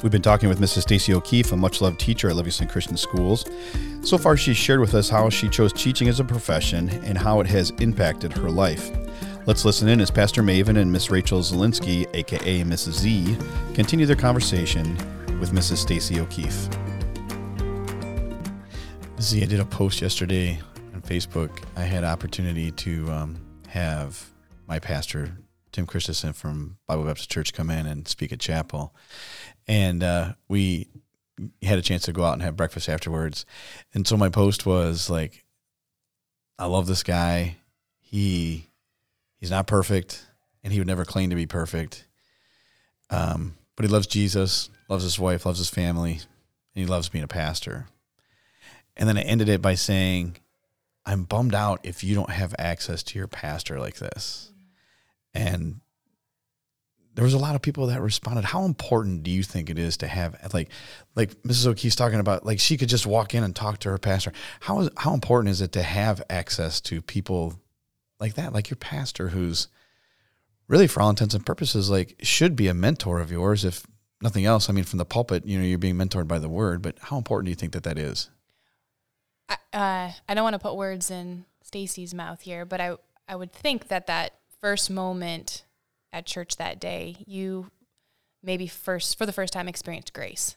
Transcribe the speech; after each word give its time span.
We've 0.00 0.12
been 0.12 0.22
talking 0.22 0.48
with 0.48 0.60
Mrs. 0.60 0.82
Stacey 0.82 1.12
O'Keefe, 1.12 1.50
a 1.50 1.56
much 1.56 1.80
loved 1.80 1.98
teacher 1.98 2.30
at 2.30 2.36
Livingston 2.36 2.68
Christian 2.68 2.96
Schools. 2.96 3.44
So 4.02 4.16
far, 4.16 4.36
she's 4.36 4.56
shared 4.56 4.78
with 4.78 4.94
us 4.94 5.08
how 5.08 5.28
she 5.28 5.48
chose 5.48 5.72
teaching 5.72 6.06
as 6.06 6.20
a 6.20 6.24
profession 6.24 6.88
and 7.04 7.18
how 7.18 7.40
it 7.40 7.48
has 7.48 7.70
impacted 7.80 8.32
her 8.34 8.48
life. 8.48 8.92
Let's 9.44 9.64
listen 9.64 9.88
in 9.88 10.00
as 10.00 10.08
Pastor 10.08 10.40
Maven 10.40 10.78
and 10.78 10.92
Miss 10.92 11.10
Rachel 11.10 11.40
Zielinski, 11.40 12.06
aka 12.14 12.62
Mrs. 12.62 12.92
Z, 12.92 13.36
continue 13.74 14.06
their 14.06 14.14
conversation 14.14 14.94
with 15.40 15.50
Mrs. 15.50 15.78
Stacey 15.78 16.20
O'Keefe. 16.20 16.68
Z, 19.20 19.42
I 19.42 19.46
did 19.46 19.58
a 19.58 19.64
post 19.64 20.00
yesterday 20.00 20.60
on 20.94 21.02
Facebook. 21.02 21.64
I 21.74 21.82
had 21.82 22.04
opportunity 22.04 22.70
to 22.70 23.10
um, 23.10 23.36
have 23.66 24.30
my 24.68 24.78
pastor 24.78 25.36
Tim 25.72 25.86
Christensen 25.86 26.32
from 26.32 26.76
Bible 26.86 27.04
Baptist 27.04 27.30
Church 27.30 27.52
come 27.52 27.70
in 27.70 27.86
and 27.86 28.08
speak 28.08 28.32
at 28.32 28.40
chapel, 28.40 28.94
and 29.68 30.02
uh, 30.02 30.32
we 30.48 30.88
had 31.62 31.78
a 31.78 31.82
chance 31.82 32.02
to 32.04 32.12
go 32.12 32.24
out 32.24 32.32
and 32.32 32.42
have 32.42 32.56
breakfast 32.56 32.88
afterwards. 32.88 33.46
And 33.94 34.06
so 34.06 34.16
my 34.16 34.28
post 34.28 34.66
was 34.66 35.08
like, 35.08 35.44
"I 36.58 36.66
love 36.66 36.86
this 36.86 37.02
guy. 37.02 37.56
He 38.00 38.70
he's 39.38 39.50
not 39.50 39.66
perfect, 39.66 40.26
and 40.64 40.72
he 40.72 40.80
would 40.80 40.88
never 40.88 41.04
claim 41.04 41.30
to 41.30 41.36
be 41.36 41.46
perfect. 41.46 42.06
Um, 43.10 43.56
but 43.76 43.84
he 43.84 43.92
loves 43.92 44.06
Jesus, 44.06 44.70
loves 44.88 45.04
his 45.04 45.18
wife, 45.18 45.46
loves 45.46 45.58
his 45.58 45.70
family, 45.70 46.12
and 46.12 46.20
he 46.74 46.86
loves 46.86 47.08
being 47.08 47.24
a 47.24 47.28
pastor." 47.28 47.86
And 48.96 49.08
then 49.08 49.18
I 49.18 49.22
ended 49.22 49.48
it 49.48 49.62
by 49.62 49.74
saying, 49.74 50.38
"I'm 51.06 51.22
bummed 51.22 51.54
out 51.54 51.80
if 51.84 52.02
you 52.02 52.16
don't 52.16 52.30
have 52.30 52.54
access 52.58 53.02
to 53.04 53.18
your 53.18 53.28
pastor 53.28 53.78
like 53.78 53.96
this." 53.96 54.52
and 55.34 55.80
there 57.18 57.24
was 57.24 57.34
a 57.34 57.38
lot 57.38 57.56
of 57.56 57.62
people 57.62 57.88
that 57.88 58.00
responded. 58.00 58.44
How 58.44 58.64
important 58.64 59.24
do 59.24 59.32
you 59.32 59.42
think 59.42 59.70
it 59.70 59.76
is 59.76 59.96
to 59.96 60.06
have 60.06 60.36
like 60.54 60.68
like 61.16 61.30
Mrs. 61.42 61.66
O'Keefe's 61.66 61.96
talking 61.96 62.20
about 62.20 62.46
like 62.46 62.60
she 62.60 62.76
could 62.76 62.88
just 62.88 63.08
walk 63.08 63.34
in 63.34 63.42
and 63.42 63.56
talk 63.56 63.80
to 63.80 63.88
her 63.88 63.98
pastor. 63.98 64.32
How 64.60 64.82
is 64.82 64.90
how 64.96 65.14
important 65.14 65.50
is 65.50 65.60
it 65.60 65.72
to 65.72 65.82
have 65.82 66.22
access 66.30 66.80
to 66.82 67.02
people 67.02 67.60
like 68.20 68.34
that, 68.34 68.52
like 68.52 68.70
your 68.70 68.76
pastor 68.76 69.30
who's 69.30 69.66
really 70.68 70.86
for 70.86 71.02
all 71.02 71.10
intents 71.10 71.34
and 71.34 71.44
purposes 71.44 71.90
like 71.90 72.14
should 72.22 72.54
be 72.54 72.68
a 72.68 72.74
mentor 72.74 73.18
of 73.18 73.32
yours 73.32 73.64
if 73.64 73.84
nothing 74.22 74.44
else. 74.44 74.70
I 74.70 74.72
mean 74.72 74.84
from 74.84 75.00
the 75.00 75.04
pulpit, 75.04 75.44
you 75.44 75.58
know, 75.58 75.64
you're 75.64 75.76
being 75.76 75.96
mentored 75.96 76.28
by 76.28 76.38
the 76.38 76.48
word, 76.48 76.82
but 76.82 76.98
how 77.00 77.18
important 77.18 77.46
do 77.46 77.50
you 77.50 77.56
think 77.56 77.72
that 77.72 77.82
that 77.82 77.98
is? 77.98 78.30
I, 79.48 79.56
uh, 79.72 80.12
I 80.28 80.34
don't 80.34 80.44
want 80.44 80.54
to 80.54 80.60
put 80.60 80.76
words 80.76 81.10
in 81.10 81.46
Stacey's 81.64 82.14
mouth 82.14 82.42
here, 82.42 82.64
but 82.64 82.80
I 82.80 82.94
I 83.26 83.34
would 83.34 83.52
think 83.52 83.88
that 83.88 84.06
that 84.06 84.34
first 84.60 84.88
moment 84.88 85.64
at 86.12 86.26
church 86.26 86.56
that 86.56 86.80
day, 86.80 87.16
you 87.26 87.70
maybe 88.42 88.66
first 88.66 89.18
for 89.18 89.26
the 89.26 89.32
first 89.32 89.52
time 89.52 89.68
experienced 89.68 90.12
grace. 90.12 90.56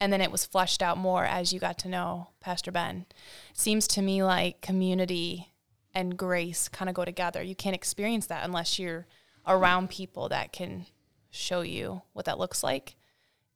And 0.00 0.12
then 0.12 0.20
it 0.20 0.30
was 0.30 0.44
fleshed 0.44 0.82
out 0.82 0.96
more 0.96 1.24
as 1.24 1.52
you 1.52 1.58
got 1.58 1.78
to 1.80 1.88
know 1.88 2.28
Pastor 2.40 2.70
Ben. 2.70 3.06
Seems 3.52 3.88
to 3.88 4.02
me 4.02 4.22
like 4.22 4.60
community 4.60 5.52
and 5.94 6.16
grace 6.16 6.68
kind 6.68 6.88
of 6.88 6.94
go 6.94 7.04
together. 7.04 7.42
You 7.42 7.56
can't 7.56 7.74
experience 7.74 8.26
that 8.26 8.44
unless 8.44 8.78
you're 8.78 9.06
around 9.46 9.90
people 9.90 10.28
that 10.28 10.52
can 10.52 10.86
show 11.30 11.62
you 11.62 12.02
what 12.12 12.26
that 12.26 12.38
looks 12.38 12.62
like. 12.62 12.96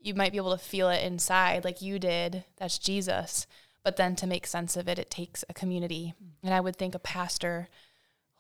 You 0.01 0.15
might 0.15 0.33
be 0.33 0.39
able 0.39 0.57
to 0.57 0.63
feel 0.63 0.89
it 0.89 1.05
inside 1.05 1.65
like 1.65 1.81
you 1.81 2.01
did. 2.01 2.45
That's 2.57 2.79
Jesus. 2.79 3.47
But 3.85 3.97
then 3.97 4.17
to 4.17 4.27
make 4.27 4.47
sense 4.47 4.77
of 4.77 4.89
it, 4.89 4.99
it 4.99 5.11
takes 5.11 5.45
a 5.49 5.55
community. 5.55 6.15
And 6.43 6.53
I 6.53 6.61
would 6.61 6.77
think 6.77 6.95
a 6.95 7.01
pastor 7.01 7.69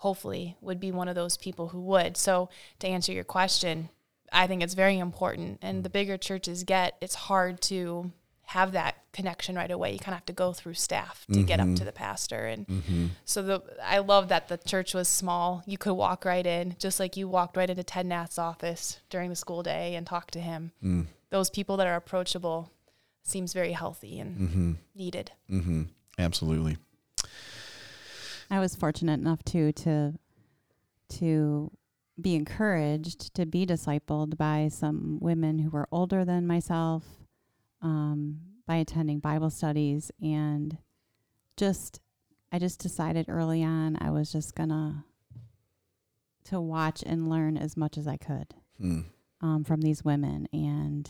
hopefully 0.03 0.56
would 0.61 0.81
be 0.81 0.91
one 0.91 1.06
of 1.06 1.14
those 1.14 1.36
people 1.36 1.69
who 1.69 1.81
would. 1.81 2.17
So 2.17 2.48
to 2.81 2.89
answer 2.89 3.12
your 3.12 3.22
question, 3.22 3.89
I 4.33 4.48
think 4.48 4.61
it's 4.61 4.75
very 4.75 4.98
important. 4.98 5.61
And 5.62 5.84
the 5.84 5.91
bigger 5.91 6.17
churches 6.17 6.64
get, 6.64 6.97
it's 7.00 7.14
hard 7.14 7.61
to 7.62 8.11
have 8.47 8.72
that 8.72 8.97
connection 9.12 9.54
right 9.54 9.71
away. 9.71 9.93
You 9.93 10.00
kind 10.00 10.15
of 10.15 10.19
have 10.19 10.26
to 10.26 10.32
go 10.32 10.53
through 10.53 10.75
staff 10.75 11.25
to 11.26 11.34
mm-hmm. 11.34 11.44
get 11.44 11.60
up 11.60 11.66
to 11.66 11.72
mm-hmm. 11.72 11.84
the 11.84 11.93
pastor. 11.93 12.47
And 12.47 12.66
mm-hmm. 12.66 13.06
so 13.25 13.43
the 13.43 13.62
I 13.81 13.99
love 13.99 14.26
that 14.26 14.49
the 14.49 14.59
church 14.59 14.93
was 14.93 15.06
small. 15.06 15.62
You 15.66 15.78
could 15.78 15.94
walk 15.94 16.25
right 16.25 16.44
in, 16.44 16.75
just 16.81 16.99
like 16.99 17.16
you 17.16 17.28
walked 17.28 17.56
right 17.56 17.71
into 17.71 17.84
Ted 17.84 18.05
Nath's 18.05 18.41
office 18.41 18.99
during 19.09 19.31
the 19.31 19.37
school 19.37 19.62
day 19.62 19.94
and 19.94 20.05
talk 20.05 20.32
to 20.32 20.41
him. 20.41 20.72
Mm. 20.82 21.06
Those 21.31 21.49
people 21.49 21.76
that 21.76 21.87
are 21.87 21.94
approachable 21.94 22.72
seems 23.22 23.53
very 23.53 23.72
healthy 23.72 24.19
and 24.19 24.37
mm-hmm. 24.37 24.72
needed. 24.97 25.31
Mm-hmm. 25.49 25.82
Absolutely. 26.19 26.76
I 28.52 28.60
was 28.60 28.76
fortunate 28.76 29.18
enough 29.18 29.42
too 29.44 29.72
to 29.72 30.12
to 31.08 31.72
be 32.20 32.34
encouraged 32.34 33.34
to 33.34 33.46
be 33.46 33.64
discipled 33.64 34.36
by 34.36 34.68
some 34.70 35.18
women 35.22 35.58
who 35.58 35.70
were 35.70 35.88
older 35.90 36.22
than 36.22 36.46
myself 36.46 37.02
um, 37.80 38.40
by 38.66 38.76
attending 38.76 39.20
Bible 39.20 39.48
studies 39.48 40.10
and 40.20 40.76
just 41.56 42.02
I 42.52 42.58
just 42.58 42.78
decided 42.78 43.24
early 43.30 43.64
on 43.64 43.96
I 43.98 44.10
was 44.10 44.30
just 44.30 44.54
gonna 44.54 45.06
to 46.44 46.60
watch 46.60 47.02
and 47.06 47.30
learn 47.30 47.56
as 47.56 47.74
much 47.74 47.96
as 47.96 48.06
I 48.06 48.19
could 48.19 48.54
hmm. 48.78 49.00
um, 49.40 49.64
from 49.64 49.80
these 49.80 50.04
women 50.04 50.46
and 50.52 51.08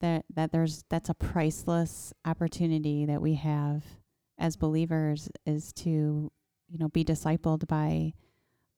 that 0.00 0.26
that 0.34 0.52
there's 0.52 0.84
that's 0.90 1.08
a 1.08 1.14
priceless 1.14 2.12
opportunity 2.26 3.06
that 3.06 3.22
we 3.22 3.36
have 3.36 3.82
as 4.38 4.56
believers 4.56 5.28
is 5.46 5.72
to 5.72 6.30
you 6.68 6.78
know 6.78 6.88
be 6.88 7.04
discipled 7.04 7.66
by 7.66 8.12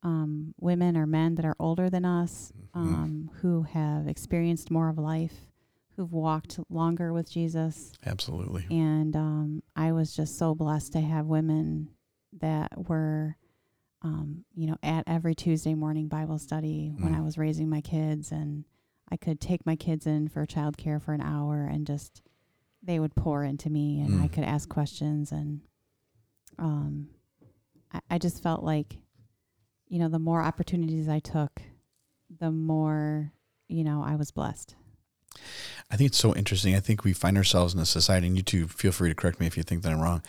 um, 0.03 0.55
women 0.61 0.97
or 0.97 1.07
men 1.07 1.37
that 1.37 1.47
are 1.47 1.57
older 1.59 1.89
than 1.89 2.05
us 2.05 2.53
mm-hmm. 2.77 2.95
um, 2.95 3.31
who 3.41 3.63
have 3.63 4.07
experienced 4.07 4.71
more 4.71 4.89
of 4.89 4.99
life 4.99 5.49
who've 5.97 6.13
walked 6.13 6.59
longer 6.69 7.13
with 7.13 7.31
jesus 7.31 7.93
absolutely 8.05 8.67
and 8.71 9.17
um, 9.17 9.63
i 9.77 9.93
was 9.93 10.15
just 10.15 10.39
so 10.39 10.55
blessed 10.55 10.93
to 10.93 11.01
have 11.01 11.27
women 11.27 11.89
that 12.33 12.89
were 12.89 13.37
um, 14.03 14.45
you 14.55 14.67
know 14.67 14.77
at 14.83 15.05
every 15.07 15.35
tuesday 15.35 15.75
morning 15.75 16.09
bible 16.09 16.39
study 16.39 16.93
mm. 16.95 17.03
when 17.03 17.15
i 17.15 17.21
was 17.21 17.39
raising 17.39 17.71
my 17.71 17.81
kids 17.81 18.33
and 18.33 18.65
i 19.11 19.17
could 19.17 19.41
take 19.41 19.65
my 19.65 19.77
kids 19.77 20.07
in 20.07 20.29
for 20.29 20.45
childcare 20.45 21.01
for 21.01 21.15
an 21.15 21.23
hour 21.23 21.65
and 21.65 21.87
just 21.87 22.23
they 22.85 22.99
would 22.99 23.15
pour 23.15 23.45
into 23.45 23.71
me 23.71 24.01
and 24.01 24.21
mm. 24.21 24.23
I 24.23 24.29
could 24.29 24.45
ask 24.45 24.69
questions 24.69 25.33
and 25.33 25.61
um 26.59 27.09
I, 27.93 28.01
I 28.11 28.19
just 28.19 28.43
felt 28.43 28.63
like 28.63 28.99
you 29.89 29.99
know 29.99 30.09
the 30.09 30.19
more 30.19 30.43
opportunities 30.43 31.09
I 31.09 31.19
took 31.19 31.63
the 32.41 32.51
more 32.51 33.33
you 33.69 33.85
know 33.85 34.03
I 34.05 34.17
was 34.17 34.31
blessed. 34.31 34.75
I 35.91 35.97
think 35.97 36.09
it's 36.09 36.19
so 36.19 36.35
interesting. 36.35 36.75
I 36.75 36.81
think 36.81 37.05
we 37.05 37.13
find 37.13 37.37
ourselves 37.37 37.75
in 37.75 37.81
a 37.81 37.87
society 37.87 38.27
and 38.27 38.37
you 38.37 38.43
two 38.43 38.69
feel 38.69 38.93
free 38.93 39.09
to 39.09 39.15
correct 39.15 39.41
me 39.41 39.47
if 39.47 39.57
you 39.57 39.63
think 39.63 39.83
that 39.83 39.93
I'm 39.93 40.01
wrong. 40.01 40.23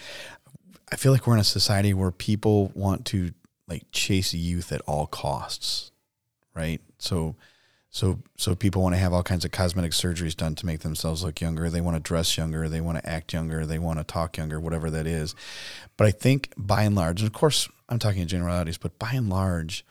I 0.92 0.96
feel 0.96 1.12
like 1.12 1.26
we're 1.26 1.36
in 1.36 1.40
a 1.40 1.44
society 1.44 1.94
where 1.94 2.12
people 2.12 2.72
want 2.76 3.06
to 3.08 3.32
like 3.68 3.84
chase 3.92 4.34
youth 4.34 4.72
at 4.72 4.82
all 4.82 5.08
costs. 5.08 5.92
Right? 6.56 6.82
So 6.98 7.36
so 7.96 8.20
so 8.36 8.56
people 8.56 8.82
want 8.82 8.94
to 8.94 9.00
have 9.00 9.14
all 9.14 9.24
kinds 9.24 9.46
of 9.46 9.52
cosmetic 9.52 9.94
surgeries 9.94 10.36
done 10.36 10.54
to 10.56 10.66
make 10.66 10.82
themselves 10.82 11.24
look 11.24 11.40
younger. 11.40 11.70
They 11.70 11.80
want 11.80 11.96
to 11.96 12.02
dress 12.02 12.38
younger, 12.38 12.68
they 12.68 12.82
want 12.82 12.98
to 12.98 13.10
act 13.10 13.32
younger, 13.32 13.66
they 13.66 13.80
want 13.80 14.00
to 14.00 14.04
talk 14.04 14.36
younger, 14.36 14.60
whatever 14.60 14.90
that 14.90 15.08
is. 15.08 15.34
But 15.96 16.08
I 16.08 16.12
think 16.12 16.52
by 16.58 16.84
and 16.84 16.94
large, 16.94 17.22
and 17.22 17.28
of 17.28 17.32
course 17.32 17.70
I'm 17.88 17.98
talking 17.98 18.24
in 18.24 18.28
generalities, 18.28 18.78
but 18.78 19.00
by 19.00 19.12
and 19.14 19.30
large, 19.30 19.86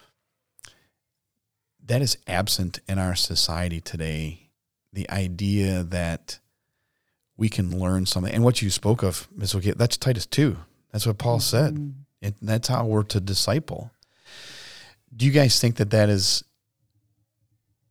that 1.82 2.02
is 2.02 2.18
absent 2.26 2.78
in 2.86 2.98
our 2.98 3.14
society 3.14 3.80
today. 3.80 4.50
The 4.92 5.08
idea 5.10 5.82
that 5.82 6.40
we 7.38 7.48
can 7.48 7.80
learn 7.80 8.04
something. 8.04 8.34
And 8.34 8.44
what 8.44 8.60
you 8.60 8.68
spoke 8.68 9.02
of, 9.02 9.28
Ms. 9.34 9.54
Okay, 9.54 9.72
that's 9.72 9.96
Titus 9.96 10.26
2. 10.26 10.58
That's 10.92 11.06
what 11.06 11.16
Paul 11.16 11.40
said. 11.40 11.76
Mm-hmm. 11.76 11.90
And 12.20 12.34
that's 12.42 12.68
how 12.68 12.84
we're 12.84 13.02
to 13.04 13.18
disciple. 13.18 13.92
Do 15.16 15.24
you 15.24 15.32
guys 15.32 15.58
think 15.58 15.76
that 15.76 15.90
that 15.90 16.10
is 16.10 16.44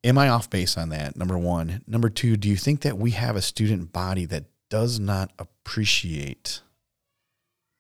Am 0.03 0.17
I 0.17 0.27
off 0.29 0.49
base 0.49 0.77
on 0.77 0.89
that? 0.89 1.15
Number 1.15 1.37
one. 1.37 1.81
Number 1.87 2.09
two, 2.09 2.35
do 2.35 2.49
you 2.49 2.57
think 2.57 2.81
that 2.81 2.97
we 2.97 3.11
have 3.11 3.35
a 3.35 3.41
student 3.41 3.93
body 3.93 4.25
that 4.25 4.45
does 4.69 4.99
not 4.99 5.31
appreciate 5.39 6.61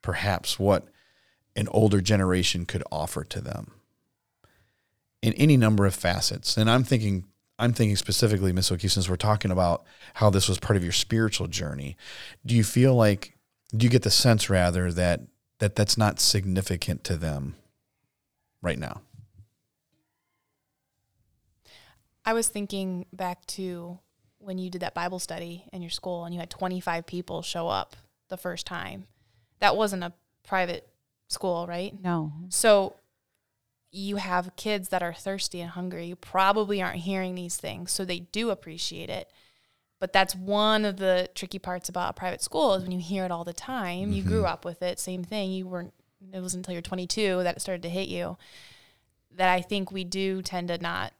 perhaps 0.01 0.57
what 0.57 0.87
an 1.55 1.67
older 1.69 2.01
generation 2.01 2.65
could 2.65 2.83
offer 2.91 3.23
to 3.25 3.41
them 3.41 3.71
in 5.21 5.33
any 5.33 5.57
number 5.57 5.85
of 5.85 5.93
facets? 5.93 6.55
And 6.55 6.69
I'm 6.69 6.83
thinking 6.83 7.25
I'm 7.59 7.73
thinking 7.73 7.95
specifically, 7.95 8.51
Miss 8.51 8.71
O'Keefe, 8.71 8.91
since 8.91 9.09
we're 9.09 9.15
talking 9.15 9.51
about 9.51 9.83
how 10.15 10.29
this 10.29 10.49
was 10.49 10.59
part 10.59 10.75
of 10.75 10.83
your 10.83 10.91
spiritual 10.91 11.47
journey. 11.47 11.95
Do 12.45 12.55
you 12.55 12.63
feel 12.63 12.95
like 12.95 13.37
do 13.75 13.85
you 13.85 13.89
get 13.89 14.03
the 14.03 14.11
sense 14.11 14.49
rather 14.49 14.91
that 14.91 15.21
that 15.59 15.75
that's 15.75 15.97
not 15.97 16.19
significant 16.19 17.03
to 17.05 17.15
them 17.15 17.55
right 18.61 18.79
now? 18.79 19.01
I 22.25 22.33
was 22.33 22.47
thinking 22.47 23.05
back 23.11 23.45
to 23.47 23.99
when 24.39 24.57
you 24.57 24.69
did 24.69 24.81
that 24.81 24.93
Bible 24.93 25.19
study 25.19 25.65
in 25.71 25.81
your 25.81 25.91
school 25.91 26.25
and 26.25 26.33
you 26.33 26.39
had 26.39 26.49
25 26.49 27.05
people 27.05 27.41
show 27.41 27.67
up 27.67 27.95
the 28.29 28.37
first 28.37 28.65
time. 28.65 29.05
That 29.59 29.75
wasn't 29.75 30.03
a 30.03 30.13
private 30.45 30.87
school, 31.27 31.65
right? 31.67 31.93
No. 32.01 32.31
So 32.49 32.95
you 33.91 34.17
have 34.17 34.55
kids 34.55 34.89
that 34.89 35.03
are 35.03 35.13
thirsty 35.13 35.61
and 35.61 35.69
hungry. 35.69 36.07
You 36.07 36.15
probably 36.15 36.81
aren't 36.81 37.01
hearing 37.01 37.35
these 37.35 37.57
things, 37.57 37.91
so 37.91 38.03
they 38.03 38.19
do 38.19 38.49
appreciate 38.49 39.09
it. 39.09 39.29
But 39.99 40.11
that's 40.11 40.35
one 40.35 40.83
of 40.83 40.97
the 40.97 41.29
tricky 41.33 41.59
parts 41.59 41.87
about 41.87 42.09
a 42.09 42.13
private 42.13 42.41
school 42.41 42.73
is 42.73 42.83
when 42.83 42.91
you 42.91 42.99
hear 42.99 43.23
it 43.23 43.31
all 43.31 43.45
the 43.45 43.53
time. 43.53 44.11
You 44.11 44.23
grew 44.23 44.39
mm-hmm. 44.39 44.47
up 44.47 44.65
with 44.65 44.81
it, 44.81 44.99
same 44.99 45.23
thing. 45.23 45.51
You 45.51 45.67
weren't. 45.67 45.93
It 46.33 46.41
wasn't 46.41 46.61
until 46.61 46.73
you're 46.73 46.81
22 46.81 47.43
that 47.43 47.57
it 47.57 47.59
started 47.59 47.83
to 47.83 47.89
hit 47.89 48.09
you. 48.09 48.37
That 49.35 49.49
I 49.49 49.61
think 49.61 49.91
we 49.91 50.03
do 50.03 50.41
tend 50.41 50.69
to 50.69 50.77
not 50.77 51.13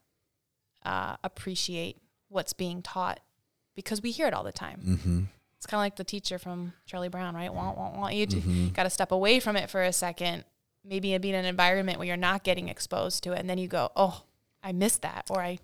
uh, 0.86 1.16
appreciate 1.24 1.98
what's 2.30 2.54
being 2.54 2.82
taught 2.82 3.20
because 3.76 4.02
we 4.02 4.12
hear 4.12 4.28
it 4.28 4.34
all 4.34 4.44
the 4.44 4.52
time. 4.52 4.82
Mm-hmm. 4.86 5.22
It's 5.58 5.66
kind 5.66 5.80
of 5.80 5.84
like 5.86 5.96
the 5.96 6.04
teacher 6.04 6.38
from 6.38 6.74
Charlie 6.86 7.10
Brown, 7.10 7.36
right? 7.36 7.54
Want, 7.54 7.78
want, 7.78 7.96
want. 7.96 8.16
You 8.16 8.28
Mm-hmm. 8.28 8.68
got 8.70 8.84
to 8.84 8.90
step 8.90 9.12
away 9.12 9.40
from 9.40 9.56
it 9.56 9.70
for 9.70 9.82
a 9.82 9.94
second, 9.94 10.44
maybe 10.84 11.18
be 11.18 11.30
in 11.30 11.36
an 11.36 11.46
environment 11.46 11.98
where 12.00 12.08
you're 12.08 12.18
not 12.18 12.44
getting 12.44 12.68
exposed 12.70 13.24
to 13.24 13.32
it. 13.34 13.40
And 13.40 13.50
then 13.50 13.58
you 13.58 13.68
go, 13.68 13.92
oh, 13.96 14.24
I 14.62 14.74
missed 14.74 15.02
that. 15.04 15.28
Or 15.30 15.42
I, 15.42 15.60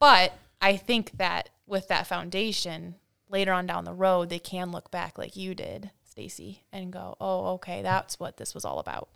but 0.00 0.32
I 0.60 0.76
think 0.76 1.12
that 1.18 1.50
with 1.66 1.88
that 1.88 2.06
foundation, 2.06 2.94
later 3.28 3.52
on 3.52 3.66
down 3.66 3.84
the 3.84 3.92
road, 3.92 4.30
they 4.30 4.38
can 4.38 4.72
look 4.72 4.90
back 4.90 5.18
like 5.18 5.36
you 5.36 5.54
did, 5.54 5.90
Stacey, 6.04 6.64
and 6.72 6.92
go, 6.92 7.16
oh, 7.20 7.54
okay, 7.54 7.82
that's 7.82 8.18
what 8.18 8.36
this 8.36 8.54
was 8.54 8.64
all 8.64 8.78
about. 8.78 9.08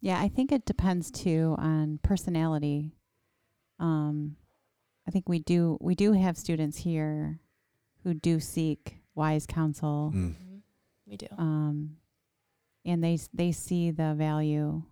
Yeah, 0.00 0.20
I 0.20 0.28
think 0.28 0.52
it 0.52 0.66
depends 0.66 1.10
too 1.10 1.54
on 1.58 1.98
personality. 2.02 2.92
Um, 3.78 4.36
I 5.06 5.10
think 5.10 5.28
we 5.28 5.38
do 5.40 5.76
we 5.80 5.94
do 5.94 6.12
have 6.12 6.36
students 6.36 6.78
here 6.78 7.40
who 8.02 8.14
do 8.14 8.40
seek 8.40 8.98
wise 9.14 9.46
counsel, 9.46 10.12
Mm. 10.14 10.34
We 11.06 11.16
do. 11.16 11.26
um, 11.38 11.96
and 12.84 13.02
they 13.02 13.14
s- 13.14 13.28
they 13.32 13.52
see 13.52 13.90
the 13.90 14.14
value. 14.14 14.82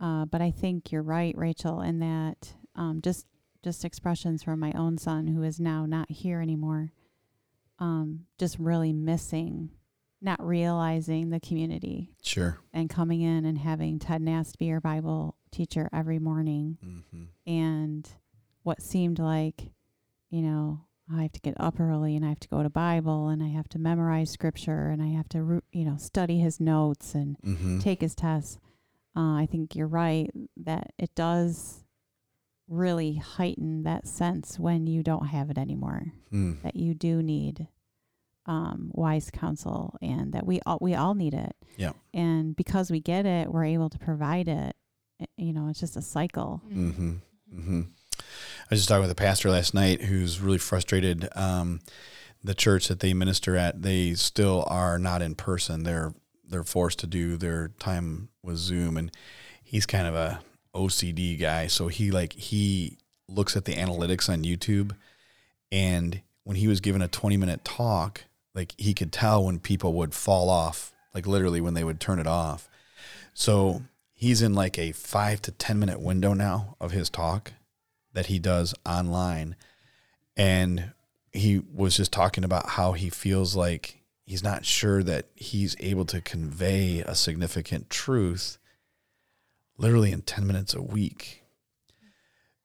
Uh, 0.00 0.24
but 0.26 0.40
I 0.40 0.50
think 0.52 0.92
you're 0.92 1.02
right, 1.02 1.36
Rachel, 1.36 1.80
in 1.80 1.98
that 2.00 2.54
um, 2.74 3.00
just 3.02 3.26
just 3.64 3.84
expressions 3.84 4.42
from 4.42 4.60
my 4.60 4.72
own 4.72 4.98
son, 4.98 5.26
who 5.28 5.42
is 5.42 5.58
now 5.60 5.84
not 5.86 6.10
here 6.10 6.40
anymore. 6.40 6.92
Um, 7.80 8.26
just 8.38 8.58
really 8.58 8.92
missing, 8.92 9.70
not 10.20 10.44
realizing 10.44 11.30
the 11.30 11.40
community 11.40 12.10
Sure. 12.22 12.58
and 12.72 12.90
coming 12.90 13.20
in 13.20 13.44
and 13.44 13.58
having 13.58 13.98
Ted 13.98 14.20
Nast 14.22 14.58
be 14.58 14.66
your 14.66 14.80
Bible 14.80 15.36
teacher 15.52 15.88
every 15.92 16.18
morning 16.18 16.78
Mm-hmm. 16.84 17.24
and 17.46 18.08
what 18.64 18.82
seemed 18.82 19.18
like, 19.18 19.70
you 20.30 20.42
know, 20.42 20.84
I 21.10 21.22
have 21.22 21.32
to 21.32 21.40
get 21.40 21.54
up 21.58 21.80
early 21.80 22.14
and 22.16 22.24
I 22.24 22.28
have 22.28 22.40
to 22.40 22.48
go 22.48 22.62
to 22.62 22.68
Bible 22.68 23.28
and 23.28 23.42
I 23.42 23.48
have 23.48 23.68
to 23.70 23.78
memorize 23.78 24.30
scripture 24.30 24.88
and 24.88 25.00
I 25.02 25.06
have 25.08 25.28
to, 25.30 25.62
you 25.72 25.84
know, 25.86 25.96
study 25.96 26.38
his 26.40 26.60
notes 26.60 27.14
and 27.14 27.36
Mm-hmm. 27.44 27.78
take 27.78 28.00
his 28.02 28.14
tests. 28.14 28.58
Uh, 29.16 29.34
I 29.36 29.48
think 29.50 29.74
you're 29.74 29.86
right 29.86 30.30
that 30.58 30.92
it 30.98 31.14
does 31.14 31.82
really 32.68 33.14
heighten 33.14 33.84
that 33.84 34.06
sense 34.06 34.58
when 34.58 34.86
you 34.86 35.02
don't 35.02 35.28
have 35.28 35.48
it 35.50 35.56
anymore 35.58 36.12
Mm. 36.30 36.60
that 36.62 36.76
you 36.76 36.92
do 36.92 37.22
need 37.22 37.68
um, 38.48 38.90
wise 38.94 39.30
counsel 39.30 39.96
and 40.02 40.32
that 40.32 40.46
we 40.46 40.60
all 40.66 40.78
we 40.80 40.94
all 40.94 41.14
need 41.14 41.34
it. 41.34 41.54
Yeah. 41.76 41.92
And 42.12 42.56
because 42.56 42.90
we 42.90 42.98
get 42.98 43.26
it, 43.26 43.52
we're 43.52 43.66
able 43.66 43.90
to 43.90 43.98
provide 43.98 44.48
it. 44.48 44.74
You 45.36 45.52
know, 45.52 45.68
it's 45.68 45.80
just 45.80 45.96
a 45.96 46.02
cycle. 46.02 46.62
Mm-hmm. 46.68 47.12
Mm-hmm. 47.54 47.82
I 48.18 48.70
was 48.70 48.80
just 48.80 48.88
talking 48.88 49.02
with 49.02 49.10
a 49.10 49.14
pastor 49.14 49.50
last 49.50 49.74
night 49.74 50.02
who's 50.02 50.40
really 50.40 50.58
frustrated. 50.58 51.28
Um, 51.36 51.80
the 52.42 52.54
church 52.54 52.88
that 52.88 53.00
they 53.00 53.12
minister 53.14 53.56
at, 53.56 53.82
they 53.82 54.14
still 54.14 54.64
are 54.68 54.98
not 54.98 55.22
in 55.22 55.34
person. 55.34 55.82
They're 55.82 56.14
they're 56.48 56.64
forced 56.64 57.00
to 57.00 57.06
do 57.06 57.36
their 57.36 57.68
time 57.78 58.30
with 58.42 58.56
Zoom, 58.56 58.96
and 58.96 59.10
he's 59.62 59.86
kind 59.86 60.06
of 60.06 60.14
a 60.14 60.40
OCD 60.74 61.38
guy. 61.38 61.66
So 61.66 61.88
he 61.88 62.10
like 62.10 62.32
he 62.32 62.98
looks 63.28 63.56
at 63.56 63.64
the 63.64 63.74
analytics 63.74 64.28
on 64.28 64.44
YouTube, 64.44 64.92
and 65.70 66.22
when 66.44 66.56
he 66.56 66.68
was 66.68 66.80
given 66.80 67.02
a 67.02 67.08
twenty 67.08 67.36
minute 67.36 67.64
talk, 67.64 68.24
like 68.58 68.74
he 68.76 68.92
could 68.92 69.12
tell 69.12 69.44
when 69.44 69.60
people 69.60 69.92
would 69.92 70.12
fall 70.12 70.50
off, 70.50 70.92
like 71.14 71.28
literally 71.28 71.60
when 71.60 71.74
they 71.74 71.84
would 71.84 72.00
turn 72.00 72.18
it 72.18 72.26
off. 72.26 72.68
So 73.32 73.82
he's 74.12 74.42
in 74.42 74.52
like 74.52 74.76
a 74.76 74.90
five 74.90 75.40
to 75.42 75.52
10 75.52 75.78
minute 75.78 76.00
window 76.00 76.32
now 76.32 76.74
of 76.80 76.90
his 76.90 77.08
talk 77.08 77.52
that 78.14 78.26
he 78.26 78.40
does 78.40 78.74
online. 78.84 79.54
And 80.36 80.90
he 81.30 81.62
was 81.72 81.96
just 81.96 82.10
talking 82.12 82.42
about 82.42 82.70
how 82.70 82.94
he 82.94 83.10
feels 83.10 83.54
like 83.54 84.02
he's 84.24 84.42
not 84.42 84.64
sure 84.64 85.04
that 85.04 85.26
he's 85.36 85.76
able 85.78 86.04
to 86.06 86.20
convey 86.20 86.98
a 87.06 87.14
significant 87.14 87.88
truth 87.88 88.58
literally 89.76 90.10
in 90.10 90.22
10 90.22 90.44
minutes 90.48 90.74
a 90.74 90.82
week. 90.82 91.44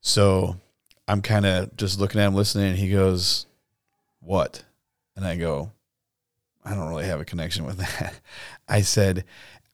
So 0.01 0.60
I'm 1.07 1.22
kind 1.22 1.45
of 1.45 1.78
just 1.78 2.00
looking 2.00 2.19
at 2.19 2.25
him, 2.25 2.34
listening, 2.34 2.72
and 2.72 2.80
he 2.80 2.90
goes, 2.90 3.45
What? 4.22 4.63
And 5.16 5.24
I 5.24 5.36
go, 5.36 5.72
I 6.65 6.74
don't 6.74 6.89
really 6.89 7.06
have 7.06 7.19
a 7.19 7.25
connection 7.25 7.65
with 7.65 7.77
that. 7.77 8.19
I 8.68 8.81
said, 8.81 9.25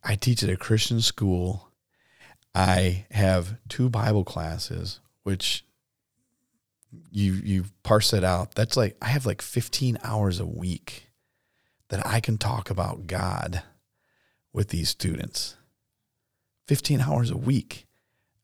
I 0.03 0.15
teach 0.15 0.43
at 0.43 0.49
a 0.49 0.57
Christian 0.57 1.01
school. 1.01 1.69
I 2.55 3.05
have 3.11 3.57
two 3.67 3.89
Bible 3.89 4.23
classes, 4.23 4.99
which 5.23 5.65
you 7.11 7.33
you 7.33 7.65
parse 7.83 8.13
it 8.13 8.23
out. 8.23 8.55
That's 8.55 8.75
like 8.75 8.97
I 9.01 9.07
have 9.07 9.25
like 9.25 9.41
15 9.41 9.99
hours 10.03 10.39
a 10.39 10.45
week 10.45 11.09
that 11.89 12.05
I 12.05 12.19
can 12.19 12.37
talk 12.37 12.69
about 12.69 13.07
God 13.07 13.63
with 14.51 14.69
these 14.69 14.89
students. 14.89 15.57
15 16.67 17.01
hours 17.01 17.29
a 17.29 17.37
week. 17.37 17.87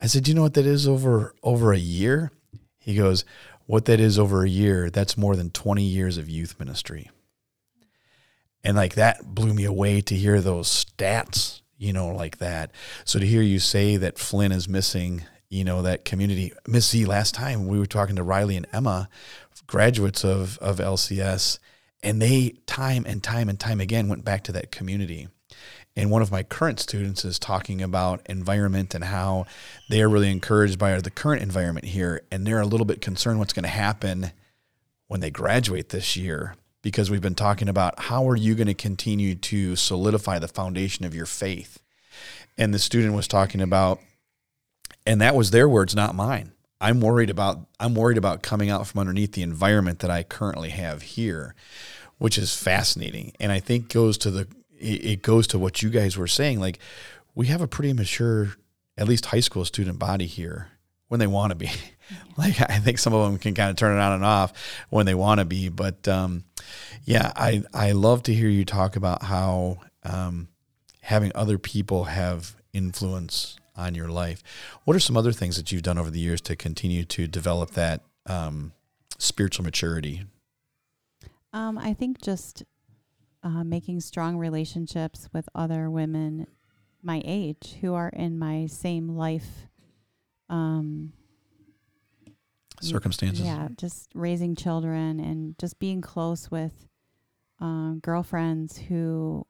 I 0.01 0.07
said, 0.07 0.23
"Do 0.23 0.31
you 0.31 0.35
know 0.35 0.41
what 0.43 0.53
that 0.55 0.65
is 0.65 0.87
over 0.87 1.33
over 1.41 1.73
a 1.73 1.79
year?" 1.79 2.31
He 2.77 2.95
goes, 2.95 3.25
"What 3.65 3.85
that 3.85 3.99
is 3.99 4.19
over 4.19 4.43
a 4.43 4.49
year, 4.49 4.89
that's 4.89 5.17
more 5.17 5.35
than 5.35 5.49
20 5.49 5.83
years 5.83 6.17
of 6.17 6.29
youth 6.29 6.59
ministry." 6.59 7.09
And 8.65 8.75
like 8.75 8.95
that 8.95 9.35
blew 9.35 9.53
me 9.53 9.63
away 9.63 10.01
to 10.01 10.15
hear 10.15 10.41
those 10.41 10.67
stats, 10.67 11.61
you 11.77 11.93
know, 11.93 12.07
like 12.07 12.39
that. 12.39 12.71
So 13.05 13.19
to 13.19 13.25
hear 13.25 13.43
you 13.43 13.59
say 13.59 13.95
that 13.97 14.17
Flynn 14.17 14.51
is 14.51 14.67
missing, 14.67 15.23
you 15.49 15.63
know, 15.63 15.83
that 15.83 16.03
community. 16.03 16.51
Miss 16.67 16.89
Z, 16.89 17.05
last 17.05 17.35
time 17.35 17.67
we 17.67 17.77
were 17.77 17.85
talking 17.85 18.15
to 18.15 18.23
Riley 18.23 18.57
and 18.57 18.65
Emma, 18.73 19.07
graduates 19.67 20.25
of, 20.25 20.57
of 20.57 20.77
LCS, 20.77 21.59
and 22.01 22.19
they 22.19 22.55
time 22.65 23.05
and 23.05 23.21
time 23.21 23.49
and 23.49 23.59
time 23.59 23.79
again 23.79 24.07
went 24.07 24.25
back 24.25 24.43
to 24.45 24.51
that 24.53 24.71
community. 24.71 25.27
And 25.95 26.09
one 26.09 26.23
of 26.23 26.31
my 26.31 26.41
current 26.41 26.79
students 26.79 27.23
is 27.23 27.37
talking 27.37 27.83
about 27.83 28.25
environment 28.25 28.95
and 28.95 29.03
how 29.03 29.45
they 29.89 30.01
are 30.01 30.09
really 30.09 30.31
encouraged 30.31 30.79
by 30.79 30.99
the 30.99 31.11
current 31.11 31.43
environment 31.43 31.85
here. 31.85 32.23
And 32.31 32.45
they're 32.45 32.59
a 32.59 32.65
little 32.65 32.85
bit 32.85 32.99
concerned 32.99 33.37
what's 33.37 33.53
going 33.53 33.63
to 33.63 33.69
happen 33.69 34.31
when 35.07 35.19
they 35.19 35.29
graduate 35.29 35.89
this 35.89 36.17
year 36.17 36.55
because 36.85 37.09
we've 37.09 37.19
been 37.19 37.33
talking 37.33 37.67
about 37.67 37.99
how 37.99 38.29
are 38.29 38.35
you 38.35 38.53
going 38.53 38.67
to 38.67 38.75
continue 38.75 39.33
to 39.33 39.75
solidify 39.75 40.37
the 40.37 40.47
foundation 40.47 41.03
of 41.03 41.15
your 41.15 41.25
faith. 41.25 41.79
And 42.59 42.71
the 42.71 42.77
student 42.77 43.15
was 43.15 43.27
talking 43.27 43.59
about 43.59 43.99
and 45.03 45.19
that 45.19 45.35
was 45.35 45.49
their 45.49 45.67
words 45.67 45.95
not 45.95 46.13
mine. 46.13 46.51
I'm 46.79 47.01
worried 47.01 47.31
about 47.31 47.65
I'm 47.79 47.95
worried 47.95 48.19
about 48.19 48.43
coming 48.43 48.69
out 48.69 48.85
from 48.85 48.99
underneath 48.99 49.31
the 49.31 49.41
environment 49.41 49.97
that 49.99 50.11
I 50.11 50.21
currently 50.21 50.69
have 50.69 51.01
here, 51.01 51.55
which 52.19 52.37
is 52.37 52.55
fascinating. 52.55 53.33
And 53.39 53.51
I 53.51 53.59
think 53.59 53.91
goes 53.91 54.15
to 54.19 54.29
the 54.29 54.47
it 54.77 55.23
goes 55.23 55.47
to 55.47 55.57
what 55.57 55.81
you 55.81 55.89
guys 55.89 56.15
were 56.15 56.27
saying 56.27 56.59
like 56.59 56.77
we 57.33 57.47
have 57.47 57.61
a 57.61 57.67
pretty 57.67 57.93
mature 57.93 58.57
at 58.95 59.07
least 59.07 59.25
high 59.25 59.39
school 59.39 59.65
student 59.65 59.97
body 59.97 60.27
here 60.27 60.69
when 61.07 61.19
they 61.19 61.25
want 61.25 61.49
to 61.49 61.55
be. 61.55 61.71
like 62.37 62.61
I 62.61 62.77
think 62.77 62.99
some 62.99 63.15
of 63.15 63.25
them 63.25 63.39
can 63.39 63.55
kind 63.55 63.71
of 63.71 63.75
turn 63.75 63.97
it 63.97 63.99
on 63.99 64.13
and 64.13 64.23
off 64.23 64.53
when 64.91 65.07
they 65.07 65.15
want 65.15 65.39
to 65.39 65.45
be, 65.45 65.69
but 65.69 66.07
um, 66.07 66.43
yeah, 67.03 67.31
I 67.35 67.63
I 67.73 67.91
love 67.91 68.23
to 68.23 68.33
hear 68.33 68.49
you 68.49 68.65
talk 68.65 68.95
about 68.95 69.23
how 69.23 69.77
um, 70.03 70.47
having 71.01 71.31
other 71.35 71.57
people 71.57 72.05
have 72.05 72.55
influence 72.73 73.57
on 73.75 73.95
your 73.95 74.07
life. 74.07 74.41
What 74.83 74.95
are 74.95 74.99
some 75.01 75.17
other 75.17 75.31
things 75.31 75.57
that 75.57 75.71
you've 75.71 75.83
done 75.83 75.97
over 75.97 76.09
the 76.09 76.19
years 76.19 76.41
to 76.41 76.55
continue 76.55 77.03
to 77.05 77.27
develop 77.27 77.71
that 77.71 78.01
um, 78.25 78.73
spiritual 79.17 79.65
maturity? 79.65 80.25
Um, 81.53 81.77
I 81.77 81.93
think 81.93 82.21
just 82.21 82.63
uh, 83.43 83.63
making 83.63 84.01
strong 84.01 84.37
relationships 84.37 85.29
with 85.33 85.47
other 85.53 85.89
women 85.89 86.47
my 87.05 87.21
age 87.23 87.77
who 87.81 87.93
are 87.93 88.09
in 88.09 88.39
my 88.39 88.65
same 88.65 89.09
life. 89.09 89.67
Um, 90.49 91.13
Circumstances. 92.89 93.45
Yeah, 93.45 93.67
just 93.77 94.09
raising 94.13 94.55
children 94.55 95.19
and 95.19 95.57
just 95.57 95.79
being 95.79 96.01
close 96.01 96.49
with 96.51 96.87
um, 97.59 97.99
girlfriends 98.01 98.77
who, 98.77 99.45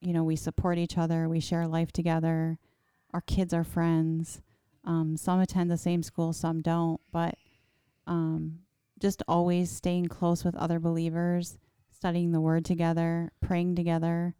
you 0.00 0.12
know, 0.12 0.24
we 0.24 0.36
support 0.36 0.78
each 0.78 0.96
other, 0.98 1.28
we 1.28 1.40
share 1.40 1.66
life 1.66 1.92
together. 1.92 2.58
Our 3.12 3.20
kids 3.22 3.52
are 3.52 3.64
friends. 3.64 4.40
Um, 4.84 5.16
some 5.16 5.40
attend 5.40 5.70
the 5.70 5.76
same 5.76 6.02
school, 6.02 6.32
some 6.32 6.62
don't, 6.62 7.00
but 7.12 7.34
um, 8.06 8.60
just 8.98 9.22
always 9.28 9.70
staying 9.70 10.06
close 10.06 10.44
with 10.44 10.56
other 10.56 10.78
believers, 10.78 11.58
studying 11.90 12.32
the 12.32 12.40
Word 12.40 12.64
together, 12.64 13.32
praying 13.40 13.76
together. 13.76 14.34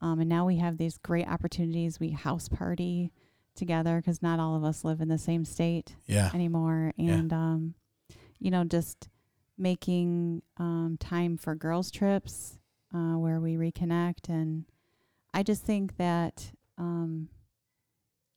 Um, 0.00 0.20
and 0.20 0.28
now 0.28 0.46
we 0.46 0.56
have 0.58 0.78
these 0.78 0.98
great 0.98 1.26
opportunities. 1.26 1.98
We 1.98 2.10
house 2.10 2.48
party 2.48 3.10
together 3.54 3.96
because 3.96 4.22
not 4.22 4.38
all 4.40 4.56
of 4.56 4.64
us 4.64 4.84
live 4.84 5.00
in 5.00 5.08
the 5.08 5.18
same 5.18 5.44
state 5.44 5.96
Yeah. 6.06 6.30
anymore 6.34 6.92
Yeah. 6.96 7.14
and 7.14 7.32
um 7.32 7.74
you 8.38 8.50
know 8.50 8.64
just 8.64 9.08
making 9.58 10.40
um, 10.56 10.96
time 10.98 11.36
for 11.36 11.54
girls 11.54 11.90
trips 11.90 12.58
uh, 12.94 13.14
where 13.18 13.38
we 13.40 13.56
reconnect 13.56 14.28
and 14.28 14.64
i 15.34 15.42
just 15.42 15.62
think 15.64 15.96
that 15.98 16.52
um, 16.78 17.28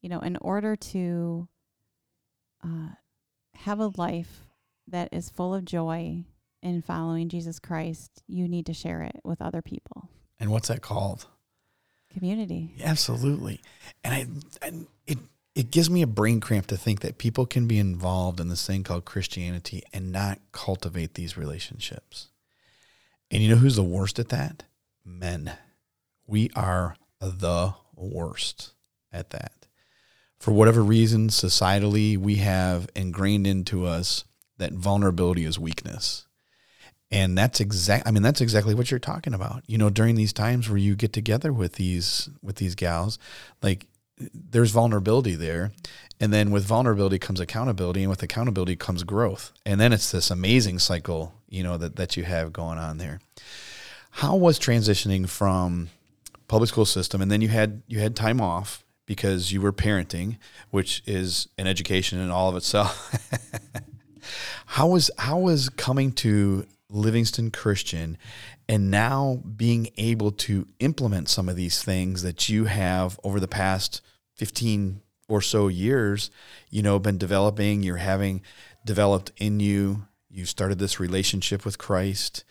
you 0.01 0.10
know 0.10 0.20
in 0.20 0.36
order 0.38 0.75
to 0.75 1.48
uh, 2.63 2.89
have 3.55 3.79
a 3.79 3.91
life 3.98 4.48
that 4.88 5.10
is 5.13 5.29
full 5.29 5.53
of 5.53 5.63
joy 5.63 6.25
in 6.62 6.82
following 6.82 7.29
jesus 7.29 7.60
christ 7.60 8.22
you 8.27 8.48
need 8.48 8.65
to 8.65 8.74
share 8.74 9.01
it 9.01 9.20
with 9.24 9.41
other 9.41 9.62
people 9.62 10.10
And 10.39 10.51
what's 10.51 10.67
that 10.67 10.82
called? 10.82 11.27
Community 12.13 12.74
Absolutely. 12.84 13.62
And 14.03 14.13
I 14.13 14.65
and 14.65 14.88
it 15.08 15.17
it 15.55 15.72
gives 15.72 15.89
me 15.89 16.01
a 16.01 16.08
brain 16.08 16.39
cramp 16.39 16.67
to 16.67 16.77
think 16.77 17.01
that 17.01 17.17
people 17.17 17.46
can 17.46 17.67
be 17.67 17.77
involved 17.77 18.39
in 18.39 18.50
this 18.50 18.65
thing 18.65 18.84
called 18.84 19.05
Christianity 19.05 19.84
and 19.93 20.12
not 20.12 20.39
cultivate 20.51 21.13
these 21.13 21.38
relationships. 21.38 22.29
And 23.29 23.41
you 23.41 23.50
know 23.50 23.58
who's 23.58 23.75
the 23.75 23.84
worst 23.84 24.20
at 24.20 24.29
that? 24.29 24.63
Men. 25.05 25.53
We 26.25 26.50
are 26.55 26.96
the 27.20 27.75
worst 27.96 28.72
at 29.12 29.29
that. 29.32 29.67
For 30.39 30.51
whatever 30.51 30.84
reason, 30.84 31.29
societally, 31.29 32.17
we 32.17 32.36
have 32.36 32.89
ingrained 32.96 33.48
into 33.48 33.86
us 33.86 34.25
that 34.58 34.74
vulnerability 34.74 35.46
is 35.46 35.58
weakness. 35.60 36.25
And 37.13 37.38
that's 37.38 37.60
exact 37.60 38.08
I 38.08 38.12
mean 38.12 38.24
that's 38.24 38.41
exactly 38.41 38.74
what 38.74 38.89
you're 38.89 39.00
talking 39.00 39.36
about. 39.36 39.63
You 39.67 39.77
know, 39.77 39.91
during 39.91 40.15
these 40.15 40.34
times 40.34 40.67
where 40.67 40.79
you 40.79 40.96
get 40.96 41.13
together 41.13 41.53
with 41.53 41.74
these 41.74 42.27
with 42.41 42.55
these 42.55 42.74
gals, 42.74 43.20
like 43.62 43.86
there's 44.34 44.72
vulnerability 44.72 45.36
there. 45.36 45.72
And 46.20 46.34
then 46.34 46.51
with 46.51 46.65
vulnerability 46.65 47.20
comes 47.20 47.39
accountability 47.39 48.01
and 48.01 48.10
with 48.10 48.24
accountability 48.24 48.75
comes 48.75 49.03
growth. 49.03 49.51
And 49.65 49.79
then 49.79 49.93
it's 49.93 50.12
this 50.12 50.32
amazing 50.32 50.79
cycle, 50.79 51.36
you 51.50 51.62
know, 51.62 51.77
that 51.77 51.98
that 51.98 52.17
you 52.17 52.24
have 52.24 52.51
going 52.51 52.79
on 52.79 52.98
there. 52.98 53.20
How 54.10 54.36
was 54.36 54.60
transitioning 54.60 55.29
from 55.29 55.89
public 56.48 56.70
school 56.70 56.86
system 56.86 57.22
and 57.22 57.32
then 57.32 57.41
you 57.41 57.50
had 57.50 57.84
you 57.88 58.00
had 58.00 58.15
time 58.15 58.41
off 58.41 58.84
because 59.05 59.51
you 59.51 59.62
were 59.62 59.74
parenting, 59.74 60.38
which 60.72 61.03
is 61.05 61.48
an 61.60 61.67
education 61.67 62.20
in 62.20 62.32
all 62.32 62.50
of 62.50 62.55
itself. 62.55 63.13
how 64.65 64.88
was 64.88 65.12
how 65.20 65.38
was 65.38 65.70
coming 65.70 66.12
to 66.12 66.65
Livingston 66.93 67.51
Christian 67.51 68.17
and 68.69 68.91
now 68.91 69.41
being 69.55 69.89
able 69.97 70.31
to 70.31 70.67
implement 70.79 71.27
some 71.27 71.50
of 71.50 71.55
these 71.55 71.83
things 71.83 72.23
that 72.23 72.47
you 72.47 72.65
have 72.65 73.19
over 73.23 73.39
the 73.39 73.47
past 73.47 74.01
15 74.35 75.01
or 75.27 75.41
so 75.41 75.67
years, 75.67 76.29
you 76.69 76.81
know, 76.81 77.00
been 77.00 77.17
developing, 77.17 77.83
you're 77.83 77.97
having 77.97 78.41
developed 78.85 79.31
in 79.38 79.59
you, 79.59 80.07
you 80.29 80.45
started 80.45 80.79
this 80.79 81.00
relationship 81.00 81.65
with 81.65 81.77
Christ, 81.77 82.43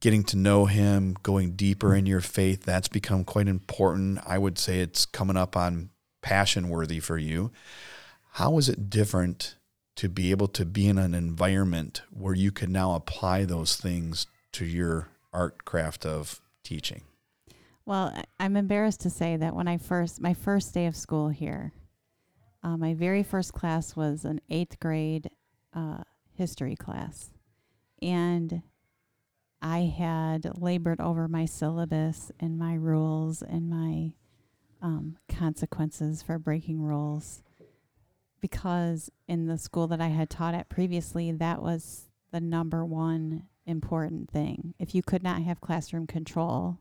getting 0.00 0.22
to 0.24 0.36
know 0.36 0.66
him, 0.66 1.16
going 1.22 1.52
deeper 1.52 1.94
in 1.94 2.06
your 2.06 2.20
faith, 2.20 2.64
that's 2.64 2.88
become 2.88 3.24
quite 3.24 3.48
important. 3.48 4.20
I 4.26 4.38
would 4.38 4.58
say 4.58 4.80
it's 4.80 5.06
coming 5.06 5.36
up 5.36 5.56
on 5.56 5.90
passion 6.22 6.68
worthy 6.68 7.00
for 7.00 7.18
you. 7.18 7.50
How 8.32 8.58
is 8.58 8.68
it 8.68 8.90
different 8.90 9.56
to 9.98 10.08
be 10.08 10.30
able 10.30 10.46
to 10.46 10.64
be 10.64 10.86
in 10.86 10.96
an 10.96 11.12
environment 11.12 12.02
where 12.12 12.32
you 12.34 12.52
can 12.52 12.70
now 12.70 12.94
apply 12.94 13.44
those 13.44 13.74
things 13.74 14.28
to 14.52 14.64
your 14.64 15.08
art 15.32 15.64
craft 15.64 16.06
of 16.06 16.40
teaching? 16.62 17.02
Well, 17.84 18.16
I'm 18.38 18.56
embarrassed 18.56 19.00
to 19.00 19.10
say 19.10 19.36
that 19.36 19.56
when 19.56 19.66
I 19.66 19.76
first, 19.76 20.20
my 20.20 20.34
first 20.34 20.72
day 20.72 20.86
of 20.86 20.94
school 20.94 21.30
here, 21.30 21.72
uh, 22.62 22.76
my 22.76 22.94
very 22.94 23.24
first 23.24 23.52
class 23.54 23.96
was 23.96 24.24
an 24.24 24.40
eighth 24.48 24.78
grade 24.78 25.30
uh, 25.74 26.04
history 26.32 26.76
class. 26.76 27.30
And 28.00 28.62
I 29.60 29.80
had 29.80 30.60
labored 30.60 31.00
over 31.00 31.26
my 31.26 31.44
syllabus 31.44 32.30
and 32.38 32.56
my 32.56 32.74
rules 32.74 33.42
and 33.42 33.68
my 33.68 34.12
um, 34.80 35.16
consequences 35.28 36.22
for 36.22 36.38
breaking 36.38 36.82
rules 36.82 37.42
because 38.40 39.10
in 39.26 39.46
the 39.46 39.58
school 39.58 39.86
that 39.88 40.00
I 40.00 40.08
had 40.08 40.30
taught 40.30 40.54
at 40.54 40.68
previously, 40.68 41.30
that 41.32 41.62
was 41.62 42.08
the 42.30 42.40
number 42.40 42.84
one 42.84 43.44
important 43.66 44.30
thing. 44.30 44.74
If 44.78 44.94
you 44.94 45.02
could 45.02 45.22
not 45.22 45.42
have 45.42 45.60
classroom 45.60 46.06
control, 46.06 46.78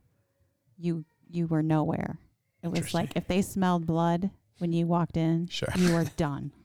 you 0.77 1.05
you 1.29 1.47
were 1.47 1.63
nowhere. 1.63 2.19
It 2.63 2.69
was 2.71 2.93
like 2.93 3.11
if 3.15 3.27
they 3.27 3.41
smelled 3.41 3.85
blood 3.85 4.29
when 4.59 4.73
you 4.73 4.87
walked 4.87 5.17
in, 5.17 5.47
Sure. 5.47 5.69
you 5.75 5.93
were 5.93 6.05
done. 6.17 6.51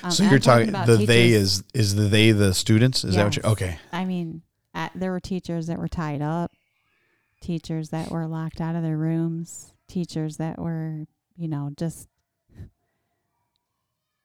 Um, 0.00 0.12
so 0.12 0.22
you're 0.22 0.38
talking 0.38 0.68
about 0.68 0.86
the 0.86 1.04
they 1.04 1.30
is 1.30 1.64
is 1.74 1.96
the 1.96 2.02
they 2.04 2.30
the 2.30 2.54
students? 2.54 3.02
Is 3.02 3.16
that 3.16 3.24
what 3.24 3.34
you 3.36 3.42
Yes. 3.42 3.52
okay. 3.52 3.78
I 3.92 4.04
mean, 4.04 4.42
at, 4.72 4.92
there 4.94 5.10
were 5.10 5.18
teachers 5.18 5.66
that 5.66 5.76
were 5.76 5.88
tied 5.88 6.22
up, 6.22 6.52
teachers 7.40 7.88
that 7.90 8.08
were 8.08 8.28
locked 8.28 8.60
out 8.60 8.76
of 8.76 8.82
their 8.84 8.96
rooms, 8.96 9.72
teachers 9.88 10.36
that 10.36 10.56
were, 10.60 11.06
you 11.36 11.48
know, 11.48 11.70
just 11.76 12.08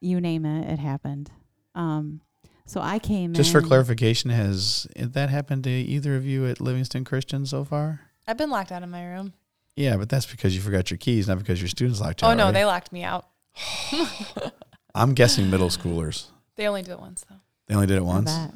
you 0.03 0.19
name 0.21 0.45
it, 0.45 0.69
it 0.71 0.79
happened. 0.79 1.31
Um, 1.75 2.21
so 2.65 2.81
I 2.81 2.99
came 2.99 3.33
Just 3.33 3.51
for 3.51 3.61
clarification, 3.61 4.29
has 4.29 4.87
that 4.95 5.29
happened 5.29 5.63
to 5.65 5.69
either 5.69 6.15
of 6.15 6.25
you 6.25 6.45
at 6.47 6.61
Livingston 6.61 7.03
Christian 7.03 7.45
so 7.45 7.63
far? 7.63 8.01
I've 8.27 8.37
been 8.37 8.49
locked 8.49 8.71
out 8.71 8.83
of 8.83 8.89
my 8.89 9.05
room. 9.05 9.33
Yeah, 9.75 9.97
but 9.97 10.07
that's 10.09 10.25
because 10.25 10.55
you 10.55 10.61
forgot 10.61 10.91
your 10.91 10.97
keys, 10.97 11.27
not 11.27 11.39
because 11.39 11.61
your 11.61 11.67
students 11.67 11.99
locked 11.99 12.21
you 12.21 12.27
Oh 12.27 12.31
out. 12.31 12.33
Oh 12.33 12.37
no, 12.37 12.43
right? 12.45 12.51
they 12.53 12.65
locked 12.65 12.91
me 12.91 13.03
out. 13.03 13.27
I'm 14.95 15.13
guessing 15.13 15.49
middle 15.49 15.69
schoolers. 15.69 16.27
They 16.55 16.67
only 16.67 16.83
did 16.83 16.91
it 16.91 16.99
once 16.99 17.25
though. 17.29 17.37
They 17.67 17.75
only 17.75 17.87
did 17.87 17.97
it 17.97 18.05
once. 18.05 18.29
Yeah, 18.29 18.47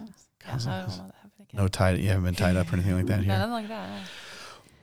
I 0.47 0.51
don't 0.51 0.65
know 0.65 0.73
that 0.73 0.89
happened 0.91 1.31
again. 1.39 1.47
No 1.53 1.67
tied. 1.67 1.99
You 1.99 2.09
haven't 2.09 2.23
been 2.25 2.35
tied 2.35 2.55
up 2.55 2.71
or 2.71 2.75
anything 2.75 2.95
like 2.95 3.07
that 3.07 3.17
No, 3.21 3.23
here. 3.23 3.37
nothing 3.37 3.51
like 3.53 3.67
that. 3.69 3.89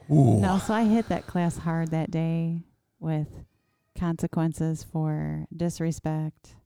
no. 0.09 0.15
Ooh. 0.17 0.41
No, 0.41 0.59
so 0.59 0.75
I 0.75 0.85
hit 0.85 1.09
that 1.09 1.27
class 1.27 1.57
hard 1.57 1.93
that 1.93 2.11
day 2.11 2.61
with 2.99 3.29
consequences 3.99 4.83
for 4.83 5.47
disrespect 5.55 6.57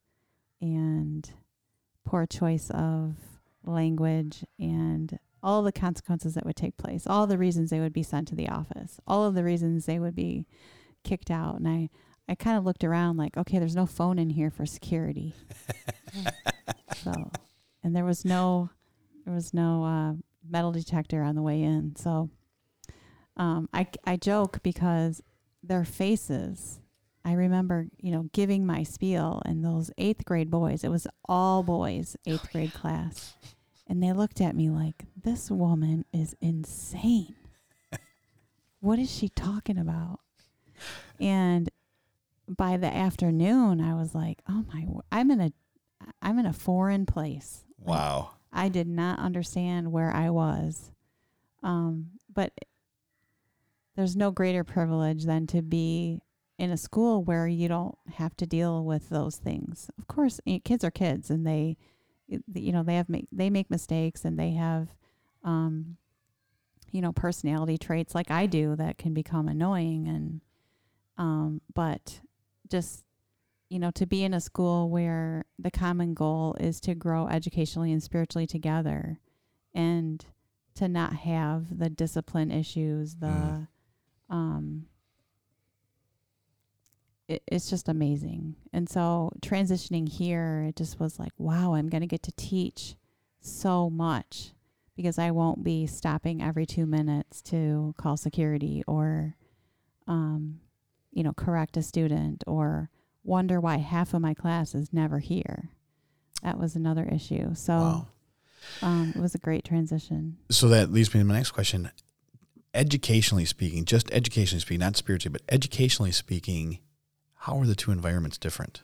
and 0.61 1.31
poor 2.05 2.25
choice 2.25 2.69
of 2.71 3.15
language 3.63 4.43
and 4.57 5.19
all 5.41 5.63
the 5.63 5.71
consequences 5.71 6.33
that 6.33 6.45
would 6.45 6.55
take 6.55 6.77
place, 6.77 7.07
all 7.07 7.27
the 7.27 7.37
reasons 7.37 7.69
they 7.69 7.79
would 7.79 7.93
be 7.93 8.03
sent 8.03 8.27
to 8.27 8.35
the 8.35 8.49
office, 8.49 8.99
all 9.07 9.25
of 9.25 9.35
the 9.35 9.43
reasons 9.43 9.85
they 9.85 9.99
would 9.99 10.15
be 10.15 10.45
kicked 11.03 11.31
out. 11.31 11.55
And 11.55 11.67
I, 11.67 11.89
I 12.27 12.35
kind 12.35 12.57
of 12.57 12.65
looked 12.65 12.83
around 12.83 13.17
like, 13.17 13.37
okay, 13.37 13.59
there's 13.59 13.75
no 13.75 13.85
phone 13.85 14.19
in 14.19 14.29
here 14.29 14.49
for 14.49 14.65
security. 14.65 15.33
so, 17.03 17.31
and 17.83 17.95
there 17.95 18.05
was 18.05 18.25
no, 18.25 18.69
there 19.25 19.33
was 19.33 19.53
no 19.53 19.83
uh, 19.83 20.13
metal 20.47 20.71
detector 20.71 21.21
on 21.23 21.35
the 21.35 21.41
way 21.41 21.61
in. 21.61 21.95
So, 21.95 22.29
um, 23.37 23.69
I, 23.73 23.87
I 24.05 24.17
joke 24.17 24.61
because 24.61 25.21
their 25.63 25.85
faces, 25.85 26.81
I 27.29 27.33
remember, 27.33 27.85
you 27.99 28.11
know, 28.11 28.27
giving 28.33 28.65
my 28.65 28.81
spiel 28.81 29.39
and 29.45 29.63
those 29.63 29.91
eighth 29.99 30.25
grade 30.25 30.49
boys, 30.49 30.83
it 30.83 30.89
was 30.89 31.05
all 31.25 31.61
boys, 31.61 32.17
eighth 32.25 32.51
grade 32.51 32.73
class. 32.73 33.35
And 33.85 34.01
they 34.01 34.13
looked 34.13 34.41
at 34.41 34.55
me 34.55 34.71
like, 34.71 35.05
this 35.15 35.51
woman 35.51 36.05
is 36.11 36.35
insane. 36.41 37.35
what 38.79 38.97
is 38.97 39.11
she 39.15 39.29
talking 39.29 39.77
about? 39.77 40.21
And 41.19 41.69
by 42.47 42.77
the 42.77 42.91
afternoon, 42.91 43.79
I 43.79 43.93
was 43.93 44.15
like, 44.15 44.41
oh 44.49 44.65
my, 44.73 44.87
I'm 45.11 45.29
in 45.29 45.39
a, 45.39 45.51
I'm 46.23 46.39
in 46.39 46.47
a 46.47 46.53
foreign 46.53 47.05
place. 47.05 47.63
Wow. 47.77 48.31
I 48.51 48.69
did 48.69 48.87
not 48.87 49.19
understand 49.19 49.91
where 49.91 50.11
I 50.11 50.31
was. 50.31 50.89
Um, 51.61 52.07
but 52.33 52.53
there's 53.95 54.15
no 54.15 54.31
greater 54.31 54.63
privilege 54.63 55.25
than 55.25 55.45
to 55.45 55.61
be 55.61 56.21
in 56.59 56.69
a 56.71 56.77
school 56.77 57.23
where 57.23 57.47
you 57.47 57.67
don't 57.67 57.97
have 58.15 58.35
to 58.37 58.45
deal 58.45 58.83
with 58.83 59.09
those 59.09 59.37
things. 59.37 59.89
Of 59.97 60.07
course, 60.07 60.39
eh, 60.45 60.59
kids 60.63 60.83
are 60.83 60.91
kids, 60.91 61.29
and 61.31 61.47
they, 61.47 61.77
you 62.27 62.71
know, 62.71 62.83
they 62.83 62.95
have 62.95 63.09
make 63.09 63.27
they 63.31 63.49
make 63.49 63.71
mistakes, 63.71 64.25
and 64.25 64.37
they 64.37 64.51
have, 64.51 64.89
um, 65.43 65.97
you 66.91 67.01
know, 67.01 67.11
personality 67.13 67.77
traits 67.77 68.13
like 68.13 68.29
I 68.29 68.45
do 68.45 68.75
that 68.75 68.97
can 68.97 69.13
become 69.13 69.47
annoying, 69.47 70.07
and, 70.07 70.41
um, 71.17 71.61
but 71.73 72.21
just 72.69 73.05
you 73.71 73.77
know, 73.77 73.91
to 73.91 74.07
be 74.07 74.23
in 74.23 74.33
a 74.33 74.41
school 74.41 74.89
where 74.89 75.45
the 75.59 75.69
common 75.69 76.15
goal 76.15 76.55
is 76.59 76.79
to 76.81 76.95
grow 76.95 77.27
educationally 77.27 77.91
and 77.91 78.01
spiritually 78.01 78.47
together 78.47 79.19
and 79.75 80.25
to 80.73 80.87
not 80.87 81.13
have 81.17 81.77
the 81.77 81.87
discipline 81.87 82.49
issues, 82.49 83.17
the, 83.17 83.27
Mm. 83.27 83.67
um, 84.31 84.85
it, 87.29 87.43
it's 87.47 87.69
just 87.69 87.87
amazing. 87.87 88.55
And 88.73 88.89
so 88.89 89.31
transitioning 89.41 90.09
here, 90.09 90.65
it 90.67 90.75
just 90.75 90.99
was 90.99 91.19
like, 91.19 91.31
wow, 91.37 91.75
I'm 91.75 91.87
going 91.87 92.01
to 92.01 92.07
get 92.07 92.23
to 92.23 92.31
teach 92.33 92.95
so 93.39 93.89
much 93.89 94.51
because 94.97 95.17
I 95.17 95.31
won't 95.31 95.63
be 95.63 95.87
stopping 95.87 96.41
every 96.41 96.65
two 96.65 96.85
minutes 96.85 97.41
to 97.43 97.93
call 97.97 98.17
security 98.17 98.83
or, 98.87 99.35
um, 100.07 100.59
you 101.11 101.23
know, 101.23 101.31
correct 101.31 101.77
a 101.77 101.81
student 101.83 102.43
or 102.47 102.89
wonder 103.23 103.61
why 103.61 103.77
half 103.77 104.13
of 104.13 104.21
my 104.21 104.33
class 104.33 104.73
is 104.75 104.91
never 104.91 105.19
here. 105.19 105.69
That 106.43 106.57
was 106.59 106.75
another 106.75 107.05
issue. 107.05 107.53
So, 107.53 107.73
Wow. 107.77 108.07
um, 108.81 109.13
it 109.15 109.21
was 109.21 109.35
a 109.35 109.39
great 109.39 109.63
transition. 109.63 110.37
So 110.49 110.67
that 110.69 110.91
leads 110.91 111.13
me 111.13 111.19
to 111.21 111.25
my 111.25 111.35
next 111.35 111.51
question. 111.51 111.91
Educationally 112.73 113.45
speaking, 113.45 113.85
just 113.85 114.11
educationally 114.11 114.61
speaking, 114.61 114.79
not 114.79 114.95
spiritually, 114.95 115.31
but 115.33 115.53
educationally 115.53 116.11
speaking, 116.11 116.79
how 117.39 117.57
are 117.59 117.65
the 117.65 117.75
two 117.75 117.91
environments 117.91 118.37
different? 118.37 118.81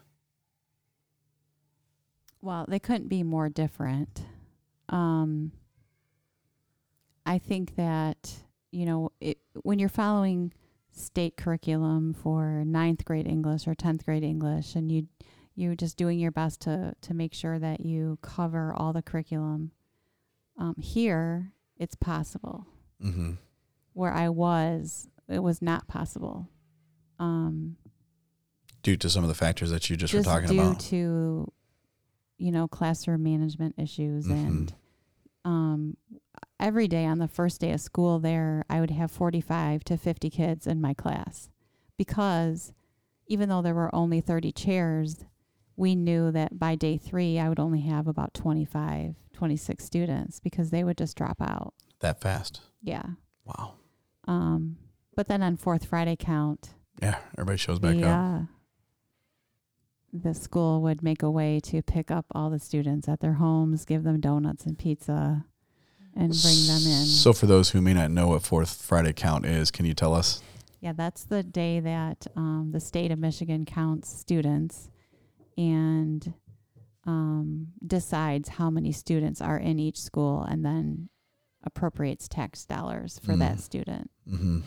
Well, 2.41 2.65
they 2.67 2.79
couldn't 2.79 3.09
be 3.09 3.21
more 3.21 3.49
different. 3.49 4.23
Um, 4.87 5.51
I 7.25 7.37
think 7.37 7.75
that 7.75 8.33
you 8.71 8.85
know 8.85 9.11
it, 9.19 9.39
when 9.63 9.77
you're 9.77 9.89
following 9.89 10.53
state 10.91 11.35
curriculum 11.35 12.13
for 12.13 12.63
ninth 12.65 13.03
grade 13.03 13.27
English 13.27 13.67
or 13.67 13.75
tenth 13.75 14.05
grade 14.05 14.23
English, 14.23 14.75
and 14.75 14.89
you 14.89 15.07
you're 15.55 15.75
just 15.75 15.97
doing 15.97 16.17
your 16.17 16.31
best 16.31 16.61
to 16.61 16.95
to 17.01 17.13
make 17.13 17.33
sure 17.33 17.59
that 17.59 17.81
you 17.81 18.19
cover 18.21 18.73
all 18.73 18.93
the 18.93 19.01
curriculum. 19.01 19.71
Um, 20.57 20.75
here, 20.77 21.51
it's 21.77 21.95
possible. 21.95 22.67
Mm-hmm. 23.03 23.33
Where 23.91 24.13
I 24.13 24.29
was, 24.29 25.09
it 25.27 25.39
was 25.39 25.61
not 25.61 25.87
possible. 25.87 26.47
Um, 27.19 27.75
Due 28.85 28.95
to 28.97 29.09
some 29.09 29.23
of 29.23 29.27
the 29.29 29.35
factors 29.35 29.71
that 29.71 29.89
you 29.89 29.97
just, 29.97 30.13
just 30.13 30.27
were 30.27 30.31
talking 30.33 30.49
due 30.55 30.61
about. 30.61 30.79
to 30.79 31.51
you 32.37 32.51
know 32.51 32.67
classroom 32.67 33.23
management 33.23 33.73
issues 33.77 34.27
Mhm. 34.27 34.47
and 34.47 34.73
um, 35.43 35.97
every 36.59 36.87
day 36.87 37.05
on 37.05 37.17
the 37.19 37.27
first 37.27 37.59
day 37.61 37.71
of 37.71 37.79
school 37.81 38.19
there 38.19 38.63
i 38.69 38.79
would 38.81 38.91
have 38.91 39.09
45 39.11 39.83
to 39.85 39.97
50 39.97 40.29
kids 40.29 40.67
in 40.67 40.79
my 40.81 40.93
class 40.93 41.49
because 41.97 42.73
even 43.27 43.49
though 43.49 43.61
there 43.61 43.73
were 43.75 43.93
only 43.95 44.21
30 44.21 44.51
chairs 44.51 45.25
we 45.77 45.95
knew 45.95 46.29
that 46.31 46.59
by 46.59 46.75
day 46.75 46.97
three 46.97 47.39
i 47.39 47.47
would 47.49 47.59
only 47.59 47.81
have 47.81 48.05
about 48.07 48.33
25 48.33 49.15
26 49.33 49.83
students 49.83 50.39
because 50.39 50.69
they 50.71 50.83
would 50.83 50.97
just 50.97 51.15
drop 51.17 51.37
out 51.41 51.73
that 52.01 52.19
fast. 52.21 52.61
yeah 52.83 53.03
Wow. 53.45 53.73
um, 54.27 54.77
but 55.15 55.27
then 55.27 55.41
on 55.41 55.55
fourth 55.57 55.85
friday 55.85 56.15
count 56.17 56.73
Yeah, 57.01 57.17
everybody 57.37 57.57
shows 57.57 57.79
back 57.79 57.95
the, 57.95 58.07
up. 58.07 58.43
The 60.23 60.33
school 60.33 60.81
would 60.81 61.03
make 61.03 61.21
a 61.23 61.29
way 61.29 61.59
to 61.61 61.81
pick 61.81 62.09
up 62.11 62.25
all 62.31 62.49
the 62.49 62.59
students 62.59 63.07
at 63.09 63.19
their 63.19 63.33
homes, 63.33 63.85
give 63.85 64.03
them 64.03 64.19
donuts 64.21 64.65
and 64.65 64.77
pizza, 64.77 65.45
and 66.15 66.29
bring 66.31 66.65
them 66.67 66.81
in. 66.85 67.05
So, 67.05 67.33
for 67.33 67.45
those 67.47 67.71
who 67.71 67.81
may 67.81 67.93
not 67.93 68.11
know 68.11 68.27
what 68.27 68.41
Fourth 68.43 68.81
Friday 68.81 69.13
count 69.13 69.45
is, 69.45 69.71
can 69.71 69.85
you 69.85 69.93
tell 69.93 70.13
us? 70.13 70.41
yeah, 70.81 70.93
that's 70.93 71.23
the 71.23 71.41
day 71.41 71.79
that 71.79 72.27
um, 72.35 72.69
the 72.71 72.79
state 72.79 73.09
of 73.11 73.17
Michigan 73.17 73.65
counts 73.65 74.07
students 74.09 74.87
and 75.57 76.33
um, 77.07 77.67
decides 77.85 78.49
how 78.49 78.69
many 78.69 78.91
students 78.91 79.41
are 79.41 79.57
in 79.57 79.79
each 79.79 79.99
school 79.99 80.43
and 80.43 80.63
then 80.63 81.09
appropriates 81.63 82.27
tax 82.27 82.65
dollars 82.65 83.19
for 83.23 83.35
that 83.35 83.55
Mm. 83.57 83.59
student. 83.61 84.11
Mm-hmm. 84.29 84.59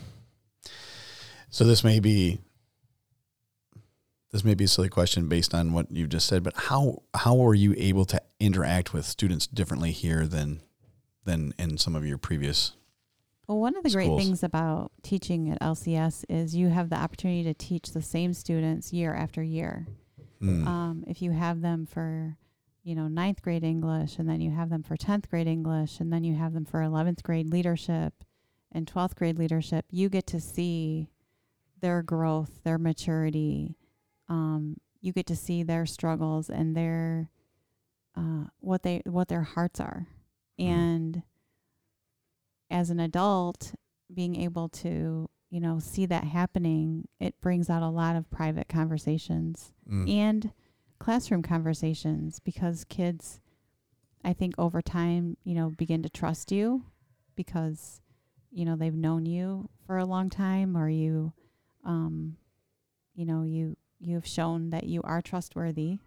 So, 1.49 1.63
this 1.63 1.83
may 1.83 1.99
be 1.99 2.39
this 4.31 4.43
may 4.43 4.53
be 4.53 4.65
a 4.65 4.67
silly 4.67 4.89
question 4.89 5.27
based 5.27 5.53
on 5.53 5.73
what 5.73 5.87
you've 5.91 6.09
just 6.09 6.27
said, 6.27 6.43
but 6.43 6.53
how 6.55 7.03
how 7.13 7.35
were 7.35 7.55
you 7.55 7.73
able 7.77 8.05
to 8.05 8.21
interact 8.39 8.93
with 8.93 9.05
students 9.05 9.47
differently 9.47 9.91
here 9.91 10.27
than 10.27 10.61
than 11.25 11.53
in 11.57 11.77
some 11.77 11.95
of 11.95 12.05
your 12.05 12.17
previous? 12.17 12.73
Well, 13.47 13.59
one 13.59 13.75
of 13.75 13.83
the 13.83 13.89
great 13.89 14.15
things 14.15 14.43
about 14.43 14.91
teaching 15.01 15.49
at 15.49 15.59
LCS 15.59 16.23
is 16.29 16.55
you 16.55 16.69
have 16.69 16.89
the 16.89 16.97
opportunity 16.97 17.43
to 17.43 17.53
teach 17.55 17.93
the 17.93 18.01
same 18.01 18.33
students 18.33 18.93
year 18.93 19.15
after 19.15 19.41
year. 19.41 19.87
Mm, 20.39 20.67
um, 20.67 21.03
if 21.07 21.21
you 21.21 21.31
have 21.31 21.61
them 21.61 21.87
for 21.87 22.37
you 22.83 22.95
know 22.95 23.07
ninth 23.07 23.41
grade 23.41 23.63
english 23.63 24.17
and 24.17 24.29
then 24.29 24.39
you 24.39 24.51
have 24.51 24.69
them 24.69 24.83
for 24.83 24.95
10th 24.95 25.29
grade 25.29 25.47
english 25.47 25.99
and 25.99 26.11
then 26.11 26.23
you 26.23 26.35
have 26.35 26.53
them 26.53 26.65
for 26.65 26.79
11th 26.79 27.21
grade 27.23 27.51
leadership 27.51 28.13
and 28.71 28.91
12th 28.91 29.15
grade 29.15 29.37
leadership 29.37 29.85
you 29.91 30.09
get 30.09 30.25
to 30.25 30.39
see 30.39 31.09
their 31.81 32.01
growth 32.01 32.63
their 32.63 32.77
maturity 32.77 33.75
um, 34.29 34.77
you 35.01 35.11
get 35.11 35.25
to 35.27 35.35
see 35.35 35.63
their 35.63 35.85
struggles 35.85 36.49
and 36.49 36.75
their 36.75 37.29
uh, 38.15 38.45
what 38.59 38.83
they 38.83 39.01
what 39.05 39.27
their 39.27 39.43
hearts 39.43 39.79
are 39.79 40.07
Mhm. 40.59 40.65
and 40.67 41.23
as 42.69 42.89
an 42.89 42.99
adult 42.99 43.73
being 44.13 44.35
able 44.35 44.69
to 44.69 45.29
you 45.49 45.59
know 45.59 45.79
see 45.79 46.05
that 46.05 46.23
happening 46.25 47.07
it 47.19 47.39
brings 47.41 47.69
out 47.69 47.81
a 47.83 47.89
lot 47.89 48.15
of 48.15 48.29
private 48.29 48.67
conversations 48.67 49.73
mm, 49.89 50.09
and 50.09 50.51
classroom 50.99 51.41
conversations 51.41 52.39
because 52.39 52.83
kids 52.85 53.39
i 54.23 54.33
think 54.33 54.53
over 54.57 54.81
time 54.81 55.37
you 55.43 55.55
know 55.55 55.69
begin 55.69 56.03
to 56.03 56.09
trust 56.09 56.51
you 56.51 56.83
because 57.35 58.01
you 58.51 58.65
know 58.65 58.75
they've 58.75 58.93
known 58.95 59.25
you 59.25 59.69
for 59.85 59.97
a 59.97 60.05
long 60.05 60.29
time 60.29 60.75
or 60.75 60.89
you 60.89 61.31
um 61.85 62.35
you 63.15 63.25
know 63.25 63.43
you 63.43 63.75
you've 63.99 64.25
shown 64.27 64.69
that 64.71 64.85
you 64.85 65.01
are 65.03 65.21
trustworthy. 65.21 65.99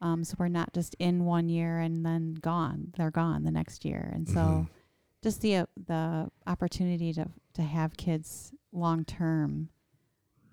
Um 0.00 0.24
so 0.24 0.36
we're 0.38 0.48
not 0.48 0.72
just 0.72 0.94
in 0.98 1.24
one 1.24 1.48
year 1.48 1.78
and 1.78 2.04
then 2.04 2.34
gone 2.34 2.92
they're 2.96 3.10
gone 3.10 3.44
the 3.44 3.50
next 3.50 3.84
year. 3.84 4.10
And 4.14 4.28
so 4.28 4.40
Mhm. 4.40 4.68
just 5.22 5.40
the 5.40 5.56
uh, 5.56 5.66
the 5.86 6.30
opportunity 6.46 7.12
to 7.14 7.26
to 7.54 7.62
have 7.62 7.96
kids 7.96 8.52
long 8.72 9.04
term 9.04 9.68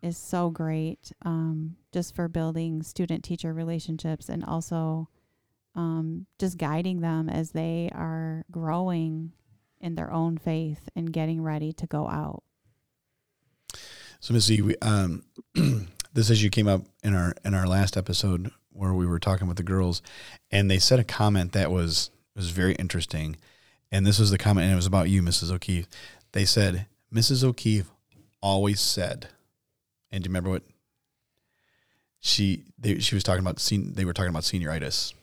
is 0.01 0.17
so 0.17 0.49
great 0.49 1.11
um, 1.23 1.75
just 1.91 2.15
for 2.15 2.27
building 2.27 2.81
student 2.81 3.23
teacher 3.23 3.53
relationships 3.53 4.29
and 4.29 4.43
also 4.43 5.07
um, 5.75 6.25
just 6.39 6.57
guiding 6.57 7.01
them 7.01 7.29
as 7.29 7.51
they 7.51 7.89
are 7.93 8.43
growing 8.49 9.31
in 9.79 9.93
their 9.95 10.11
own 10.11 10.37
faith 10.39 10.89
and 10.95 11.13
getting 11.13 11.41
ready 11.41 11.71
to 11.71 11.85
go 11.85 12.07
out. 12.07 12.41
So, 14.19 14.33
Missy, 14.33 14.61
we, 14.61 14.75
um, 14.81 15.23
this 16.13 16.29
issue 16.29 16.49
came 16.49 16.67
up 16.67 16.81
in 17.03 17.15
our 17.15 17.33
in 17.43 17.53
our 17.53 17.67
last 17.67 17.97
episode 17.97 18.51
where 18.73 18.93
we 18.93 19.05
were 19.05 19.19
talking 19.19 19.47
with 19.47 19.57
the 19.57 19.63
girls, 19.63 20.01
and 20.49 20.69
they 20.69 20.79
said 20.79 20.99
a 20.99 21.03
comment 21.03 21.53
that 21.53 21.71
was 21.71 22.11
was 22.35 22.49
very 22.49 22.73
interesting, 22.75 23.37
and 23.91 24.05
this 24.05 24.19
was 24.19 24.31
the 24.31 24.37
comment, 24.37 24.65
and 24.65 24.73
it 24.73 24.77
was 24.77 24.85
about 24.85 25.09
you, 25.09 25.21
Mrs. 25.21 25.51
O'Keefe. 25.51 25.87
They 26.31 26.45
said, 26.45 26.87
Mrs. 27.13 27.43
O'Keefe 27.43 27.89
always 28.41 28.79
said, 28.79 29.27
and 30.11 30.23
do 30.23 30.27
you 30.27 30.31
remember 30.31 30.49
what 30.49 30.63
she 32.19 32.63
they, 32.77 32.99
she 32.99 33.15
was 33.15 33.23
talking 33.23 33.41
about? 33.41 33.59
Sen- 33.59 33.93
they 33.93 34.05
were 34.05 34.13
talking 34.13 34.29
about 34.29 34.43
senioritis, 34.43 35.13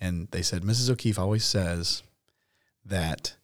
and 0.00 0.28
they 0.30 0.42
said, 0.42 0.62
Mrs. 0.62 0.90
O'Keefe 0.90 1.18
always 1.18 1.44
says 1.44 2.02
that 2.84 3.36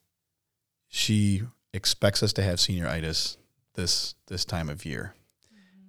she 0.87 1.43
expects 1.73 2.21
us 2.23 2.33
to 2.33 2.43
have 2.43 2.57
senioritis 2.57 3.37
this 3.73 4.15
this 4.27 4.45
time 4.45 4.69
of 4.69 4.85
year 4.85 5.15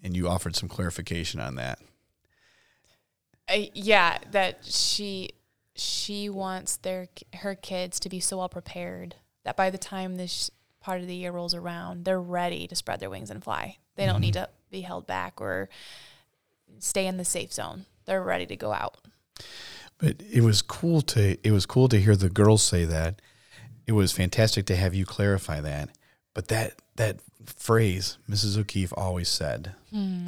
and 0.05 0.15
you 0.17 0.29
offered 0.29 0.55
some 0.55 0.69
clarification 0.69 1.41
on 1.41 1.57
that 1.57 1.81
Uh, 3.49 3.67
yeah, 3.75 4.19
that 4.31 4.65
she 4.65 5.31
she 5.77 6.29
wants 6.29 6.77
their 6.79 7.09
her 7.35 7.55
kids 7.55 7.99
to 8.01 8.09
be 8.09 8.21
so 8.21 8.39
well 8.39 8.49
prepared 8.49 9.17
that 9.45 9.57
by 9.57 9.69
the 9.71 9.79
time 9.79 10.17
this 10.17 10.51
part 10.81 11.01
of 11.01 11.07
the 11.07 11.17
year 11.17 11.33
rolls 11.33 11.55
around, 11.55 12.05
they're 12.05 12.21
ready 12.21 12.67
to 12.69 12.77
spread 12.77 13.01
their 13.01 13.11
wings 13.11 13.31
and 13.31 13.43
fly. 13.43 13.77
They 13.97 14.07
don't 14.07 14.21
need 14.21 14.35
to 14.35 14.49
be 14.71 14.83
held 14.83 15.07
back 15.07 15.41
or 15.41 15.69
stay 16.79 17.07
in 17.07 17.17
the 17.17 17.25
safe 17.25 17.53
zone. 17.53 17.87
They're 18.07 18.23
ready 18.23 18.47
to 18.47 18.57
go 18.57 18.73
out. 18.73 18.99
but 19.99 20.17
it 20.31 20.43
was 20.43 20.63
cool 20.63 21.01
to 21.03 21.37
it 21.47 21.53
was 21.53 21.67
cool 21.67 21.89
to 21.89 22.01
hear 22.01 22.17
the 22.17 22.31
girls 22.31 22.63
say 22.63 22.85
that 22.85 23.21
it 23.87 23.93
was 23.93 24.13
fantastic 24.13 24.67
to 24.67 24.77
have 24.77 24.95
you 24.95 25.05
clarify 25.07 25.61
that 25.61 25.91
but 26.35 26.49
that 26.49 26.81
that 26.97 27.21
phrase 27.47 28.19
mrs. 28.29 28.59
O'keefe 28.59 28.93
always 28.97 29.29
said. 29.29 29.75
Hmm. 29.91 30.27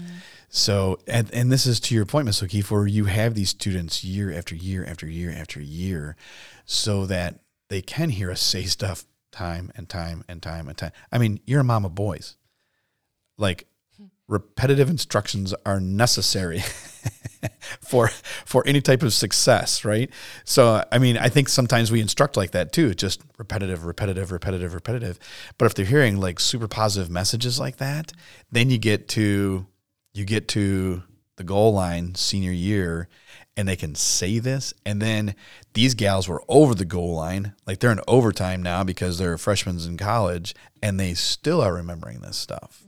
So 0.48 0.98
and, 1.06 1.32
and 1.32 1.50
this 1.50 1.66
is 1.66 1.80
to 1.80 1.94
your 1.94 2.06
point 2.06 2.26
miss 2.26 2.42
o'keefe 2.42 2.70
where 2.70 2.86
you 2.86 3.06
have 3.06 3.34
these 3.34 3.50
students 3.50 4.04
year 4.04 4.32
after 4.32 4.54
year 4.54 4.84
after 4.84 5.06
year 5.06 5.30
after 5.30 5.60
year 5.60 6.16
so 6.64 7.06
that 7.06 7.40
they 7.68 7.82
can 7.82 8.10
hear 8.10 8.30
us 8.30 8.40
say 8.40 8.64
stuff 8.64 9.04
time 9.32 9.70
and 9.76 9.88
time 9.88 10.24
and 10.28 10.42
time 10.42 10.68
and 10.68 10.76
time. 10.78 10.92
I 11.10 11.18
mean 11.18 11.40
you're 11.46 11.60
a 11.60 11.64
mom 11.64 11.84
of 11.84 11.94
boys. 11.94 12.36
Like 13.38 13.66
hmm. 13.96 14.06
repetitive 14.28 14.88
instructions 14.90 15.54
are 15.64 15.80
necessary 15.80 16.62
for 17.80 18.08
for 18.44 18.66
any 18.66 18.80
type 18.80 19.02
of 19.02 19.12
success, 19.12 19.84
right? 19.84 20.10
So 20.44 20.84
I 20.90 20.98
mean, 20.98 21.16
I 21.16 21.28
think 21.28 21.48
sometimes 21.48 21.90
we 21.90 22.00
instruct 22.00 22.36
like 22.36 22.52
that 22.52 22.72
too, 22.72 22.94
just 22.94 23.22
repetitive, 23.38 23.84
repetitive, 23.84 24.32
repetitive, 24.32 24.74
repetitive. 24.74 25.18
But 25.58 25.66
if 25.66 25.74
they're 25.74 25.84
hearing 25.84 26.18
like 26.18 26.40
super 26.40 26.68
positive 26.68 27.10
messages 27.10 27.58
like 27.60 27.76
that, 27.76 28.12
then 28.50 28.70
you 28.70 28.78
get 28.78 29.08
to 29.10 29.66
you 30.14 30.24
get 30.24 30.48
to 30.48 31.02
the 31.36 31.44
goal 31.44 31.72
line 31.72 32.14
senior 32.14 32.52
year 32.52 33.08
and 33.56 33.68
they 33.68 33.76
can 33.76 33.94
say 33.94 34.38
this 34.38 34.72
and 34.84 35.00
then 35.00 35.34
these 35.74 35.94
gals 35.94 36.28
were 36.28 36.42
over 36.48 36.74
the 36.74 36.84
goal 36.84 37.14
line 37.14 37.52
like 37.66 37.78
they're 37.78 37.92
in 37.92 38.00
overtime 38.08 38.62
now 38.62 38.82
because 38.82 39.18
they're 39.18 39.38
freshmen 39.38 39.78
in 39.80 39.98
college 39.98 40.54
and 40.82 40.98
they 40.98 41.12
still 41.12 41.60
are 41.60 41.74
remembering 41.74 42.20
this 42.20 42.36
stuff 42.36 42.85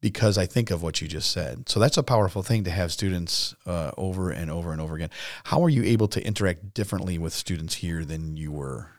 because 0.00 0.38
I 0.38 0.46
think 0.46 0.70
of 0.70 0.82
what 0.82 1.00
you 1.00 1.08
just 1.08 1.30
said. 1.30 1.68
So 1.68 1.78
that's 1.78 1.98
a 1.98 2.02
powerful 2.02 2.42
thing 2.42 2.64
to 2.64 2.70
have 2.70 2.92
students 2.92 3.54
uh, 3.66 3.92
over 3.96 4.30
and 4.30 4.50
over 4.50 4.72
and 4.72 4.80
over 4.80 4.94
again. 4.94 5.10
How 5.44 5.62
are 5.62 5.68
you 5.68 5.82
able 5.84 6.08
to 6.08 6.26
interact 6.26 6.74
differently 6.74 7.18
with 7.18 7.32
students 7.32 7.74
here 7.74 8.04
than 8.04 8.36
you 8.36 8.50
were? 8.52 8.90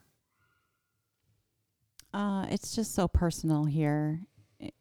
Uh, 2.13 2.45
it's 2.49 2.75
just 2.75 2.93
so 2.93 3.07
personal 3.07 3.65
here. 3.65 4.21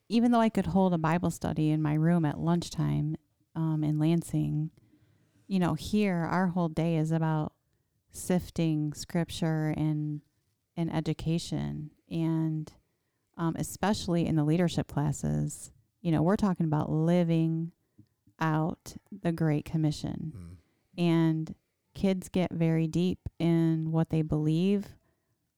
Even 0.09 0.33
though 0.33 0.41
I 0.41 0.49
could 0.49 0.67
hold 0.67 0.93
a 0.93 0.99
Bible 0.99 1.31
study 1.31 1.71
in 1.71 1.81
my 1.81 1.95
room 1.95 2.25
at 2.25 2.39
lunchtime 2.39 3.17
um, 3.55 3.83
in 3.83 3.99
Lansing, 3.99 4.71
you 5.47 5.59
know, 5.59 5.75
here 5.75 6.29
our 6.31 6.49
whole 6.49 6.69
day 6.69 6.97
is 6.97 7.13
about 7.13 7.53
sifting 8.13 8.93
scripture 8.93 9.73
and 9.77 10.21
and 10.77 10.93
education, 10.95 11.91
and 12.09 12.73
um, 13.37 13.55
especially 13.59 14.27
in 14.27 14.37
the 14.37 14.45
leadership 14.45 14.87
classes, 14.87 15.73
you 16.01 16.13
know, 16.13 16.23
we're 16.23 16.37
talking 16.37 16.67
about 16.67 16.91
living 16.91 17.73
out 18.41 18.95
the 19.11 19.33
Great 19.33 19.65
Commission, 19.65 20.33
mm. 20.37 21.03
and 21.03 21.55
kids 21.95 22.29
get 22.29 22.53
very 22.53 22.87
deep 22.87 23.19
in 23.39 23.93
what 23.93 24.11
they 24.11 24.23
believe, 24.23 24.87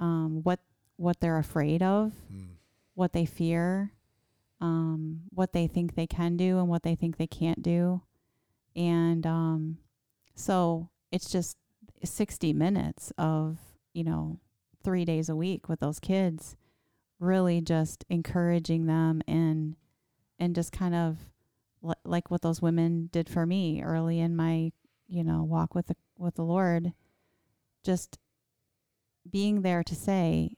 um, 0.00 0.42
what 0.42 0.60
what 0.96 1.20
they're 1.20 1.38
afraid 1.38 1.82
of, 1.82 2.12
mm. 2.32 2.46
what 2.94 3.12
they 3.12 3.24
fear, 3.24 3.92
um, 4.60 5.22
what 5.30 5.52
they 5.52 5.66
think 5.66 5.94
they 5.94 6.06
can 6.06 6.36
do, 6.36 6.58
and 6.58 6.68
what 6.68 6.82
they 6.82 6.94
think 6.94 7.16
they 7.16 7.26
can't 7.26 7.62
do. 7.62 8.02
And 8.74 9.26
um, 9.26 9.78
so 10.34 10.88
it's 11.10 11.30
just 11.30 11.56
60 12.04 12.52
minutes 12.52 13.12
of, 13.18 13.58
you 13.92 14.04
know, 14.04 14.38
three 14.82 15.04
days 15.04 15.28
a 15.28 15.36
week 15.36 15.68
with 15.68 15.80
those 15.80 15.98
kids, 15.98 16.56
really 17.18 17.60
just 17.60 18.04
encouraging 18.08 18.86
them 18.86 19.22
and, 19.26 19.76
and 20.38 20.54
just 20.54 20.72
kind 20.72 20.94
of 20.94 21.18
l- 21.84 21.94
like 22.04 22.30
what 22.30 22.42
those 22.42 22.62
women 22.62 23.08
did 23.12 23.28
for 23.28 23.46
me 23.46 23.82
early 23.82 24.18
in 24.18 24.36
my, 24.36 24.72
you 25.08 25.24
know, 25.24 25.42
walk 25.42 25.74
with 25.74 25.86
the, 25.86 25.96
with 26.18 26.34
the 26.34 26.44
Lord, 26.44 26.92
just 27.84 28.18
being 29.30 29.62
there 29.62 29.82
to 29.84 29.94
say, 29.94 30.56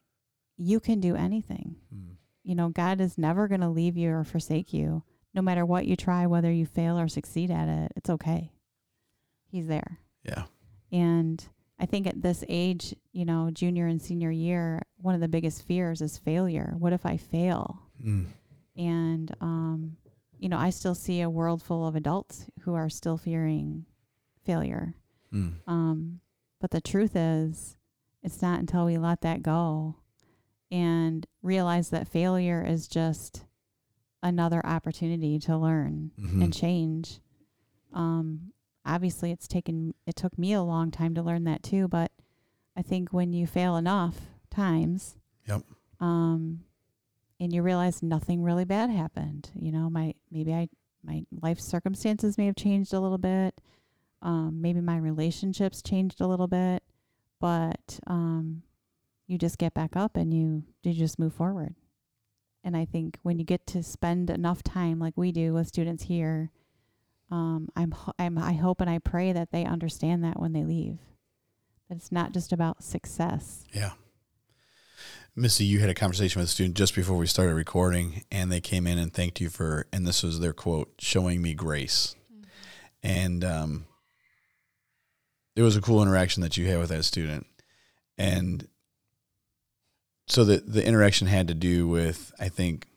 you 0.57 0.79
can 0.79 0.99
do 0.99 1.15
anything. 1.15 1.75
Mm. 1.93 2.15
You 2.43 2.55
know, 2.55 2.69
God 2.69 3.01
is 3.01 3.17
never 3.17 3.47
going 3.47 3.61
to 3.61 3.69
leave 3.69 3.97
you 3.97 4.11
or 4.11 4.23
forsake 4.23 4.73
you. 4.73 5.03
No 5.33 5.41
matter 5.41 5.65
what 5.65 5.85
you 5.85 5.95
try, 5.95 6.27
whether 6.27 6.51
you 6.51 6.65
fail 6.65 6.97
or 6.97 7.07
succeed 7.07 7.51
at 7.51 7.67
it, 7.67 7.91
it's 7.95 8.09
okay. 8.09 8.51
He's 9.51 9.67
there. 9.67 9.99
Yeah. 10.23 10.43
And 10.91 11.43
I 11.77 11.85
think 11.85 12.07
at 12.07 12.21
this 12.21 12.43
age, 12.47 12.95
you 13.11 13.25
know, 13.25 13.49
junior 13.51 13.87
and 13.87 14.01
senior 14.01 14.31
year, 14.31 14.81
one 14.97 15.13
of 15.13 15.21
the 15.21 15.27
biggest 15.27 15.63
fears 15.67 16.01
is 16.01 16.17
failure. 16.17 16.73
What 16.77 16.93
if 16.93 17.05
I 17.05 17.17
fail? 17.17 17.81
Mm. 18.01 18.27
And, 18.75 19.33
um, 19.41 19.97
you 20.37 20.49
know, 20.49 20.57
I 20.57 20.69
still 20.69 20.95
see 20.95 21.21
a 21.21 21.29
world 21.29 21.61
full 21.63 21.87
of 21.87 21.95
adults 21.95 22.45
who 22.61 22.73
are 22.73 22.89
still 22.89 23.17
fearing 23.17 23.85
failure. 24.45 24.95
Mm. 25.33 25.55
Um, 25.67 26.19
but 26.59 26.71
the 26.71 26.81
truth 26.81 27.15
is, 27.15 27.77
it's 28.23 28.41
not 28.41 28.59
until 28.59 28.85
we 28.85 28.97
let 28.97 29.21
that 29.21 29.43
go 29.43 29.95
and 30.71 31.25
realize 31.41 31.89
that 31.89 32.07
failure 32.07 32.65
is 32.65 32.87
just 32.87 33.45
another 34.23 34.65
opportunity 34.65 35.37
to 35.39 35.55
learn 35.55 36.11
mm-hmm. 36.19 36.41
and 36.41 36.53
change. 36.53 37.19
Um, 37.93 38.51
obviously, 38.85 39.31
it's 39.31 39.47
taken 39.47 39.93
it 40.05 40.15
took 40.15 40.37
me 40.37 40.53
a 40.53 40.61
long 40.61 40.91
time 40.91 41.13
to 41.15 41.21
learn 41.21 41.43
that 41.45 41.63
too. 41.63 41.87
But 41.87 42.11
I 42.75 42.81
think 42.81 43.13
when 43.13 43.31
you 43.31 43.47
fail 43.47 43.77
enough 43.77 44.15
times, 44.49 45.15
yep, 45.47 45.61
um, 45.99 46.64
and 47.45 47.53
you 47.53 47.61
realize 47.61 48.03
nothing 48.03 48.41
really 48.41 48.65
bad 48.65 48.89
happened. 48.89 49.51
You 49.55 49.71
know, 49.71 49.89
my 49.89 50.15
maybe 50.31 50.53
I 50.53 50.67
my 51.03 51.23
life 51.41 51.59
circumstances 51.59 52.37
may 52.37 52.47
have 52.47 52.55
changed 52.55 52.93
a 52.93 52.99
little 52.99 53.19
bit. 53.19 53.61
Um, 54.21 54.61
maybe 54.61 54.81
my 54.81 54.97
relationships 54.97 55.83
changed 55.83 56.19
a 56.19 56.27
little 56.27 56.47
bit, 56.47 56.81
but 57.39 57.99
um, 58.07 58.63
you 59.27 59.37
just 59.37 59.59
get 59.59 59.75
back 59.75 59.95
up 59.95 60.17
and 60.17 60.33
you 60.33 60.63
you 60.83 60.93
just 60.93 61.19
move 61.19 61.33
forward. 61.33 61.75
And 62.63 62.75
I 62.75 62.85
think 62.85 63.19
when 63.21 63.37
you 63.37 63.45
get 63.45 63.67
to 63.67 63.83
spend 63.83 64.31
enough 64.31 64.63
time 64.63 64.97
like 64.97 65.13
we 65.15 65.31
do 65.31 65.53
with 65.53 65.67
students 65.67 66.05
here, 66.05 66.49
um, 67.29 67.69
I'm 67.75 67.93
I'm 68.17 68.39
I 68.39 68.53
hope 68.53 68.81
and 68.81 68.89
I 68.89 68.97
pray 68.97 69.33
that 69.33 69.51
they 69.51 69.65
understand 69.65 70.23
that 70.23 70.39
when 70.39 70.53
they 70.53 70.63
leave, 70.63 70.97
that 71.89 71.97
it's 71.97 72.11
not 72.11 72.33
just 72.33 72.51
about 72.51 72.83
success. 72.83 73.65
Yeah. 73.71 73.91
Missy, 75.37 75.65
you 75.65 75.79
had 75.79 75.89
a 75.89 75.93
conversation 75.93 76.39
with 76.39 76.49
a 76.49 76.51
student 76.51 76.77
just 76.77 76.95
before 76.95 77.17
we 77.17 77.27
started 77.27 77.55
recording, 77.55 78.23
and 78.31 78.49
they 78.49 78.61
came 78.61 78.87
in 78.87 78.97
and 78.97 79.13
thanked 79.13 79.41
you 79.41 79.49
for, 79.49 79.85
and 79.91 80.07
this 80.07 80.23
was 80.23 80.39
their 80.39 80.53
quote, 80.53 80.93
showing 80.99 81.41
me 81.41 81.53
grace. 81.53 82.15
Mm-hmm. 82.33 82.43
And 83.03 83.43
um, 83.43 83.85
it 85.55 85.61
was 85.61 85.75
a 85.75 85.81
cool 85.81 86.01
interaction 86.01 86.41
that 86.41 86.55
you 86.55 86.67
had 86.67 86.79
with 86.79 86.89
that 86.89 87.03
student. 87.03 87.47
And 88.17 88.67
so 90.27 90.45
the 90.45 90.57
the 90.57 90.85
interaction 90.85 91.27
had 91.27 91.49
to 91.49 91.53
do 91.53 91.87
with 91.87 92.33
I 92.39 92.49
think 92.49 92.87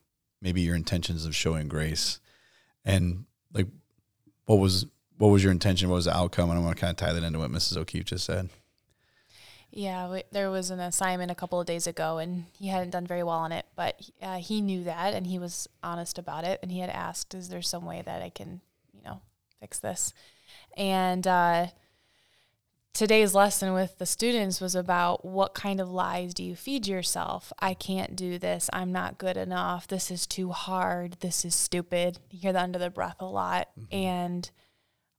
maybe 0.40 0.60
your 0.60 0.76
intentions 0.76 1.26
of 1.26 1.34
showing 1.34 1.66
grace, 1.66 2.20
and 2.84 3.24
like 3.52 3.66
what 4.44 4.60
was 4.60 4.86
what 5.18 5.28
was 5.28 5.42
your 5.42 5.52
intention? 5.52 5.88
What 5.88 5.96
was 5.96 6.04
the 6.04 6.16
outcome? 6.16 6.50
And 6.50 6.58
i 6.58 6.62
want 6.62 6.76
to 6.76 6.80
kind 6.80 6.90
of 6.92 6.96
tie 6.96 7.12
that 7.12 7.24
into 7.24 7.40
what 7.40 7.50
Mrs. 7.50 7.76
O'Keefe 7.76 8.04
just 8.04 8.24
said. 8.24 8.48
Yeah, 9.70 10.10
we, 10.10 10.22
there 10.32 10.50
was 10.50 10.70
an 10.70 10.80
assignment 10.80 11.30
a 11.30 11.34
couple 11.34 11.60
of 11.60 11.66
days 11.66 11.86
ago, 11.86 12.18
and 12.18 12.46
he 12.58 12.68
hadn't 12.68 12.90
done 12.90 13.06
very 13.06 13.22
well 13.22 13.36
on 13.36 13.52
it, 13.52 13.66
but 13.76 14.00
uh, 14.22 14.38
he 14.38 14.60
knew 14.60 14.84
that, 14.84 15.12
and 15.12 15.26
he 15.26 15.38
was 15.38 15.68
honest 15.82 16.18
about 16.18 16.44
it, 16.44 16.58
and 16.62 16.72
he 16.72 16.80
had 16.80 16.90
asked, 16.90 17.34
"Is 17.34 17.48
there 17.50 17.62
some 17.62 17.84
way 17.84 18.02
that 18.04 18.22
I 18.22 18.30
can, 18.30 18.60
you 18.94 19.02
know, 19.04 19.20
fix 19.60 19.78
this?" 19.78 20.14
And 20.76 21.26
uh, 21.26 21.66
today's 22.94 23.34
lesson 23.34 23.74
with 23.74 23.98
the 23.98 24.06
students 24.06 24.60
was 24.60 24.74
about 24.74 25.24
what 25.24 25.54
kind 25.54 25.80
of 25.80 25.90
lies 25.90 26.32
do 26.32 26.42
you 26.42 26.56
feed 26.56 26.86
yourself? 26.86 27.52
I 27.58 27.74
can't 27.74 28.16
do 28.16 28.38
this. 28.38 28.70
I'm 28.72 28.90
not 28.90 29.18
good 29.18 29.36
enough. 29.36 29.86
This 29.86 30.10
is 30.10 30.26
too 30.26 30.50
hard. 30.50 31.18
This 31.20 31.44
is 31.44 31.54
stupid. 31.54 32.18
You 32.30 32.40
hear 32.40 32.52
that 32.52 32.62
under 32.64 32.78
the 32.78 32.90
breath 32.90 33.16
a 33.20 33.26
lot. 33.26 33.68
Mm-hmm. 33.78 33.94
And 33.94 34.50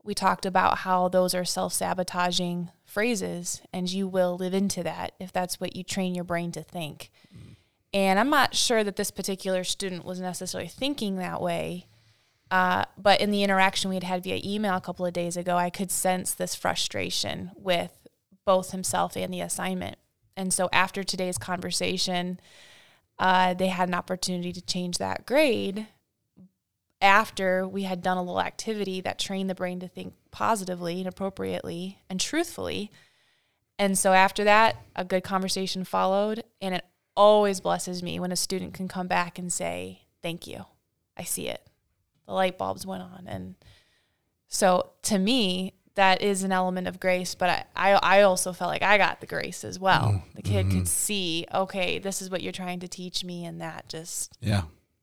we 0.03 0.15
talked 0.15 0.45
about 0.45 0.79
how 0.79 1.07
those 1.07 1.35
are 1.35 1.45
self 1.45 1.73
sabotaging 1.73 2.69
phrases, 2.89 3.61
and 3.71 3.89
you 3.89 4.07
will 4.07 4.35
live 4.35 4.53
into 4.53 4.83
that 4.83 5.13
if 5.19 5.31
that's 5.31 5.59
what 5.59 5.75
you 5.75 5.83
train 5.83 6.15
your 6.15 6.23
brain 6.23 6.51
to 6.53 6.63
think. 6.63 7.11
Mm-hmm. 7.35 7.53
And 7.93 8.19
I'm 8.19 8.29
not 8.29 8.55
sure 8.55 8.83
that 8.83 8.97
this 8.97 9.11
particular 9.11 9.63
student 9.63 10.05
was 10.05 10.19
necessarily 10.19 10.69
thinking 10.69 11.15
that 11.15 11.41
way, 11.41 11.87
uh, 12.51 12.85
but 12.97 13.21
in 13.21 13.31
the 13.31 13.43
interaction 13.43 13.89
we 13.89 13.95
had 13.95 14.03
had 14.03 14.23
via 14.23 14.39
email 14.43 14.75
a 14.75 14.81
couple 14.81 15.05
of 15.05 15.13
days 15.13 15.37
ago, 15.37 15.57
I 15.57 15.69
could 15.69 15.91
sense 15.91 16.33
this 16.33 16.55
frustration 16.55 17.51
with 17.55 18.07
both 18.45 18.71
himself 18.71 19.15
and 19.15 19.33
the 19.33 19.41
assignment. 19.41 19.97
And 20.35 20.53
so 20.53 20.69
after 20.71 21.03
today's 21.03 21.37
conversation, 21.37 22.39
uh, 23.17 23.53
they 23.53 23.67
had 23.67 23.89
an 23.89 23.95
opportunity 23.95 24.53
to 24.53 24.61
change 24.61 24.97
that 24.97 25.25
grade 25.25 25.87
after 27.01 27.67
we 27.67 27.83
had 27.83 28.01
done 28.01 28.17
a 28.17 28.23
little 28.23 28.41
activity 28.41 29.01
that 29.01 29.19
trained 29.19 29.49
the 29.49 29.55
brain 29.55 29.79
to 29.79 29.87
think 29.87 30.13
positively 30.31 30.99
and 30.99 31.07
appropriately 31.07 31.99
and 32.09 32.19
truthfully. 32.19 32.91
And 33.77 33.97
so 33.97 34.13
after 34.13 34.43
that, 34.43 34.77
a 34.95 35.05
good 35.05 35.23
conversation 35.23 35.83
followed. 35.85 36.43
And 36.61 36.75
it 36.75 36.85
always 37.15 37.61
blesses 37.61 38.03
me 38.03 38.19
when 38.19 38.31
a 38.31 38.35
student 38.35 38.73
can 38.73 38.87
come 38.87 39.07
back 39.07 39.39
and 39.39 39.51
say, 39.51 40.01
Thank 40.21 40.47
you. 40.47 40.65
I 41.15 41.23
see 41.23 41.47
it 41.47 41.65
the 42.29 42.35
light 42.35 42.59
bulbs 42.59 42.85
went 42.85 43.01
on. 43.01 43.25
And 43.27 43.55
so 44.47 44.91
to 45.03 45.17
me, 45.17 45.73
that 45.95 46.21
is 46.21 46.43
an 46.43 46.51
element 46.51 46.87
of 46.87 46.99
grace, 46.99 47.33
but 47.33 47.49
I, 47.49 47.65
I, 47.75 48.19
I 48.19 48.21
also 48.21 48.53
felt 48.53 48.69
like 48.69 48.83
I 48.83 48.99
got 48.99 49.19
the 49.19 49.25
grace 49.25 49.63
as 49.63 49.79
well. 49.79 50.03
Mm-hmm. 50.03 50.29
The 50.35 50.41
kid 50.43 50.65
mm-hmm. 50.67 50.77
could 50.77 50.87
see, 50.87 51.45
okay, 51.51 51.97
this 51.97 52.21
is 52.21 52.29
what 52.29 52.43
you're 52.43 52.53
trying 52.53 52.79
to 52.81 52.87
teach 52.87 53.23
me, 53.23 53.45
and 53.45 53.59
that 53.59 53.89
just 53.89 54.37
yeah 54.39 54.61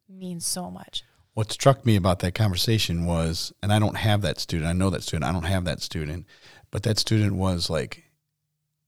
means 0.09 0.47
so 0.47 0.71
much. 0.71 1.03
What 1.37 1.53
struck 1.53 1.85
me 1.85 1.97
about 1.97 2.21
that 2.21 2.35
conversation 2.35 3.05
was, 3.05 3.53
and 3.63 3.71
I 3.71 3.79
don't 3.79 3.99
have 3.99 4.23
that 4.23 4.41
student. 4.41 4.71
I 4.71 4.73
know 4.73 4.89
that 4.89 5.03
student. 5.03 5.29
I 5.29 5.33
don't 5.33 5.43
have 5.43 5.67
that 5.67 5.83
student, 5.83 6.25
but 6.71 6.83
that 6.85 6.99
student 6.99 7.35
was 7.35 7.69
like 7.69 8.05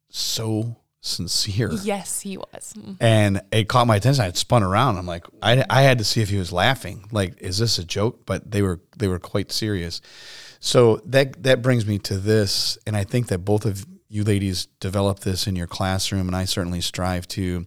so 0.08 0.78
sincere. 1.02 1.70
Yes, 1.82 2.22
he 2.22 2.38
was. 2.38 2.72
Mm-hmm. 2.72 2.92
And 3.00 3.42
it 3.52 3.68
caught 3.68 3.86
my 3.86 3.96
attention. 3.96 4.24
I 4.24 4.30
spun 4.30 4.62
around. 4.62 4.96
I'm 4.96 5.04
like, 5.04 5.26
I, 5.42 5.62
I 5.68 5.82
had 5.82 5.98
to 5.98 6.04
see 6.04 6.22
if 6.22 6.30
he 6.30 6.38
was 6.38 6.50
laughing. 6.50 7.04
Like, 7.12 7.34
is 7.36 7.58
this 7.58 7.78
a 7.78 7.84
joke? 7.84 8.24
But 8.24 8.50
they 8.50 8.62
were 8.62 8.80
they 8.96 9.08
were 9.08 9.18
quite 9.18 9.52
serious. 9.52 10.00
So 10.58 11.02
that 11.04 11.42
that 11.42 11.60
brings 11.60 11.86
me 11.86 11.98
to 11.98 12.16
this, 12.16 12.78
and 12.86 12.96
I 12.96 13.04
think 13.04 13.26
that 13.26 13.40
both 13.40 13.66
of 13.66 13.84
you 14.08 14.24
ladies 14.24 14.68
develop 14.80 15.20
this 15.20 15.46
in 15.46 15.54
your 15.54 15.66
classroom, 15.66 16.28
and 16.28 16.34
I 16.34 16.46
certainly 16.46 16.80
strive 16.80 17.28
to, 17.28 17.66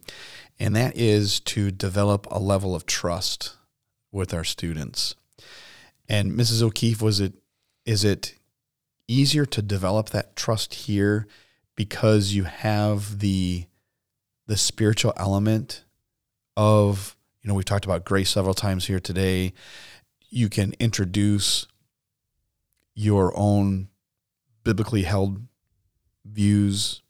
and 0.60 0.76
that 0.76 0.98
is 0.98 1.40
to 1.42 1.70
develop 1.70 2.26
a 2.32 2.40
level 2.40 2.74
of 2.74 2.88
trust 2.88 3.58
with 4.12 4.34
our 4.34 4.44
students. 4.44 5.16
And 6.10 6.34
Mrs. 6.34 6.62
O'Keefe, 6.62 7.02
was 7.02 7.20
it 7.20 7.34
is 7.86 8.04
it 8.04 8.36
easier 9.08 9.46
to 9.46 9.62
develop 9.62 10.10
that 10.10 10.36
trust 10.36 10.74
here 10.74 11.28
because 11.76 12.34
you 12.34 12.44
have 12.44 13.20
the 13.20 13.66
the 14.48 14.58
spiritual 14.58 15.14
element 15.18 15.84
of 16.58 17.16
you 17.42 17.48
know 17.48 17.54
we've 17.54 17.66
talked 17.66 17.86
about 17.86 18.06
grace 18.06 18.30
several 18.30 18.54
times 18.54 18.88
here 18.88 19.00
today 19.00 19.54
you 20.30 20.50
can 20.50 20.74
introduce 20.80 21.68
your 22.94 23.34
own 23.36 23.88
biblically 24.64 25.04
held 25.04 25.42
views 26.26 27.02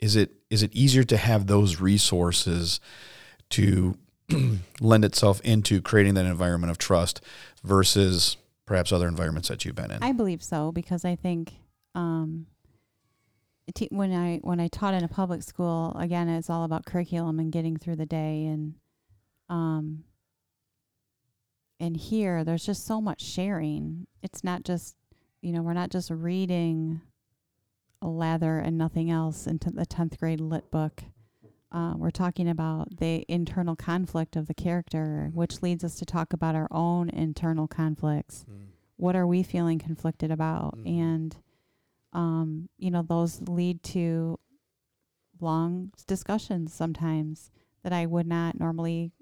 is 0.00 0.16
it 0.16 0.32
is 0.50 0.62
it 0.62 0.74
easier 0.74 1.04
to 1.04 1.16
have 1.16 1.46
those 1.46 1.80
resources 1.80 2.80
to 3.50 3.96
lend 4.80 5.04
itself 5.04 5.40
into 5.42 5.80
creating 5.80 6.14
that 6.14 6.26
environment 6.26 6.70
of 6.70 6.78
trust 6.78 7.20
versus 7.64 8.36
perhaps 8.66 8.92
other 8.92 9.08
environments 9.08 9.48
that 9.48 9.64
you've 9.64 9.74
been 9.74 9.90
in 9.90 10.02
I 10.02 10.12
believe 10.12 10.42
so 10.42 10.72
because 10.72 11.04
I 11.04 11.16
think 11.16 11.54
um, 11.94 12.46
when 13.90 14.12
I 14.12 14.38
when 14.38 14.60
I 14.60 14.68
taught 14.68 14.94
in 14.94 15.04
a 15.04 15.08
public 15.08 15.42
school, 15.42 15.96
again, 15.98 16.28
it's 16.28 16.50
all 16.50 16.64
about 16.64 16.86
curriculum 16.86 17.38
and 17.38 17.52
getting 17.52 17.76
through 17.76 17.96
the 17.96 18.06
day, 18.06 18.46
and 18.46 18.74
um, 19.48 20.04
and 21.80 21.96
here 21.96 22.44
there's 22.44 22.64
just 22.64 22.86
so 22.86 23.00
much 23.00 23.20
sharing. 23.20 24.06
It's 24.22 24.42
not 24.42 24.64
just 24.64 24.96
you 25.42 25.52
know 25.52 25.62
we're 25.62 25.74
not 25.74 25.90
just 25.90 26.10
reading 26.10 27.00
a 28.00 28.08
lather 28.08 28.58
and 28.58 28.78
nothing 28.78 29.10
else 29.10 29.46
into 29.46 29.70
the 29.70 29.84
tenth 29.84 30.18
grade 30.18 30.40
lit 30.40 30.70
book. 30.70 31.02
Uh, 31.70 31.92
we're 31.96 32.10
talking 32.10 32.48
about 32.48 32.96
the 32.96 33.24
internal 33.28 33.76
conflict 33.76 34.36
of 34.36 34.46
the 34.46 34.54
character, 34.54 35.30
which 35.34 35.62
leads 35.62 35.84
us 35.84 35.96
to 35.96 36.06
talk 36.06 36.32
about 36.32 36.54
our 36.54 36.68
own 36.70 37.10
internal 37.10 37.68
conflicts. 37.68 38.46
What 38.96 39.14
are 39.14 39.26
we 39.26 39.42
feeling 39.42 39.78
conflicted 39.78 40.30
about? 40.30 40.76
Mhm. 40.78 40.86
And, 40.86 41.36
um, 42.12 42.68
you 42.78 42.90
know, 42.90 43.02
those 43.02 43.42
lead 43.42 43.82
to 43.84 44.38
long 45.40 45.92
discussions 46.06 46.72
sometimes 46.72 47.50
that 47.82 47.92
I 47.92 48.06
would 48.06 48.26
not 48.26 48.58
normally 48.58 49.12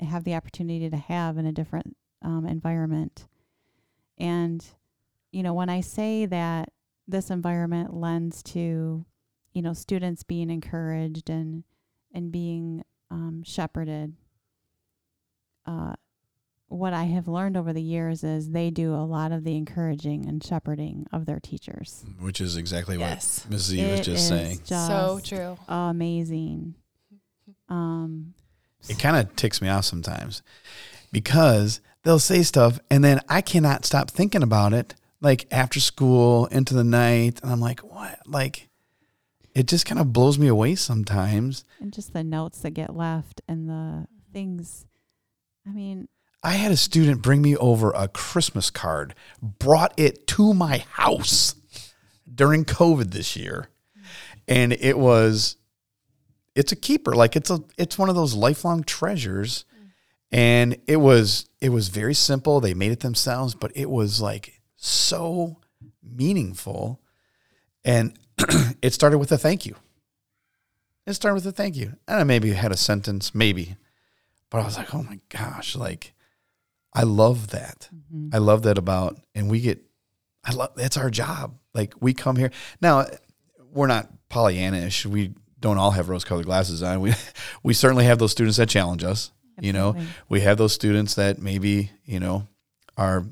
have 0.00 0.24
the 0.24 0.34
opportunity 0.34 0.88
to 0.90 0.96
have 0.96 1.38
in 1.38 1.46
a 1.46 1.52
different 1.52 1.96
um, 2.22 2.46
environment. 2.46 3.28
And, 4.16 4.64
you 5.30 5.42
know, 5.42 5.52
when 5.52 5.68
I 5.68 5.82
say 5.82 6.24
that 6.24 6.72
this 7.06 7.30
environment 7.30 7.92
lends 7.92 8.42
to, 8.44 9.04
you 9.52 9.62
know, 9.62 9.74
students 9.74 10.22
being 10.22 10.48
encouraged 10.48 11.28
and 11.28 11.64
and 12.14 12.32
being 12.32 12.82
um, 13.10 13.42
shepherded. 13.44 14.14
Uh, 15.66 15.94
what 16.68 16.92
I 16.94 17.04
have 17.04 17.28
learned 17.28 17.56
over 17.56 17.72
the 17.72 17.82
years 17.82 18.24
is 18.24 18.50
they 18.50 18.70
do 18.70 18.94
a 18.94 19.04
lot 19.04 19.30
of 19.32 19.44
the 19.44 19.56
encouraging 19.56 20.26
and 20.26 20.42
shepherding 20.42 21.06
of 21.12 21.26
their 21.26 21.38
teachers. 21.40 22.04
which 22.18 22.40
is 22.40 22.56
exactly 22.56 22.96
Yes. 22.98 23.44
what 23.46 23.56
Mrs. 23.58 23.72
E 23.74 23.90
was 23.90 24.00
just 24.00 24.08
is 24.22 24.28
saying. 24.28 24.60
so 24.64 25.20
true. 25.22 25.56
Amazing. 25.68 26.74
Um, 27.68 28.34
It 28.88 28.98
kind 28.98 29.16
of 29.16 29.34
ticks 29.36 29.60
me 29.62 29.68
off 29.68 29.84
sometimes 29.84 30.42
because 31.12 31.80
they'll 32.02 32.18
say 32.18 32.42
stuff 32.42 32.78
and 32.90 33.02
then 33.04 33.20
I 33.28 33.40
cannot 33.40 33.84
stop 33.84 34.10
thinking 34.10 34.42
about 34.42 34.72
it 34.72 34.94
like 35.20 35.46
after 35.50 35.80
school 35.80 36.46
into 36.46 36.74
the 36.74 36.84
night 36.84 37.40
and 37.42 37.50
I'm 37.52 37.60
like 37.60 37.80
what 37.80 38.18
like 38.26 38.68
it 39.54 39.66
just 39.66 39.86
kind 39.86 40.00
of 40.00 40.12
blows 40.12 40.38
me 40.38 40.48
away 40.48 40.74
sometimes. 40.74 41.64
and 41.80 41.92
just 41.92 42.12
the 42.12 42.24
notes 42.24 42.60
that 42.60 42.72
get 42.72 42.94
left 42.94 43.40
and 43.48 43.68
the 43.68 44.06
things. 44.32 44.86
I 45.66 45.70
mean, 45.70 46.08
I 46.42 46.52
had 46.52 46.72
a 46.72 46.76
student 46.76 47.22
bring 47.22 47.40
me 47.40 47.56
over 47.56 47.90
a 47.92 48.08
Christmas 48.08 48.68
card, 48.70 49.14
brought 49.40 49.94
it 49.96 50.26
to 50.28 50.52
my 50.52 50.84
house 50.90 51.54
during 52.32 52.64
COVID 52.64 53.12
this 53.12 53.36
year. 53.36 53.68
And 54.46 54.74
it 54.74 54.98
was 54.98 55.56
it's 56.54 56.72
a 56.72 56.76
keeper. 56.76 57.14
Like 57.14 57.34
it's 57.36 57.50
a 57.50 57.60
it's 57.78 57.96
one 57.96 58.10
of 58.10 58.14
those 58.14 58.34
lifelong 58.34 58.84
treasures. 58.84 59.64
And 60.30 60.76
it 60.86 60.96
was 60.96 61.48
it 61.60 61.70
was 61.70 61.88
very 61.88 62.14
simple. 62.14 62.60
They 62.60 62.74
made 62.74 62.92
it 62.92 63.00
themselves, 63.00 63.54
but 63.54 63.72
it 63.74 63.88
was 63.88 64.20
like 64.20 64.60
so 64.76 65.60
meaningful. 66.02 67.00
And 67.84 68.18
it 68.82 68.92
started 68.92 69.18
with 69.18 69.32
a 69.32 69.38
thank 69.38 69.66
you. 69.66 69.76
It 71.06 71.14
started 71.14 71.34
with 71.34 71.46
a 71.46 71.52
thank 71.52 71.76
you. 71.76 71.96
And 72.08 72.18
I 72.20 72.24
maybe 72.24 72.50
had 72.52 72.72
a 72.72 72.76
sentence, 72.76 73.34
maybe. 73.34 73.76
But 74.50 74.60
I 74.60 74.64
was 74.64 74.76
like, 74.76 74.94
oh 74.94 75.02
my 75.02 75.18
gosh, 75.28 75.76
like 75.76 76.14
I 76.94 77.02
love 77.02 77.48
that. 77.48 77.88
mhm. 78.12 78.34
I 78.34 78.38
love 78.38 78.62
that 78.62 78.78
about, 78.78 79.20
and 79.34 79.50
we 79.50 79.60
get, 79.60 79.80
I 80.44 80.52
love 80.52 80.70
that's 80.76 80.96
our 80.96 81.10
job. 81.10 81.58
Like 81.74 81.94
we 82.00 82.14
come 82.14 82.36
here 82.36 82.50
now, 82.80 83.06
we're 83.72 83.88
not 83.88 84.08
Pollyannish. 84.30 85.04
We 85.06 85.34
don't 85.58 85.78
all 85.78 85.90
have 85.92 86.08
rose-colored 86.08 86.44
glasses 86.46 86.82
on. 86.82 87.00
We 87.00 87.14
we 87.62 87.74
certainly 87.74 88.04
have 88.04 88.18
those 88.18 88.32
students 88.32 88.58
that 88.58 88.68
challenge 88.68 89.02
us. 89.04 89.30
You 89.60 89.72
know, 89.72 89.96
we 90.28 90.40
have 90.40 90.58
those 90.58 90.72
students 90.72 91.14
that 91.14 91.38
maybe 91.40 91.90
you 92.04 92.20
know 92.20 92.46
are 92.96 93.24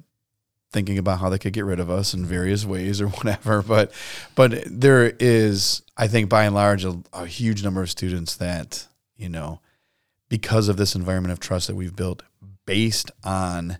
thinking 0.72 0.98
about 0.98 1.20
how 1.20 1.28
they 1.28 1.38
could 1.38 1.52
get 1.52 1.64
rid 1.64 1.80
of 1.80 1.90
us 1.90 2.14
in 2.14 2.24
various 2.24 2.64
ways 2.64 3.00
or 3.00 3.08
whatever. 3.08 3.62
But 3.62 3.92
but 4.35 4.64
there 4.66 5.12
is, 5.20 5.82
I 5.96 6.08
think, 6.08 6.28
by 6.28 6.44
and 6.44 6.54
large, 6.54 6.85
a, 6.85 6.98
a 7.12 7.26
huge 7.26 7.62
number 7.62 7.82
of 7.82 7.90
students 7.90 8.37
that 8.37 8.87
you 9.16 9.28
know 9.28 9.61
because 10.28 10.68
of 10.68 10.78
this 10.78 10.94
environment 10.94 11.32
of 11.32 11.40
trust 11.40 11.66
that 11.66 11.76
we've 11.76 11.94
built 11.94 12.22
based 12.64 13.11
on 13.22 13.78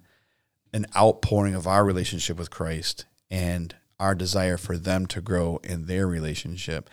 an 0.75 0.87
outpouring 0.97 1.55
of 1.55 1.67
our 1.67 1.85
relationship 1.85 2.39
with 2.39 2.51
Christ 2.51 3.07
and 3.31 3.75
our 3.99 4.15
desire 4.15 4.57
for 4.57 4.77
them 4.77 5.07
to 5.07 5.21
grow 5.21 5.61
in 5.63 5.87
their 5.87 6.07
relationship. 6.07 6.91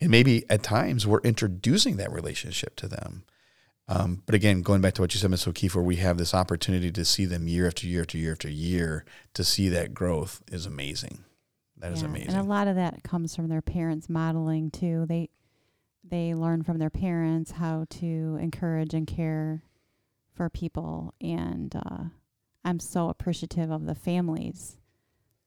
And 0.00 0.10
maybe 0.10 0.44
at 0.50 0.62
times 0.62 1.06
we're 1.06 1.20
introducing 1.20 1.96
that 1.96 2.12
relationship 2.12 2.76
to 2.76 2.88
them. 2.88 3.24
Um, 3.94 4.22
but 4.24 4.34
again, 4.34 4.62
going 4.62 4.80
back 4.80 4.94
to 4.94 5.02
what 5.02 5.12
you 5.12 5.20
said, 5.20 5.30
Ms. 5.30 5.46
O'Keefe, 5.46 5.74
where 5.74 5.84
we 5.84 5.96
have 5.96 6.16
this 6.16 6.34
opportunity 6.34 6.90
to 6.90 7.04
see 7.04 7.26
them 7.26 7.46
year 7.46 7.66
after 7.66 7.86
year 7.86 8.00
after 8.00 8.16
year 8.16 8.32
after 8.32 8.48
year, 8.48 9.04
to 9.34 9.44
see 9.44 9.68
that 9.68 9.92
growth 9.92 10.42
is 10.50 10.64
amazing. 10.66 11.24
That 11.76 11.92
is 11.92 12.02
Yeah, 12.02 12.08
amazing. 12.08 12.30
And 12.30 12.38
a 12.38 12.48
lot 12.48 12.68
of 12.68 12.76
that 12.76 13.02
comes 13.02 13.36
from 13.36 13.48
their 13.48 13.60
parents 13.62 14.08
modeling 14.08 14.70
too. 14.70 15.04
They 15.06 15.28
they 16.04 16.34
learn 16.34 16.62
from 16.62 16.78
their 16.78 16.90
parents 16.90 17.52
how 17.52 17.86
to 17.88 18.38
encourage 18.40 18.92
and 18.92 19.06
care 19.06 19.62
for 20.34 20.48
people, 20.50 21.14
and 21.20 21.74
uh, 21.76 22.04
I'm 22.64 22.80
so 22.80 23.08
appreciative 23.08 23.70
of 23.70 23.86
the 23.86 23.94
families 23.94 24.78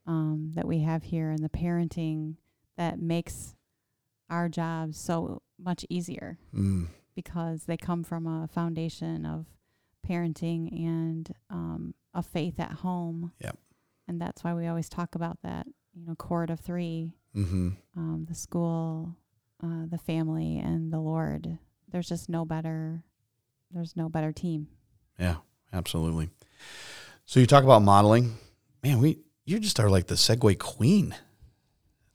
um, 0.08 0.52
that 0.56 0.68
we 0.68 0.80
have 0.80 1.04
here 1.04 1.30
and 1.30 1.44
the 1.44 1.50
parenting 1.50 2.36
that 2.78 3.00
makes 3.00 3.56
our 4.30 4.50
jobs 4.50 4.98
so 4.98 5.42
much 5.58 5.86
easier 5.90 6.38
Mm, 6.54 6.88
because 7.16 7.64
they 7.64 7.78
come 7.78 8.04
from 8.04 8.28
a 8.28 8.48
foundation 8.48 9.26
of 9.26 9.46
parenting 10.08 10.72
and 10.72 11.34
um, 11.50 11.96
a 12.14 12.22
faith 12.22 12.60
at 12.60 12.72
home. 12.72 13.32
Yep. 13.42 13.58
And 14.08 14.22
that's 14.22 14.44
why 14.44 14.54
we 14.54 14.68
always 14.68 14.90
talk 14.90 15.16
about 15.16 15.40
that, 15.44 15.66
you 15.94 16.06
know, 16.06 16.16
cord 16.16 16.50
of 16.50 16.60
three 16.60 17.14
hmm 17.34 17.70
um, 17.98 18.26
the 18.30 18.36
school, 18.36 19.16
uh, 19.64 19.86
the 19.90 19.98
family, 19.98 20.58
and 20.58 20.92
the 20.92 21.00
Lord. 21.00 21.58
There's 21.92 22.08
just 22.08 22.30
no 22.30 22.46
better. 22.46 23.04
There's 23.72 23.96
no 23.96 24.10
better 24.10 24.32
team. 24.32 24.68
Yeah, 25.20 25.38
absolutely. 25.74 26.30
So 27.26 27.40
you 27.40 27.46
talk 27.46 27.64
about 27.64 27.82
modeling, 27.82 28.38
man. 28.84 29.00
We 29.00 29.20
you 29.46 29.60
just 29.60 29.80
are 29.80 29.90
like 29.90 30.08
the 30.08 30.16
segue 30.16 30.60
queen 30.60 31.16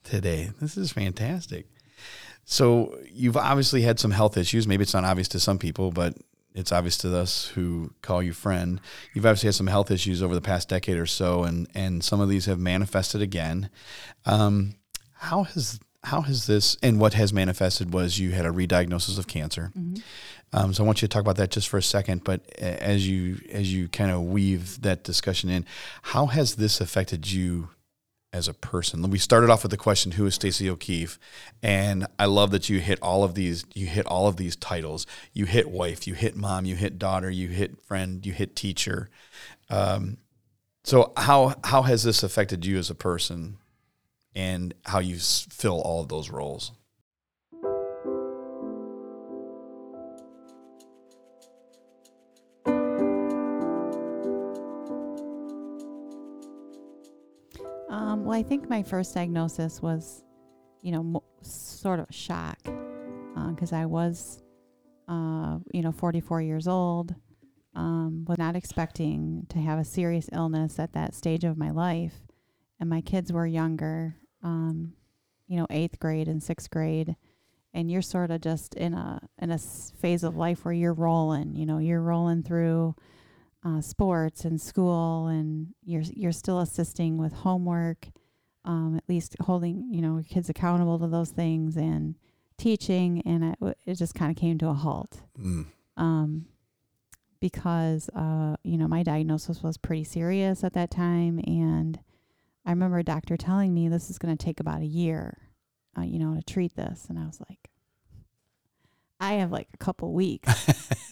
today. 0.04 0.50
This 0.60 0.76
is 0.76 0.92
fantastic. 0.92 1.66
So 2.44 2.98
you've 3.12 3.36
obviously 3.36 3.82
had 3.82 4.00
some 4.00 4.10
health 4.10 4.36
issues. 4.36 4.66
Maybe 4.66 4.82
it's 4.82 4.94
not 4.94 5.04
obvious 5.04 5.28
to 5.28 5.40
some 5.40 5.58
people, 5.58 5.90
but 5.90 6.16
it's 6.54 6.72
obvious 6.72 6.98
to 6.98 7.16
us 7.16 7.46
who 7.48 7.92
call 8.02 8.22
you 8.22 8.32
friend. 8.32 8.80
You've 9.14 9.26
obviously 9.26 9.48
had 9.48 9.54
some 9.54 9.68
health 9.68 9.90
issues 9.90 10.22
over 10.22 10.34
the 10.34 10.40
past 10.40 10.68
decade 10.68 10.96
or 10.96 11.06
so, 11.06 11.44
and 11.44 11.68
and 11.74 12.02
some 12.02 12.20
of 12.20 12.28
these 12.28 12.46
have 12.46 12.58
manifested 12.58 13.22
again. 13.22 13.70
Um, 14.26 14.74
how 15.14 15.44
has 15.44 15.78
how 16.02 16.22
has 16.22 16.46
this 16.46 16.76
and 16.82 16.98
what 16.98 17.14
has 17.14 17.32
manifested 17.32 17.92
was 17.92 18.18
you 18.18 18.30
had 18.30 18.46
a 18.46 18.50
re-diagnosis 18.50 19.18
of 19.18 19.26
cancer. 19.26 19.70
Um, 20.52 20.74
so 20.74 20.82
I 20.82 20.86
want 20.86 21.02
you 21.02 21.08
to 21.08 21.12
talk 21.12 21.20
about 21.20 21.36
that 21.36 21.50
just 21.50 21.68
for 21.68 21.76
a 21.78 21.82
second. 21.82 22.24
But 22.24 22.50
as 22.58 23.08
you 23.08 23.38
as 23.52 23.72
you 23.72 23.88
kind 23.88 24.10
of 24.10 24.22
weave 24.22 24.80
that 24.82 25.04
discussion 25.04 25.50
in, 25.50 25.66
how 26.02 26.26
has 26.26 26.56
this 26.56 26.80
affected 26.80 27.30
you 27.30 27.68
as 28.32 28.48
a 28.48 28.54
person? 28.54 29.08
We 29.10 29.18
started 29.18 29.50
off 29.50 29.62
with 29.62 29.70
the 29.70 29.76
question, 29.76 30.12
"Who 30.12 30.26
is 30.26 30.34
Stacey 30.34 30.68
O'Keefe?" 30.68 31.18
And 31.62 32.06
I 32.18 32.26
love 32.26 32.50
that 32.52 32.68
you 32.68 32.80
hit 32.80 32.98
all 33.02 33.24
of 33.24 33.34
these. 33.34 33.64
You 33.74 33.86
hit 33.86 34.06
all 34.06 34.26
of 34.26 34.36
these 34.36 34.56
titles. 34.56 35.06
You 35.32 35.46
hit 35.46 35.70
wife. 35.70 36.06
You 36.06 36.14
hit 36.14 36.36
mom. 36.36 36.64
You 36.64 36.76
hit 36.76 36.98
daughter. 36.98 37.30
You 37.30 37.48
hit 37.48 37.80
friend. 37.82 38.24
You 38.24 38.32
hit 38.32 38.56
teacher. 38.56 39.10
Um, 39.68 40.18
so 40.84 41.12
how 41.16 41.54
how 41.64 41.82
has 41.82 42.02
this 42.04 42.22
affected 42.22 42.64
you 42.64 42.78
as 42.78 42.90
a 42.90 42.94
person, 42.94 43.58
and 44.34 44.74
how 44.86 44.98
you 44.98 45.18
fill 45.18 45.80
all 45.80 46.00
of 46.00 46.08
those 46.08 46.30
roles? 46.30 46.72
Well, 58.30 58.38
I 58.38 58.44
think 58.44 58.70
my 58.70 58.84
first 58.84 59.12
diagnosis 59.12 59.82
was, 59.82 60.22
you 60.82 60.92
know, 60.92 61.02
mo- 61.02 61.24
sort 61.42 61.98
of 61.98 62.08
a 62.08 62.12
shock 62.12 62.60
because 63.50 63.72
I 63.72 63.86
was, 63.86 64.40
uh, 65.08 65.58
you 65.74 65.82
know, 65.82 65.90
44 65.90 66.40
years 66.40 66.68
old. 66.68 67.12
um, 67.74 68.24
was 68.28 68.38
not 68.38 68.54
expecting 68.54 69.46
to 69.48 69.58
have 69.58 69.80
a 69.80 69.84
serious 69.84 70.28
illness 70.32 70.78
at 70.78 70.92
that 70.92 71.12
stage 71.14 71.42
of 71.42 71.56
my 71.56 71.70
life, 71.70 72.22
and 72.78 72.88
my 72.88 73.00
kids 73.00 73.32
were 73.32 73.46
younger, 73.46 74.14
um, 74.44 74.92
you 75.48 75.56
know, 75.56 75.66
eighth 75.68 75.98
grade 75.98 76.28
and 76.28 76.40
sixth 76.40 76.70
grade, 76.70 77.16
and 77.74 77.90
you're 77.90 78.02
sort 78.02 78.30
of 78.30 78.40
just 78.40 78.74
in 78.74 78.94
a 78.94 79.20
in 79.38 79.50
a 79.50 79.58
phase 79.58 80.22
of 80.22 80.36
life 80.36 80.64
where 80.64 80.74
you're 80.74 80.94
rolling. 80.94 81.56
You 81.56 81.66
know, 81.66 81.78
you're 81.78 82.02
rolling 82.02 82.44
through 82.44 82.94
uh, 83.64 83.80
sports 83.80 84.44
and 84.44 84.60
school, 84.60 85.26
and 85.26 85.68
you're 85.84 86.02
you're 86.02 86.32
still 86.32 86.60
assisting 86.60 87.16
with 87.18 87.32
homework, 87.32 88.08
um, 88.64 88.96
at 88.96 89.04
least 89.08 89.36
holding 89.40 89.88
you 89.90 90.02
know 90.02 90.22
kids 90.28 90.48
accountable 90.50 90.98
to 90.98 91.06
those 91.08 91.30
things 91.30 91.76
and 91.76 92.14
teaching, 92.58 93.22
and 93.24 93.44
it, 93.62 93.76
it 93.86 93.94
just 93.94 94.14
kind 94.14 94.30
of 94.30 94.36
came 94.36 94.58
to 94.58 94.68
a 94.68 94.74
halt 94.74 95.22
Mm. 95.38 95.66
um, 95.96 96.46
because 97.40 98.08
uh, 98.10 98.56
you 98.62 98.76
know 98.76 98.86
my 98.88 99.02
diagnosis 99.02 99.62
was 99.62 99.76
pretty 99.78 100.04
serious 100.04 100.62
at 100.62 100.74
that 100.74 100.90
time, 100.90 101.38
and 101.46 101.98
I 102.66 102.70
remember 102.70 102.98
a 102.98 103.02
doctor 103.04 103.36
telling 103.36 103.72
me 103.72 103.88
this 103.88 104.10
is 104.10 104.18
going 104.18 104.36
to 104.36 104.44
take 104.44 104.60
about 104.60 104.82
a 104.82 104.86
year, 104.86 105.38
uh, 105.96 106.02
you 106.02 106.18
know, 106.18 106.34
to 106.34 106.42
treat 106.42 106.76
this, 106.76 107.06
and 107.08 107.18
I 107.18 107.24
was 107.24 107.40
like, 107.48 107.70
I 109.18 109.34
have 109.34 109.50
like 109.50 109.68
a 109.72 109.78
couple 109.78 110.12
weeks, 110.12 110.48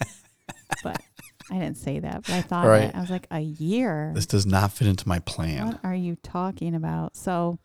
I 1.59 1.64
didn't 1.64 1.77
say 1.79 1.99
that, 1.99 2.23
but 2.23 2.31
I 2.31 2.42
thought 2.42 2.66
Right. 2.66 2.94
I 2.94 3.01
was 3.01 3.11
like 3.11 3.27
a 3.31 3.40
year. 3.40 4.12
This 4.14 4.27
does 4.27 4.47
not 4.47 4.73
fit 4.73 4.87
into 4.87 5.07
my 5.09 5.18
plan. 5.18 5.66
What 5.66 5.81
are 5.85 5.94
you 5.94 6.16
talking 6.23 6.75
about? 6.75 7.16
So, 7.16 7.59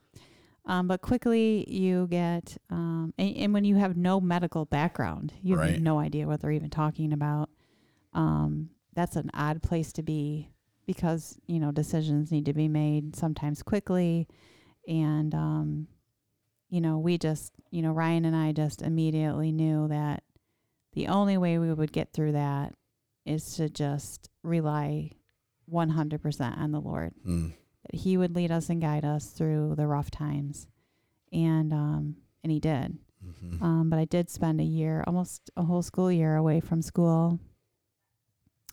um, 0.66 0.88
but 0.88 1.02
quickly 1.02 1.70
you 1.70 2.08
get, 2.08 2.58
um, 2.70 3.14
and, 3.18 3.36
and 3.36 3.54
when 3.54 3.66
you 3.66 3.76
have 3.76 3.96
no 3.98 4.20
medical 4.22 4.66
background, 4.66 5.34
you 5.42 5.58
have 5.58 5.82
no 5.82 6.00
idea 6.00 6.28
what 6.28 6.42
they're 6.42 6.52
even 6.52 6.70
talking 6.70 7.14
about. 7.14 7.50
Um, 8.14 8.70
that's 8.94 9.16
an 9.16 9.30
odd 9.34 9.62
place 9.62 9.92
to 9.94 10.04
be 10.04 10.50
because, 10.86 11.38
you 11.48 11.60
know, 11.60 11.72
decisions 11.72 12.32
need 12.32 12.46
to 12.46 12.54
be 12.54 12.68
made 12.68 13.16
sometimes 13.16 13.64
quickly. 13.64 14.28
And, 14.88 15.34
um, 15.34 15.88
you 16.70 16.82
know, 16.82 16.98
we 16.98 17.18
just, 17.18 17.54
you 17.72 17.82
know, 17.82 17.92
Ryan 17.92 18.26
and 18.26 18.36
I 18.36 18.52
just 18.52 18.82
immediately 18.82 19.52
knew 19.52 19.88
that 19.88 20.24
the 20.94 21.08
only 21.08 21.38
way 21.38 21.58
we 21.58 21.74
would 21.74 21.92
get 21.92 22.14
through 22.14 22.34
that 22.34 22.74
is 23.26 23.56
to 23.56 23.70
just 23.70 24.30
rely 24.44 25.12
100% 25.72 26.58
on 26.58 26.72
the 26.72 26.82
Lord 26.82 27.14
Mm. 27.26 27.54
that 27.90 27.96
he 28.00 28.18
would 28.18 28.36
lead 28.36 28.52
us 28.52 28.70
and 28.70 28.82
guide 28.82 29.06
us 29.06 29.28
through 29.32 29.76
the 29.76 29.88
rough 29.88 30.12
times 30.12 30.68
and 31.32 31.74
um 31.74 32.18
and 32.44 32.52
he 32.52 32.60
did 32.60 32.98
Mhm. 33.26 33.62
um 33.62 33.90
but 33.90 33.98
i 33.98 34.06
did 34.06 34.30
spend 34.30 34.60
a 34.62 34.64
year 34.66 35.04
almost 35.08 35.50
a 35.58 35.64
whole 35.64 35.82
school 35.82 36.12
year 36.12 36.36
away 36.36 36.60
from 36.60 36.82
school 36.82 37.40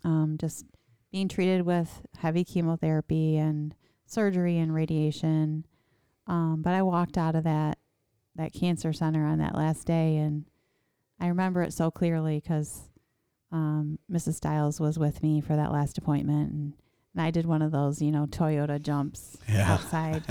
um 0.04 0.36
just 0.38 0.66
being 1.12 1.28
treated 1.28 1.62
with 1.62 2.02
heavy 2.18 2.44
chemotherapy 2.44 3.36
and 3.36 3.74
surgery 4.06 4.58
and 4.58 4.74
radiation 4.74 5.64
um 6.26 6.60
but 6.62 6.74
i 6.74 6.82
walked 6.82 7.16
out 7.16 7.34
of 7.34 7.44
that 7.44 7.78
that 8.36 8.52
cancer 8.52 8.92
center 8.92 9.24
on 9.24 9.38
that 9.38 9.54
last 9.54 9.86
day 9.86 10.16
and 10.16 10.44
i 11.20 11.26
remember 11.28 11.62
it 11.62 11.72
so 11.72 11.90
clearly 11.90 12.40
because 12.40 12.89
um, 13.52 13.98
mrs 14.10 14.34
stiles 14.34 14.78
was 14.80 14.98
with 14.98 15.22
me 15.22 15.40
for 15.40 15.56
that 15.56 15.72
last 15.72 15.98
appointment 15.98 16.52
and 16.52 16.74
and 17.12 17.20
I 17.22 17.32
did 17.32 17.44
one 17.44 17.60
of 17.60 17.72
those, 17.72 18.00
you 18.00 18.12
know, 18.12 18.26
Toyota 18.26 18.80
jumps 18.80 19.36
Yeah. 19.48 19.72
outside 19.72 20.22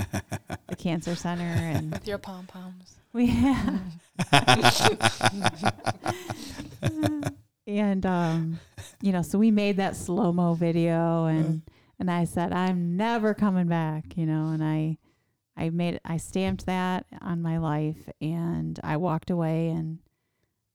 the 0.69 0.75
cancer 0.77 1.13
center, 1.13 1.43
and 1.43 1.91
With 1.91 2.07
your 2.07 2.17
pom 2.17 2.47
poms. 2.47 2.95
we 3.11 3.27
and 7.67 8.05
um, 8.05 8.59
you 9.01 9.11
know, 9.11 9.21
so 9.21 9.37
we 9.37 9.51
made 9.51 9.77
that 9.77 9.95
slow 9.95 10.31
mo 10.31 10.53
video, 10.53 11.25
and 11.25 11.61
and 11.99 12.09
I 12.09 12.23
said 12.25 12.53
I'm 12.53 12.95
never 12.97 13.33
coming 13.33 13.67
back, 13.67 14.15
you 14.17 14.25
know, 14.25 14.47
and 14.47 14.63
I 14.63 14.97
I 15.57 15.69
made 15.69 15.99
I 16.05 16.17
stamped 16.17 16.65
that 16.65 17.05
on 17.21 17.41
my 17.41 17.57
life, 17.57 18.07
and 18.21 18.79
I 18.83 18.97
walked 18.97 19.29
away, 19.29 19.67
and 19.69 19.99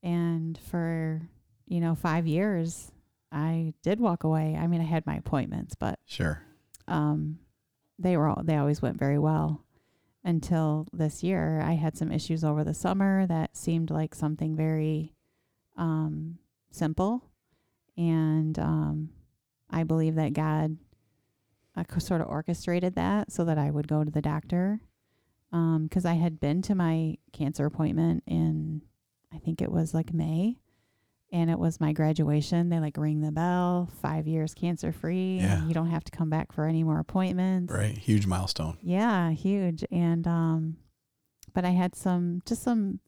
and 0.02 0.58
for 0.58 1.22
you 1.66 1.80
know 1.80 1.94
five 1.94 2.26
years 2.26 2.90
I 3.32 3.74
did 3.82 3.98
walk 3.98 4.22
away. 4.22 4.56
I 4.56 4.68
mean, 4.68 4.80
I 4.80 4.84
had 4.84 5.06
my 5.06 5.16
appointments, 5.16 5.74
but 5.74 5.98
Sure. 6.04 6.40
um, 6.86 7.40
they 7.98 8.16
were 8.16 8.28
all, 8.28 8.40
they 8.44 8.56
always 8.56 8.80
went 8.80 8.96
very 8.96 9.18
well 9.18 9.64
until 10.22 10.86
this 10.92 11.24
year. 11.24 11.60
I 11.60 11.72
had 11.72 11.96
some 11.96 12.12
issues 12.12 12.44
over 12.44 12.62
the 12.62 12.74
summer 12.74 13.26
that 13.26 13.56
seemed 13.56 13.90
like 13.90 14.14
something 14.14 14.54
very 14.54 15.14
um, 15.76 16.38
simple, 16.70 17.24
and 17.96 18.56
um, 18.58 19.08
I 19.68 19.82
believe 19.82 20.14
that 20.14 20.32
God 20.32 20.76
uh, 21.76 21.82
sort 21.98 22.20
of 22.20 22.28
orchestrated 22.28 22.94
that 22.94 23.32
so 23.32 23.44
that 23.44 23.58
I 23.58 23.70
would 23.70 23.88
go 23.88 24.04
to 24.04 24.10
the 24.12 24.22
doctor 24.22 24.80
because 25.50 26.04
I 26.04 26.14
had 26.14 26.38
been 26.40 26.62
to 26.62 26.74
my 26.74 27.16
cancer 27.32 27.66
appointment 27.66 28.22
in 28.26 28.82
I 29.32 29.38
think 29.38 29.60
it 29.60 29.70
was 29.72 29.92
like 29.94 30.12
May. 30.14 30.58
And 31.34 31.50
it 31.50 31.58
was 31.58 31.80
my 31.80 31.92
graduation. 31.92 32.68
They 32.68 32.78
like 32.78 32.96
ring 32.96 33.20
the 33.20 33.32
bell, 33.32 33.90
five 34.00 34.28
years 34.28 34.54
cancer 34.54 34.92
free. 34.92 35.38
Yeah. 35.38 35.66
You 35.66 35.74
don't 35.74 35.90
have 35.90 36.04
to 36.04 36.12
come 36.12 36.30
back 36.30 36.52
for 36.52 36.64
any 36.66 36.84
more 36.84 37.00
appointments. 37.00 37.72
Right. 37.74 37.98
Huge 37.98 38.24
milestone. 38.26 38.78
Yeah, 38.82 39.30
huge. 39.32 39.84
And 39.90 40.26
um 40.28 40.76
but 41.52 41.64
I 41.64 41.70
had 41.70 41.96
some 41.96 42.40
just 42.46 42.62
some 42.62 43.00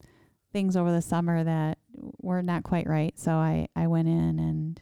things 0.52 0.76
over 0.76 0.90
the 0.90 1.02
summer 1.02 1.44
that 1.44 1.78
were 2.20 2.42
not 2.42 2.64
quite 2.64 2.88
right. 2.88 3.16
So 3.16 3.30
I 3.32 3.68
I 3.76 3.86
went 3.86 4.08
in 4.08 4.38
and 4.40 4.80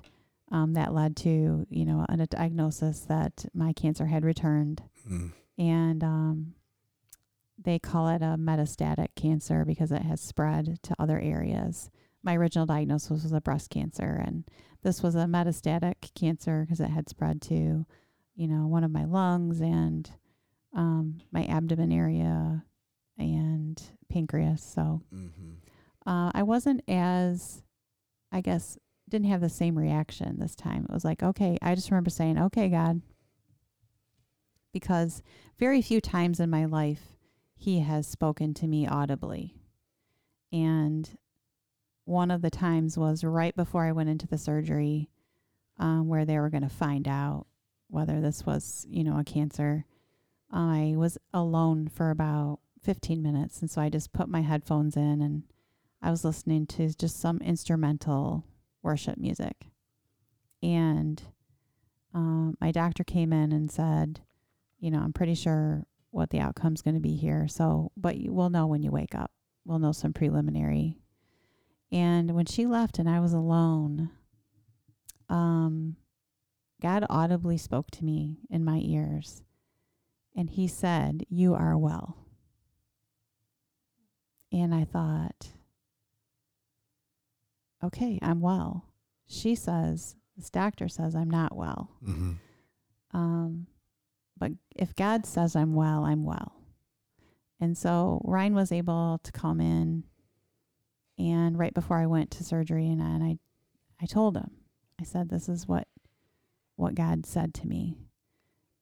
um 0.51 0.73
that 0.73 0.95
led 0.95 1.15
to, 1.19 1.67
you 1.69 1.85
know, 1.85 2.07
a 2.09 2.27
diagnosis 2.27 3.01
that 3.01 3.45
my 3.53 3.75
cancer 3.75 4.07
had 4.07 4.25
returned 4.25 4.83
Mm. 5.07 5.33
and 5.59 6.03
um 6.03 6.55
they 7.63 7.79
call 7.79 8.09
it 8.09 8.23
a 8.23 8.37
metastatic 8.39 9.09
cancer 9.17 9.67
because 9.67 9.93
it 9.93 10.01
has 10.03 10.21
spread 10.23 10.79
to 10.83 10.95
other 10.99 11.21
areas. 11.21 11.91
My 12.25 12.35
original 12.37 12.67
diagnosis 12.67 13.23
was 13.23 13.33
a 13.33 13.41
breast 13.41 13.71
cancer 13.71 14.21
and 14.27 14.45
this 14.83 15.03
was 15.03 15.15
a 15.15 15.27
metastatic 15.27 16.13
cancer 16.15 16.63
because 16.63 16.81
it 16.81 16.91
had 16.91 17.09
spread 17.09 17.41
to, 17.43 17.87
you 18.35 18.49
know, 18.49 18.67
one 18.67 18.83
of 18.83 18.91
my 18.91 19.05
lungs 19.05 19.61
and 19.61 20.11
um, 20.75 21.21
my 21.31 21.45
abdomen 21.45 21.93
area 21.93 22.65
and 23.19 23.81
pancreas. 24.11 24.63
So 24.63 25.03
Mm-hmm. 25.15 25.53
uh, 26.11 26.31
I 26.35 26.43
wasn't 26.43 26.83
as, 26.89 27.63
I 28.33 28.41
guess, 28.41 28.79
didn't 29.09 29.29
have 29.29 29.41
the 29.43 29.49
same 29.51 29.77
reaction 29.79 30.39
this 30.41 30.57
time. 30.57 30.87
It 30.89 30.93
was 30.93 31.05
like, 31.05 31.23
okay, 31.23 31.59
I 31.63 31.75
just 31.75 31.91
remember 31.91 32.11
saying, 32.11 32.39
okay, 32.39 32.69
God, 32.69 33.03
because 34.73 35.23
very 35.59 35.83
few 35.83 36.01
times 36.01 36.41
in 36.41 36.51
my 36.51 36.65
life 36.65 37.13
He 37.55 37.81
has 37.81 38.07
spoken 38.07 38.55
to 38.55 38.67
me 38.67 38.87
audibly. 38.87 39.55
And 40.53 41.09
one 42.05 42.31
of 42.31 42.43
the 42.43 42.51
times 42.51 42.99
was 42.99 43.25
right 43.25 43.55
before 43.57 43.85
I 43.85 43.93
went 43.93 44.09
into 44.09 44.27
the 44.27 44.39
surgery, 44.39 45.09
um, 45.79 46.09
where 46.09 46.25
they 46.25 46.39
were 46.39 46.51
going 46.51 46.63
to 46.63 46.69
find 46.69 47.09
out 47.09 47.47
whether 47.89 48.21
this 48.21 48.45
was, 48.45 48.87
you 48.89 49.05
know, 49.05 49.19
a 49.19 49.25
cancer. 49.25 49.85
I 50.51 50.95
was 50.97 51.19
alone 51.33 51.89
for 51.89 52.11
about 52.11 52.61
15 52.83 53.23
minutes. 53.23 53.61
And 53.61 53.71
so 53.71 53.81
I 53.81 53.89
just 53.89 54.13
put 54.13 54.29
my 54.29 54.43
headphones 54.43 54.97
in 54.97 55.21
and 55.23 55.43
I 56.03 56.11
was 56.11 56.25
listening 56.25 56.67
to 56.69 56.93
just 56.95 57.19
some 57.19 57.39
instrumental 57.39 58.45
worship 58.83 59.17
music. 59.17 59.69
And 60.63 61.23
um, 62.13 62.57
my 62.61 62.71
doctor 62.71 63.05
came 63.05 63.33
in 63.33 63.53
and 63.53 63.71
said, 63.71 64.21
you 64.79 64.91
know, 64.91 64.99
I'm 65.01 65.13
pretty 65.13 65.35
sure 65.35 65.85
what 66.11 66.31
the 66.31 66.41
outcome's 66.41 66.83
going 66.83 66.95
to 66.95 67.01
be 67.01 67.17
here. 67.17 67.49
So, 67.49 67.91
but 67.97 68.17
you- 68.19 68.33
we'll 68.33 68.51
know 68.51 68.67
when 68.67 68.83
you 68.83 68.91
wake 68.91 69.15
up. 69.15 69.31
We'll 69.65 69.79
know 69.79 69.93
some 69.93 70.13
preliminary. 70.13 70.99
And 71.93 72.33
when 72.33 72.47
she 72.47 72.67
left 72.67 72.99
and 72.99 73.09
I 73.09 73.21
was 73.21 73.33
alone, 73.33 74.11
um, 75.29 75.97
God 76.81 77.07
audibly 77.09 77.57
spoke 77.57 77.91
to 77.93 78.05
me 78.05 78.39
in 78.51 78.65
my 78.65 78.81
ears. 78.83 79.43
And 80.37 80.51
he 80.51 80.67
said, 80.67 81.25
You 81.29 81.55
are 81.55 81.79
well. 81.79 82.17
And 84.53 84.75
I 84.75 84.85
thought, 84.85 85.49
okay, 87.83 88.19
I'm 88.23 88.41
well. 88.41 88.87
She 89.27 89.57
says, 89.57 90.15
this 90.37 90.51
doctor 90.51 90.89
says 90.89 91.15
I'm 91.15 91.31
not 91.31 91.57
well. 91.57 91.91
Mm-hmm. 92.07 92.33
Um, 93.13 93.67
but 94.37 94.53
if 94.77 94.95
God 94.95 95.27
says 95.27 95.57
I'm 95.57 95.75
well, 95.75 96.05
I'm 96.05 96.25
well. 96.25 96.53
And 97.61 97.77
so 97.77 98.21
Ryan 98.25 98.55
was 98.55 98.73
able 98.73 99.21
to 99.23 99.33
come 99.33 99.61
in, 99.61 100.05
and 101.19 101.59
right 101.59 101.75
before 101.75 101.99
I 101.99 102.07
went 102.07 102.31
to 102.33 102.45
surgery, 102.45 102.89
and 102.89 103.03
I, 103.03 103.07
and 103.07 103.25
I, 103.25 103.39
I 104.01 104.07
told 104.07 104.37
him, 104.37 104.51
I 105.01 105.05
said, 105.05 105.29
"This 105.29 105.49
is 105.49 105.67
what, 105.67 105.89
what 106.77 106.95
God 106.95 107.27
said 107.27 107.55
to 107.55 107.67
me," 107.67 107.97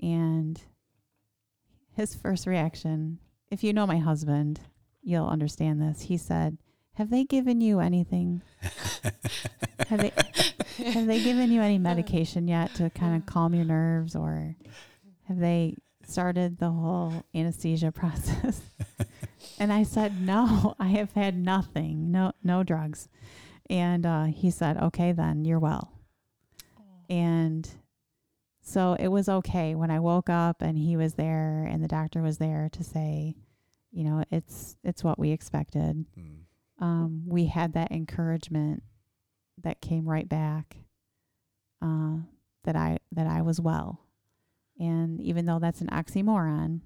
and 0.00 0.60
his 1.94 2.14
first 2.14 2.46
reaction, 2.46 3.18
if 3.50 3.62
you 3.62 3.72
know 3.72 3.86
my 3.86 3.98
husband, 3.98 4.60
you'll 5.02 5.28
understand 5.28 5.80
this. 5.80 6.02
He 6.02 6.16
said, 6.16 6.58
"Have 6.94 7.10
they 7.10 7.24
given 7.24 7.60
you 7.60 7.80
anything? 7.80 8.42
Have 9.88 10.00
they?" 10.00 10.12
have 10.78 11.06
they 11.06 11.22
given 11.22 11.50
you 11.50 11.60
any 11.60 11.76
uh, 11.76 11.80
medication 11.80 12.48
yet 12.48 12.74
to 12.74 12.90
kind 12.90 13.16
of 13.16 13.22
uh. 13.22 13.26
calm 13.26 13.54
your 13.54 13.64
nerves, 13.64 14.16
or 14.16 14.56
have 15.28 15.38
they 15.38 15.76
started 16.06 16.58
the 16.58 16.70
whole 16.70 17.24
anesthesia 17.34 17.92
process? 17.92 18.60
and 19.58 19.72
I 19.72 19.82
said, 19.82 20.20
no, 20.20 20.74
I 20.78 20.88
have 20.88 21.12
had 21.12 21.36
nothing, 21.36 22.10
no, 22.10 22.32
no 22.42 22.62
drugs. 22.62 23.08
And 23.70 24.04
uh, 24.04 24.24
he 24.24 24.50
said, 24.50 24.76
okay, 24.76 25.12
then 25.12 25.44
you're 25.44 25.58
well. 25.58 25.92
And 27.08 27.68
so 28.62 28.96
it 28.98 29.08
was 29.08 29.28
okay 29.28 29.74
when 29.74 29.90
I 29.90 29.98
woke 29.98 30.30
up 30.30 30.62
and 30.62 30.78
he 30.78 30.96
was 30.96 31.14
there 31.14 31.68
and 31.70 31.82
the 31.82 31.88
doctor 31.88 32.22
was 32.22 32.38
there 32.38 32.68
to 32.72 32.84
say, 32.84 33.34
you 33.90 34.04
know, 34.04 34.24
it's 34.30 34.76
it's 34.82 35.04
what 35.04 35.18
we 35.18 35.30
expected. 35.30 36.06
Mm. 36.18 36.36
Um, 36.78 37.22
we 37.26 37.46
had 37.46 37.74
that 37.74 37.92
encouragement 37.92 38.82
that 39.62 39.80
came 39.80 40.08
right 40.08 40.28
back 40.28 40.76
uh, 41.82 42.16
that 42.64 42.76
I 42.76 42.98
that 43.10 43.26
I 43.26 43.42
was 43.42 43.60
well, 43.60 44.01
and 44.78 45.20
even 45.20 45.46
though 45.46 45.58
that's 45.58 45.80
an 45.80 45.88
oxymoron, 45.88 46.80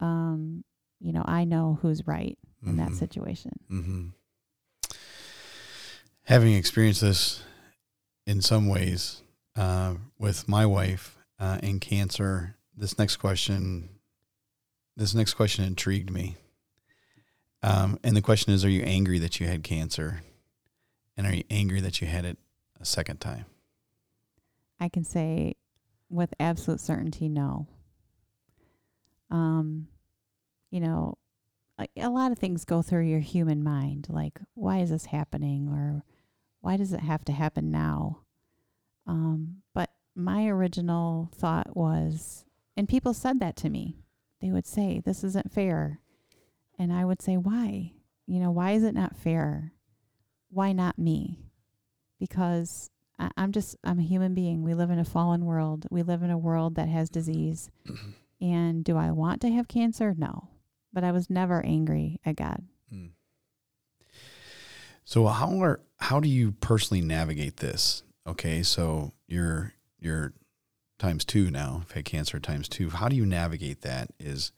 um, 0.00 0.64
you 1.00 1.12
know, 1.12 1.22
I 1.26 1.44
know 1.44 1.78
who's 1.82 2.06
right 2.06 2.38
in 2.64 2.76
that 2.76 2.90
Mhm. 2.90 2.96
situation. 2.98 3.52
hmm 3.68 4.08
Having 6.24 6.54
experienced 6.54 7.00
this 7.00 7.42
in 8.26 8.40
some 8.40 8.68
ways 8.68 9.22
uh, 9.56 9.96
with 10.18 10.48
my 10.48 10.64
wife 10.64 11.18
uh, 11.38 11.58
in 11.62 11.80
cancer, 11.80 12.56
this 12.76 12.96
next 12.98 13.16
question, 13.16 13.88
this 14.96 15.14
next 15.14 15.34
question 15.34 15.64
intrigued 15.64 16.10
me. 16.10 16.36
Um, 17.64 17.98
and 18.04 18.16
the 18.16 18.22
question 18.22 18.52
is: 18.52 18.64
Are 18.64 18.70
you 18.70 18.82
angry 18.82 19.18
that 19.18 19.40
you 19.40 19.46
had 19.48 19.62
cancer, 19.64 20.22
and 21.16 21.26
are 21.26 21.34
you 21.34 21.44
angry 21.50 21.80
that 21.80 22.00
you 22.00 22.06
had 22.06 22.24
it 22.24 22.38
a 22.80 22.84
second 22.84 23.20
time? 23.20 23.46
I 24.80 24.88
can 24.88 25.04
say 25.04 25.54
with 26.12 26.34
absolute 26.38 26.80
certainty, 26.80 27.28
no. 27.28 27.66
Um, 29.30 29.88
you 30.70 30.80
know, 30.80 31.16
a, 31.78 31.88
a 31.96 32.10
lot 32.10 32.32
of 32.32 32.38
things 32.38 32.64
go 32.64 32.82
through 32.82 33.06
your 33.06 33.20
human 33.20 33.64
mind, 33.64 34.08
like 34.10 34.38
why 34.54 34.78
is 34.78 34.90
this 34.90 35.06
happening, 35.06 35.68
or 35.68 36.04
why 36.60 36.76
does 36.76 36.92
it 36.92 37.00
have 37.00 37.24
to 37.24 37.32
happen 37.32 37.70
now? 37.70 38.20
Um, 39.06 39.62
but 39.74 39.90
my 40.14 40.46
original 40.46 41.30
thought 41.34 41.74
was, 41.74 42.44
and 42.76 42.88
people 42.88 43.14
said 43.14 43.40
that 43.40 43.56
to 43.56 43.70
me. 43.70 43.96
They 44.40 44.50
would 44.50 44.66
say, 44.66 45.00
"This 45.00 45.24
isn't 45.24 45.52
fair," 45.52 46.00
and 46.78 46.92
I 46.92 47.04
would 47.04 47.22
say, 47.22 47.36
"Why? 47.36 47.94
You 48.26 48.38
know, 48.38 48.50
why 48.50 48.72
is 48.72 48.82
it 48.82 48.94
not 48.94 49.16
fair? 49.16 49.72
Why 50.50 50.72
not 50.72 50.98
me?" 50.98 51.38
Because 52.18 52.90
I, 53.22 53.30
I'm 53.36 53.52
just 53.52 53.76
I'm 53.84 54.00
a 54.00 54.02
human 54.02 54.34
being. 54.34 54.62
We 54.62 54.74
live 54.74 54.90
in 54.90 54.98
a 54.98 55.04
fallen 55.04 55.44
world. 55.44 55.86
We 55.90 56.02
live 56.02 56.22
in 56.22 56.30
a 56.30 56.38
world 56.38 56.74
that 56.74 56.88
has 56.88 57.08
disease. 57.08 57.70
And 58.42 58.82
do 58.82 58.96
I 58.96 59.12
want 59.12 59.40
to 59.42 59.50
have 59.50 59.68
cancer? 59.68 60.16
No. 60.18 60.48
But 60.92 61.04
I 61.04 61.12
was 61.12 61.30
never 61.30 61.64
angry 61.64 62.18
at 62.26 62.34
God. 62.34 62.64
Mm. 62.92 63.10
So 65.04 65.26
how 65.28 65.62
are 65.62 65.80
how 66.00 66.18
do 66.18 66.28
you 66.28 66.50
personally 66.50 67.02
navigate 67.02 67.58
this? 67.58 68.02
Okay, 68.26 68.64
so 68.64 69.12
you're 69.28 69.74
you're 70.00 70.32
times 70.98 71.24
two 71.24 71.52
now. 71.52 71.82
If 71.84 71.90
I've 71.90 71.96
had 71.98 72.04
cancer 72.04 72.40
times 72.40 72.68
two. 72.68 72.90
How 72.90 73.08
do 73.08 73.14
you 73.14 73.24
navigate 73.24 73.82
that? 73.82 74.10
Is 74.18 74.50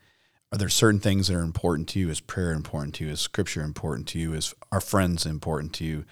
are 0.50 0.56
there 0.56 0.70
certain 0.70 1.00
things 1.00 1.28
that 1.28 1.36
are 1.36 1.42
important 1.42 1.88
to 1.90 1.98
you? 1.98 2.08
Is 2.08 2.20
prayer 2.20 2.52
important 2.52 2.94
to 2.94 3.04
you? 3.04 3.10
Is 3.10 3.20
scripture 3.20 3.62
important 3.62 4.08
to 4.08 4.18
you? 4.18 4.32
Is 4.32 4.54
our 4.72 4.80
friends 4.80 5.26
important 5.26 5.74
to 5.74 5.84
you? 5.84 6.04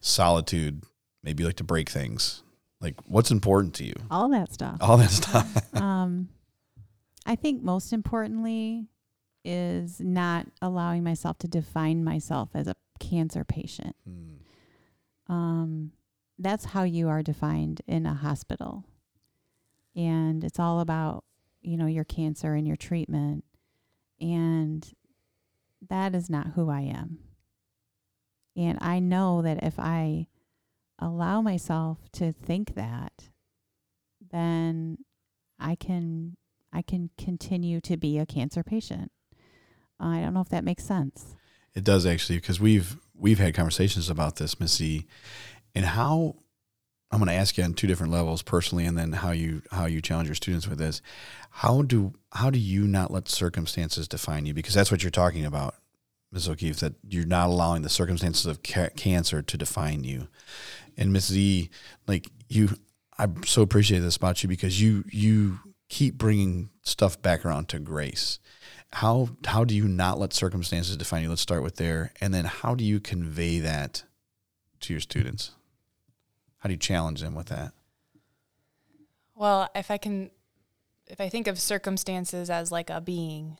Solitude, 0.00 0.82
maybe 1.22 1.42
you 1.42 1.48
like 1.48 1.56
to 1.56 1.64
break 1.64 1.88
things. 1.88 2.42
Like 2.80 2.94
what's 3.06 3.30
important 3.30 3.74
to 3.74 3.84
you? 3.84 3.94
All 4.10 4.28
that 4.30 4.52
stuff. 4.52 4.78
All 4.80 4.96
that 4.96 5.10
stuff. 5.10 5.46
um, 5.74 6.28
I 7.26 7.36
think 7.36 7.62
most 7.62 7.92
importantly 7.92 8.86
is 9.44 10.00
not 10.00 10.46
allowing 10.60 11.02
myself 11.04 11.38
to 11.38 11.48
define 11.48 12.04
myself 12.04 12.50
as 12.54 12.66
a 12.66 12.74
cancer 12.98 13.44
patient. 13.44 13.96
Hmm. 14.06 15.32
um, 15.32 15.92
that's 16.38 16.64
how 16.66 16.84
you 16.84 17.08
are 17.08 17.22
defined 17.22 17.82
in 17.86 18.06
a 18.06 18.14
hospital. 18.14 18.84
And 19.94 20.42
it's 20.42 20.58
all 20.58 20.80
about, 20.80 21.24
you 21.60 21.76
know, 21.76 21.86
your 21.86 22.04
cancer 22.04 22.54
and 22.54 22.66
your 22.66 22.76
treatment. 22.76 23.44
And 24.20 24.90
that 25.88 26.14
is 26.14 26.30
not 26.30 26.52
who 26.54 26.70
I 26.70 26.80
am. 26.80 27.18
And 28.56 28.78
I 28.80 29.00
know 29.00 29.42
that 29.42 29.62
if 29.62 29.78
I 29.78 30.28
allow 31.00 31.40
myself 31.40 31.98
to 32.12 32.32
think 32.32 32.74
that, 32.74 33.30
then 34.30 34.98
I 35.58 35.74
can 35.74 36.36
I 36.72 36.82
can 36.82 37.10
continue 37.18 37.80
to 37.80 37.96
be 37.96 38.18
a 38.18 38.26
cancer 38.26 38.62
patient. 38.62 39.10
I 39.98 40.20
don't 40.20 40.34
know 40.34 40.40
if 40.40 40.48
that 40.50 40.64
makes 40.64 40.84
sense. 40.84 41.34
It 41.74 41.84
does 41.84 42.06
actually, 42.06 42.38
because 42.38 42.60
we've 42.60 42.96
we've 43.14 43.38
had 43.38 43.54
conversations 43.54 44.08
about 44.08 44.36
this, 44.36 44.58
Missy, 44.58 45.06
and 45.74 45.84
how 45.84 46.36
I'm 47.12 47.18
going 47.18 47.28
to 47.28 47.34
ask 47.34 47.58
you 47.58 47.64
on 47.64 47.74
two 47.74 47.88
different 47.88 48.12
levels, 48.12 48.42
personally, 48.42 48.86
and 48.86 48.96
then 48.96 49.12
how 49.12 49.32
you 49.32 49.62
how 49.72 49.86
you 49.86 50.00
challenge 50.00 50.28
your 50.28 50.36
students 50.36 50.68
with 50.68 50.78
this. 50.78 51.02
How 51.50 51.82
do 51.82 52.14
how 52.32 52.50
do 52.50 52.58
you 52.58 52.86
not 52.86 53.10
let 53.10 53.28
circumstances 53.28 54.06
define 54.06 54.46
you? 54.46 54.54
Because 54.54 54.74
that's 54.74 54.90
what 54.90 55.02
you're 55.02 55.10
talking 55.10 55.44
about, 55.44 55.74
Ms. 56.32 56.48
O'Keefe. 56.48 56.80
That 56.80 56.94
you're 57.08 57.26
not 57.26 57.48
allowing 57.48 57.82
the 57.82 57.88
circumstances 57.88 58.46
of 58.46 58.62
ca- 58.62 58.90
cancer 58.96 59.42
to 59.42 59.56
define 59.56 60.04
you. 60.04 60.28
And 60.96 61.12
Miss 61.12 61.26
Z, 61.26 61.70
like 62.06 62.30
you, 62.48 62.70
I 63.18 63.28
so 63.44 63.62
appreciate 63.62 64.00
this 64.00 64.16
about 64.16 64.42
you 64.42 64.48
because 64.48 64.80
you 64.80 65.04
you 65.10 65.60
keep 65.88 66.16
bringing 66.16 66.70
stuff 66.82 67.20
back 67.20 67.44
around 67.44 67.68
to 67.68 67.78
grace 67.78 68.38
how 68.92 69.28
how 69.46 69.64
do 69.64 69.74
you 69.74 69.86
not 69.86 70.18
let 70.18 70.32
circumstances 70.32 70.96
define 70.96 71.22
you? 71.22 71.28
Let's 71.28 71.40
start 71.40 71.62
with 71.62 71.76
there, 71.76 72.12
and 72.20 72.34
then 72.34 72.44
how 72.44 72.74
do 72.74 72.84
you 72.84 73.00
convey 73.00 73.60
that 73.60 74.04
to 74.80 74.92
your 74.92 75.00
students? 75.00 75.52
How 76.58 76.68
do 76.68 76.74
you 76.74 76.78
challenge 76.78 77.20
them 77.20 77.34
with 77.34 77.46
that? 77.46 77.72
Well, 79.34 79.68
if 79.74 79.90
I 79.90 79.96
can, 79.96 80.30
if 81.06 81.20
I 81.20 81.28
think 81.28 81.46
of 81.46 81.58
circumstances 81.58 82.50
as 82.50 82.70
like 82.70 82.90
a 82.90 83.00
being, 83.00 83.58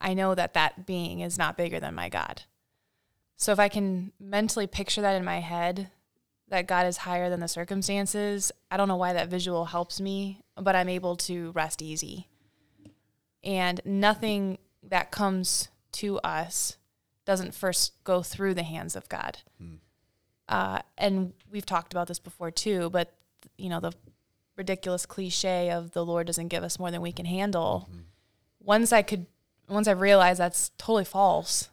I 0.00 0.14
know 0.14 0.34
that 0.34 0.54
that 0.54 0.86
being 0.86 1.20
is 1.20 1.38
not 1.38 1.56
bigger 1.56 1.80
than 1.80 1.94
my 1.94 2.08
God. 2.08 2.42
So 3.36 3.52
if 3.52 3.58
I 3.58 3.68
can 3.68 4.12
mentally 4.18 4.66
picture 4.66 5.00
that 5.00 5.16
in 5.16 5.24
my 5.24 5.40
head, 5.40 5.90
that 6.48 6.66
God 6.66 6.86
is 6.86 6.98
higher 6.98 7.30
than 7.30 7.40
the 7.40 7.48
circumstances, 7.48 8.50
I 8.70 8.76
don't 8.76 8.88
know 8.88 8.96
why 8.96 9.12
that 9.12 9.28
visual 9.28 9.66
helps 9.66 10.00
me, 10.00 10.42
but 10.56 10.74
I'm 10.74 10.88
able 10.88 11.16
to 11.16 11.52
rest 11.52 11.82
easy. 11.82 12.28
And 13.44 13.80
nothing 13.84 14.58
that 14.82 15.10
comes 15.10 15.68
to 15.92 16.18
us 16.20 16.76
doesn't 17.24 17.54
first 17.54 17.92
go 18.04 18.22
through 18.22 18.54
the 18.54 18.62
hands 18.62 18.96
of 18.96 19.08
God. 19.08 19.38
Hmm. 19.58 19.74
Uh, 20.48 20.80
and 20.96 21.34
we've 21.50 21.66
talked 21.66 21.92
about 21.92 22.08
this 22.08 22.18
before 22.18 22.50
too, 22.50 22.88
but 22.90 23.12
you 23.56 23.68
know, 23.68 23.80
the 23.80 23.92
ridiculous 24.56 25.06
cliche 25.06 25.70
of 25.70 25.92
the 25.92 26.04
Lord 26.04 26.26
doesn't 26.26 26.48
give 26.48 26.64
us 26.64 26.78
more 26.78 26.90
than 26.90 27.02
we 27.02 27.12
can 27.12 27.26
handle. 27.26 27.88
Once 28.60 28.92
I 28.92 29.02
could, 29.02 29.26
once 29.68 29.88
I 29.88 29.92
realized 29.92 30.40
that's 30.40 30.70
totally 30.78 31.04
false, 31.04 31.68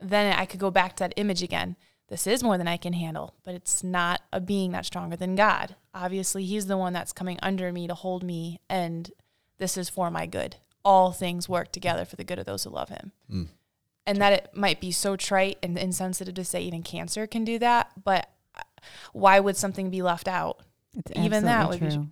then 0.00 0.32
I 0.36 0.44
could 0.44 0.60
go 0.60 0.70
back 0.70 0.96
to 0.96 1.04
that 1.04 1.14
image 1.16 1.42
again. 1.42 1.76
This 2.08 2.26
is 2.26 2.42
more 2.42 2.58
than 2.58 2.68
I 2.68 2.76
can 2.76 2.92
handle, 2.92 3.34
but 3.44 3.54
it's 3.54 3.82
not 3.82 4.20
a 4.32 4.40
being 4.40 4.72
that's 4.72 4.88
stronger 4.88 5.16
than 5.16 5.34
God. 5.34 5.76
Obviously, 5.94 6.44
He's 6.44 6.66
the 6.66 6.76
one 6.76 6.92
that's 6.92 7.12
coming 7.12 7.38
under 7.42 7.72
me 7.72 7.86
to 7.86 7.94
hold 7.94 8.22
me, 8.22 8.60
and 8.68 9.10
this 9.58 9.76
is 9.76 9.88
for 9.88 10.10
my 10.10 10.26
good. 10.26 10.56
All 10.84 11.12
things 11.12 11.48
work 11.48 11.72
together 11.72 12.04
for 12.04 12.16
the 12.16 12.24
good 12.24 12.38
of 12.38 12.44
those 12.44 12.64
who 12.64 12.70
love 12.70 12.90
Him. 12.90 13.12
Mm. 13.30 13.48
And 14.06 14.20
that 14.20 14.32
it 14.32 14.50
might 14.52 14.80
be 14.80 14.90
so 14.90 15.16
trite 15.16 15.58
and 15.62 15.78
insensitive 15.78 16.34
to 16.34 16.44
say 16.44 16.60
even 16.62 16.82
cancer 16.82 17.26
can 17.26 17.44
do 17.44 17.58
that, 17.60 17.92
but 18.02 18.28
why 19.12 19.38
would 19.40 19.56
something 19.56 19.90
be 19.90 20.02
left 20.02 20.26
out? 20.28 20.58
It's 20.96 21.12
Even 21.16 21.44
that 21.44 21.66
absolutely 21.66 21.96
would 21.96 22.10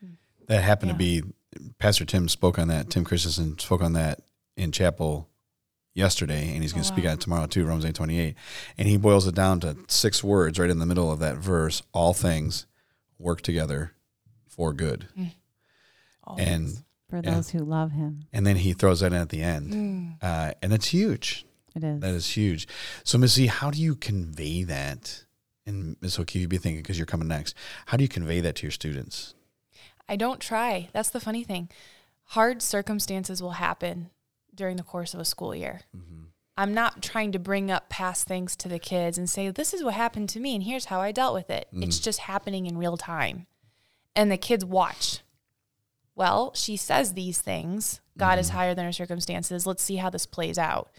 be. 0.00 0.16
That 0.46 0.62
happened 0.62 0.90
Yeah. 0.90 0.94
to 0.94 0.98
be 0.98 1.22
Pastor 1.78 2.04
Tim 2.04 2.28
spoke 2.28 2.58
on 2.58 2.68
that. 2.68 2.88
Tim 2.88 3.04
Christensen 3.04 3.58
spoke 3.58 3.82
on 3.82 3.92
that 3.92 4.20
in 4.56 4.72
chapel 4.72 5.28
yesterday, 5.94 6.52
and 6.54 6.62
he's 6.62 6.72
going 6.72 6.82
to 6.84 6.88
Oh, 6.90 6.94
speak 6.94 7.04
wow. 7.04 7.10
on 7.12 7.16
it 7.18 7.20
tomorrow 7.20 7.46
too, 7.46 7.64
Romans 7.64 7.84
eight 7.84 7.94
twenty 7.94 8.18
eight. 8.18 8.34
And 8.78 8.88
he 8.88 8.96
boils 8.96 9.26
it 9.26 9.34
down 9.34 9.60
to 9.60 9.76
six 9.88 10.22
words 10.24 10.58
right 10.58 10.70
in 10.70 10.78
the 10.78 10.86
middle 10.86 11.10
of 11.12 11.18
that 11.20 11.36
verse: 11.36 11.82
all 11.92 12.14
things 12.14 12.66
work 13.18 13.40
together 13.42 13.92
for 14.48 14.72
good. 14.72 15.08
All 16.24 16.36
And. 16.38 16.82
For 17.08 17.20
those 17.20 17.50
who 17.50 17.58
love 17.58 17.92
him, 17.92 18.24
and 18.32 18.46
then 18.46 18.56
he 18.56 18.72
throws 18.72 19.00
that 19.00 19.12
in 19.12 19.20
at 19.20 19.28
the 19.28 19.42
end, 19.42 19.72
Mm. 19.74 20.16
uh, 20.22 20.54
and 20.62 20.72
that's 20.72 20.86
huge. 20.86 21.44
it 21.76 21.84
is. 21.84 22.00
That 22.00 22.14
is 22.14 22.26
huge. 22.36 22.66
So, 23.04 23.18
Ms. 23.18 23.32
Z, 23.34 23.46
how 23.48 23.70
do 23.70 23.78
you 23.78 23.94
convey 23.94 24.62
that? 24.64 25.24
And 25.66 25.96
Ms. 26.00 26.18
O'Keefe, 26.18 26.40
you'd 26.40 26.48
be 26.50 26.56
thinking 26.58 26.80
because 26.82 26.98
you're 26.98 27.04
coming 27.06 27.28
next. 27.28 27.54
How 27.86 27.98
do 27.98 28.02
you 28.04 28.08
convey 28.08 28.40
that 28.40 28.56
to 28.56 28.62
your 28.62 28.70
students? 28.70 29.34
I 30.08 30.16
don't 30.16 30.40
try. 30.40 30.88
That's 30.94 31.10
the 31.10 31.20
funny 31.20 31.44
thing. 31.44 31.68
Hard 32.28 32.62
circumstances 32.62 33.42
will 33.42 33.52
happen 33.52 34.08
during 34.54 34.76
the 34.76 34.82
course 34.82 35.14
of 35.14 35.20
a 35.20 35.24
school 35.24 35.54
year. 35.54 35.80
Mm-hmm. 35.96 36.24
I'm 36.56 36.74
not 36.74 37.02
trying 37.02 37.32
to 37.32 37.38
bring 37.38 37.70
up 37.70 37.88
past 37.88 38.28
things 38.28 38.56
to 38.56 38.68
the 38.68 38.78
kids 38.78 39.16
and 39.16 39.28
say, 39.28 39.50
this 39.50 39.72
is 39.72 39.82
what 39.82 39.94
happened 39.94 40.28
to 40.30 40.40
me 40.40 40.54
and 40.54 40.62
here's 40.64 40.86
how 40.86 41.00
I 41.00 41.10
dealt 41.10 41.34
with 41.34 41.48
it. 41.48 41.66
It's 41.72 41.98
mm. 41.98 42.04
just 42.04 42.20
happening 42.20 42.66
in 42.66 42.76
real 42.76 42.96
time. 42.98 43.46
And 44.14 44.30
the 44.30 44.36
kids 44.36 44.64
watch. 44.64 45.20
Well, 46.14 46.52
she 46.54 46.76
says 46.76 47.14
these 47.14 47.40
things. 47.40 48.00
God 48.18 48.38
is 48.38 48.48
mm-hmm. 48.48 48.58
higher 48.58 48.74
than 48.74 48.84
our 48.84 48.92
circumstances. 48.92 49.66
Let's 49.66 49.82
see 49.82 49.96
how 49.96 50.10
this 50.10 50.26
plays 50.26 50.58
out. 50.58 50.90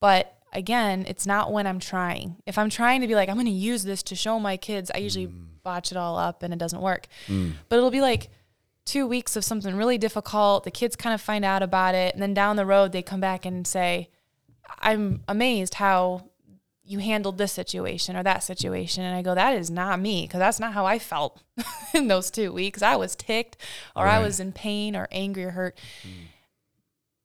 But 0.00 0.38
again, 0.52 1.04
it's 1.08 1.26
not 1.26 1.52
when 1.52 1.66
I'm 1.66 1.80
trying. 1.80 2.36
If 2.46 2.56
I'm 2.56 2.70
trying 2.70 3.00
to 3.00 3.08
be 3.08 3.16
like, 3.16 3.28
I'm 3.28 3.34
going 3.34 3.46
to 3.46 3.52
use 3.52 3.82
this 3.82 4.04
to 4.04 4.14
show 4.14 4.38
my 4.38 4.56
kids, 4.56 4.92
I 4.94 4.98
usually 4.98 5.26
mm. 5.26 5.46
botch 5.64 5.90
it 5.90 5.98
all 5.98 6.16
up 6.16 6.44
and 6.44 6.52
it 6.54 6.60
doesn't 6.60 6.80
work. 6.80 7.08
Mm. 7.26 7.54
But 7.68 7.76
it'll 7.76 7.90
be 7.90 8.00
like 8.00 8.30
two 8.86 9.06
weeks 9.06 9.36
of 9.36 9.44
something 9.44 9.76
really 9.76 9.98
difficult. 9.98 10.64
The 10.64 10.70
kids 10.70 10.96
kind 10.96 11.12
of 11.12 11.20
find 11.20 11.44
out 11.44 11.62
about 11.62 11.94
it. 11.94 12.14
And 12.14 12.22
then 12.22 12.32
down 12.32 12.56
the 12.56 12.64
road, 12.64 12.92
they 12.92 13.02
come 13.02 13.20
back 13.20 13.44
and 13.44 13.66
say, 13.66 14.08
I'm 14.78 15.22
amazed 15.28 15.74
how 15.74 16.30
you 16.84 17.00
handled 17.00 17.36
this 17.36 17.52
situation 17.52 18.16
or 18.16 18.22
that 18.22 18.44
situation. 18.44 19.02
And 19.02 19.14
I 19.14 19.22
go, 19.22 19.34
that 19.34 19.54
is 19.54 19.70
not 19.70 20.00
me 20.00 20.22
because 20.22 20.38
that's 20.38 20.60
not 20.60 20.72
how 20.72 20.86
I 20.86 20.98
felt 20.98 21.42
in 21.94 22.06
those 22.06 22.30
two 22.30 22.52
weeks. 22.52 22.80
I 22.80 22.96
was 22.96 23.16
ticked 23.16 23.56
or 23.94 24.06
I 24.06 24.20
was 24.20 24.38
in 24.38 24.52
pain 24.52 24.94
or 24.94 25.08
angry 25.10 25.44
or 25.44 25.50
hurt. 25.50 25.76
Mm. 26.02 26.28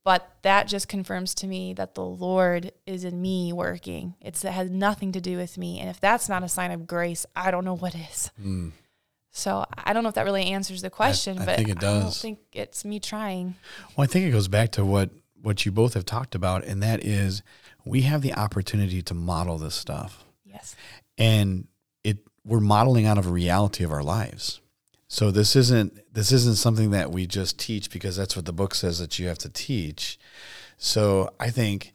But 0.03 0.27
that 0.41 0.67
just 0.67 0.87
confirms 0.87 1.35
to 1.35 1.47
me 1.47 1.73
that 1.73 1.93
the 1.93 2.03
Lord 2.03 2.71
is 2.87 3.03
in 3.03 3.21
me 3.21 3.53
working. 3.53 4.15
It's, 4.19 4.43
it 4.43 4.51
has 4.51 4.71
nothing 4.71 5.11
to 5.11 5.21
do 5.21 5.37
with 5.37 5.59
me. 5.59 5.79
And 5.79 5.91
if 5.91 5.99
that's 5.99 6.27
not 6.27 6.41
a 6.41 6.49
sign 6.49 6.71
of 6.71 6.87
grace, 6.87 7.27
I 7.35 7.51
don't 7.51 7.65
know 7.65 7.75
what 7.75 7.93
is. 7.93 8.31
Mm. 8.41 8.71
So 9.31 9.65
I 9.77 9.93
don't 9.93 10.03
know 10.03 10.09
if 10.09 10.15
that 10.15 10.25
really 10.25 10.45
answers 10.47 10.81
the 10.81 10.89
question, 10.89 11.39
I 11.39 11.45
but 11.45 11.55
think 11.57 11.69
it 11.69 11.79
does. 11.79 11.99
I 11.99 12.03
don't 12.03 12.13
think 12.15 12.39
it's 12.53 12.83
me 12.83 12.99
trying. 12.99 13.55
Well, 13.95 14.03
I 14.03 14.07
think 14.07 14.25
it 14.27 14.31
goes 14.31 14.47
back 14.47 14.71
to 14.73 14.85
what 14.85 15.09
what 15.41 15.65
you 15.65 15.71
both 15.71 15.93
have 15.95 16.05
talked 16.05 16.35
about, 16.35 16.63
and 16.65 16.83
that 16.83 17.03
is 17.03 17.41
we 17.85 18.01
have 18.01 18.21
the 18.21 18.33
opportunity 18.33 19.01
to 19.01 19.13
model 19.13 19.57
this 19.57 19.73
stuff, 19.73 20.23
Yes. 20.45 20.75
and 21.17 21.67
it 22.03 22.19
we're 22.45 22.59
modeling 22.59 23.05
out 23.05 23.17
of 23.17 23.25
a 23.25 23.31
reality 23.31 23.83
of 23.83 23.91
our 23.91 24.03
lives. 24.03 24.59
So 25.07 25.31
this 25.31 25.55
isn't 25.55 26.13
this 26.13 26.31
isn't 26.31 26.57
something 26.57 26.91
that 26.91 27.11
we 27.11 27.25
just 27.25 27.57
teach 27.57 27.89
because 27.89 28.15
that's 28.17 28.35
what 28.35 28.45
the 28.45 28.53
book 28.53 28.75
says 28.75 28.99
that 28.99 29.17
you 29.17 29.27
have 29.27 29.37
to 29.39 29.49
teach. 29.49 30.19
So 30.77 31.29
I 31.39 31.49
think, 31.49 31.93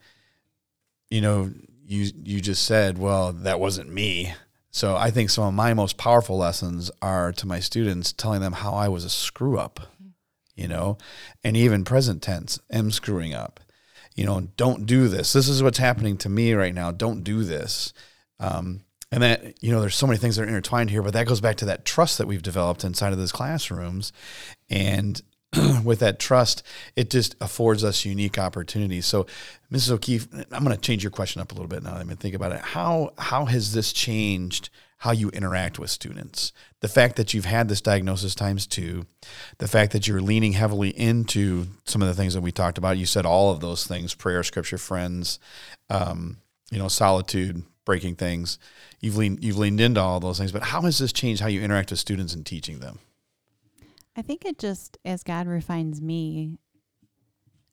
you 1.11 1.21
know, 1.21 1.51
you 1.87 2.11
you 2.25 2.41
just 2.41 2.65
said, 2.65 2.99
well, 2.99 3.33
that 3.33 3.61
wasn't 3.61 3.93
me. 3.93 4.35
So 4.77 4.95
I 4.95 5.11
think 5.11 5.31
some 5.31 5.45
of 5.45 5.55
my 5.55 5.73
most 5.73 5.97
powerful 5.97 6.37
lessons 6.37 6.91
are 7.01 7.33
to 7.33 7.47
my 7.47 7.61
students 7.61 8.13
telling 8.13 8.43
them 8.43 8.53
how 8.53 8.73
I 8.75 8.89
was 8.89 9.07
a 9.07 9.09
screw 9.09 9.59
up, 9.59 9.81
you 10.55 10.69
know, 10.69 10.99
and 11.43 11.57
even 11.57 11.83
present 11.83 12.21
tense, 12.21 12.61
am 12.71 12.91
screwing 12.91 13.33
up. 13.33 13.59
You 14.17 14.27
know, 14.27 14.49
don't 14.59 14.85
do 14.85 15.09
this. 15.09 15.33
This 15.33 15.49
is 15.49 15.63
what's 15.63 15.79
happening 15.79 16.19
to 16.19 16.29
me 16.29 16.53
right 16.53 16.75
now. 16.75 16.91
Don't 16.91 17.25
do 17.25 17.43
this. 17.43 17.95
Um, 18.39 18.83
and 19.11 19.23
that, 19.23 19.65
you 19.65 19.73
know, 19.73 19.81
there's 19.81 19.97
so 19.97 20.07
many 20.07 20.19
things 20.19 20.37
that 20.37 20.43
are 20.43 20.49
intertwined 20.49 20.91
here, 20.91 21.01
but 21.03 21.15
that 21.15 21.27
goes 21.27 21.41
back 21.41 21.57
to 21.57 21.65
that 21.65 21.87
trust 21.87 22.19
that 22.19 22.27
we've 22.27 22.43
developed 22.43 22.85
inside 22.85 23.15
of 23.15 23.19
those 23.19 23.33
classrooms. 23.33 24.13
And 24.69 25.23
with 25.85 26.01
that 26.01 26.19
trust, 26.19 26.63
it 26.95 27.11
just 27.11 27.35
affords 27.41 27.85
us 27.85 28.05
unique 28.05 28.39
opportunities. 28.39 29.07
So, 29.07 29.27
Mrs. 29.73 29.93
O'Keefe, 29.93 30.29
I'm 30.53 30.65
going 30.65 30.77
to 30.77 30.81
change 30.81 31.03
your 31.03 31.11
question 31.11 31.41
up 31.41 31.53
a 31.53 31.55
little 31.55 31.69
bit 31.69 31.83
now 31.83 31.95
that 31.95 32.01
I'm 32.01 32.09
think 32.17 32.35
about 32.35 32.53
it. 32.53 32.61
How 32.61 33.13
how 33.19 33.47
has 33.47 33.73
this 33.73 33.93
changed 33.93 34.71
how 34.99 35.11
you 35.11 35.29
interact 35.31 35.79
with 35.79 35.91
students? 35.91 36.53
The 36.81 36.89
fact 36.89 37.17
that 37.17 37.35
you've 37.35 37.45
had 37.45 37.69
this 37.69 37.81
diagnosis 37.81 38.35
times 38.35 38.67
two, 38.67 39.07
the 39.59 39.69
fact 39.69 39.93
that 39.93 40.07
you're 40.07 40.21
leaning 40.21 40.53
heavily 40.53 40.91
into 40.91 41.67
some 41.85 42.03
of 42.03 42.09
the 42.09 42.15
things 42.15 42.35
that 42.35 42.41
we 42.41 42.53
talked 42.53 42.79
about. 42.79 42.97
You 42.97 43.07
said 43.07 43.27
all 43.27 43.51
of 43.51 43.61
those 43.61 43.87
things: 43.87 44.15
prayer, 44.15 44.43
scripture, 44.43 44.79
friends, 44.79 45.39
um, 45.91 46.39
you 46.71 46.79
know, 46.79 46.89
solitude, 46.89 47.63
breaking 47.85 48.17
things. 48.17 48.59
You've 49.01 49.17
leaned 49.17 49.43
you've 49.43 49.59
leaned 49.59 49.81
into 49.81 50.01
all 50.01 50.21
those 50.21 50.39
things. 50.39 50.53
But 50.53 50.65
how 50.65 50.83
has 50.83 50.99
this 50.99 51.13
changed 51.13 51.41
how 51.41 51.49
you 51.49 51.63
interact 51.63 51.91
with 51.91 52.01
students 52.01 52.35
and 52.35 52.45
teaching 52.45 52.81
them? 52.81 52.99
I 54.17 54.23
think 54.23 54.47
it 54.47 54.59
just 54.59 54.97
as 55.05 55.23
God 55.23 55.47
refines 55.47 56.01
me, 56.01 56.59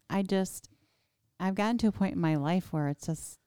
I 0.09 0.23
just 0.23 0.69
I've 1.39 1.55
gotten 1.55 1.77
to 1.79 1.87
a 1.87 1.91
point 1.91 2.15
in 2.15 2.21
my 2.21 2.35
life 2.35 2.73
where 2.73 2.89
it's 2.89 3.07
just 3.07 3.39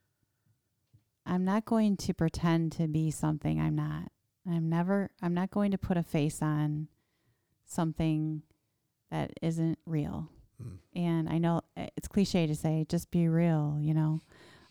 I'm 1.26 1.44
not 1.44 1.66
going 1.66 1.96
to 1.98 2.14
pretend 2.14 2.72
to 2.72 2.88
be 2.88 3.10
something 3.10 3.60
I'm 3.60 3.76
not. 3.76 4.10
I'm 4.48 4.68
never 4.68 5.10
I'm 5.20 5.34
not 5.34 5.50
going 5.50 5.72
to 5.72 5.78
put 5.78 5.98
a 5.98 6.02
face 6.02 6.40
on 6.40 6.88
something 7.66 8.42
that 9.10 9.32
isn't 9.42 9.78
real. 9.84 10.30
Mm. 10.62 10.78
And 10.94 11.28
I 11.28 11.38
know 11.38 11.60
uh, 11.76 11.88
it's 11.96 12.08
cliche 12.08 12.46
to 12.46 12.54
say 12.54 12.86
just 12.88 13.10
be 13.10 13.28
real, 13.28 13.78
you 13.78 13.92
know. 13.92 14.20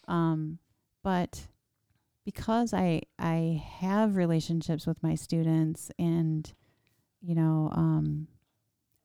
Um 0.08 0.58
but 1.04 1.48
because 2.26 2.74
I 2.74 3.04
I 3.20 3.64
have 3.80 4.16
relationships 4.16 4.88
with 4.88 5.04
my 5.04 5.14
students 5.14 5.92
and 6.00 6.52
you 7.26 7.36
know, 7.36 7.70
um, 7.74 8.28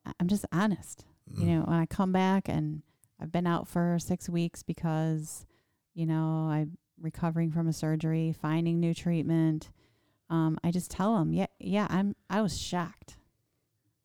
I- 0.05 0.13
I'm 0.21 0.29
just 0.29 0.45
honest. 0.53 1.05
You 1.33 1.47
know, 1.47 1.61
when 1.63 1.79
I 1.79 1.87
come 1.87 2.11
back 2.11 2.49
and 2.49 2.83
I've 3.21 3.31
been 3.31 3.47
out 3.47 3.69
for 3.69 3.99
six 4.01 4.29
weeks 4.29 4.65
because, 4.65 5.47
you 5.95 6.05
know, 6.05 6.49
I'm 6.51 6.77
recovering 7.01 7.53
from 7.53 7.69
a 7.69 7.73
surgery, 7.73 8.33
finding 8.33 8.81
new 8.81 8.95
treatment. 8.95 9.71
Um, 10.29 10.59
I 10.65 10.73
just 10.73 10.91
tell 10.91 11.17
them, 11.17 11.33
yeah, 11.33 11.47
yeah, 11.61 11.87
I'm. 11.89 12.17
I 12.29 12.41
was 12.41 12.61
shocked. 12.61 13.17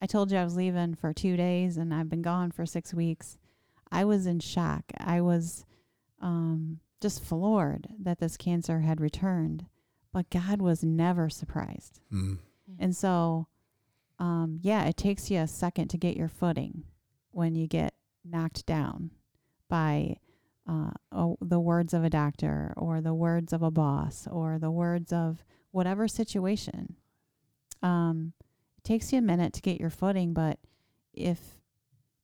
I 0.02 0.06
told 0.06 0.32
you 0.32 0.38
I 0.38 0.44
was 0.44 0.56
leaving 0.56 0.94
for 0.94 1.14
two 1.14 1.36
days, 1.36 1.78
and 1.78 1.94
I've 1.94 2.10
been 2.10 2.22
gone 2.22 2.52
for 2.52 2.66
six 2.66 2.94
weeks. 2.94 3.40
I 3.92 4.06
was 4.06 4.28
in 4.28 4.40
shock. 4.40 4.84
I 4.98 5.22
was 5.22 5.66
um, 6.22 6.80
just 7.02 7.24
floored 7.24 7.88
that 8.00 8.20
this 8.20 8.38
cancer 8.38 8.82
had 8.82 9.02
returned, 9.02 9.66
but 10.12 10.30
God 10.30 10.62
was 10.62 10.84
never 10.84 11.30
surprised. 11.30 12.02
Mm. 12.12 12.38
And 12.78 12.96
so, 12.96 13.48
um, 14.20 14.60
yeah, 14.62 14.86
it 14.86 14.98
takes 14.98 15.30
you 15.30 15.40
a 15.40 15.48
second 15.48 15.90
to 15.90 15.98
get 15.98 16.18
your 16.18 16.28
footing 16.30 16.84
when 17.32 17.56
you 17.56 17.68
get 17.68 17.94
knocked 18.24 18.66
down 18.66 19.12
by 19.70 20.18
uh, 20.68 20.92
oh, 21.12 21.38
the 21.42 21.60
words 21.60 21.94
of 21.94 22.04
a 22.04 22.10
doctor 22.10 22.74
or 22.78 23.02
the 23.02 23.14
words 23.14 23.54
of 23.54 23.62
a 23.62 23.72
boss 23.72 24.28
or 24.32 24.58
the 24.58 24.72
words 24.72 25.14
of 25.14 25.44
whatever 25.72 26.08
situation. 26.08 26.96
Um, 27.84 28.34
it 28.78 28.84
takes 28.84 29.12
you 29.12 29.20
a 29.20 29.22
minute 29.22 29.54
to 29.54 29.62
get 29.62 29.80
your 29.80 29.90
footing, 29.90 30.34
but 30.34 30.60
if 31.14 31.40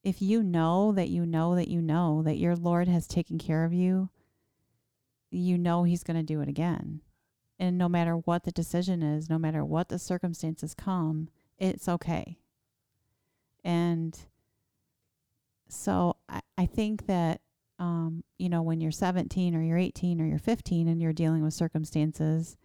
if 0.03 0.21
you 0.21 0.41
know 0.41 0.91
that 0.93 1.09
you 1.09 1.25
know 1.25 1.55
that 1.55 1.67
you 1.67 1.81
know 1.81 2.23
that 2.23 2.37
your 2.37 2.55
Lord 2.55 2.87
has 2.87 3.05
taken 3.05 3.37
care 3.37 3.63
of 3.63 3.73
you, 3.73 4.09
you 5.29 5.57
know 5.57 5.83
He's 5.83 6.03
going 6.03 6.17
to 6.17 6.23
do 6.23 6.41
it 6.41 6.49
again. 6.49 7.01
And 7.59 7.77
no 7.77 7.87
matter 7.87 8.15
what 8.15 8.43
the 8.43 8.51
decision 8.51 9.03
is, 9.03 9.29
no 9.29 9.37
matter 9.37 9.63
what 9.63 9.89
the 9.89 9.99
circumstances 9.99 10.73
come, 10.73 11.29
it's 11.61 11.87
okay. 11.87 12.39
And 13.63 14.19
so 15.69 16.17
I, 16.27 16.41
I 16.57 16.65
think 16.65 17.05
that, 17.05 17.41
um, 17.79 18.23
you 18.37 18.49
know, 18.49 18.63
when 18.63 18.81
you're 18.81 18.91
17 18.91 19.55
or 19.55 19.61
you're 19.61 19.77
18 19.77 20.19
or 20.19 20.25
you're 20.25 20.39
15 20.39 20.87
and 20.87 21.01
you're 21.01 21.13
dealing 21.13 21.43
with 21.43 21.53
circumstances, 21.53 22.57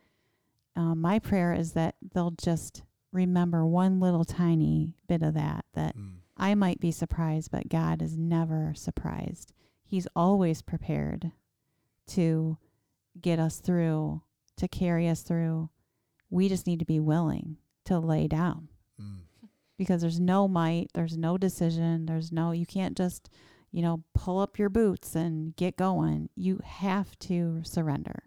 um, 0.74 1.00
my 1.00 1.18
prayer 1.18 1.52
is 1.52 1.72
that 1.72 1.94
they'll 2.14 2.32
just 2.42 2.82
remember 3.12 3.64
one 3.66 4.00
little 4.00 4.24
tiny 4.24 4.94
bit 5.06 5.22
of 5.22 5.34
that, 5.34 5.64
that 5.74 5.96
Mm. 5.96 6.16
I 6.38 6.54
might 6.54 6.80
be 6.80 6.90
surprised, 6.90 7.50
but 7.50 7.68
God 7.68 8.02
is 8.02 8.16
never 8.16 8.72
surprised. 8.74 9.52
He's 9.84 10.08
always 10.14 10.60
prepared 10.62 11.32
to 12.08 12.58
get 13.20 13.38
us 13.38 13.58
through, 13.58 14.22
to 14.56 14.68
carry 14.68 15.08
us 15.08 15.22
through. 15.22 15.70
We 16.28 16.48
just 16.48 16.66
need 16.66 16.78
to 16.80 16.84
be 16.84 17.00
willing 17.00 17.56
to 17.84 17.98
lay 17.98 18.26
down 18.26 18.68
Mm. 19.00 19.20
because 19.78 20.00
there's 20.00 20.20
no 20.20 20.48
might, 20.48 20.90
there's 20.94 21.16
no 21.18 21.36
decision, 21.36 22.06
there's 22.06 22.32
no, 22.32 22.52
you 22.52 22.64
can't 22.66 22.96
just, 22.96 23.28
you 23.72 23.82
know, 23.82 24.02
pull 24.14 24.38
up 24.40 24.58
your 24.58 24.68
boots 24.70 25.14
and 25.14 25.54
get 25.56 25.76
going. 25.76 26.30
You 26.34 26.60
have 26.64 27.18
to 27.20 27.60
surrender. 27.64 28.22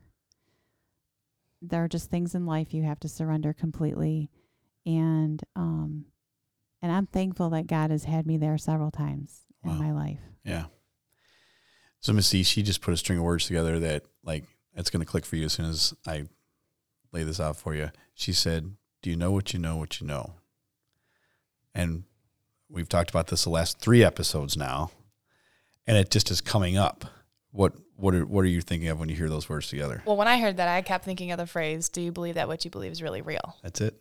There 1.61 1.83
are 1.83 1.87
just 1.89 2.09
things 2.09 2.35
in 2.35 2.45
life 2.45 2.73
you 2.73 2.83
have 2.83 2.99
to 3.01 3.09
surrender 3.09 3.51
completely. 3.53 4.29
And, 4.85 5.41
um, 5.55 6.05
and 6.81 6.91
I'm 6.91 7.07
thankful 7.07 7.49
that 7.49 7.67
God 7.67 7.91
has 7.91 8.05
had 8.05 8.25
me 8.25 8.37
there 8.37 8.57
several 8.57 8.91
times 8.91 9.41
Wow. 9.63 9.73
in 9.73 9.77
my 9.79 9.91
life. 9.91 10.19
Yeah. 10.45 10.65
So 11.99 12.13
Missy, 12.13 12.43
she 12.43 12.63
just 12.63 12.81
put 12.81 12.93
a 12.93 12.97
string 12.97 13.17
of 13.19 13.25
words 13.25 13.45
together 13.47 13.77
that 13.79 14.03
like 14.23 14.45
it's 14.73 14.89
going 14.89 15.01
to 15.05 15.11
click 15.11 15.25
for 15.25 15.35
you 15.35 15.45
as 15.45 15.53
soon 15.53 15.65
as 15.65 15.93
I 16.07 16.25
lay 17.11 17.23
this 17.23 17.41
out 17.41 17.57
for 17.57 17.75
you. 17.75 17.91
She 18.13 18.31
said, 18.31 18.75
"Do 19.01 19.09
you 19.09 19.17
know 19.17 19.31
what 19.31 19.51
you 19.51 19.59
know 19.59 19.75
what 19.75 19.99
you 19.99 20.07
know?" 20.07 20.35
And 21.75 22.03
we've 22.69 22.89
talked 22.89 23.09
about 23.09 23.27
this 23.27 23.43
the 23.43 23.49
last 23.49 23.79
three 23.79 24.03
episodes 24.03 24.57
now, 24.57 24.91
and 25.87 25.97
it 25.97 26.09
just 26.11 26.31
is 26.31 26.41
coming 26.41 26.77
up. 26.77 27.05
What 27.51 27.73
what 27.95 28.13
are 28.15 28.25
what 28.25 28.41
are 28.41 28.47
you 28.49 28.61
thinking 28.61 28.89
of 28.89 28.99
when 28.99 29.09
you 29.09 29.15
hear 29.15 29.29
those 29.29 29.49
words 29.49 29.67
together? 29.69 30.01
Well, 30.05 30.17
when 30.17 30.27
I 30.27 30.39
heard 30.39 30.57
that, 30.57 30.67
I 30.67 30.81
kept 30.81 31.05
thinking 31.05 31.31
of 31.31 31.37
the 31.37 31.47
phrase, 31.47 31.89
"Do 31.89 32.01
you 32.01 32.11
believe 32.11 32.35
that 32.35 32.47
what 32.47 32.63
you 32.65 32.71
believe 32.71 32.91
is 32.91 33.01
really 33.01 33.21
real?" 33.21 33.57
That's 33.63 33.81
it. 33.81 33.95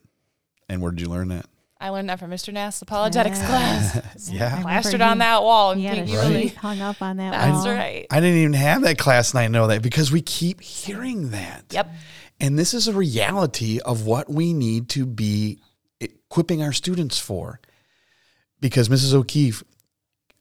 And 0.69 0.83
where 0.83 0.91
did 0.93 1.01
you 1.01 1.09
learn 1.09 1.29
that? 1.29 1.47
I 1.81 1.91
learned 1.91 2.11
that 2.11 2.19
from 2.19 2.31
Mr. 2.33 2.53
Nass 2.53 2.83
apologetics 2.83 3.39
Yeah. 3.39 3.47
class. 3.47 4.29
Yeah. 4.33 4.63
Plastered 4.63 5.01
on 5.01 5.19
that 5.19 5.43
wall 5.43 5.71
and 5.71 5.81
He 5.81 5.87
had 5.87 5.97
a 5.99 6.01
think 6.05 6.09
sheet 6.09 6.15
you 6.15 6.21
really. 6.21 6.49
hung 6.49 6.81
up 6.81 7.01
on 7.01 7.19
that 7.19 7.31
That's 7.33 7.65
wall. 7.65 7.75
right. 7.75 8.05
I 8.11 8.19
didn't 8.21 8.39
even 8.39 8.53
have 8.55 8.83
that 8.83 8.99
class, 8.99 9.31
and 9.33 9.39
I 9.39 9.47
know 9.49 9.69
that 9.69 9.81
because 9.81 10.11
we 10.11 10.21
keep 10.21 10.61
hearing 10.61 11.31
that. 11.31 11.67
Yep. 11.71 11.89
And 12.41 12.59
this 12.59 12.75
is 12.75 12.89
a 12.89 12.93
reality 12.93 13.79
of 13.81 14.05
what 14.07 14.29
we 14.29 14.53
need 14.53 14.89
to 14.91 15.07
be 15.07 15.61
equipping 16.31 16.63
our 16.63 16.73
students 16.73 17.19
for. 17.19 17.61
Because 18.61 18.89
Mrs. 18.89 19.15
O'Keefe, 19.15 19.63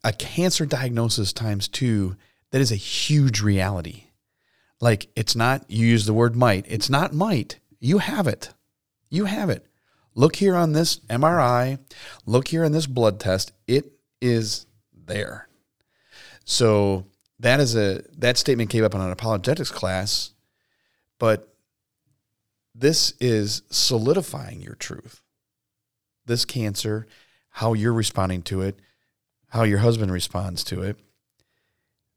a 0.04 0.12
cancer 0.12 0.66
diagnosis 0.66 1.34
times 1.34 1.68
two, 1.68 2.16
that 2.52 2.62
is 2.62 2.72
a 2.72 2.76
huge 2.76 3.42
reality. 3.42 4.06
Like 4.80 5.10
it's 5.16 5.36
not, 5.36 5.70
you 5.70 5.88
use 5.88 6.06
the 6.06 6.14
word 6.14 6.36
might, 6.36 6.66
it's 6.68 6.90
not 6.90 7.14
might. 7.14 7.60
You 7.80 8.00
have 8.00 8.28
it. 8.28 8.54
You 9.10 9.26
have 9.26 9.50
it. 9.50 9.66
Look 10.16 10.38
here 10.38 10.56
on 10.56 10.74
this 10.74 10.98
MRI, 11.10 11.80
look 12.26 12.48
here 12.48 12.66
on 12.66 12.72
this 12.72 12.88
blood 12.88 13.20
test. 13.20 13.52
It 13.68 13.94
is 14.20 14.66
there. 14.94 15.48
So 16.44 17.06
that 17.40 17.60
is 17.60 17.76
a 17.76 18.04
that 18.18 18.38
statement 18.38 18.72
came 18.72 18.84
up 18.84 18.96
in 18.96 19.02
an 19.02 19.12
apologetics 19.12 19.70
class, 19.70 20.32
but 21.20 21.54
this 22.74 23.14
is 23.20 23.62
solidifying 23.70 24.62
your 24.62 24.76
truth. 24.76 25.22
This 26.28 26.46
cancer, 26.46 27.08
how 27.50 27.74
you're 27.74 27.94
responding 27.94 28.44
to 28.44 28.62
it, 28.62 28.80
how 29.50 29.64
your 29.64 29.80
husband 29.80 30.12
responds 30.12 30.64
to 30.66 30.84
it, 30.84 30.98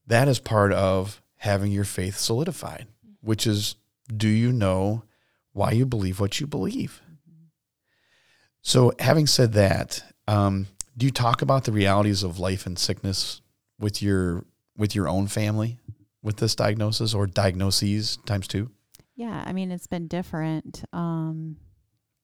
that 0.07 0.29
is 0.29 0.39
part 0.39 0.73
of 0.73 1.23
having 1.37 1.73
your 1.73 1.85
faith 1.85 2.17
solidified, 2.17 2.87
which 3.21 3.47
is 3.47 3.77
do 4.15 4.29
you 4.29 4.53
know 4.53 5.05
why 5.53 5.71
you 5.73 5.87
believe 5.87 6.21
what 6.21 6.41
you 6.41 6.47
believe? 6.47 7.01
So, 8.63 8.93
having 8.99 9.27
said 9.27 9.53
that, 9.55 10.03
um, 10.29 10.67
do 10.97 11.07
you 11.07 11.13
talk 11.13 11.41
about 11.41 11.65
the 11.65 11.73
realities 11.73 12.23
of 12.23 12.39
life 12.39 12.67
and 12.67 12.79
sickness 12.79 13.41
with 13.79 14.03
your 14.03 14.45
with 14.77 14.95
your 14.95 15.09
own 15.09 15.29
family 15.29 15.79
with 16.23 16.37
this 16.37 16.55
diagnosis 16.55 17.15
or 17.15 17.27
diagnoses 17.27 18.19
times 18.27 18.47
two? 18.47 18.71
Yeah, 19.15 19.43
I 19.47 19.53
mean 19.53 19.71
it's 19.71 19.87
been 19.87 20.09
different 20.09 20.85
um, 20.93 21.57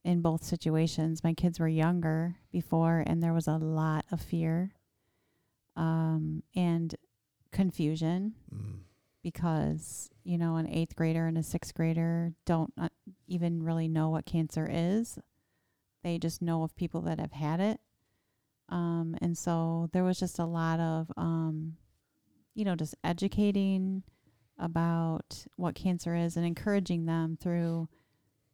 in 0.07 0.23
both 0.23 0.45
situations. 0.45 1.25
My 1.25 1.35
kids 1.35 1.59
were 1.59 1.67
younger 1.69 2.37
before, 2.53 3.03
and 3.05 3.21
there 3.21 3.35
was 3.35 3.49
a 3.49 3.57
lot 3.59 4.05
of 4.13 4.21
fear 4.23 4.73
um, 5.75 6.43
and 6.55 6.95
confusion 7.53 8.35
Mm. 8.55 8.79
because 9.23 10.09
you 10.23 10.39
know 10.39 10.57
an 10.57 10.69
eighth 10.69 10.95
grader 10.95 11.27
and 11.27 11.37
a 11.37 11.43
sixth 11.43 11.75
grader 11.75 12.33
don't 12.45 12.73
uh, 12.79 12.89
even 13.27 13.63
really 13.65 13.89
know 13.89 14.09
what 14.11 14.25
cancer 14.27 14.69
is. 14.71 15.19
They 16.05 16.19
just 16.19 16.41
know 16.41 16.63
of 16.63 16.77
people 16.77 17.01
that 17.03 17.19
have 17.19 17.33
had 17.33 17.59
it, 17.59 17.81
um, 18.69 19.17
and 19.21 19.37
so 19.37 19.91
there 19.93 20.05
was 20.05 20.21
just 20.21 20.39
a 20.39 20.45
lot 20.45 20.79
of 20.79 21.11
um, 21.17 21.77
you 22.55 22.65
know 22.65 22.77
just 22.77 22.95
educating 23.03 24.05
about 24.59 25.47
what 25.57 25.75
cancer 25.75 26.15
is 26.15 26.37
and 26.37 26.47
encouraging 26.47 27.07
them 27.07 27.37
through 27.41 27.89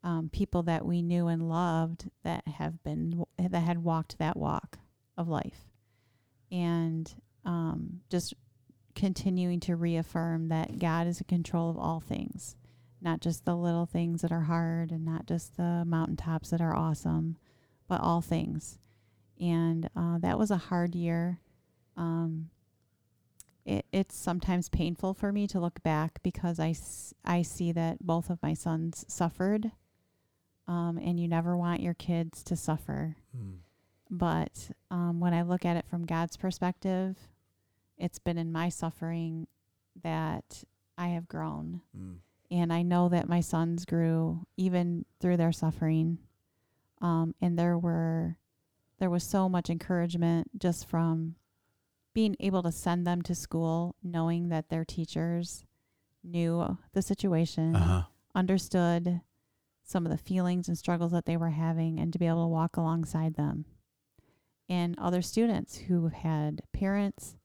um, 0.04 0.30
people 0.32 0.62
that 0.64 0.84
we 0.84 1.02
knew 1.02 1.28
and 1.28 1.48
loved 1.48 2.10
that 2.24 2.46
have 2.46 2.82
been 2.82 3.24
that 3.38 3.60
had 3.60 3.78
walked 3.78 4.18
that 4.18 4.36
walk 4.36 4.78
of 5.16 5.28
life, 5.28 5.70
and 6.50 7.14
um, 7.44 8.00
just 8.10 8.34
continuing 8.94 9.60
to 9.60 9.76
reaffirm 9.76 10.48
that 10.48 10.78
God 10.78 11.06
is 11.06 11.20
in 11.20 11.26
control 11.26 11.70
of 11.70 11.78
all 11.78 12.00
things, 12.00 12.56
not 13.00 13.20
just 13.20 13.44
the 13.44 13.56
little 13.56 13.86
things 13.86 14.22
that 14.22 14.32
are 14.32 14.42
hard 14.42 14.90
and 14.90 15.04
not 15.04 15.26
just 15.26 15.56
the 15.56 15.84
mountaintops 15.86 16.50
that 16.50 16.60
are 16.60 16.76
awesome, 16.76 17.36
but 17.88 18.00
all 18.00 18.20
things. 18.20 18.78
And 19.40 19.88
uh, 19.96 20.18
that 20.18 20.38
was 20.38 20.50
a 20.50 20.56
hard 20.56 20.94
year. 20.94 21.40
Um, 21.96 22.50
it, 23.64 23.86
it's 23.92 24.16
sometimes 24.16 24.68
painful 24.68 25.14
for 25.14 25.32
me 25.32 25.46
to 25.48 25.60
look 25.60 25.82
back 25.82 26.22
because 26.22 26.60
I, 26.60 26.74
I 27.24 27.42
see 27.42 27.72
that 27.72 28.04
both 28.04 28.30
of 28.30 28.42
my 28.42 28.54
sons 28.54 29.04
suffered. 29.08 29.72
Um, 30.68 30.98
and 30.98 31.18
you 31.18 31.26
never 31.28 31.56
want 31.56 31.80
your 31.82 31.94
kids 31.94 32.42
to 32.44 32.56
suffer. 32.56 33.16
But 34.10 34.70
um, 34.90 35.20
when 35.20 35.34
I 35.34 35.42
look 35.42 35.64
at 35.64 35.76
it 35.76 35.86
from 35.88 36.04
God's 36.06 36.36
perspective, 36.36 37.16
it's 37.98 38.18
been 38.18 38.38
in 38.38 38.52
my 38.52 38.68
suffering 38.68 39.46
that 40.02 40.64
I 40.98 41.08
have 41.08 41.28
grown. 41.28 41.80
Mm. 41.98 42.16
And 42.50 42.72
I 42.72 42.82
know 42.82 43.08
that 43.08 43.28
my 43.28 43.40
sons 43.40 43.84
grew 43.86 44.46
even 44.56 45.04
through 45.20 45.38
their 45.38 45.52
suffering. 45.52 46.18
Um, 47.00 47.34
and 47.40 47.58
there 47.58 47.78
were 47.78 48.36
there 48.98 49.10
was 49.10 49.24
so 49.24 49.48
much 49.48 49.68
encouragement 49.68 50.60
just 50.60 50.86
from 50.88 51.34
being 52.14 52.36
able 52.38 52.62
to 52.62 52.70
send 52.70 53.04
them 53.06 53.22
to 53.22 53.34
school, 53.34 53.96
knowing 54.02 54.48
that 54.50 54.68
their 54.68 54.84
teachers 54.84 55.64
knew 56.22 56.78
the 56.92 57.02
situation, 57.02 57.74
Uh-huh. 57.74 58.02
understood 58.34 59.22
some 59.92 60.06
of 60.06 60.10
the 60.10 60.18
feelings 60.18 60.66
and 60.66 60.76
struggles 60.76 61.12
that 61.12 61.26
they 61.26 61.36
were 61.36 61.50
having, 61.50 62.00
and 62.00 62.12
to 62.12 62.18
be 62.18 62.26
able 62.26 62.44
to 62.44 62.48
walk 62.48 62.76
alongside 62.76 63.34
them. 63.34 63.66
And 64.68 64.98
other 64.98 65.22
students 65.22 65.76
who 65.76 66.08
had 66.08 66.62
parents 66.72 67.36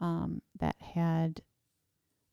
um, 0.00 0.42
that 0.58 0.76
had 0.80 1.42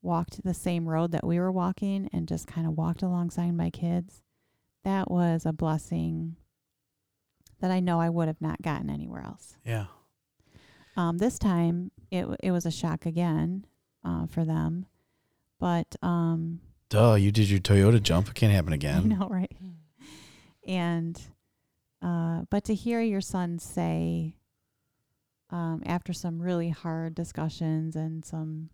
walked 0.01 0.43
the 0.43 0.53
same 0.53 0.87
road 0.87 1.11
that 1.11 1.25
we 1.25 1.39
were 1.39 1.51
walking 1.51 2.09
and 2.11 2.27
just 2.27 2.47
kind 2.47 2.65
of 2.65 2.77
walked 2.77 3.03
alongside 3.03 3.51
my 3.51 3.69
kids, 3.69 4.23
that 4.83 5.11
was 5.11 5.45
a 5.45 5.53
blessing 5.53 6.37
that 7.59 7.71
I 7.71 7.79
know 7.79 7.99
I 7.99 8.09
would 8.09 8.27
have 8.27 8.41
not 8.41 8.61
gotten 8.61 8.89
anywhere 8.89 9.21
else. 9.21 9.57
Yeah. 9.63 9.85
Um, 10.97 11.19
this 11.19 11.37
time, 11.37 11.91
it 12.09 12.25
it 12.41 12.51
was 12.51 12.65
a 12.65 12.71
shock 12.71 13.05
again 13.05 13.65
uh, 14.03 14.25
for 14.25 14.43
them, 14.43 14.87
but 15.59 15.95
um, 16.01 16.59
Duh, 16.91 17.13
you 17.15 17.31
did 17.31 17.49
your 17.49 17.59
Toyota 17.61 18.03
jump. 18.03 18.27
It 18.27 18.35
can't 18.35 18.51
happen 18.53 18.73
I 18.73 18.75
again. 18.75 19.07
know, 19.09 19.27
right? 19.29 19.51
And 20.67 21.19
uh, 22.01 22.41
but 22.49 22.65
to 22.65 22.75
hear 22.75 23.01
your 23.01 23.21
son 23.21 23.57
say, 23.59 24.35
um, 25.49 25.81
after 25.85 26.13
some 26.13 26.41
really 26.41 26.69
hard 26.69 27.15
discussions 27.15 27.95
and 27.95 28.23
some, 28.25 28.69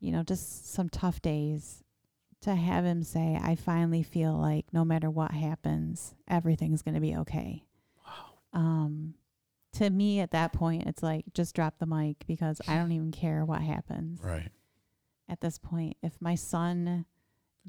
you 0.00 0.12
know, 0.12 0.22
just 0.22 0.72
some 0.72 0.88
tough 0.88 1.20
days, 1.22 1.82
to 2.42 2.54
have 2.54 2.84
him 2.84 3.02
say, 3.02 3.38
"I 3.42 3.54
finally 3.56 4.02
feel 4.02 4.34
like 4.34 4.66
no 4.72 4.84
matter 4.84 5.10
what 5.10 5.32
happens, 5.32 6.14
everything's 6.28 6.82
going 6.82 6.94
to 6.94 7.00
be 7.00 7.16
okay." 7.16 7.64
Wow. 8.06 8.60
Um, 8.60 9.14
to 9.74 9.90
me, 9.90 10.20
at 10.20 10.30
that 10.32 10.52
point, 10.52 10.86
it's 10.86 11.02
like 11.02 11.24
just 11.34 11.54
drop 11.54 11.78
the 11.78 11.86
mic 11.86 12.24
because 12.26 12.60
I 12.68 12.76
don't 12.76 12.92
even 12.92 13.10
care 13.10 13.44
what 13.44 13.60
happens 13.62 14.20
Right. 14.22 14.50
at 15.28 15.40
this 15.40 15.58
point. 15.58 15.96
If 16.02 16.20
my 16.20 16.34
son 16.36 17.06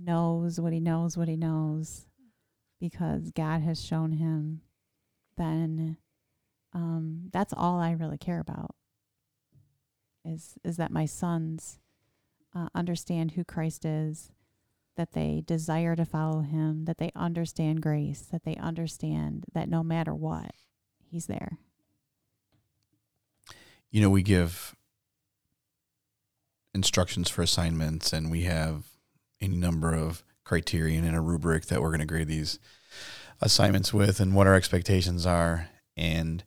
knows 0.03 0.59
what 0.59 0.73
he 0.73 0.79
knows, 0.79 1.17
what 1.17 1.27
he 1.27 1.35
knows, 1.35 2.05
because 2.79 3.31
God 3.31 3.61
has 3.61 3.83
shown 3.83 4.13
him, 4.13 4.61
then 5.37 5.97
um, 6.73 7.29
that's 7.31 7.53
all 7.55 7.79
I 7.79 7.91
really 7.91 8.17
care 8.17 8.39
about. 8.39 8.75
Is 10.25 10.55
is 10.63 10.77
that 10.77 10.91
my 10.91 11.05
sons 11.05 11.79
uh, 12.53 12.67
understand 12.75 13.31
who 13.31 13.43
Christ 13.43 13.85
is, 13.85 14.31
that 14.95 15.13
they 15.13 15.43
desire 15.45 15.95
to 15.95 16.05
follow 16.05 16.41
Him, 16.41 16.85
that 16.85 16.97
they 16.97 17.11
understand 17.15 17.81
grace, 17.81 18.21
that 18.31 18.43
they 18.43 18.55
understand 18.57 19.45
that 19.53 19.69
no 19.69 19.83
matter 19.83 20.13
what, 20.13 20.51
He's 21.09 21.27
there. 21.27 21.57
You 23.89 24.01
know, 24.01 24.09
we 24.09 24.21
give 24.21 24.75
instructions 26.73 27.29
for 27.29 27.41
assignments 27.41 28.13
and 28.13 28.29
we 28.29 28.43
have 28.43 28.83
any 29.41 29.55
number 29.55 29.93
of 29.93 30.23
criterion 30.43 31.05
and 31.05 31.15
a 31.15 31.21
rubric 31.21 31.65
that 31.67 31.81
we're 31.81 31.89
going 31.89 31.99
to 31.99 32.05
grade 32.05 32.27
these 32.27 32.59
assignments 33.41 33.93
with 33.93 34.19
and 34.19 34.35
what 34.35 34.47
our 34.47 34.55
expectations 34.55 35.25
are. 35.25 35.69
And 35.95 36.43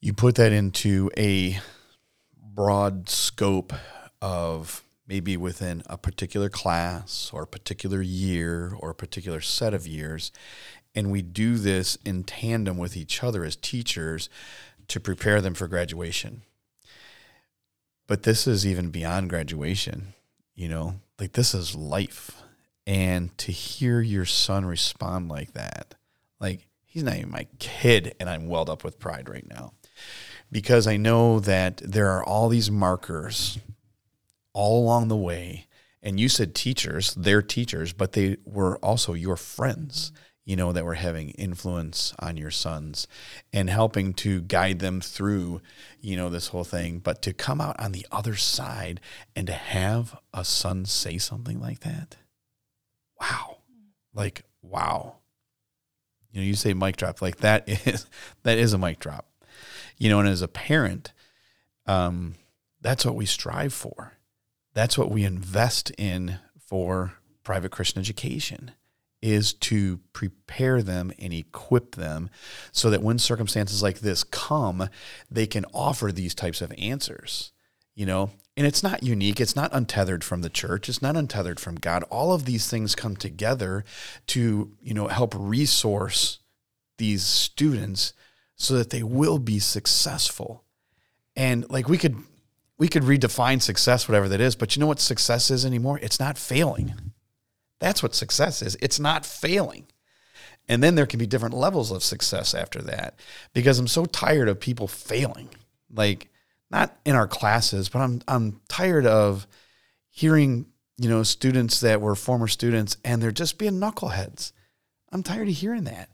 you 0.00 0.12
put 0.12 0.34
that 0.36 0.52
into 0.52 1.10
a 1.16 1.58
broad 2.36 3.08
scope 3.08 3.72
of 4.20 4.82
maybe 5.06 5.36
within 5.36 5.82
a 5.86 5.98
particular 5.98 6.48
class 6.48 7.30
or 7.32 7.42
a 7.42 7.46
particular 7.46 8.00
year 8.00 8.72
or 8.78 8.90
a 8.90 8.94
particular 8.94 9.40
set 9.40 9.74
of 9.74 9.86
years. 9.86 10.30
And 10.94 11.10
we 11.10 11.22
do 11.22 11.56
this 11.56 11.96
in 12.04 12.24
tandem 12.24 12.76
with 12.78 12.96
each 12.96 13.22
other 13.22 13.44
as 13.44 13.56
teachers 13.56 14.28
to 14.88 15.00
prepare 15.00 15.40
them 15.40 15.54
for 15.54 15.68
graduation. 15.68 16.42
But 18.06 18.24
this 18.24 18.46
is 18.46 18.66
even 18.66 18.90
beyond 18.90 19.30
graduation, 19.30 20.14
you 20.54 20.68
know, 20.68 21.00
like 21.20 21.32
this 21.32 21.54
is 21.54 21.76
life. 21.76 22.42
And 22.86 23.36
to 23.38 23.52
hear 23.52 24.00
your 24.00 24.24
son 24.24 24.64
respond 24.64 25.28
like 25.28 25.52
that, 25.52 25.94
like 26.40 26.66
he's 26.82 27.04
not 27.04 27.16
even 27.16 27.30
my 27.30 27.46
kid, 27.58 28.14
and 28.18 28.28
I'm 28.28 28.48
welled 28.48 28.70
up 28.70 28.82
with 28.82 28.98
pride 28.98 29.28
right 29.28 29.46
now 29.48 29.74
because 30.50 30.86
I 30.86 30.96
know 30.96 31.38
that 31.40 31.76
there 31.78 32.08
are 32.08 32.24
all 32.24 32.48
these 32.48 32.70
markers 32.70 33.58
all 34.52 34.82
along 34.82 35.08
the 35.08 35.16
way. 35.16 35.66
And 36.02 36.18
you 36.18 36.28
said 36.28 36.54
teachers, 36.54 37.14
they're 37.14 37.42
teachers, 37.42 37.92
but 37.92 38.12
they 38.12 38.38
were 38.44 38.78
also 38.78 39.12
your 39.12 39.36
friends. 39.36 40.12
You 40.44 40.56
know, 40.56 40.72
that 40.72 40.84
were 40.84 40.94
having 40.94 41.30
influence 41.30 42.14
on 42.18 42.36
your 42.36 42.50
sons 42.50 43.06
and 43.52 43.68
helping 43.68 44.14
to 44.14 44.40
guide 44.40 44.78
them 44.78 45.00
through, 45.00 45.60
you 46.00 46.16
know, 46.16 46.30
this 46.30 46.48
whole 46.48 46.64
thing. 46.64 46.98
But 46.98 47.22
to 47.22 47.32
come 47.32 47.60
out 47.60 47.78
on 47.78 47.92
the 47.92 48.06
other 48.10 48.34
side 48.36 49.00
and 49.36 49.46
to 49.46 49.52
have 49.52 50.18
a 50.32 50.44
son 50.44 50.86
say 50.86 51.18
something 51.18 51.60
like 51.60 51.80
that, 51.80 52.16
wow. 53.20 53.58
Like, 54.14 54.42
wow. 54.62 55.16
You 56.32 56.40
know, 56.40 56.46
you 56.46 56.54
say 56.54 56.74
mic 56.74 56.96
drop, 56.96 57.20
like 57.20 57.38
that 57.38 57.68
is 57.68 58.06
that 58.42 58.58
is 58.58 58.72
a 58.72 58.78
mic 58.78 58.98
drop. 58.98 59.26
You 59.98 60.08
know, 60.08 60.20
and 60.20 60.28
as 60.28 60.42
a 60.42 60.48
parent, 60.48 61.12
um, 61.86 62.36
that's 62.80 63.04
what 63.04 63.14
we 63.14 63.26
strive 63.26 63.74
for. 63.74 64.14
That's 64.72 64.96
what 64.96 65.10
we 65.10 65.24
invest 65.24 65.90
in 65.98 66.38
for 66.58 67.14
private 67.42 67.72
Christian 67.72 68.00
education 68.00 68.72
is 69.22 69.52
to 69.52 70.00
prepare 70.12 70.82
them 70.82 71.12
and 71.18 71.32
equip 71.32 71.94
them 71.94 72.30
so 72.72 72.90
that 72.90 73.02
when 73.02 73.18
circumstances 73.18 73.82
like 73.82 74.00
this 74.00 74.24
come, 74.24 74.88
they 75.30 75.46
can 75.46 75.66
offer 75.74 76.10
these 76.10 76.34
types 76.34 76.62
of 76.62 76.72
answers. 76.78 77.52
You 77.94 78.06
know, 78.06 78.30
and 78.56 78.66
it's 78.66 78.82
not 78.82 79.02
unique. 79.02 79.40
It's 79.40 79.56
not 79.56 79.70
untethered 79.74 80.24
from 80.24 80.42
the 80.42 80.48
church. 80.48 80.88
It's 80.88 81.02
not 81.02 81.16
untethered 81.16 81.60
from 81.60 81.74
God. 81.74 82.02
All 82.04 82.32
of 82.32 82.44
these 82.44 82.68
things 82.68 82.94
come 82.94 83.16
together 83.16 83.84
to, 84.28 84.72
you 84.80 84.94
know, 84.94 85.08
help 85.08 85.34
resource 85.36 86.38
these 86.98 87.24
students 87.24 88.12
so 88.56 88.74
that 88.74 88.90
they 88.90 89.02
will 89.02 89.38
be 89.38 89.58
successful. 89.58 90.64
And 91.34 91.68
like 91.70 91.88
we 91.88 91.98
could 91.98 92.16
we 92.78 92.88
could 92.88 93.02
redefine 93.02 93.60
success 93.60 94.08
whatever 94.08 94.28
that 94.28 94.40
is, 94.40 94.54
but 94.54 94.74
you 94.74 94.80
know 94.80 94.86
what 94.86 95.00
success 95.00 95.50
is 95.50 95.66
anymore? 95.66 95.98
It's 96.02 96.20
not 96.20 96.38
failing. 96.38 97.09
That's 97.80 98.02
what 98.02 98.14
success 98.14 98.62
is. 98.62 98.76
It's 98.80 99.00
not 99.00 99.26
failing. 99.26 99.86
And 100.68 100.82
then 100.82 100.94
there 100.94 101.06
can 101.06 101.18
be 101.18 101.26
different 101.26 101.54
levels 101.54 101.90
of 101.90 102.04
success 102.04 102.54
after 102.54 102.80
that 102.82 103.18
because 103.52 103.78
I'm 103.78 103.88
so 103.88 104.04
tired 104.04 104.48
of 104.48 104.60
people 104.60 104.86
failing. 104.86 105.48
Like 105.92 106.28
not 106.70 106.96
in 107.04 107.16
our 107.16 107.26
classes, 107.26 107.88
but 107.88 108.00
I'm 108.00 108.22
I'm 108.28 108.60
tired 108.68 109.06
of 109.06 109.48
hearing, 110.10 110.66
you 110.96 111.08
know, 111.08 111.24
students 111.24 111.80
that 111.80 112.00
were 112.00 112.14
former 112.14 112.46
students 112.46 112.96
and 113.04 113.20
they're 113.20 113.32
just 113.32 113.58
being 113.58 113.80
knuckleheads. 113.80 114.52
I'm 115.10 115.24
tired 115.24 115.48
of 115.48 115.54
hearing 115.54 115.84
that. 115.84 116.10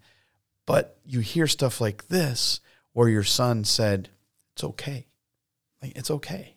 But 0.65 0.99
you 1.05 1.21
hear 1.21 1.47
stuff 1.47 1.81
like 1.81 2.09
this 2.09 2.61
where 2.93 3.09
your 3.09 3.25
son 3.25 3.65
said, 3.65 4.09
"It's 4.55 4.65
okay." 4.65 5.07
Like 5.83 5.97
it's 5.97 6.11
okay. 6.11 6.57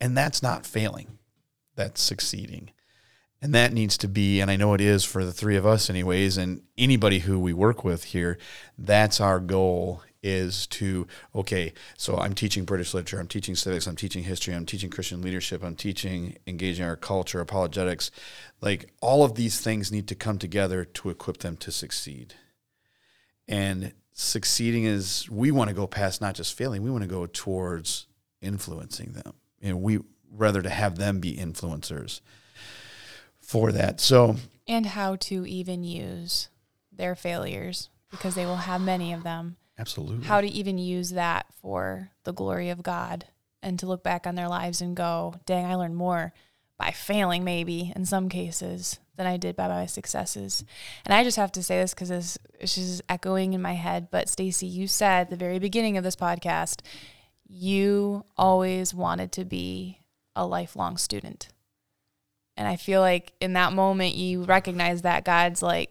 And 0.00 0.16
that's 0.16 0.42
not 0.42 0.66
failing. 0.66 1.18
That's 1.76 2.02
succeeding. 2.02 2.70
And 3.42 3.52
that 3.54 3.72
needs 3.72 3.98
to 3.98 4.08
be, 4.08 4.40
and 4.40 4.52
I 4.52 4.56
know 4.56 4.72
it 4.72 4.80
is 4.80 5.04
for 5.04 5.24
the 5.24 5.32
three 5.32 5.56
of 5.56 5.66
us, 5.66 5.90
anyways, 5.90 6.36
and 6.36 6.62
anybody 6.78 7.18
who 7.18 7.40
we 7.40 7.52
work 7.52 7.82
with 7.82 8.04
here, 8.04 8.38
that's 8.78 9.20
our 9.20 9.40
goal 9.40 10.00
is 10.22 10.68
to, 10.68 11.08
okay, 11.34 11.72
so 11.96 12.16
I'm 12.16 12.34
teaching 12.34 12.64
British 12.64 12.94
literature, 12.94 13.18
I'm 13.18 13.26
teaching 13.26 13.56
civics, 13.56 13.88
I'm 13.88 13.96
teaching 13.96 14.22
history, 14.22 14.54
I'm 14.54 14.64
teaching 14.64 14.90
Christian 14.90 15.20
leadership, 15.20 15.64
I'm 15.64 15.74
teaching 15.74 16.36
engaging 16.46 16.84
our 16.84 16.94
culture, 16.94 17.40
apologetics. 17.40 18.12
Like 18.60 18.92
all 19.00 19.24
of 19.24 19.34
these 19.34 19.60
things 19.60 19.90
need 19.90 20.06
to 20.06 20.14
come 20.14 20.38
together 20.38 20.84
to 20.84 21.10
equip 21.10 21.38
them 21.38 21.56
to 21.56 21.72
succeed. 21.72 22.34
And 23.48 23.92
succeeding 24.12 24.84
is, 24.84 25.28
we 25.28 25.50
want 25.50 25.66
to 25.66 25.74
go 25.74 25.88
past 25.88 26.20
not 26.20 26.36
just 26.36 26.56
failing, 26.56 26.82
we 26.82 26.92
want 26.92 27.02
to 27.02 27.10
go 27.10 27.26
towards 27.26 28.06
influencing 28.40 29.14
them. 29.14 29.34
And 29.60 29.82
we 29.82 29.98
rather 30.30 30.62
to 30.62 30.70
have 30.70 30.96
them 30.96 31.18
be 31.18 31.36
influencers 31.36 32.20
for 33.52 33.70
that. 33.70 34.00
So, 34.00 34.36
and 34.66 34.86
how 34.86 35.16
to 35.16 35.46
even 35.46 35.84
use 35.84 36.48
their 36.90 37.14
failures 37.14 37.90
because 38.10 38.34
they 38.34 38.46
will 38.46 38.56
have 38.56 38.80
many 38.80 39.12
of 39.12 39.24
them. 39.24 39.56
Absolutely. 39.78 40.26
How 40.26 40.40
to 40.40 40.46
even 40.46 40.78
use 40.78 41.10
that 41.10 41.46
for 41.60 42.10
the 42.24 42.32
glory 42.32 42.70
of 42.70 42.82
God 42.82 43.26
and 43.62 43.78
to 43.78 43.86
look 43.86 44.02
back 44.02 44.26
on 44.26 44.36
their 44.36 44.48
lives 44.48 44.80
and 44.80 44.96
go, 44.96 45.34
dang, 45.44 45.66
I 45.66 45.74
learned 45.74 45.96
more 45.96 46.32
by 46.78 46.90
failing, 46.92 47.44
maybe 47.44 47.92
in 47.94 48.06
some 48.06 48.30
cases, 48.30 48.98
than 49.16 49.26
I 49.26 49.36
did 49.36 49.54
by 49.54 49.68
my 49.68 49.86
successes. 49.86 50.64
And 51.04 51.12
I 51.12 51.22
just 51.22 51.36
have 51.36 51.52
to 51.52 51.62
say 51.62 51.78
this 51.78 51.92
because 51.92 52.08
this, 52.08 52.38
just 52.60 53.02
echoing 53.08 53.52
in 53.52 53.60
my 53.60 53.74
head. 53.74 54.08
But 54.10 54.30
Stacey, 54.30 54.66
you 54.66 54.86
said 54.86 55.22
at 55.22 55.30
the 55.30 55.36
very 55.36 55.58
beginning 55.58 55.98
of 55.98 56.04
this 56.04 56.16
podcast, 56.16 56.80
you 57.46 58.24
always 58.36 58.94
wanted 58.94 59.30
to 59.32 59.44
be 59.44 60.00
a 60.34 60.46
lifelong 60.46 60.96
student. 60.96 61.48
And 62.56 62.68
I 62.68 62.76
feel 62.76 63.00
like 63.00 63.32
in 63.40 63.54
that 63.54 63.72
moment, 63.72 64.14
you 64.14 64.44
recognize 64.44 65.02
that 65.02 65.24
God's 65.24 65.62
like, 65.62 65.90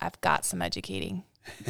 I've 0.00 0.20
got 0.20 0.44
some 0.44 0.62
educating. 0.62 1.24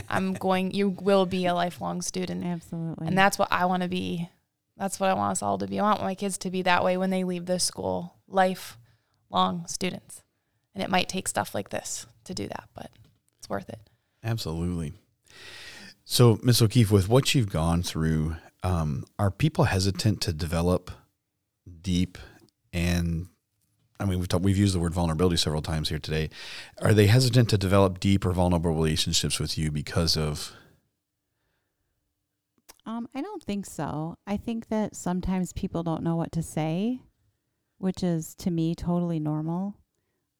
I'm 0.08 0.32
going, 0.34 0.72
you 0.72 0.90
will 0.90 1.26
be 1.26 1.46
a 1.46 1.54
lifelong 1.54 2.02
student. 2.02 2.44
Absolutely. 2.44 3.06
And 3.06 3.18
that's 3.18 3.38
what 3.38 3.48
I 3.50 3.66
want 3.66 3.82
to 3.82 3.88
be. 3.88 4.28
That's 4.76 5.00
what 5.00 5.10
I 5.10 5.14
want 5.14 5.32
us 5.32 5.42
all 5.42 5.58
to 5.58 5.66
be. 5.66 5.80
I 5.80 5.82
want 5.82 6.02
my 6.02 6.14
kids 6.14 6.38
to 6.38 6.50
be 6.50 6.62
that 6.62 6.84
way 6.84 6.96
when 6.96 7.10
they 7.10 7.24
leave 7.24 7.46
this 7.46 7.64
school, 7.64 8.14
lifelong 8.28 9.66
students. 9.66 10.22
And 10.74 10.84
it 10.84 10.90
might 10.90 11.08
take 11.08 11.26
stuff 11.26 11.54
like 11.54 11.70
this 11.70 12.06
to 12.24 12.34
do 12.34 12.46
that, 12.46 12.68
but 12.74 12.90
it's 13.38 13.48
worth 13.48 13.68
it. 13.68 13.80
Absolutely. 14.22 14.92
So, 16.04 16.38
Miss 16.42 16.62
O'Keefe, 16.62 16.92
with 16.92 17.08
what 17.08 17.34
you've 17.34 17.50
gone 17.50 17.82
through, 17.82 18.36
um, 18.62 19.04
are 19.18 19.30
people 19.30 19.64
hesitant 19.64 20.20
to 20.22 20.32
develop 20.32 20.90
deep 21.82 22.16
and 22.72 23.28
I 24.00 24.04
mean, 24.04 24.18
we've 24.18 24.28
talked, 24.28 24.44
we've 24.44 24.56
used 24.56 24.74
the 24.74 24.78
word 24.78 24.94
vulnerability 24.94 25.36
several 25.36 25.62
times 25.62 25.88
here 25.88 25.98
today. 25.98 26.30
Are 26.80 26.94
they 26.94 27.06
hesitant 27.06 27.48
to 27.50 27.58
develop 27.58 28.00
deep 28.00 28.24
or 28.24 28.32
vulnerable 28.32 28.72
relationships 28.72 29.40
with 29.40 29.58
you 29.58 29.70
because 29.70 30.16
of? 30.16 30.52
Um, 32.86 33.08
I 33.14 33.20
don't 33.20 33.42
think 33.42 33.66
so. 33.66 34.16
I 34.26 34.36
think 34.36 34.68
that 34.68 34.96
sometimes 34.96 35.52
people 35.52 35.82
don't 35.82 36.02
know 36.02 36.16
what 36.16 36.32
to 36.32 36.42
say, 36.42 37.00
which 37.78 38.02
is 38.02 38.34
to 38.36 38.50
me 38.50 38.74
totally 38.74 39.18
normal. 39.18 39.76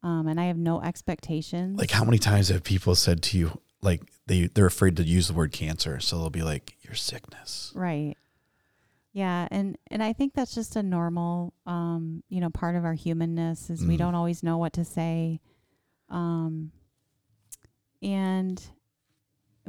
Um, 0.03 0.29
and 0.29 0.41
I 0.41 0.45
have 0.45 0.57
no 0.57 0.81
expectations. 0.81 1.79
Like, 1.79 1.91
how 1.91 2.05
many 2.05 2.19
times 2.19 2.49
have 2.49 2.63
people 2.63 2.95
said 2.95 3.23
to 3.25 3.39
you, 3.39 3.61
like 3.83 4.03
they 4.27 4.47
they're 4.47 4.67
afraid 4.67 4.97
to 4.97 5.03
use 5.03 5.29
the 5.29 5.35
word 5.35 5.53
cancer, 5.53 6.01
so 6.01 6.19
they'll 6.19 6.31
be 6.31 6.43
like, 6.43 6.77
"Your 6.83 6.95
sickness." 6.95 7.73
Right. 7.75 8.17
Yeah, 9.13 9.49
and 9.51 9.77
and 9.91 10.03
I 10.03 10.13
think 10.13 10.35
that's 10.35 10.55
just 10.55 10.77
a 10.77 10.83
normal, 10.83 11.55
um, 11.67 12.23
you 12.29 12.41
know, 12.41 12.51
part 12.51 12.77
of 12.77 12.85
our 12.85 12.95
humanness 12.95 13.71
is 13.71 13.85
we 13.85 13.95
Mhm. 13.95 13.99
don't 13.99 14.15
always 14.15 14.43
know 14.43 14.59
what 14.59 14.73
to 14.75 14.85
say, 14.85 15.41
um, 16.09 16.73
and 18.03 18.63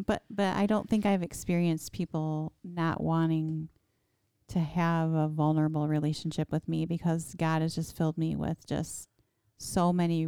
but 0.05 0.23
but 0.29 0.55
I 0.55 0.65
don't 0.65 0.89
think 0.89 1.05
I've 1.05 1.23
experienced 1.23 1.91
people 1.91 2.53
not 2.63 3.01
wanting 3.01 3.69
to 4.49 4.59
have 4.59 5.13
a 5.13 5.27
vulnerable 5.27 5.87
relationship 5.87 6.51
with 6.51 6.67
me 6.67 6.85
because 6.85 7.35
God 7.35 7.61
has 7.61 7.75
just 7.75 7.95
filled 7.95 8.17
me 8.17 8.35
with 8.35 8.65
just 8.65 9.07
so 9.57 9.91
many 9.93 10.27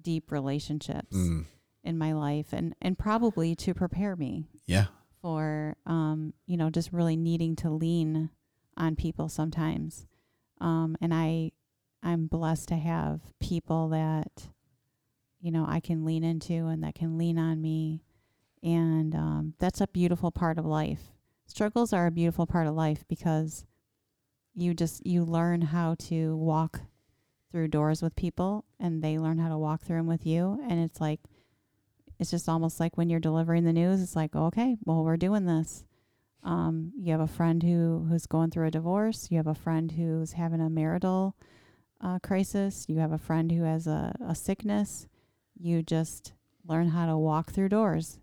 deep 0.00 0.30
relationships 0.32 1.16
Mm, 1.16 1.46
in 1.84 1.98
my 1.98 2.12
life, 2.12 2.52
and 2.52 2.74
and 2.80 2.98
probably 2.98 3.54
to 3.56 3.74
prepare 3.74 4.16
me 4.16 4.48
yeah. 4.66 4.86
for 5.22 5.76
um, 5.86 6.34
you 6.46 6.56
know 6.56 6.70
just 6.70 6.92
really 6.92 7.16
needing 7.16 7.56
to 7.56 7.70
lean 7.70 8.30
on 8.80 8.96
people 8.96 9.28
sometimes. 9.28 10.06
Um, 10.60 10.96
and 11.00 11.14
i 11.14 11.52
i'm 12.02 12.26
blessed 12.26 12.68
to 12.68 12.76
have 12.76 13.20
people 13.40 13.88
that 13.90 14.48
you 15.40 15.50
know 15.50 15.64
i 15.68 15.80
can 15.80 16.04
lean 16.04 16.24
into 16.24 16.66
and 16.66 16.82
that 16.82 16.94
can 16.94 17.16
lean 17.18 17.38
on 17.38 17.60
me. 17.60 18.02
And 18.62 19.14
um, 19.14 19.54
that's 19.58 19.80
a 19.80 19.86
beautiful 19.86 20.30
part 20.30 20.58
of 20.58 20.66
life. 20.66 21.12
Struggles 21.46 21.94
are 21.94 22.06
a 22.06 22.10
beautiful 22.10 22.46
part 22.46 22.66
of 22.66 22.74
life 22.74 23.04
because 23.08 23.64
you 24.54 24.74
just 24.74 25.06
you 25.06 25.24
learn 25.24 25.62
how 25.62 25.94
to 25.94 26.36
walk 26.36 26.80
through 27.50 27.68
doors 27.68 28.02
with 28.02 28.14
people 28.16 28.66
and 28.78 29.02
they 29.02 29.18
learn 29.18 29.38
how 29.38 29.48
to 29.48 29.56
walk 29.56 29.82
through 29.82 29.96
them 29.96 30.06
with 30.06 30.26
you. 30.26 30.60
And 30.68 30.78
it's 30.78 31.00
like 31.00 31.20
it's 32.20 32.30
just 32.30 32.48
almost 32.48 32.78
like 32.78 32.96
when 32.96 33.08
you're 33.08 33.18
delivering 33.18 33.64
the 33.64 33.72
news 33.72 34.02
it's 34.02 34.14
like 34.14 34.36
okay 34.36 34.76
well 34.84 35.02
we're 35.02 35.16
doing 35.16 35.46
this 35.46 35.84
um, 36.42 36.92
you 36.98 37.12
have 37.12 37.20
a 37.20 37.26
friend 37.26 37.62
who 37.62 38.06
who's 38.08 38.26
going 38.26 38.50
through 38.50 38.66
a 38.66 38.70
divorce 38.70 39.28
you 39.30 39.36
have 39.36 39.46
a 39.46 39.54
friend 39.54 39.92
who's 39.92 40.32
having 40.32 40.60
a 40.60 40.70
marital 40.70 41.36
uh, 42.00 42.18
crisis 42.20 42.86
you 42.88 42.98
have 42.98 43.12
a 43.12 43.18
friend 43.18 43.52
who 43.52 43.62
has 43.62 43.86
a, 43.86 44.14
a 44.26 44.34
sickness 44.34 45.06
you 45.58 45.82
just 45.82 46.32
learn 46.66 46.88
how 46.88 47.06
to 47.06 47.16
walk 47.18 47.50
through 47.52 47.68
doors 47.68 48.20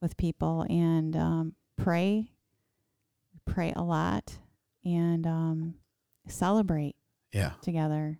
with 0.00 0.16
people 0.16 0.64
and 0.70 1.16
um, 1.16 1.54
pray 1.76 2.30
pray 3.44 3.72
a 3.76 3.82
lot 3.82 4.38
and 4.84 5.26
um, 5.26 5.74
celebrate 6.28 6.96
Yeah. 7.32 7.52
together 7.62 8.18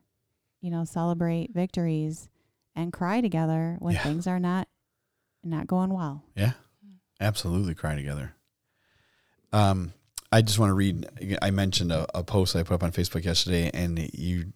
you 0.61 0.71
know 0.71 0.85
celebrate 0.85 1.53
victories 1.53 2.29
and 2.75 2.93
cry 2.93 3.21
together 3.21 3.77
when 3.79 3.95
Yeah. 3.95 4.03
things 4.03 4.27
are 4.27 4.41
not 4.41 4.69
not 5.45 5.67
going 5.67 5.93
well 5.93 6.25
Yeah. 6.35 6.53
Absolutely 7.19 7.75
cry 7.75 7.95
together. 7.95 8.36
Um, 9.57 9.95
I 10.31 10.43
just 10.43 10.59
want 10.59 10.69
to 10.69 10.75
read. 10.75 11.07
I 11.41 11.51
mentioned 11.51 11.91
a, 11.91 12.07
a 12.15 12.23
post 12.23 12.55
I 12.55 12.63
put 12.63 12.75
up 12.75 12.83
on 12.83 12.93
Facebook 12.93 13.25
yesterday, 13.25 13.71
and 13.73 13.99
you 14.13 14.53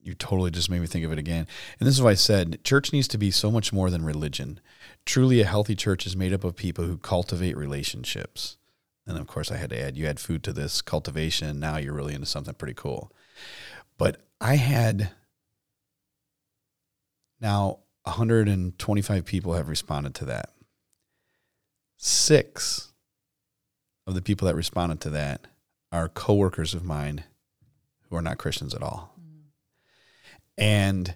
you 0.00 0.14
totally 0.14 0.52
just 0.52 0.70
made 0.70 0.80
me 0.80 0.86
think 0.86 1.04
of 1.04 1.10
it 1.10 1.18
again. 1.18 1.48
And 1.80 1.86
this 1.88 1.94
is 1.96 2.02
why 2.02 2.10
I 2.10 2.14
said 2.14 2.62
church 2.62 2.92
needs 2.92 3.08
to 3.08 3.18
be 3.18 3.32
so 3.32 3.50
much 3.50 3.72
more 3.72 3.90
than 3.90 4.04
religion. 4.04 4.60
Truly, 5.04 5.40
a 5.40 5.44
healthy 5.44 5.74
church 5.74 6.06
is 6.06 6.16
made 6.16 6.32
up 6.32 6.44
of 6.44 6.54
people 6.54 6.84
who 6.84 6.98
cultivate 6.98 7.56
relationships. 7.56 8.58
And 9.08 9.18
of 9.18 9.26
course, 9.26 9.50
I 9.50 9.56
had 9.56 9.70
to 9.70 9.80
add, 9.80 9.96
you 9.96 10.06
add 10.06 10.20
food 10.20 10.44
to 10.44 10.52
this 10.52 10.82
cultivation. 10.82 11.58
Now 11.58 11.78
you're 11.78 11.94
really 11.94 12.14
into 12.14 12.26
something 12.26 12.54
pretty 12.54 12.74
cool. 12.74 13.10
But 13.96 14.20
I 14.40 14.54
had 14.54 15.10
now 17.40 17.80
125 18.04 19.24
people 19.24 19.54
have 19.54 19.68
responded 19.68 20.14
to 20.16 20.26
that. 20.26 20.52
Six 21.96 22.92
of 24.08 24.14
the 24.14 24.22
people 24.22 24.46
that 24.46 24.54
responded 24.56 25.00
to 25.02 25.10
that 25.10 25.46
are 25.92 26.08
coworkers 26.08 26.72
of 26.72 26.82
mine 26.82 27.24
who 28.08 28.16
are 28.16 28.22
not 28.22 28.38
Christians 28.38 28.74
at 28.74 28.82
all. 28.82 29.14
And 30.56 31.14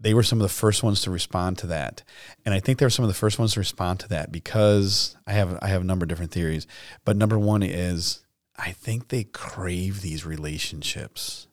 they 0.00 0.14
were 0.14 0.22
some 0.22 0.38
of 0.38 0.44
the 0.44 0.54
first 0.54 0.84
ones 0.84 1.02
to 1.02 1.10
respond 1.10 1.58
to 1.58 1.66
that. 1.66 2.04
And 2.46 2.54
I 2.54 2.60
think 2.60 2.78
they 2.78 2.86
were 2.86 2.90
some 2.90 3.04
of 3.04 3.08
the 3.08 3.14
first 3.14 3.40
ones 3.40 3.54
to 3.54 3.60
respond 3.60 3.98
to 4.00 4.08
that 4.10 4.30
because 4.30 5.16
I 5.26 5.32
have 5.32 5.58
I 5.60 5.66
have 5.66 5.82
a 5.82 5.84
number 5.84 6.04
of 6.04 6.08
different 6.08 6.30
theories. 6.30 6.66
But 7.04 7.16
number 7.16 7.38
one 7.38 7.64
is 7.64 8.20
I 8.56 8.70
think 8.70 9.08
they 9.08 9.24
crave 9.24 10.00
these 10.00 10.24
relationships 10.24 11.48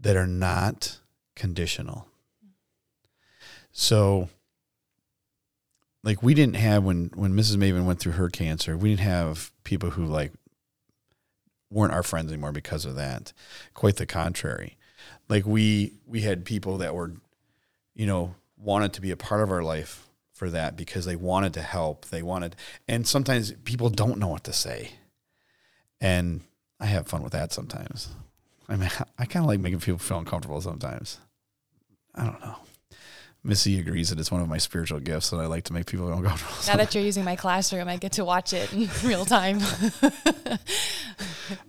that 0.00 0.16
are 0.16 0.28
not 0.28 1.00
conditional. 1.34 2.06
So 3.72 4.28
like 6.08 6.22
we 6.22 6.32
didn't 6.32 6.56
have 6.56 6.84
when 6.84 7.10
when 7.14 7.34
Mrs. 7.34 7.56
Maven 7.56 7.84
went 7.84 8.00
through 8.00 8.12
her 8.12 8.30
cancer, 8.30 8.78
we 8.78 8.88
didn't 8.88 9.00
have 9.00 9.52
people 9.62 9.90
who 9.90 10.06
like 10.06 10.32
weren't 11.70 11.92
our 11.92 12.02
friends 12.02 12.32
anymore 12.32 12.50
because 12.50 12.86
of 12.86 12.94
that. 12.94 13.34
Quite 13.74 13.96
the 13.96 14.06
contrary. 14.06 14.78
Like 15.28 15.44
we 15.44 15.92
we 16.06 16.22
had 16.22 16.46
people 16.46 16.78
that 16.78 16.94
were, 16.94 17.12
you 17.94 18.06
know, 18.06 18.34
wanted 18.56 18.94
to 18.94 19.02
be 19.02 19.10
a 19.10 19.18
part 19.18 19.42
of 19.42 19.50
our 19.50 19.62
life 19.62 20.08
for 20.32 20.48
that 20.48 20.78
because 20.78 21.04
they 21.04 21.14
wanted 21.14 21.52
to 21.52 21.60
help. 21.60 22.06
They 22.06 22.22
wanted 22.22 22.56
and 22.88 23.06
sometimes 23.06 23.52
people 23.64 23.90
don't 23.90 24.18
know 24.18 24.28
what 24.28 24.44
to 24.44 24.52
say. 24.54 24.92
And 26.00 26.40
I 26.80 26.86
have 26.86 27.06
fun 27.06 27.22
with 27.22 27.32
that 27.34 27.52
sometimes. 27.52 28.08
I 28.66 28.76
mean 28.76 28.88
I 29.18 29.26
kinda 29.26 29.46
like 29.46 29.60
making 29.60 29.80
people 29.80 29.98
feel 29.98 30.20
uncomfortable 30.20 30.62
sometimes. 30.62 31.18
I 32.14 32.24
don't 32.24 32.40
know. 32.40 32.56
Missy 33.44 33.78
agrees 33.78 34.10
that 34.10 34.18
it's 34.18 34.32
one 34.32 34.40
of 34.40 34.48
my 34.48 34.58
spiritual 34.58 34.98
gifts 34.98 35.30
that 35.30 35.36
I 35.38 35.46
like 35.46 35.64
to 35.64 35.72
make 35.72 35.86
people 35.86 36.12
uncomfortable. 36.12 36.54
Now 36.66 36.76
that 36.76 36.94
you're 36.94 37.04
using 37.04 37.24
my 37.24 37.36
classroom, 37.36 37.88
I 37.88 37.96
get 37.96 38.12
to 38.12 38.24
watch 38.24 38.52
it 38.52 38.72
in 38.72 38.90
real 39.04 39.24
time. 39.24 39.58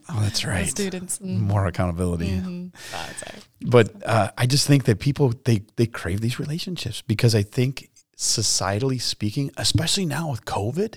oh, 0.09 0.19
that's 0.21 0.43
right. 0.43 0.65
The 0.65 0.71
students. 0.71 1.19
Mm. 1.19 1.39
More 1.41 1.67
accountability. 1.67 2.29
Mm-hmm. 2.29 2.67
Oh, 2.93 3.09
sorry. 3.17 3.39
But 3.61 3.91
uh, 4.05 4.31
I 4.37 4.45
just 4.47 4.67
think 4.67 4.85
that 4.85 4.99
people 4.99 5.33
they 5.45 5.61
they 5.75 5.85
crave 5.85 6.21
these 6.21 6.39
relationships 6.39 7.01
because 7.01 7.35
I 7.35 7.43
think 7.43 7.89
societally 8.17 8.99
speaking, 8.99 9.51
especially 9.55 10.05
now 10.05 10.31
with 10.31 10.45
COVID, 10.45 10.95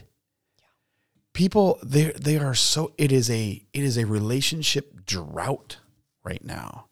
people 1.33 1.79
they 1.83 2.13
they 2.13 2.39
are 2.39 2.55
so 2.55 2.93
it 2.97 3.13
is 3.13 3.31
a 3.31 3.63
it 3.73 3.83
is 3.83 3.99
a 3.99 4.07
relationship 4.07 5.05
drought 5.07 5.79
right 6.25 6.45
now, 6.45 6.87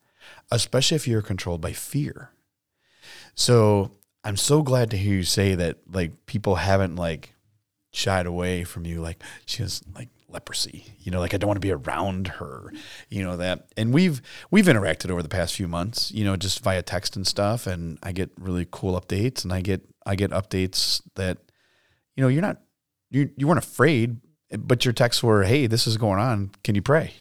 especially 0.50 0.96
if 0.96 1.08
you're 1.08 1.22
controlled 1.22 1.60
by 1.60 1.72
fear. 1.72 2.30
So 3.41 3.93
I'm 4.22 4.36
so 4.36 4.62
glad 4.62 4.91
to 4.91 4.99
hear 4.99 5.14
you 5.14 5.22
say 5.22 5.55
that 5.55 5.78
like 5.91 6.26
people 6.26 6.57
haven't 6.57 6.97
like 6.97 7.34
shied 7.93 8.26
away 8.26 8.64
from 8.64 8.84
you 8.86 9.01
like 9.01 9.20
she 9.47 9.62
has 9.62 9.82
like 9.97 10.09
leprosy 10.28 10.84
you 11.01 11.11
know 11.11 11.18
like 11.18 11.34
i 11.34 11.36
don't 11.36 11.49
want 11.49 11.57
to 11.57 11.66
be 11.66 11.72
around 11.72 12.28
her 12.28 12.72
you 13.09 13.20
know 13.20 13.36
that 13.36 13.66
and 13.76 13.93
we've 13.93 14.22
we've 14.53 14.66
interacted 14.66 15.11
over 15.11 15.24
the 15.24 15.28
past 15.28 15.57
few 15.57 15.66
months 15.66 16.12
you 16.12 16.24
know 16.24 16.36
just 16.36 16.62
via 16.62 16.82
text 16.82 17.16
and 17.16 17.26
stuff 17.26 17.66
and 17.66 17.99
i 18.05 18.12
get 18.12 18.30
really 18.38 18.64
cool 18.70 19.01
updates 19.01 19.43
and 19.43 19.53
i 19.53 19.61
get 19.61 19.80
i 20.07 20.14
get 20.14 20.30
updates 20.30 21.03
that 21.16 21.38
you 22.14 22.22
know 22.22 22.28
you're 22.28 22.41
not 22.41 22.59
you 23.11 23.28
you 23.36 23.49
weren't 23.49 23.59
afraid 23.59 24.18
but 24.57 24.84
your 24.84 24.95
texts 24.95 25.20
were 25.20 25.43
hey 25.43 25.66
this 25.66 25.88
is 25.88 25.97
going 25.97 26.20
on 26.20 26.53
can 26.62 26.76
you 26.76 26.82
pray 26.82 27.12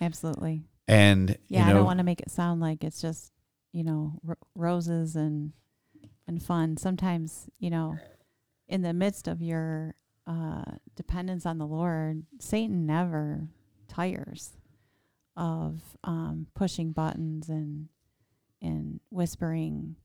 Absolutely. 0.00 0.64
and 0.88 1.38
Yeah, 1.46 1.60
you 1.60 1.64
know 1.66 1.70
I 1.70 1.74
don't 1.74 1.84
want 1.84 1.98
to 1.98 2.04
make 2.04 2.20
it 2.20 2.30
sound 2.30 2.60
like 2.60 2.82
it's 2.82 3.00
just, 3.00 3.32
you 3.76 3.84
know, 3.84 4.18
r- 4.26 4.38
roses 4.54 5.16
and 5.16 5.52
and 6.26 6.42
fun. 6.42 6.78
Sometimes, 6.78 7.50
you 7.58 7.68
know, 7.68 7.98
in 8.68 8.80
the 8.80 8.94
midst 8.94 9.28
of 9.28 9.42
your 9.42 9.94
uh, 10.26 10.64
dependence 10.94 11.44
on 11.44 11.58
the 11.58 11.66
Lord, 11.66 12.24
Satan 12.40 12.86
never 12.86 13.48
tires 13.86 14.56
of 15.36 15.82
um, 16.04 16.46
pushing 16.54 16.92
buttons 16.92 17.50
and 17.50 17.88
and 18.62 18.98
whispering 19.10 19.96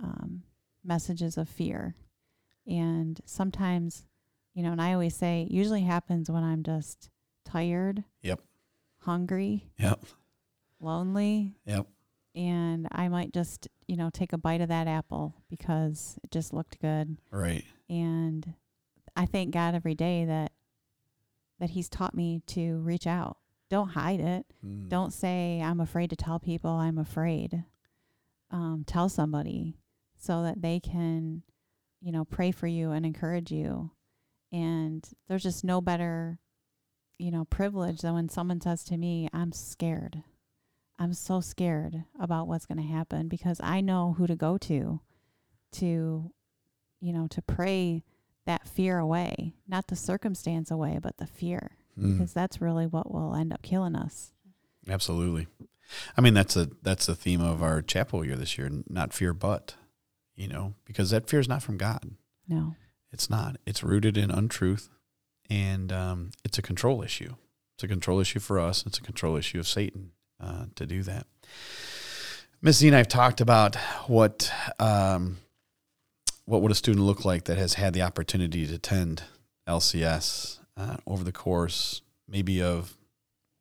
um, 0.00 0.44
messages 0.84 1.36
of 1.36 1.48
fear. 1.48 1.96
And 2.64 3.20
sometimes, 3.24 4.04
you 4.54 4.62
know, 4.62 4.70
and 4.70 4.80
I 4.80 4.92
always 4.92 5.16
say, 5.16 5.48
usually 5.50 5.82
happens 5.82 6.30
when 6.30 6.44
I'm 6.44 6.62
just 6.62 7.10
tired, 7.44 8.04
Yep. 8.22 8.40
hungry, 8.98 9.66
yep 9.78 10.04
lonely, 10.78 11.56
yep 11.66 11.88
and 12.34 12.88
I 12.92 13.08
might 13.08 13.32
just, 13.32 13.68
you 13.86 13.96
know, 13.96 14.10
take 14.12 14.32
a 14.32 14.38
bite 14.38 14.60
of 14.60 14.68
that 14.68 14.86
apple 14.86 15.34
because 15.48 16.18
it 16.22 16.30
just 16.30 16.52
looked 16.52 16.80
good. 16.80 17.16
right 17.30 17.64
And 17.88 18.54
I 19.16 19.26
thank 19.26 19.52
God 19.52 19.74
every 19.74 19.94
day 19.94 20.24
that 20.24 20.52
that 21.58 21.70
he's 21.70 21.88
taught 21.88 22.14
me 22.14 22.42
to 22.46 22.78
reach 22.78 23.06
out. 23.06 23.36
Don't 23.68 23.90
hide 23.90 24.20
it. 24.20 24.46
Mm. 24.66 24.88
Don't 24.88 25.12
say 25.12 25.60
I'm 25.62 25.80
afraid 25.80 26.10
to 26.10 26.16
tell 26.16 26.38
people 26.38 26.70
I'm 26.70 26.98
afraid. 26.98 27.64
Um, 28.50 28.84
tell 28.86 29.08
somebody 29.08 29.76
so 30.18 30.42
that 30.42 30.60
they 30.60 30.80
can, 30.80 31.42
you 32.00 32.10
know, 32.12 32.24
pray 32.24 32.50
for 32.50 32.66
you 32.66 32.90
and 32.90 33.06
encourage 33.06 33.52
you. 33.52 33.90
And 34.50 35.06
there's 35.28 35.44
just 35.44 35.62
no 35.62 35.80
better, 35.80 36.40
you 37.18 37.30
know, 37.30 37.44
privilege 37.44 38.00
than 38.00 38.14
when 38.14 38.28
someone 38.28 38.60
says 38.60 38.82
to 38.84 38.96
me, 38.96 39.28
I'm 39.32 39.52
scared. 39.52 40.22
I'm 41.00 41.14
so 41.14 41.40
scared 41.40 42.04
about 42.20 42.46
what's 42.46 42.66
going 42.66 42.78
to 42.78 42.84
happen 42.84 43.26
because 43.28 43.58
I 43.62 43.80
know 43.80 44.14
who 44.18 44.26
to 44.26 44.36
go 44.36 44.58
to 44.58 45.00
to, 45.72 46.30
you 47.00 47.12
know, 47.12 47.26
to 47.28 47.40
pray 47.42 48.04
that 48.46 48.68
fear 48.68 48.98
away, 48.98 49.54
not 49.66 49.86
the 49.86 49.96
circumstance 49.96 50.70
away, 50.70 50.98
but 51.02 51.16
the 51.16 51.26
fear, 51.26 51.72
Mm. 51.98 52.12
because 52.18 52.32
that's 52.32 52.60
really 52.60 52.86
what 52.86 53.10
will 53.12 53.34
end 53.34 53.52
up 53.52 53.62
killing 53.62 53.96
us. 53.96 54.32
Absolutely. 54.88 55.48
I 56.16 56.20
mean, 56.20 56.34
that's 56.34 56.54
a 56.56 56.68
that's 56.82 57.06
the 57.06 57.14
theme 57.16 57.40
of 57.40 57.62
our 57.62 57.82
chapel 57.82 58.24
year 58.24 58.36
this 58.36 58.56
year. 58.58 58.70
Not 58.88 59.12
fear, 59.12 59.32
but 59.34 59.74
you 60.36 60.48
know, 60.48 60.74
because 60.84 61.10
that 61.10 61.28
fear 61.28 61.40
is 61.40 61.48
not 61.48 61.62
from 61.62 61.76
God. 61.78 62.12
No. 62.46 62.74
It's 63.12 63.28
not. 63.28 63.56
It's 63.66 63.82
rooted 63.82 64.16
in 64.16 64.30
untruth, 64.30 64.88
and 65.48 65.92
um, 65.92 66.30
it's 66.44 66.58
a 66.58 66.62
control 66.62 67.02
issue. 67.02 67.34
It's 67.74 67.82
a 67.82 67.88
control 67.88 68.20
issue 68.20 68.38
for 68.40 68.60
us. 68.60 68.84
It's 68.86 68.98
a 68.98 69.02
control 69.02 69.36
issue 69.36 69.58
of 69.58 69.66
Satan 69.66 70.12
uh, 70.42 70.66
to 70.76 70.86
do 70.86 71.02
that. 71.02 71.26
Missy 72.62 72.88
and 72.88 72.94
I 72.94 72.98
have 72.98 73.08
talked 73.08 73.40
about 73.40 73.76
what 74.06 74.52
um, 74.78 75.38
what 76.44 76.62
would 76.62 76.72
a 76.72 76.74
student 76.74 77.04
look 77.06 77.24
like 77.24 77.44
that 77.44 77.58
has 77.58 77.74
had 77.74 77.94
the 77.94 78.02
opportunity 78.02 78.66
to 78.66 78.74
attend 78.74 79.22
LCS 79.66 80.58
uh, 80.76 80.96
over 81.06 81.24
the 81.24 81.32
course, 81.32 82.02
maybe 82.28 82.62
of 82.62 82.96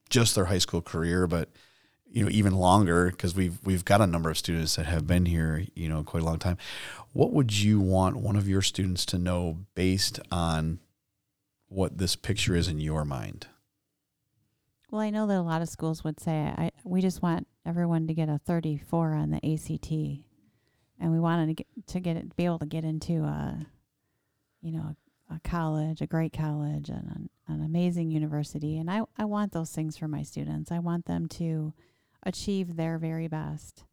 just 0.10 0.36
their 0.36 0.46
high 0.46 0.58
school 0.58 0.82
career, 0.82 1.28
but 1.28 1.50
you 2.12 2.24
know 2.24 2.32
even 2.32 2.56
longer 2.56 3.12
because 3.12 3.36
we've 3.36 3.58
we've 3.64 3.86
got 3.86 4.02
a 4.02 4.08
number 4.08 4.30
of 4.30 4.38
students 4.38 4.76
that 4.76 4.86
have 4.86 5.08
been 5.08 5.26
here, 5.26 5.66
you 5.76 5.88
know, 5.88 6.04
quite 6.04 6.24
a 6.24 6.26
long 6.26 6.40
time. 6.40 6.58
What 7.14 7.32
would 7.32 7.58
you 7.58 7.80
want 7.80 8.18
one 8.18 8.36
of 8.36 8.50
your 8.50 8.62
students 8.62 9.06
to 9.08 9.18
know 9.18 9.60
based 9.76 10.20
on 10.32 10.80
what 11.68 11.98
this 12.00 12.16
picture 12.16 12.56
is 12.56 12.68
in 12.68 12.80
your 12.80 13.06
mind? 13.06 13.48
Well, 14.92 15.02
I 15.02 15.12
know 15.12 15.28
that 15.28 15.38
a 15.38 15.42
lot 15.42 15.62
of 15.62 15.70
schools 15.70 16.04
would 16.04 16.20
say, 16.20 16.52
I, 16.58 16.72
we 16.84 17.02
just 17.02 17.22
want 17.22 17.48
everyone 17.64 18.08
to 18.08 18.14
get 18.16 18.28
a 18.28 18.40
34 18.40 19.14
on 19.14 19.30
the 19.30 19.54
ACT. 19.54 19.92
And 21.00 21.12
we 21.12 21.20
wanted 21.20 21.48
to 21.48 21.54
get, 21.54 21.68
to 21.88 22.00
get 22.00 22.18
it, 22.18 22.36
be 22.36 22.46
able 22.46 22.60
to 22.60 22.66
get 22.66 22.84
into 22.84 23.24
a, 23.24 23.68
you 24.62 24.72
know, 24.72 24.96
a 25.30 25.40
college, 25.48 26.02
a 26.02 26.08
great 26.08 26.34
college, 26.34 26.90
and 26.90 27.08
an, 27.08 27.30
an 27.48 27.64
amazing 27.64 28.10
university. 28.10 28.80
And 28.80 28.90
I, 28.90 29.02
I 29.16 29.26
want 29.26 29.52
those 29.52 29.70
things 29.72 29.96
for 29.96 30.08
my 30.08 30.24
students. 30.24 30.72
I 30.72 30.80
want 30.80 31.06
them 31.06 31.28
to 31.28 31.74
achieve 32.24 32.76
their 32.76 32.98
very 32.98 33.28
best. 33.28 33.84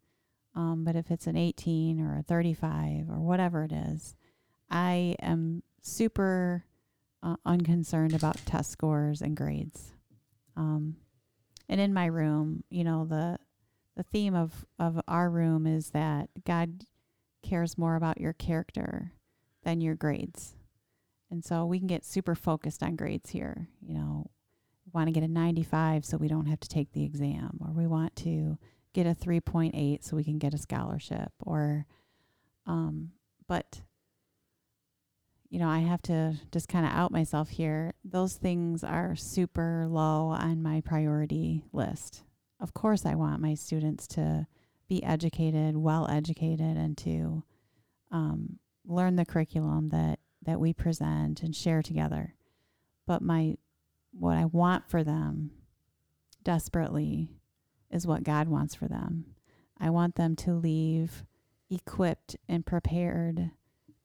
Um, 0.55 0.83
but 0.83 0.95
if 0.95 1.11
it's 1.11 1.27
an 1.27 1.37
18 1.37 2.01
or 2.01 2.17
a 2.17 2.23
35 2.23 3.07
or 3.11 3.19
whatever 3.19 3.63
it 3.63 3.71
is, 3.71 4.15
I 4.71 5.15
am 5.21 5.61
super 5.83 6.65
uh, 7.21 7.35
unconcerned 7.45 8.15
about 8.15 8.37
test 8.47 8.71
scores 8.71 9.21
and 9.21 9.37
grades. 9.37 9.93
Um, 10.57 10.97
and 11.69 11.79
in 11.79 11.93
my 11.93 12.07
room, 12.07 12.63
you 12.69 12.83
know, 12.83 13.05
the 13.05 13.37
the 13.95 14.03
theme 14.03 14.35
of 14.35 14.65
of 14.77 14.99
our 15.07 15.29
room 15.29 15.65
is 15.65 15.91
that 15.91 16.29
God 16.45 16.83
cares 17.43 17.77
more 17.77 17.95
about 17.95 18.19
your 18.19 18.33
character 18.33 19.13
than 19.63 19.79
your 19.79 19.95
grades. 19.95 20.55
And 21.29 21.43
so 21.43 21.65
we 21.65 21.79
can 21.79 21.87
get 21.87 22.05
super 22.05 22.35
focused 22.35 22.83
on 22.83 22.95
grades 22.95 23.29
here. 23.29 23.69
You 23.81 23.93
know, 23.93 24.31
want 24.93 25.07
to 25.07 25.11
get 25.11 25.23
a 25.23 25.27
95 25.27 26.05
so 26.05 26.17
we 26.17 26.27
don't 26.27 26.47
have 26.47 26.59
to 26.61 26.69
take 26.69 26.91
the 26.91 27.03
exam, 27.03 27.59
or 27.61 27.71
we 27.71 27.87
want 27.87 28.15
to 28.17 28.57
get 28.93 29.05
a 29.05 29.13
3.8 29.13 30.03
so 30.03 30.15
we 30.15 30.23
can 30.23 30.39
get 30.39 30.55
a 30.55 30.57
scholarship 30.57 31.31
or 31.41 31.85
um 32.65 33.11
but 33.47 33.81
you 35.49 35.59
know, 35.59 35.69
I 35.69 35.79
have 35.79 36.01
to 36.03 36.35
just 36.51 36.67
kind 36.67 36.85
of 36.85 36.91
out 36.91 37.11
myself 37.11 37.49
here. 37.49 37.93
Those 38.03 38.33
things 38.33 38.83
are 38.83 39.15
super 39.15 39.85
low 39.87 40.27
on 40.27 40.61
my 40.61 40.81
priority 40.81 41.63
list. 41.71 42.23
Of 42.59 42.73
course, 42.73 43.05
I 43.05 43.15
want 43.15 43.41
my 43.41 43.53
students 43.53 44.07
to 44.07 44.47
be 44.89 45.03
educated, 45.03 45.77
well 45.77 46.07
educated, 46.09 46.77
and 46.77 46.97
to 46.99 47.43
um, 48.11 48.59
learn 48.85 49.15
the 49.15 49.25
curriculum 49.25 49.89
that 49.89 50.19
that 50.43 50.59
we 50.59 50.73
present 50.73 51.41
and 51.43 51.55
share 51.55 51.81
together. 51.81 52.35
But 53.05 53.21
my 53.21 53.55
what 54.11 54.37
I 54.37 54.45
want 54.45 54.89
for 54.89 55.03
them 55.03 55.51
desperately 56.43 57.29
is 57.91 58.07
what 58.07 58.23
God 58.23 58.47
wants 58.47 58.75
for 58.75 58.87
them. 58.87 59.25
I 59.79 59.89
want 59.89 60.15
them 60.15 60.35
to 60.37 60.53
leave 60.53 61.23
equipped 61.69 62.37
and 62.47 62.65
prepared 62.65 63.51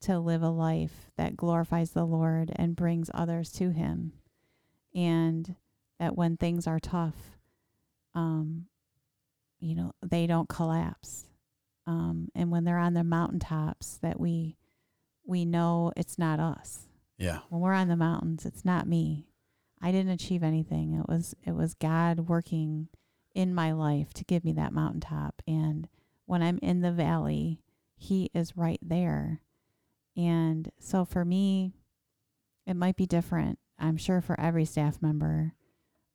to 0.02 0.18
live 0.18 0.42
a 0.42 0.48
life 0.48 1.10
that 1.16 1.36
glorifies 1.36 1.90
the 1.90 2.04
Lord 2.04 2.52
and 2.56 2.76
brings 2.76 3.10
others 3.14 3.50
to 3.52 3.70
Him. 3.70 4.12
And 4.94 5.56
that 5.98 6.16
when 6.16 6.36
things 6.36 6.66
are 6.66 6.80
tough, 6.80 7.38
um, 8.14 8.66
you 9.60 9.74
know, 9.74 9.92
they 10.02 10.26
don't 10.26 10.48
collapse. 10.48 11.26
Um, 11.86 12.28
and 12.34 12.50
when 12.50 12.64
they're 12.64 12.78
on 12.78 12.94
the 12.94 13.04
mountaintops, 13.04 13.98
that 14.02 14.20
we 14.20 14.56
we 15.24 15.44
know 15.44 15.92
it's 15.96 16.18
not 16.18 16.40
us. 16.40 16.88
Yeah. 17.16 17.38
When 17.48 17.60
we're 17.60 17.72
on 17.72 17.88
the 17.88 17.96
mountains, 17.96 18.44
it's 18.44 18.64
not 18.64 18.88
me. 18.88 19.28
I 19.80 19.92
didn't 19.92 20.12
achieve 20.12 20.42
anything. 20.42 20.94
It 20.94 21.08
was 21.08 21.34
it 21.44 21.52
was 21.52 21.74
God 21.74 22.28
working 22.28 22.88
in 23.34 23.54
my 23.54 23.72
life 23.72 24.12
to 24.14 24.24
give 24.24 24.44
me 24.44 24.52
that 24.52 24.72
mountaintop. 24.72 25.42
And 25.46 25.88
when 26.26 26.42
I'm 26.42 26.58
in 26.58 26.80
the 26.80 26.92
valley, 26.92 27.60
He 27.96 28.30
is 28.34 28.56
right 28.56 28.80
there 28.82 29.40
and 30.16 30.70
so 30.78 31.04
for 31.04 31.24
me, 31.24 31.72
it 32.66 32.74
might 32.74 32.96
be 32.96 33.06
different. 33.06 33.58
I'm 33.78 33.96
sure 33.96 34.20
for 34.20 34.38
every 34.38 34.64
staff 34.64 35.00
member. 35.00 35.54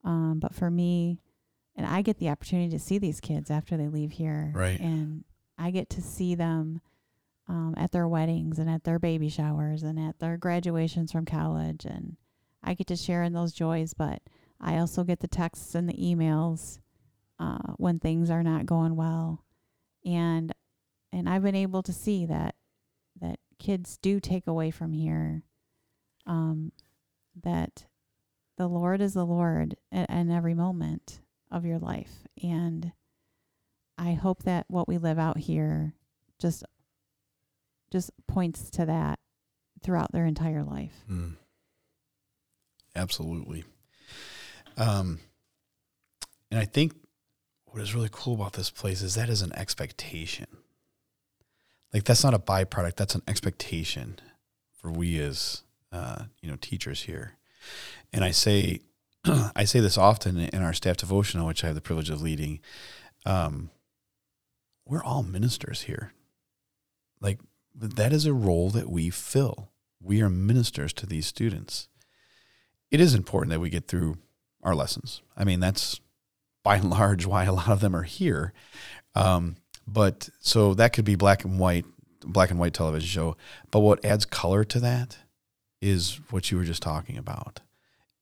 Um, 0.04 0.40
but 0.40 0.56
for 0.56 0.70
me, 0.70 1.20
and 1.76 1.86
I 1.86 2.02
get 2.02 2.18
the 2.18 2.30
opportunity 2.30 2.70
to 2.72 2.80
see 2.80 2.98
these 2.98 3.20
kids 3.20 3.52
after 3.52 3.78
they 3.78 3.88
leave 3.88 4.12
here. 4.12 4.52
Right. 4.56 4.80
And 4.80 5.24
I 5.58 5.72
get 5.72 5.90
to 5.92 6.02
see 6.02 6.36
them 6.36 6.82
um, 7.48 7.74
at 7.78 7.92
their 7.92 8.08
weddings 8.08 8.60
and 8.60 8.70
at 8.70 8.84
their 8.84 9.00
baby 9.00 9.30
showers 9.30 9.84
and 9.84 10.00
at 10.00 10.20
their 10.20 10.38
graduations 10.38 11.12
from 11.12 11.26
college. 11.26 11.86
And 11.86 12.18
I 12.64 12.74
get 12.74 12.88
to 12.88 12.96
share 12.96 13.24
in 13.24 13.34
those 13.34 13.54
joys. 13.54 13.94
But 13.94 14.22
I 14.60 14.78
also 14.78 15.04
get 15.04 15.20
the 15.20 15.28
texts 15.28 15.76
and 15.76 15.88
the 15.88 15.94
emails 15.94 16.80
uh, 17.40 17.74
when 17.78 18.00
things 18.00 18.30
are 18.30 18.44
not 18.44 18.66
going 18.66 18.96
well. 18.96 19.44
And 20.06 20.54
and 21.12 21.30
I've 21.30 21.44
been 21.44 21.56
able 21.56 21.84
to 21.84 21.94
see 21.94 22.26
that 22.26 22.56
that 22.56 22.56
kids 23.60 23.98
do 24.02 24.20
take 24.20 24.48
away 24.48 24.72
from 24.72 24.94
here 24.94 25.44
um, 26.26 26.72
that 27.44 27.86
the 28.58 28.68
Lord 28.68 29.02
is 29.02 29.14
the 29.14 29.26
Lord 29.26 29.76
at 29.92 30.10
every 30.10 30.54
moment 30.54 31.22
of 31.52 31.66
your 31.66 31.80
life. 31.80 32.28
And 32.42 32.92
I 33.98 34.14
hope 34.14 34.44
that 34.44 34.66
what 34.68 34.88
we 34.88 34.98
live 34.98 35.20
out 35.20 35.38
here 35.38 35.94
just 36.40 36.64
just 37.92 38.12
points 38.28 38.70
to 38.72 38.86
that 38.86 39.20
throughout 39.82 40.12
their 40.12 40.26
entire 40.26 40.64
life. 40.64 41.06
Mm. 41.10 41.38
Absolutely. 42.96 43.64
Um, 44.76 45.20
and 46.52 46.60
I 46.60 46.66
think 46.66 46.94
what 47.66 47.82
is 47.82 47.96
really 47.96 48.10
cool 48.12 48.36
about 48.36 48.54
this 48.54 48.70
place 48.70 49.02
is 49.02 49.16
that 49.16 49.30
is 49.30 49.42
an 49.42 49.54
expectation. 49.54 50.48
Like 51.94 52.04
that's 52.04 52.24
not 52.24 52.34
a 52.34 52.40
byproduct. 52.40 52.96
That's 52.96 53.16
an 53.16 53.24
expectation 53.28 54.20
for 54.76 54.92
we 54.92 55.20
as 55.20 55.64
uh, 55.92 56.24
you 56.42 56.50
know 56.50 56.58
teachers 56.60 57.04
here. 57.04 57.38
And 58.14 58.24
I 58.24 58.32
say, 58.32 58.82
I 59.56 59.64
say 59.66 59.80
this 59.80 59.98
often 59.98 60.38
in 60.38 60.62
our 60.62 60.74
staff 60.74 60.98
devotional, 60.98 61.48
which 61.48 61.64
I 61.64 61.68
have 61.68 61.76
the 61.76 61.82
privilege 61.82 62.10
of 62.10 62.22
leading. 62.22 62.60
Um, 63.26 63.70
we're 64.86 65.04
all 65.04 65.24
ministers 65.24 65.84
here. 65.84 66.14
Like 67.20 67.40
that 67.76 68.14
is 68.14 68.26
a 68.26 68.34
role 68.34 68.70
that 68.72 68.90
we 68.90 69.10
fill. 69.10 69.70
We 70.02 70.22
are 70.22 70.30
ministers 70.30 70.94
to 70.94 71.06
these 71.06 71.28
students. 71.28 71.88
It 72.92 73.02
is 73.02 73.14
important 73.14 73.52
that 73.52 73.60
we 73.60 73.70
get 73.70 73.88
through 73.88 74.18
our 74.64 74.76
lessons. 74.76 75.22
I 75.36 75.44
mean, 75.44 75.60
that's 75.60 76.00
by 76.64 76.78
and 76.78 76.90
large 76.90 77.26
why 77.26 77.46
a 77.46 77.54
lot 77.54 77.70
of 77.70 77.80
them 77.80 77.96
are 77.96 78.04
here. 78.04 78.54
Um, 79.16 79.58
but 79.88 80.30
so 80.40 80.74
that 80.74 80.94
could 80.94 81.06
be 81.06 81.16
black 81.16 81.46
and 81.46 81.60
white, 81.60 81.86
black 82.22 82.52
and 82.52 82.60
white 82.60 82.74
television 82.74 83.08
show. 83.08 83.38
But 83.72 83.80
what 83.80 84.04
adds 84.04 84.26
color 84.26 84.64
to 84.66 84.80
that 84.82 85.18
is 85.82 86.20
what 86.30 86.52
you 86.52 86.58
were 86.58 86.64
just 86.64 86.82
talking 86.82 87.18
about. 87.18 87.62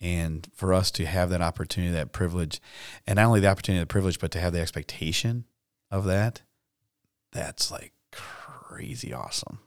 And 0.01 0.47
for 0.53 0.74
us 0.74 0.91
to 0.91 1.05
have 1.05 1.30
that 1.30 1.41
opportunity, 1.41 1.93
that 1.93 2.11
privilege, 2.11 2.61
and 3.07 3.18
not 3.18 3.26
only 3.26 3.39
the 3.39 3.47
opportunity, 3.47 3.82
the 3.82 3.88
privilege, 3.88 4.20
but 4.20 4.30
to 4.32 4.39
have 4.39 4.53
the 4.53 4.59
expectation 4.59 5.45
of 5.89 6.05
that, 6.05 6.41
that's 7.32 7.72
like 7.72 7.93
crazy 8.11 9.13
awesome. 9.13 9.59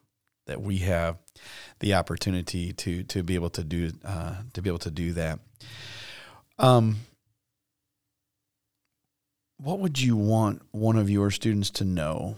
That 0.46 0.62
we 0.62 0.78
have 0.78 1.18
the 1.80 1.92
opportunity 1.94 2.72
to 2.72 3.03
to 3.03 3.22
be 3.22 3.34
able 3.34 3.51
to 3.51 3.64
do 3.64 3.90
uh, 4.05 4.36
to 4.55 4.62
be 4.62 4.70
able 4.70 4.78
to 4.78 4.90
do 4.90 5.12
that. 5.12 5.40
Um, 6.59 6.96
what 9.59 9.81
would 9.81 10.01
you 10.01 10.17
want 10.17 10.63
one 10.71 10.97
of 10.97 11.11
your 11.11 11.31
students 11.31 11.71
to 11.71 11.85
know 11.85 12.37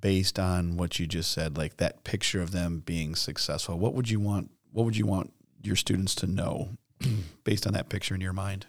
based 0.00 0.38
on 0.38 0.76
what 0.76 0.98
you 0.98 1.06
just 1.06 1.32
said 1.32 1.56
like 1.56 1.76
that 1.78 2.04
picture 2.04 2.40
of 2.40 2.52
them 2.52 2.82
being 2.84 3.14
successful? 3.14 3.78
What 3.78 3.94
would 3.94 4.08
you 4.08 4.20
want 4.20 4.50
what 4.72 4.84
would 4.84 4.96
you 4.96 5.06
want 5.06 5.32
your 5.62 5.76
students 5.76 6.14
to 6.16 6.26
know 6.26 6.70
based 7.44 7.66
on 7.66 7.72
that 7.72 7.88
picture 7.88 8.14
in 8.14 8.20
your 8.20 8.32
mind? 8.32 8.66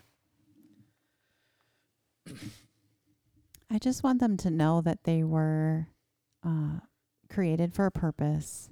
I 3.71 3.79
just 3.79 4.03
want 4.03 4.19
them 4.19 4.37
to 4.37 4.49
know 4.49 4.81
that 4.81 5.03
they 5.03 5.23
were 5.23 5.87
uh, 6.43 6.79
created 7.29 7.73
for 7.73 7.85
a 7.85 7.91
purpose 7.91 8.69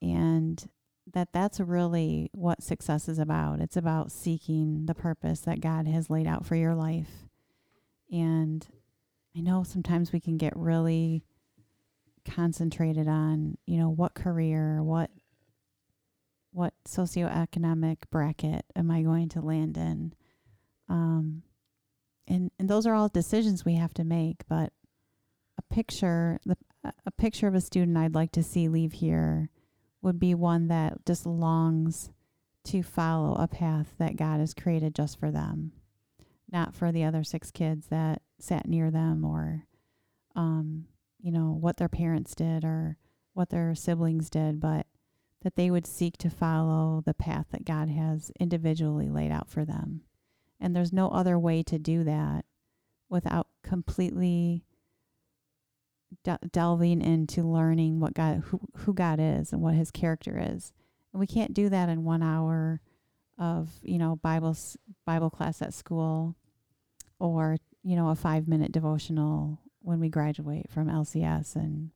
and 0.00 0.64
that 1.12 1.32
that's 1.32 1.60
really 1.60 2.30
what 2.32 2.62
success 2.62 3.08
is 3.08 3.18
about. 3.18 3.60
It's 3.60 3.76
about 3.76 4.12
seeking 4.12 4.86
the 4.86 4.94
purpose 4.94 5.40
that 5.40 5.60
God 5.60 5.86
has 5.86 6.10
laid 6.10 6.26
out 6.26 6.46
for 6.46 6.56
your 6.56 6.74
life. 6.74 7.10
And 8.10 8.66
I 9.36 9.40
know 9.40 9.62
sometimes 9.62 10.12
we 10.12 10.20
can 10.20 10.36
get 10.36 10.56
really 10.56 11.24
concentrated 12.24 13.08
on, 13.08 13.58
you 13.66 13.78
know, 13.78 13.90
what 13.90 14.14
career, 14.14 14.82
what 14.82 15.10
what 16.54 16.74
socioeconomic 16.86 17.96
bracket 18.10 18.66
am 18.76 18.90
I 18.90 19.02
going 19.02 19.30
to 19.30 19.40
land 19.40 19.78
in? 19.78 20.12
Um, 20.88 21.42
and 22.28 22.50
and 22.58 22.68
those 22.68 22.86
are 22.86 22.94
all 22.94 23.08
decisions 23.08 23.64
we 23.64 23.74
have 23.76 23.94
to 23.94 24.04
make. 24.04 24.46
But 24.48 24.72
a 25.58 25.74
picture, 25.74 26.38
the 26.44 26.56
a 27.06 27.10
picture 27.10 27.46
of 27.46 27.54
a 27.54 27.60
student 27.60 27.96
I'd 27.96 28.14
like 28.14 28.32
to 28.32 28.42
see 28.42 28.68
leave 28.68 28.92
here 28.92 29.50
would 30.02 30.18
be 30.18 30.34
one 30.34 30.68
that 30.68 31.04
just 31.06 31.24
longs 31.24 32.10
to 32.64 32.82
follow 32.82 33.34
a 33.34 33.48
path 33.48 33.94
that 33.98 34.16
God 34.16 34.40
has 34.40 34.54
created 34.54 34.94
just 34.94 35.18
for 35.18 35.30
them, 35.30 35.72
not 36.50 36.74
for 36.74 36.92
the 36.92 37.04
other 37.04 37.24
six 37.24 37.50
kids 37.50 37.86
that 37.86 38.22
sat 38.38 38.68
near 38.68 38.90
them 38.90 39.24
or, 39.24 39.66
um, 40.36 40.86
you 41.20 41.32
know, 41.32 41.56
what 41.58 41.76
their 41.76 41.88
parents 41.88 42.34
did 42.34 42.64
or 42.64 42.96
what 43.32 43.50
their 43.50 43.74
siblings 43.74 44.28
did, 44.28 44.60
but 44.60 44.86
that 45.42 45.56
they 45.56 45.70
would 45.70 45.86
seek 45.86 46.16
to 46.18 46.30
follow 46.30 47.02
the 47.04 47.14
path 47.14 47.46
that 47.50 47.64
God 47.64 47.88
has 47.88 48.30
individually 48.38 49.08
laid 49.08 49.32
out 49.32 49.48
for 49.48 49.64
them. 49.64 50.02
And 50.60 50.76
there's 50.76 50.92
no 50.92 51.08
other 51.08 51.38
way 51.38 51.62
to 51.64 51.78
do 51.78 52.04
that 52.04 52.44
without 53.08 53.48
completely 53.64 54.64
de- 56.24 56.38
delving 56.50 57.00
into 57.00 57.42
learning 57.42 58.00
what 58.00 58.14
God 58.14 58.42
who, 58.46 58.60
who 58.78 58.94
God 58.94 59.18
is 59.20 59.52
and 59.52 59.60
what 59.60 59.74
his 59.74 59.90
character 59.90 60.38
is. 60.38 60.72
And 61.12 61.20
we 61.20 61.26
can't 61.26 61.54
do 61.54 61.68
that 61.68 61.88
in 61.88 62.04
1 62.04 62.22
hour 62.22 62.80
of, 63.38 63.70
you 63.82 63.98
know, 63.98 64.16
Bible 64.16 64.56
Bible 65.04 65.30
class 65.30 65.62
at 65.62 65.74
school 65.74 66.36
or, 67.18 67.56
you 67.82 67.96
know, 67.96 68.08
a 68.08 68.16
5-minute 68.16 68.72
devotional 68.72 69.60
when 69.80 70.00
we 70.00 70.08
graduate 70.08 70.70
from 70.70 70.88
LCS 70.88 71.56
and 71.56 71.90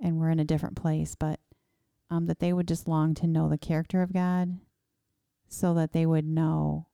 and 0.00 0.18
we're 0.18 0.30
in 0.30 0.40
a 0.40 0.44
different 0.44 0.76
place, 0.76 1.14
but 1.14 1.40
um, 2.10 2.26
that 2.26 2.38
they 2.38 2.52
would 2.52 2.68
just 2.68 2.86
long 2.86 3.14
to 3.14 3.26
know 3.26 3.48
the 3.48 3.58
character 3.58 4.02
of 4.02 4.12
God 4.12 4.58
so 5.48 5.74
that 5.74 5.92
they 5.92 6.06
would 6.06 6.26
know 6.26 6.86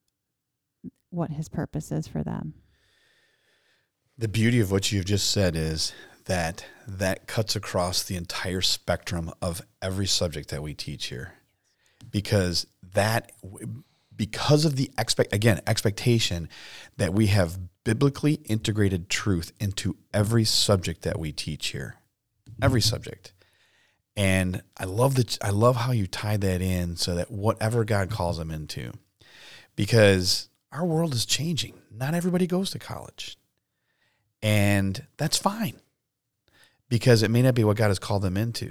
what 1.10 1.32
his 1.32 1.48
purpose 1.48 1.92
is 1.92 2.06
for 2.06 2.22
them. 2.22 2.54
The 4.16 4.28
beauty 4.28 4.60
of 4.60 4.70
what 4.70 4.92
you've 4.92 5.04
just 5.04 5.30
said 5.30 5.56
is 5.56 5.92
that 6.26 6.64
that 6.86 7.26
cuts 7.26 7.56
across 7.56 8.02
the 8.02 8.16
entire 8.16 8.60
spectrum 8.60 9.32
of 9.40 9.62
every 9.80 10.06
subject 10.06 10.50
that 10.50 10.62
we 10.62 10.74
teach 10.74 11.06
here. 11.06 11.34
Because 12.10 12.66
that 12.94 13.32
because 14.14 14.64
of 14.64 14.76
the 14.76 14.90
expect 14.98 15.32
again 15.32 15.60
expectation 15.66 16.48
that 16.96 17.12
we 17.12 17.28
have 17.28 17.58
biblically 17.84 18.34
integrated 18.44 19.08
truth 19.08 19.52
into 19.58 19.96
every 20.12 20.44
subject 20.44 21.02
that 21.02 21.18
we 21.18 21.32
teach 21.32 21.68
here. 21.68 21.96
Every 22.60 22.80
subject. 22.80 23.32
And 24.16 24.62
i 24.76 24.84
love 24.84 25.14
that 25.14 25.38
i 25.42 25.50
love 25.50 25.76
how 25.76 25.92
you 25.92 26.06
tie 26.06 26.36
that 26.36 26.60
in 26.60 26.96
so 26.96 27.14
that 27.14 27.30
whatever 27.30 27.82
god 27.84 28.10
calls 28.10 28.36
them 28.36 28.50
into 28.50 28.92
because 29.74 30.50
our 30.70 30.84
world 30.84 31.14
is 31.14 31.26
changing. 31.26 31.74
Not 31.90 32.14
everybody 32.14 32.46
goes 32.46 32.70
to 32.70 32.78
college. 32.78 33.36
And 34.42 35.06
that's 35.18 35.36
fine 35.36 35.81
because 36.92 37.22
it 37.22 37.30
may 37.30 37.42
not 37.42 37.54
be 37.54 37.64
what 37.64 37.76
god 37.76 37.88
has 37.88 37.98
called 37.98 38.22
them 38.22 38.36
into 38.36 38.70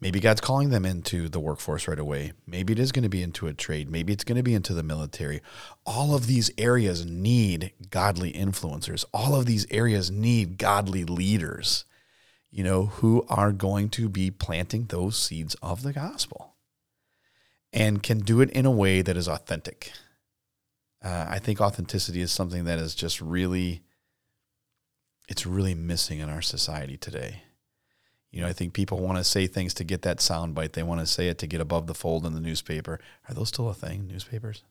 Maybe 0.00 0.20
God's 0.20 0.40
calling 0.40 0.70
them 0.70 0.84
into 0.84 1.28
the 1.28 1.40
workforce 1.40 1.88
right 1.88 1.98
away. 1.98 2.32
Maybe 2.46 2.72
it 2.72 2.78
is 2.78 2.92
going 2.92 3.04
to 3.04 3.08
be 3.08 3.22
into 3.22 3.46
a 3.46 3.54
trade. 3.54 3.88
Maybe 3.88 4.12
it's 4.12 4.24
going 4.24 4.36
to 4.36 4.42
be 4.42 4.54
into 4.54 4.74
the 4.74 4.82
military. 4.82 5.40
All 5.86 6.14
of 6.14 6.26
these 6.26 6.50
areas 6.58 7.06
need 7.06 7.72
godly 7.90 8.32
influencers. 8.32 9.04
All 9.14 9.34
of 9.34 9.46
these 9.46 9.66
areas 9.70 10.10
need 10.10 10.58
godly 10.58 11.04
leaders, 11.04 11.84
you 12.50 12.64
know, 12.64 12.86
who 12.86 13.24
are 13.28 13.52
going 13.52 13.88
to 13.90 14.08
be 14.08 14.30
planting 14.30 14.86
those 14.86 15.16
seeds 15.16 15.54
of 15.62 15.82
the 15.82 15.92
gospel 15.92 16.54
and 17.72 18.02
can 18.02 18.18
do 18.18 18.40
it 18.40 18.50
in 18.50 18.66
a 18.66 18.70
way 18.70 19.00
that 19.00 19.16
is 19.16 19.28
authentic. 19.28 19.92
Uh, 21.02 21.26
I 21.28 21.38
think 21.38 21.60
authenticity 21.60 22.20
is 22.20 22.32
something 22.32 22.64
that 22.64 22.78
is 22.78 22.94
just 22.94 23.20
really, 23.20 23.82
it's 25.28 25.46
really 25.46 25.74
missing 25.74 26.18
in 26.18 26.28
our 26.28 26.42
society 26.42 26.96
today. 26.96 27.42
You 28.30 28.40
know, 28.40 28.48
I 28.48 28.52
think 28.52 28.72
people 28.72 28.98
want 28.98 29.18
to 29.18 29.24
say 29.24 29.46
things 29.46 29.74
to 29.74 29.84
get 29.84 30.02
that 30.02 30.18
soundbite. 30.18 30.72
They 30.72 30.82
want 30.82 31.00
to 31.00 31.06
say 31.06 31.28
it 31.28 31.38
to 31.38 31.46
get 31.46 31.60
above 31.60 31.86
the 31.86 31.94
fold 31.94 32.26
in 32.26 32.34
the 32.34 32.40
newspaper. 32.40 32.98
Are 33.28 33.34
those 33.34 33.48
still 33.48 33.68
a 33.68 33.74
thing? 33.74 34.08
Newspapers? 34.08 34.64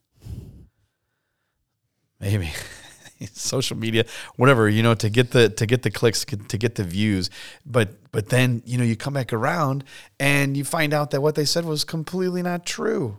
Maybe. 2.19 2.51
social 3.31 3.77
media 3.77 4.03
whatever 4.35 4.67
you 4.67 4.83
know 4.83 4.93
to 4.93 5.09
get 5.09 5.31
the 5.31 5.47
to 5.47 5.65
get 5.65 5.83
the 5.83 5.91
clicks 5.91 6.25
to 6.25 6.57
get 6.57 6.75
the 6.75 6.83
views 6.83 7.29
but 7.65 8.11
but 8.11 8.29
then 8.29 8.61
you 8.65 8.77
know 8.77 8.83
you 8.83 8.95
come 8.97 9.13
back 9.13 9.31
around 9.31 9.83
and 10.19 10.57
you 10.57 10.65
find 10.65 10.93
out 10.93 11.11
that 11.11 11.21
what 11.21 11.35
they 11.35 11.45
said 11.45 11.63
was 11.63 11.85
completely 11.85 12.41
not 12.41 12.65
true 12.65 13.17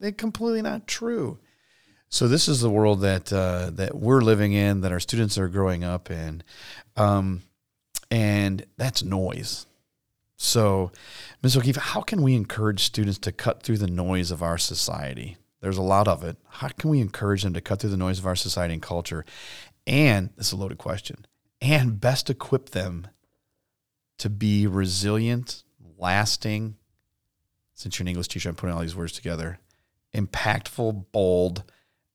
they 0.00 0.10
completely 0.10 0.62
not 0.62 0.86
true 0.88 1.38
so 2.10 2.28
this 2.28 2.48
is 2.48 2.60
the 2.60 2.70
world 2.70 3.00
that 3.00 3.32
uh, 3.32 3.70
that 3.72 3.94
we're 3.94 4.20
living 4.20 4.52
in 4.52 4.82
that 4.82 4.92
our 4.92 5.00
students 5.00 5.38
are 5.38 5.48
growing 5.48 5.84
up 5.84 6.10
in 6.10 6.42
um, 6.96 7.42
and 8.10 8.66
that's 8.76 9.02
noise. 9.02 9.66
So, 10.36 10.90
Ms. 11.42 11.56
O'Keefe, 11.56 11.76
how 11.76 12.00
can 12.00 12.22
we 12.22 12.34
encourage 12.34 12.84
students 12.84 13.18
to 13.20 13.32
cut 13.32 13.62
through 13.62 13.76
the 13.76 13.86
noise 13.86 14.30
of 14.30 14.42
our 14.42 14.58
society? 14.58 15.36
There's 15.60 15.76
a 15.76 15.82
lot 15.82 16.08
of 16.08 16.24
it. 16.24 16.38
How 16.48 16.68
can 16.68 16.88
we 16.88 17.00
encourage 17.00 17.42
them 17.42 17.52
to 17.52 17.60
cut 17.60 17.80
through 17.80 17.90
the 17.90 17.96
noise 17.96 18.18
of 18.18 18.26
our 18.26 18.36
society 18.36 18.72
and 18.72 18.82
culture? 18.82 19.24
And 19.86 20.30
this 20.36 20.46
is 20.46 20.52
a 20.52 20.56
loaded 20.56 20.78
question. 20.78 21.26
And 21.60 22.00
best 22.00 22.30
equip 22.30 22.70
them 22.70 23.08
to 24.16 24.30
be 24.30 24.66
resilient, 24.66 25.62
lasting. 25.98 26.76
Since 27.74 27.98
you're 27.98 28.04
an 28.04 28.08
English 28.08 28.28
teacher, 28.28 28.48
I'm 28.48 28.54
putting 28.54 28.74
all 28.74 28.80
these 28.80 28.96
words 28.96 29.12
together. 29.12 29.58
Impactful, 30.14 31.04
bold, 31.12 31.64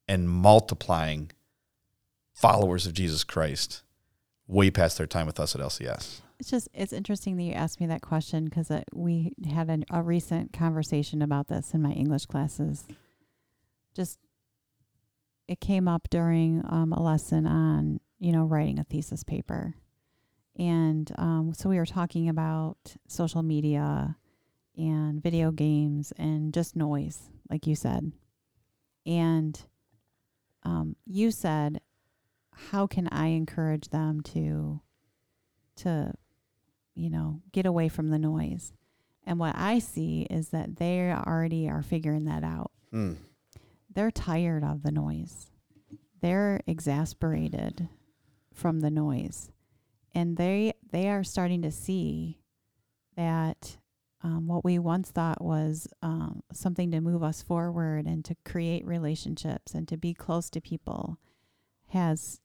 and 0.08 0.30
multiplying 0.30 1.32
followers 2.34 2.86
of 2.86 2.93
Jesus 2.93 3.24
Christ 3.24 3.84
way 4.47 4.70
past 4.70 4.97
their 4.97 5.08
time 5.08 5.26
with 5.26 5.39
us 5.39 5.56
at 5.56 5.62
LCS. 5.62 6.22
It's 6.39 6.49
just 6.49 6.68
it's 6.74 6.93
interesting 6.93 7.38
that 7.38 7.43
you 7.43 7.53
asked 7.53 7.80
me 7.80 7.88
that 7.88 8.01
question 8.01 8.45
because 8.45 8.70
we 8.93 9.32
had 9.49 9.70
an, 9.70 9.86
a 9.89 10.01
recent 10.01 10.51
conversation 10.51 11.22
about 11.22 11.47
this 11.47 11.74
in 11.74 11.82
my 11.82 11.91
English 11.91 12.26
classes. 12.26 12.86
Just 13.95 14.20
it 15.47 15.62
came 15.62 15.88
up 15.88 16.10
during 16.10 16.62
um, 16.68 16.91
a 16.91 17.01
lesson 17.01 17.47
on 17.47 18.01
you 18.20 18.34
know 18.34 18.43
writing 18.43 18.80
a 18.80 18.84
thesis 18.84 19.24
paper, 19.24 19.76
and 20.58 21.10
um, 21.18 21.53
so 21.56 21.70
we 21.70 21.78
were 21.78 21.86
talking 21.86 22.28
about 22.28 22.78
social 23.08 23.41
media 23.41 24.18
and 24.76 25.24
video 25.24 25.51
games 25.51 26.12
and 26.18 26.53
just 26.53 26.76
noise, 26.76 27.30
like 27.49 27.66
you 27.66 27.76
said, 27.76 28.12
and 29.06 29.62
um, 30.66 30.95
you 31.05 31.32
said 31.32 31.80
how 32.51 32.88
can 32.88 33.07
I 33.09 33.28
encourage 33.28 33.89
them 33.89 34.22
to 34.22 34.82
to 35.78 36.13
you 36.95 37.09
know 37.09 37.41
get 37.51 37.66
away 37.66 37.89
from 37.89 38.09
the 38.09 38.20
noise? 38.20 38.74
And 39.26 39.39
what 39.39 39.55
I 39.57 39.80
see 39.80 40.28
is 40.30 40.49
that 40.49 40.76
they 40.76 41.11
already 41.11 41.68
are 41.68 41.82
figuring 41.82 42.26
that 42.26 42.43
out. 42.43 42.72
Mm. 42.93 43.18
They're 43.91 44.11
tired 44.11 44.63
of 44.63 44.84
the 44.84 44.91
noise. 44.91 45.47
They're 46.22 46.61
exasperated 46.68 47.89
from 48.53 48.82
the 48.82 48.91
noise. 48.91 49.51
And 50.13 50.38
they 50.38 50.74
they 50.91 51.09
are 51.09 51.24
starting 51.24 51.61
to 51.63 51.72
see 51.72 52.39
that 53.16 53.78
um, 54.26 54.47
what 54.47 54.65
we 54.65 54.80
once 54.80 55.11
thought 55.11 55.39
was 55.39 55.88
um, 56.01 56.41
something 56.51 56.89
to 56.89 56.99
move 56.99 57.21
us 57.21 57.43
forward 57.43 58.07
and 58.07 58.26
to 58.26 58.36
create 58.43 58.84
relationships 58.84 59.76
and 59.76 59.88
to 59.88 59.97
be 59.97 60.15
close 60.15 60.49
to 60.49 60.59
people 60.59 61.19
has 61.89 62.39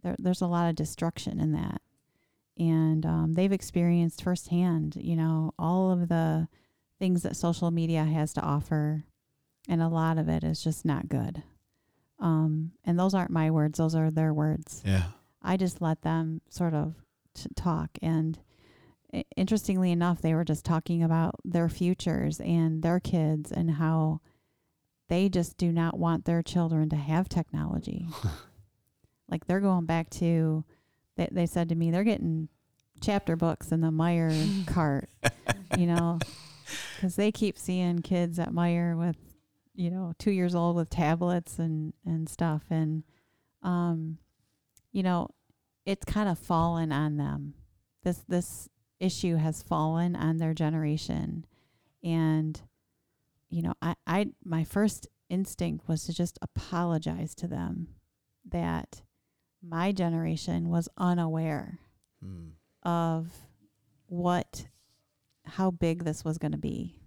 there, 0.00 0.14
there's 0.20 0.40
a 0.40 0.46
lot 0.46 0.68
of 0.68 0.76
destruction 0.76 1.40
in 1.40 1.50
that. 1.52 1.82
And 2.56 3.04
um, 3.04 3.32
they've 3.32 3.50
experienced 3.50 4.22
firsthand, 4.22 4.94
you 4.94 5.16
know, 5.16 5.52
all 5.58 5.90
of 5.90 6.08
the 6.08 6.46
things 7.00 7.24
that 7.24 7.34
social 7.34 7.72
media 7.72 8.04
has 8.04 8.32
to 8.34 8.40
offer. 8.40 9.02
And 9.68 9.82
a 9.82 9.88
lot 9.88 10.16
of 10.16 10.28
it 10.28 10.44
is 10.44 10.62
just 10.62 10.84
not 10.84 11.08
good. 11.08 11.42
Um, 12.20 12.70
and 12.84 12.96
those 12.96 13.14
aren't 13.14 13.32
my 13.32 13.50
words, 13.50 13.78
those 13.78 13.96
are 13.96 14.12
their 14.12 14.32
words. 14.32 14.80
Yeah. 14.86 15.06
I 15.42 15.56
just 15.56 15.82
let 15.82 16.02
them 16.02 16.40
sort 16.48 16.72
of 16.72 16.94
t- 17.34 17.48
talk. 17.56 17.90
And 18.00 18.38
interestingly 19.36 19.90
enough, 19.90 20.20
they 20.20 20.34
were 20.34 20.44
just 20.44 20.64
talking 20.64 21.02
about 21.02 21.36
their 21.44 21.68
futures 21.68 22.40
and 22.40 22.82
their 22.82 23.00
kids 23.00 23.52
and 23.52 23.72
how 23.72 24.20
they 25.08 25.28
just 25.28 25.56
do 25.56 25.70
not 25.70 25.98
want 25.98 26.24
their 26.24 26.42
children 26.42 26.88
to 26.90 26.96
have 26.96 27.28
technology. 27.28 28.08
Like 29.28 29.46
they're 29.46 29.60
going 29.60 29.86
back 29.86 30.10
to, 30.10 30.64
they, 31.16 31.28
they 31.30 31.46
said 31.46 31.68
to 31.70 31.74
me, 31.74 31.90
they're 31.90 32.04
getting 32.04 32.48
chapter 33.00 33.36
books 33.36 33.72
in 33.72 33.80
the 33.80 33.90
Meijer 33.90 34.66
cart, 34.72 35.08
you 35.76 35.86
know, 35.86 36.18
because 36.96 37.16
they 37.16 37.32
keep 37.32 37.58
seeing 37.58 38.00
kids 38.00 38.38
at 38.38 38.52
Meijer 38.52 38.96
with, 38.98 39.16
you 39.74 39.90
know, 39.90 40.12
two 40.18 40.30
years 40.30 40.54
old 40.54 40.76
with 40.76 40.90
tablets 40.90 41.58
and, 41.58 41.92
and 42.06 42.28
stuff. 42.28 42.64
And, 42.70 43.02
um, 43.62 44.18
you 44.92 45.02
know, 45.02 45.30
it's 45.84 46.04
kind 46.04 46.28
of 46.28 46.38
fallen 46.38 46.92
on 46.92 47.16
them. 47.16 47.54
This, 48.04 48.22
this 48.28 48.68
issue 49.00 49.36
has 49.36 49.62
fallen 49.62 50.16
on 50.16 50.38
their 50.38 50.54
generation. 50.54 51.46
And, 52.02 52.60
you 53.48 53.62
know, 53.62 53.74
I, 53.82 53.94
I, 54.06 54.26
my 54.44 54.64
first 54.64 55.08
instinct 55.28 55.88
was 55.88 56.04
to 56.04 56.12
just 56.12 56.38
apologize 56.42 57.34
to 57.36 57.48
them 57.48 57.88
that 58.50 59.02
my 59.62 59.92
generation 59.92 60.68
was 60.68 60.88
unaware 60.98 61.78
mm. 62.24 62.50
of 62.82 63.32
what 64.06 64.66
how 65.46 65.70
big 65.70 66.04
this 66.04 66.24
was 66.24 66.38
going 66.38 66.52
to 66.52 66.58
be 66.58 67.00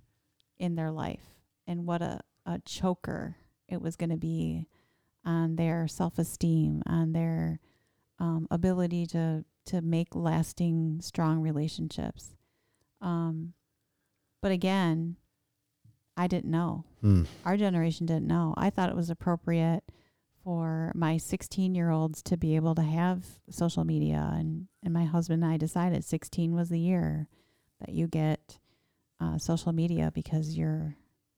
in 0.59 0.75
their 0.75 0.91
life 0.91 1.23
and 1.65 1.85
what 1.85 2.01
a, 2.01 2.19
a 2.45 2.59
choker 2.65 3.35
it 3.67 3.81
was 3.81 3.95
going 3.95 4.09
to 4.09 4.17
be 4.17 4.67
on 5.25 5.55
their 5.55 5.87
self-esteem 5.87 6.81
on 6.85 7.11
their 7.13 7.59
um, 8.19 8.47
ability 8.49 9.05
to 9.05 9.43
to 9.67 9.81
make 9.81 10.15
lasting 10.15 10.99
strong 11.01 11.39
relationships. 11.41 12.35
Um, 13.01 13.53
but 14.41 14.51
again 14.51 15.17
i 16.17 16.25
didn't 16.25 16.49
know. 16.49 16.83
Mm. 17.03 17.27
our 17.45 17.55
generation 17.55 18.07
didn't 18.07 18.27
know. 18.27 18.55
I 18.57 18.71
thought 18.71 18.89
it 18.89 18.95
was 18.95 19.11
appropriate 19.11 19.83
for 20.43 20.91
my 20.95 21.17
16 21.17 21.75
year 21.75 21.91
olds 21.91 22.23
to 22.23 22.37
be 22.37 22.55
able 22.55 22.73
to 22.75 22.81
have 22.81 23.23
social 23.51 23.83
media 23.83 24.31
and, 24.33 24.67
and 24.83 24.93
my 24.93 25.05
husband 25.05 25.43
and 25.43 25.53
I 25.53 25.57
decided 25.57 26.03
16 26.03 26.55
was 26.55 26.69
the 26.69 26.79
year 26.79 27.27
that 27.79 27.93
you 27.93 28.07
get 28.07 28.57
uh, 29.21 29.37
social 29.37 29.73
media 29.73 30.11
because 30.13 30.57
you're 30.57 30.95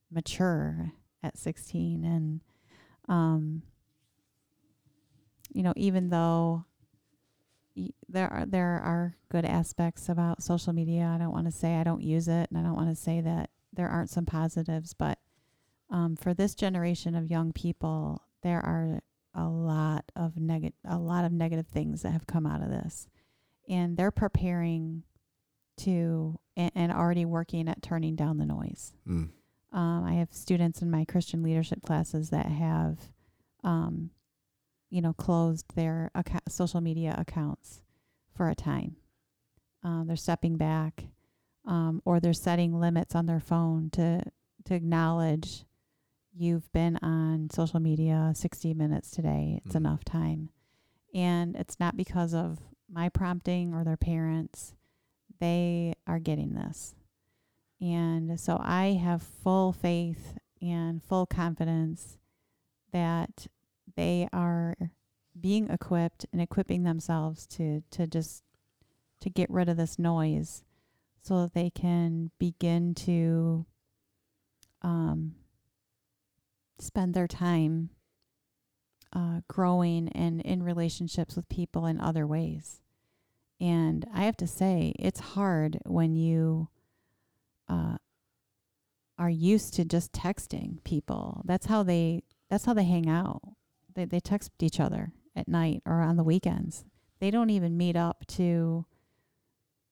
mature 0.09 0.93
at 1.21 1.37
16 1.37 2.05
and 2.05 2.41
um, 3.09 3.63
you 5.51 5.61
know 5.61 5.73
even 5.75 6.09
though 6.09 6.63
there 8.07 8.31
are 8.31 8.45
there 8.45 8.81
are 8.83 9.15
good 9.29 9.45
aspects 9.45 10.09
about 10.09 10.43
social 10.43 10.73
media. 10.73 11.11
I 11.13 11.17
don't 11.17 11.31
want 11.31 11.45
to 11.45 11.51
say 11.51 11.75
I 11.75 11.83
don't 11.83 12.01
use 12.01 12.27
it 12.27 12.49
and 12.49 12.57
I 12.57 12.63
don't 12.63 12.75
want 12.75 12.89
to 12.89 13.01
say 13.01 13.21
that 13.21 13.49
there 13.73 13.87
aren't 13.87 14.09
some 14.09 14.25
positives 14.25 14.93
but 14.93 15.19
um, 15.89 16.15
for 16.15 16.33
this 16.33 16.55
generation 16.55 17.15
of 17.15 17.29
young 17.29 17.51
people 17.53 18.21
there 18.41 18.59
are 18.59 19.01
a 19.33 19.47
lot 19.47 20.05
of 20.15 20.37
negative 20.37 20.77
a 20.85 20.97
lot 20.97 21.25
of 21.25 21.31
negative 21.31 21.67
things 21.67 22.01
that 22.01 22.11
have 22.11 22.27
come 22.27 22.45
out 22.45 22.61
of 22.61 22.69
this. 22.69 23.07
And 23.67 23.97
they're 23.97 24.11
preparing 24.11 25.03
to 25.77 26.39
and, 26.57 26.71
and 26.75 26.91
already 26.91 27.25
working 27.25 27.67
at 27.67 27.81
turning 27.81 28.15
down 28.15 28.37
the 28.37 28.45
noise. 28.45 28.93
Mm. 29.07 29.29
Um, 29.71 30.03
I 30.03 30.13
have 30.13 30.33
students 30.33 30.81
in 30.81 30.89
my 30.89 31.05
Christian 31.05 31.43
leadership 31.43 31.83
classes 31.83 32.31
that 32.31 32.47
have, 32.47 32.97
um, 33.63 34.09
you 34.89 35.01
know, 35.01 35.13
closed 35.13 35.65
their 35.75 36.11
account, 36.15 36.51
social 36.51 36.81
media 36.81 37.15
accounts 37.17 37.81
for 38.35 38.49
a 38.49 38.55
time. 38.55 38.95
Um, 39.83 40.07
they're 40.07 40.15
stepping 40.15 40.57
back, 40.57 41.05
um, 41.65 42.01
or 42.05 42.19
they're 42.19 42.33
setting 42.33 42.79
limits 42.79 43.15
on 43.15 43.25
their 43.25 43.39
phone 43.39 43.89
to 43.91 44.23
to 44.65 44.73
acknowledge 44.75 45.65
you've 46.33 46.71
been 46.71 46.97
on 46.97 47.49
social 47.49 47.79
media 47.79 48.31
60 48.35 48.73
minutes 48.73 49.09
today. 49.09 49.61
It's 49.65 49.73
Mhm. 49.73 49.77
enough 49.77 50.03
time. 50.03 50.49
And 51.13 51.55
it's 51.55 51.79
not 51.79 51.97
because 51.97 52.33
of 52.33 52.59
my 52.87 53.09
prompting 53.09 53.73
or 53.73 53.83
their 53.83 53.97
parents. 53.97 54.75
They 55.39 55.95
are 56.05 56.19
getting 56.19 56.53
this. 56.53 56.93
And 57.81 58.39
so 58.39 58.57
I 58.61 58.93
have 58.93 59.21
full 59.21 59.71
faith 59.71 60.37
and 60.61 61.01
full 61.01 61.25
confidence 61.25 62.19
that 62.91 63.47
they 63.95 64.27
are 64.33 64.75
being 65.39 65.69
equipped 65.69 66.25
and 66.31 66.41
equipping 66.41 66.83
themselves 66.83 67.45
to 67.47 67.83
to 67.91 68.07
just 68.07 68.43
to 69.21 69.29
get 69.29 69.49
rid 69.49 69.69
of 69.69 69.77
this 69.77 69.99
noise 69.99 70.63
so 71.21 71.41
that 71.41 71.53
they 71.53 71.69
can 71.69 72.31
begin 72.39 72.95
to 72.95 73.65
um, 74.81 75.35
spend 76.79 77.13
their 77.13 77.27
time 77.27 77.89
uh, 79.11 79.41
growing 79.47 80.09
and 80.09 80.41
in 80.41 80.63
relationships 80.63 81.35
with 81.35 81.49
people 81.49 81.85
in 81.85 81.99
other 81.99 82.25
ways. 82.25 82.79
And 83.59 84.05
I 84.13 84.23
have 84.23 84.37
to 84.37 84.47
say, 84.47 84.93
it's 84.97 85.19
hard 85.19 85.79
when 85.85 86.15
you 86.15 86.69
uh, 87.67 87.97
are 89.17 89.29
used 89.29 89.73
to 89.73 89.85
just 89.85 90.13
texting 90.13 90.83
people. 90.83 91.41
That's 91.45 91.65
how 91.65 91.83
they. 91.83 92.23
That's 92.49 92.65
how 92.65 92.73
they 92.73 92.85
hang 92.85 93.07
out. 93.07 93.41
They 93.99 94.05
they 94.05 94.19
text 94.21 94.51
each 94.61 94.79
other 94.79 95.11
at 95.35 95.49
night 95.49 95.81
or 95.85 96.01
on 96.01 96.15
the 96.15 96.23
weekends. 96.23 96.85
They 97.19 97.31
don't 97.31 97.49
even 97.49 97.75
meet 97.75 97.97
up 97.97 98.25
to, 98.27 98.85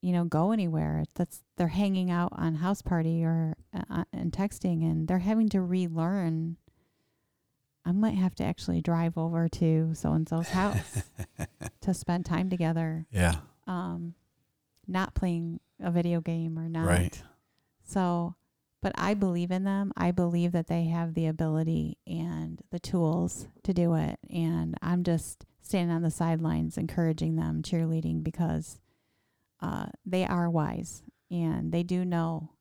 you 0.01 0.13
know, 0.13 0.23
go 0.23 0.51
anywhere. 0.51 1.03
That's 1.15 1.43
they're 1.57 1.67
hanging 1.67 2.09
out 2.09 2.31
on 2.31 2.57
Houseparty 2.57 3.23
or 3.23 3.57
uh, 3.73 4.05
and 4.13 4.31
texting, 4.31 4.81
and 4.81 5.09
they're 5.09 5.19
having 5.19 5.49
to 5.49 5.61
relearn. 5.61 6.55
I 7.85 7.91
might 7.91 8.15
have 8.15 8.34
to 8.35 8.45
actually 8.45 8.81
drive 8.81 9.17
over 9.17 9.49
to 9.49 9.91
so 9.93 10.13
and 10.13 10.27
so's 10.27 10.49
house 10.49 11.03
to 11.81 11.93
spend 11.93 12.25
time 12.25 12.49
together 12.49 13.07
yeah. 13.11 13.35
um, 13.65 14.13
not 14.88 15.15
playing 15.15 15.59
a 15.81 15.91
video 15.91 16.21
game 16.21 16.57
or 16.57 16.69
not. 16.69 16.85
Right. 16.85 17.21
So, 17.84 18.35
but 18.81 18.91
I 18.95 19.13
believe 19.13 19.51
in 19.51 19.63
them. 19.63 19.91
I 19.97 20.11
believe 20.11 20.51
that 20.51 20.67
they 20.67 20.85
have 20.85 21.13
the 21.13 21.27
ability 21.27 21.97
and 22.05 22.61
the 22.71 22.79
tools 22.79 23.47
to 23.63 23.73
do 23.73 23.95
it. 23.95 24.17
And 24.29 24.75
I'm 24.81 25.03
just 25.03 25.45
standing 25.61 25.95
on 25.95 26.01
the 26.03 26.11
sidelines, 26.11 26.77
encouraging 26.77 27.35
them, 27.35 27.61
cheerleading 27.61 28.23
because 28.23 28.79
uh, 29.59 29.87
they 30.05 30.25
are 30.25 30.49
wise 30.49 31.01
and 31.31 31.71
they 31.71 31.83
do 31.83 32.05
know 32.05 32.51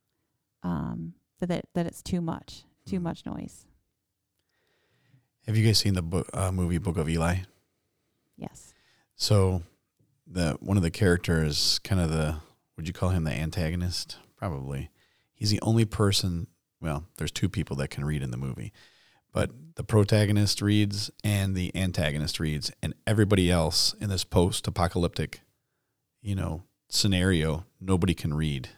um, 0.62 1.12
that 1.40 1.66
that 1.74 1.86
it's 1.86 2.02
too 2.02 2.20
much, 2.20 2.64
too 2.86 2.98
Mhm. 2.98 3.02
much 3.02 3.26
noise. 3.26 3.66
Have 5.46 5.56
you 5.56 5.64
guys 5.64 5.78
seen 5.78 5.94
the 5.94 6.02
book, 6.02 6.28
uh, 6.34 6.50
movie 6.50 6.78
Book 6.78 6.96
of 6.96 7.08
Eli? 7.08 7.36
Yes. 8.36 8.74
So, 9.14 9.62
the 10.26 10.56
one 10.60 10.76
of 10.76 10.82
the 10.82 10.90
characters, 10.90 11.78
kind 11.84 12.00
of 12.00 12.10
the, 12.10 12.36
would 12.76 12.88
you 12.88 12.92
call 12.92 13.10
him 13.10 13.22
the 13.24 13.30
antagonist? 13.30 14.18
Probably. 14.36 14.90
He's 15.36 15.50
the 15.50 15.60
only 15.62 15.84
person. 15.84 16.48
Well, 16.80 17.06
there's 17.16 17.30
two 17.30 17.48
people 17.48 17.76
that 17.76 17.90
can 17.90 18.04
read 18.04 18.22
in 18.22 18.32
the 18.32 18.36
movie, 18.36 18.72
but 19.32 19.50
the 19.76 19.84
protagonist 19.84 20.60
reads 20.60 21.10
and 21.22 21.54
the 21.54 21.70
antagonist 21.76 22.40
reads, 22.40 22.72
and 22.82 22.94
everybody 23.06 23.50
else 23.50 23.94
in 24.00 24.08
this 24.08 24.24
post-apocalyptic, 24.24 25.42
you 26.22 26.34
know, 26.34 26.64
scenario, 26.88 27.64
nobody 27.80 28.14
can 28.14 28.34
read, 28.34 28.70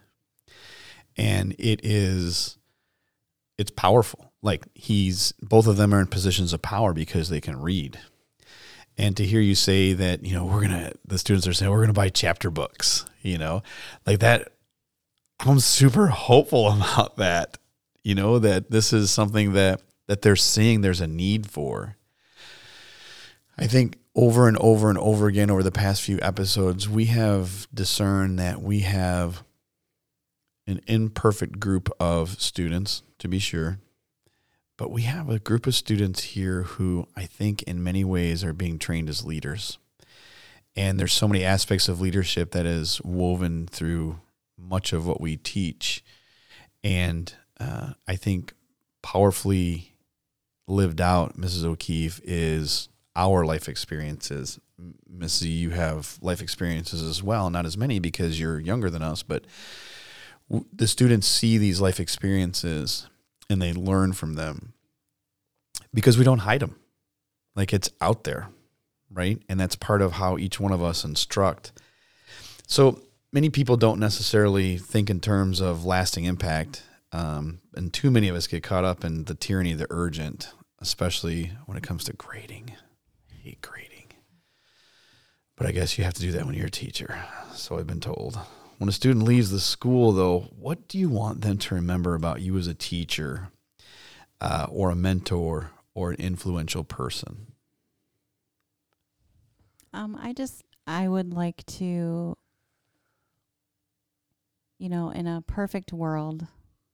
and 1.17 1.55
it 1.59 1.81
is, 1.83 2.59
it's 3.57 3.71
powerful. 3.71 4.33
Like 4.43 4.67
he's 4.75 5.33
both 5.41 5.67
of 5.67 5.77
them 5.77 5.95
are 5.95 6.01
in 6.01 6.07
positions 6.07 6.53
of 6.53 6.63
power 6.63 6.93
because 6.93 7.29
they 7.29 7.41
can 7.41 7.61
read 7.61 7.99
and 8.99 9.17
to 9.17 9.25
hear 9.25 9.41
you 9.41 9.55
say 9.55 9.93
that 9.93 10.25
you 10.25 10.35
know 10.35 10.45
we're 10.45 10.61
gonna 10.61 10.93
the 11.07 11.19
students 11.19 11.47
are 11.47 11.53
saying 11.53 11.71
we're 11.71 11.81
gonna 11.81 11.93
buy 11.93 12.09
chapter 12.09 12.51
books 12.51 13.07
you 13.23 13.39
know 13.39 13.63
like 14.07 14.19
that 14.19 14.53
i'm 15.40 15.60
super 15.60 16.09
hopeful 16.09 16.69
about 16.73 17.16
that 17.16 17.59
you 18.02 18.15
know 18.15 18.39
that 18.39 18.70
this 18.70 18.93
is 18.93 19.10
something 19.10 19.52
that 19.52 19.82
that 20.06 20.23
they're 20.23 20.36
seeing 20.36 20.81
there's 20.81 21.01
a 21.01 21.06
need 21.06 21.48
for 21.51 21.97
i 23.59 23.66
think 23.66 23.98
over 24.15 24.48
and 24.48 24.56
over 24.59 24.89
and 24.89 24.98
over 24.98 25.27
again 25.27 25.51
over 25.51 25.62
the 25.62 25.70
past 25.70 26.02
few 26.02 26.19
episodes 26.23 26.89
we 26.89 27.06
have 27.06 27.69
discerned 27.73 28.39
that 28.39 28.62
we 28.62 28.81
have 28.81 29.43
an 30.66 30.81
imperfect 30.86 31.59
group 31.60 31.89
of 32.01 32.40
students 32.40 33.02
to 33.19 33.28
be 33.28 33.39
sure 33.39 33.78
but 34.78 34.93
we 34.93 35.02
have 35.02 35.28
a 35.28 35.40
group 35.40 35.66
of 35.66 35.74
students 35.74 36.23
here 36.23 36.62
who 36.62 37.09
I 37.16 37.24
think 37.24 37.65
in 37.65 37.82
many 37.82 38.05
ways 38.05 38.44
are 38.44 38.52
being 38.52 38.78
trained 38.78 39.10
as 39.10 39.24
leaders. 39.24 39.77
And 40.77 40.98
there's 40.98 41.12
so 41.12 41.27
many 41.27 41.44
aspects 41.44 41.89
of 41.89 42.01
leadership 42.01 42.52
that 42.52 42.65
is 42.65 43.02
woven 43.02 43.66
through 43.66 44.20
much 44.59 44.93
of 44.93 45.07
what 45.07 45.21
we 45.21 45.37
teach. 45.37 46.05
And 46.83 47.33
uh, 47.61 47.93
I 48.07 48.17
think 48.17 48.55
powerfully 49.03 49.95
lived 50.67 51.01
out, 51.01 51.37
Mrs. 51.37 51.65
O'Keefe, 51.65 52.21
is 52.25 52.89
our 53.17 53.45
life 53.45 53.69
experiences. 53.69 54.61
Missy, 55.09 55.49
you 55.49 55.71
have 55.71 56.19
life 56.21 56.41
experiences 56.41 57.03
as 57.03 57.23
well, 57.23 57.51
not 57.51 57.67
as 57.67 57.77
many 57.77 57.99
because 57.99 58.39
you're 58.39 58.61
younger 58.61 58.91
than 58.91 59.03
us, 59.03 59.23
but 59.23 59.45
w- 60.49 60.67
the 60.73 60.87
students 60.87 61.27
see 61.27 61.59
these 61.59 61.81
life 61.81 61.99
experiences 61.99 63.09
and 63.51 63.61
they 63.61 63.73
learn 63.73 64.13
from 64.13 64.35
them 64.35 64.73
because 65.93 66.19
we 66.19 66.25
don't 66.25 66.41
hide 66.41 66.61
them. 66.61 66.77
Like 67.57 67.73
it's 67.73 67.91
out 68.01 68.23
there, 68.25 68.51
right? 69.11 69.43
And 69.49 69.59
that's 69.59 69.75
part 69.75 70.01
of 70.01 70.13
how 70.13 70.39
each 70.39 70.61
one 70.61 70.73
of 70.73 70.83
us 70.83 71.05
instruct. 71.05 71.73
So 72.69 73.03
many 73.33 73.51
people 73.51 73.77
don't 73.77 74.01
necessarily 74.01 74.79
think 74.79 75.11
in 75.11 75.21
terms 75.21 75.61
of 75.61 75.85
lasting 75.85 76.25
impact. 76.25 76.83
Um, 77.13 77.61
and 77.75 77.93
too 77.93 78.11
many 78.11 78.29
of 78.29 78.37
us 78.37 78.47
get 78.47 78.63
caught 78.63 78.85
up 78.85 79.05
in 79.05 79.25
the 79.25 79.35
tyranny 79.35 79.73
of 79.73 79.79
the 79.79 79.87
urgent, 79.91 80.53
especially 80.81 81.53
when 81.67 81.77
it 81.77 81.83
comes 81.83 82.05
to 82.05 82.13
grading. 82.13 82.73
I 83.31 83.35
hate 83.43 83.63
grading. 83.63 84.13
But 85.57 85.67
I 85.67 85.73
guess 85.73 85.99
you 85.99 86.05
have 86.05 86.15
to 86.15 86.21
do 86.21 86.33
that 86.33 86.47
when 86.47 86.55
you're 86.55 86.67
a 86.67 86.71
teacher. 86.71 87.19
So 87.53 87.79
I've 87.79 87.87
been 87.87 88.01
told. 88.01 88.39
When 88.79 88.89
a 88.89 88.93
student 88.93 89.25
leaves 89.25 89.51
the 89.51 89.59
school, 89.59 90.13
though, 90.13 90.51
what 90.57 90.87
do 90.87 90.99
you 90.99 91.09
want 91.09 91.41
them 91.41 91.59
to 91.59 91.75
remember 91.75 92.15
about 92.15 92.43
you 92.43 92.57
as 92.59 92.69
a 92.69 92.75
teacher 92.75 93.49
uh, 94.41 94.67
or 94.71 94.91
a 94.91 94.95
mentor 94.95 95.73
or 95.95 96.11
an 96.11 96.17
influential 96.21 96.85
person? 96.85 97.49
Um, 99.93 100.17
I 100.21 100.33
just 100.33 100.63
I 100.87 101.09
would 101.09 101.35
like 101.35 101.65
to, 101.67 102.37
you 104.79 104.89
know, 104.89 105.11
in 105.11 105.27
a 105.27 105.43
perfect 105.47 105.93
world, 105.93 106.47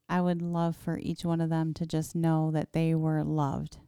I 0.08 0.20
would 0.20 0.42
love 0.42 0.76
for 0.76 0.98
each 0.98 1.24
one 1.24 1.40
of 1.40 1.50
them 1.50 1.74
to 1.74 1.86
just 1.86 2.14
know 2.14 2.50
that 2.50 2.72
they 2.72 2.94
were 2.94 3.22
loved 3.22 3.78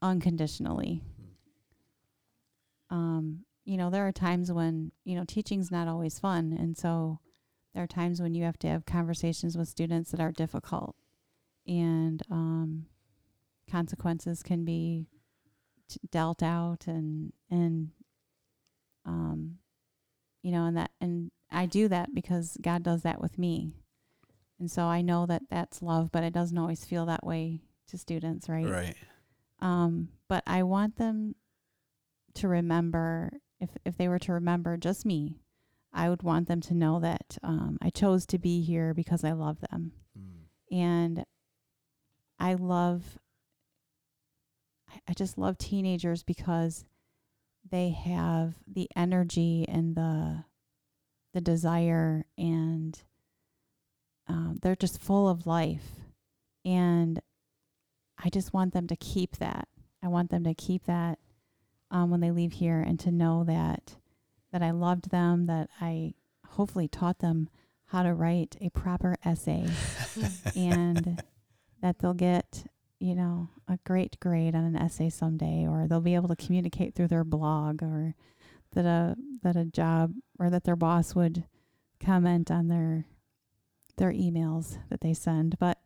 unconditionally. 0.00 1.02
Um, 2.90 3.44
you 3.64 3.76
know, 3.76 3.90
there 3.90 4.06
are 4.06 4.12
times 4.12 4.50
when, 4.50 4.92
you 5.04 5.14
know, 5.14 5.24
teaching's 5.26 5.70
not 5.70 5.88
always 5.88 6.18
fun. 6.18 6.56
And 6.58 6.76
so 6.76 7.18
there 7.74 7.82
are 7.82 7.88
times 7.88 8.20
when 8.20 8.34
you 8.34 8.44
have 8.44 8.58
to 8.60 8.68
have 8.68 8.86
conversations 8.86 9.56
with 9.56 9.68
students 9.68 10.10
that 10.10 10.20
are 10.20 10.32
difficult 10.32 10.96
and 11.66 12.22
um, 12.30 12.86
consequences 13.70 14.42
can 14.42 14.64
be 14.64 15.06
t- 15.88 16.00
dealt 16.10 16.42
out 16.42 16.86
and, 16.86 17.32
and, 17.50 17.90
um, 19.04 19.58
you 20.42 20.50
know, 20.50 20.64
and 20.64 20.76
that, 20.78 20.90
and 20.98 21.30
I 21.50 21.66
do 21.66 21.88
that 21.88 22.14
because 22.14 22.56
God 22.60 22.82
does 22.82 23.02
that 23.02 23.20
with 23.20 23.38
me. 23.38 23.72
And 24.60 24.70
so 24.70 24.82
I 24.84 25.02
know 25.02 25.24
that 25.26 25.42
that's 25.50 25.82
love, 25.82 26.10
but 26.12 26.24
it 26.24 26.32
doesn't 26.32 26.58
always 26.58 26.84
feel 26.84 27.06
that 27.06 27.24
way 27.24 27.62
to 27.88 27.96
students, 27.98 28.48
right? 28.48 28.68
Right. 28.68 28.96
Um, 29.60 30.08
but 30.28 30.42
I 30.46 30.62
want 30.64 30.96
them 30.96 31.34
to 32.34 32.48
remember 32.48 33.32
if 33.60 33.70
if 33.84 33.96
they 33.96 34.08
were 34.08 34.18
to 34.20 34.32
remember 34.32 34.76
just 34.76 35.04
me, 35.06 35.40
I 35.92 36.08
would 36.08 36.22
want 36.22 36.48
them 36.48 36.60
to 36.62 36.74
know 36.74 37.00
that 37.00 37.38
um, 37.42 37.78
I 37.80 37.90
chose 37.90 38.26
to 38.26 38.38
be 38.38 38.62
here 38.62 38.94
because 38.94 39.24
I 39.24 39.32
love 39.32 39.58
them, 39.70 39.92
and 40.70 41.24
I 42.38 42.54
love. 42.54 43.18
I- 44.88 45.00
I 45.08 45.12
just 45.14 45.38
love 45.38 45.58
teenagers 45.58 46.22
because 46.22 46.84
they 47.68 47.90
have 47.90 48.54
the 48.66 48.88
energy 48.96 49.64
and 49.68 49.94
the 49.96 50.44
the 51.32 51.40
desire 51.40 52.24
and 52.36 52.98
um, 54.28 54.58
they're 54.62 54.76
just 54.76 55.00
full 55.00 55.28
of 55.28 55.46
life. 55.46 55.86
And 56.64 57.20
I 58.22 58.28
just 58.30 58.52
want 58.52 58.74
them 58.74 58.86
to 58.88 58.96
keep 58.96 59.36
that. 59.36 59.68
I 60.02 60.08
want 60.08 60.30
them 60.30 60.44
to 60.44 60.54
keep 60.54 60.84
that 60.84 61.18
um, 61.90 62.10
when 62.10 62.20
they 62.20 62.30
leave 62.30 62.52
here 62.52 62.80
and 62.80 62.98
to 63.00 63.10
know 63.10 63.44
that 63.44 63.96
that 64.52 64.62
I 64.62 64.70
loved 64.70 65.10
them, 65.10 65.46
that 65.46 65.68
I 65.80 66.14
hopefully 66.46 66.88
taught 66.88 67.18
them 67.18 67.50
how 67.86 68.02
to 68.02 68.14
write 68.14 68.56
a 68.60 68.70
proper 68.70 69.16
essay 69.24 69.66
and 70.56 71.22
that 71.82 71.98
they'll 71.98 72.14
get, 72.14 72.64
you 72.98 73.14
know, 73.14 73.48
a 73.68 73.78
great 73.84 74.18
grade 74.20 74.54
on 74.54 74.64
an 74.64 74.76
essay 74.76 75.10
someday 75.10 75.66
or 75.66 75.86
they'll 75.86 76.00
be 76.00 76.14
able 76.14 76.28
to 76.28 76.36
communicate 76.36 76.94
through 76.94 77.08
their 77.08 77.24
blog 77.24 77.82
or 77.82 78.14
that 78.74 78.84
a 78.84 79.16
that 79.42 79.56
a 79.56 79.64
job 79.64 80.14
or 80.38 80.50
that 80.50 80.64
their 80.64 80.76
boss 80.76 81.14
would 81.14 81.44
comment 82.00 82.50
on 82.50 82.68
their 82.68 83.06
their 83.96 84.12
emails 84.12 84.78
that 84.90 85.00
they 85.00 85.14
send. 85.14 85.58
But 85.58 85.78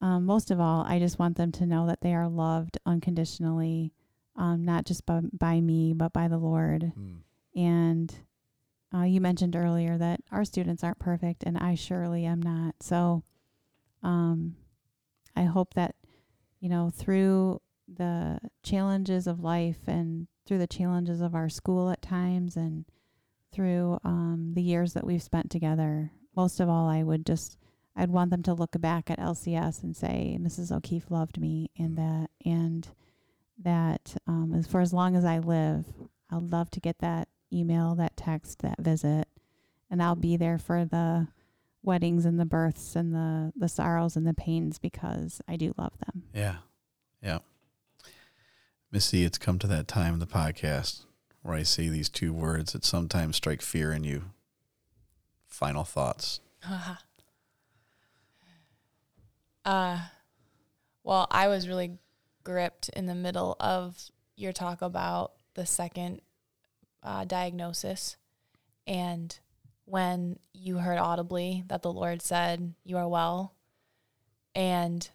um, 0.00 0.26
most 0.26 0.50
of 0.50 0.60
all, 0.60 0.84
I 0.86 0.98
just 0.98 1.18
want 1.18 1.36
them 1.36 1.52
to 1.52 1.66
know 1.66 1.86
that 1.86 2.00
they 2.00 2.14
are 2.14 2.28
loved 2.28 2.78
unconditionally, 2.84 3.92
um, 4.36 4.64
not 4.64 4.84
just 4.84 5.06
by, 5.06 5.20
by 5.32 5.60
me, 5.60 5.92
but 5.94 6.12
by 6.12 6.28
the 6.28 6.38
Lord. 6.38 6.92
Mm. 6.98 7.16
And 7.54 8.14
uh, 8.94 9.04
you 9.04 9.20
mentioned 9.20 9.56
earlier 9.56 9.96
that 9.96 10.20
our 10.30 10.44
students 10.44 10.84
aren't 10.84 10.98
perfect, 10.98 11.44
and 11.44 11.56
I 11.56 11.74
surely 11.74 12.24
am 12.24 12.42
not. 12.42 12.76
So 12.80 13.22
um, 14.02 14.56
I 15.34 15.44
hope 15.44 15.74
that, 15.74 15.94
you 16.60 16.68
know, 16.68 16.90
through 16.94 17.60
the 17.88 18.38
challenges 18.62 19.26
of 19.26 19.40
life 19.40 19.86
and 19.86 20.26
through 20.46 20.58
the 20.58 20.66
challenges 20.66 21.20
of 21.20 21.34
our 21.34 21.48
school 21.48 21.90
at 21.90 22.02
times 22.02 22.56
and 22.56 22.84
through 23.52 23.98
um, 24.04 24.52
the 24.54 24.62
years 24.62 24.92
that 24.92 25.06
we've 25.06 25.22
spent 25.22 25.50
together, 25.50 26.10
most 26.34 26.60
of 26.60 26.68
all, 26.68 26.88
I 26.88 27.02
would 27.02 27.24
just 27.24 27.56
I'd 27.96 28.10
want 28.10 28.30
them 28.30 28.42
to 28.42 28.54
look 28.54 28.78
back 28.78 29.10
at 29.10 29.18
LCS 29.18 29.82
and 29.82 29.96
say 29.96 30.38
Mrs. 30.40 30.70
O'Keefe 30.70 31.10
loved 31.10 31.40
me, 31.40 31.70
and 31.78 31.96
that 31.96 32.28
and 32.44 32.86
that 33.62 34.16
um, 34.26 34.52
as 34.54 34.66
for 34.66 34.80
as 34.80 34.92
long 34.92 35.16
as 35.16 35.24
I 35.24 35.38
live, 35.38 35.86
I'd 36.30 36.52
love 36.52 36.70
to 36.72 36.80
get 36.80 36.98
that 36.98 37.28
email, 37.50 37.94
that 37.94 38.16
text, 38.16 38.60
that 38.60 38.78
visit, 38.78 39.28
and 39.90 40.02
I'll 40.02 40.14
be 40.16 40.36
there 40.36 40.58
for 40.58 40.84
the 40.84 41.28
weddings 41.82 42.26
and 42.26 42.38
the 42.38 42.44
births 42.44 42.96
and 42.96 43.14
the 43.14 43.52
the 43.56 43.68
sorrows 43.68 44.16
and 44.16 44.26
the 44.26 44.34
pains 44.34 44.78
because 44.78 45.40
I 45.48 45.56
do 45.56 45.72
love 45.78 45.94
them. 46.04 46.24
Yeah. 46.34 46.56
Yeah. 47.22 47.38
Missy, 48.96 49.24
it's 49.26 49.36
come 49.36 49.58
to 49.58 49.66
that 49.66 49.88
time 49.88 50.14
in 50.14 50.20
the 50.20 50.26
podcast 50.26 51.04
where 51.42 51.54
I 51.54 51.64
say 51.64 51.90
these 51.90 52.08
two 52.08 52.32
words 52.32 52.72
that 52.72 52.82
sometimes 52.82 53.36
strike 53.36 53.60
fear 53.60 53.92
in 53.92 54.04
you. 54.04 54.30
Final 55.46 55.84
thoughts. 55.84 56.40
uh, 59.66 59.98
well, 61.04 61.26
I 61.30 61.48
was 61.48 61.68
really 61.68 61.98
gripped 62.42 62.88
in 62.88 63.04
the 63.04 63.14
middle 63.14 63.54
of 63.60 64.02
your 64.34 64.54
talk 64.54 64.80
about 64.80 65.32
the 65.52 65.66
second 65.66 66.22
uh, 67.02 67.26
diagnosis. 67.26 68.16
And 68.86 69.38
when 69.84 70.38
you 70.54 70.78
heard 70.78 70.96
audibly 70.96 71.64
that 71.66 71.82
the 71.82 71.92
Lord 71.92 72.22
said, 72.22 72.72
You 72.82 72.96
are 72.96 73.08
well. 73.08 73.52
And 74.54 75.06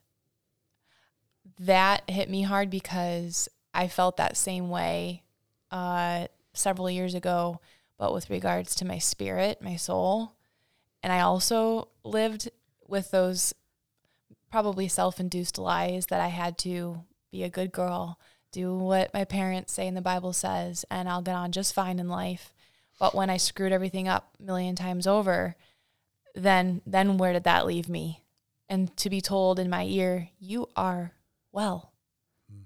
that 1.58 2.08
hit 2.08 2.30
me 2.30 2.44
hard 2.44 2.70
because 2.70 3.50
I 3.74 3.88
felt 3.88 4.18
that 4.18 4.38
same 4.38 4.70
way 4.70 5.24
uh, 5.72 6.28
several 6.54 6.90
years 6.90 7.14
ago, 7.14 7.60
but 7.98 8.14
with 8.14 8.30
regards 8.30 8.76
to 8.76 8.86
my 8.86 8.98
spirit, 8.98 9.62
my 9.62 9.76
soul. 9.76 10.34
And 11.04 11.12
I 11.12 11.22
also 11.22 11.90
lived 12.04 12.50
with 12.88 13.12
those 13.12 13.54
probably 14.52 14.88
self 14.88 15.20
induced 15.20 15.58
lies 15.58 16.08
that 16.08 16.22
I 16.22 16.28
had 16.28 16.58
to 16.60 17.04
be 17.32 17.44
a 17.44 17.50
good 17.50 17.72
girl, 17.72 18.20
do 18.52 18.76
what 18.78 19.14
my 19.14 19.24
parents 19.24 19.74
say 19.74 19.88
and 19.88 19.96
the 19.96 20.02
Bible 20.02 20.34
says, 20.34 20.84
and 20.92 21.08
I'll 21.08 21.22
get 21.22 21.36
on 21.36 21.54
just 21.54 21.74
fine 21.74 22.00
in 22.00 22.10
life. 22.10 22.54
But 23.00 23.16
when 23.16 23.30
I 23.30 23.38
screwed 23.38 23.72
everything 23.72 24.08
up 24.08 24.36
a 24.40 24.44
million 24.44 24.76
times 24.76 25.08
over, 25.08 25.56
then 26.36 26.82
then 26.86 27.18
where 27.18 27.34
did 27.34 27.46
that 27.46 27.66
leave 27.66 27.90
me? 27.90 28.24
And 28.70 28.96
to 28.98 29.10
be 29.10 29.22
told 29.22 29.60
in 29.60 29.70
my 29.70 29.84
ear, 29.84 30.30
you 30.40 30.70
are 30.76 31.14
well. 31.52 31.94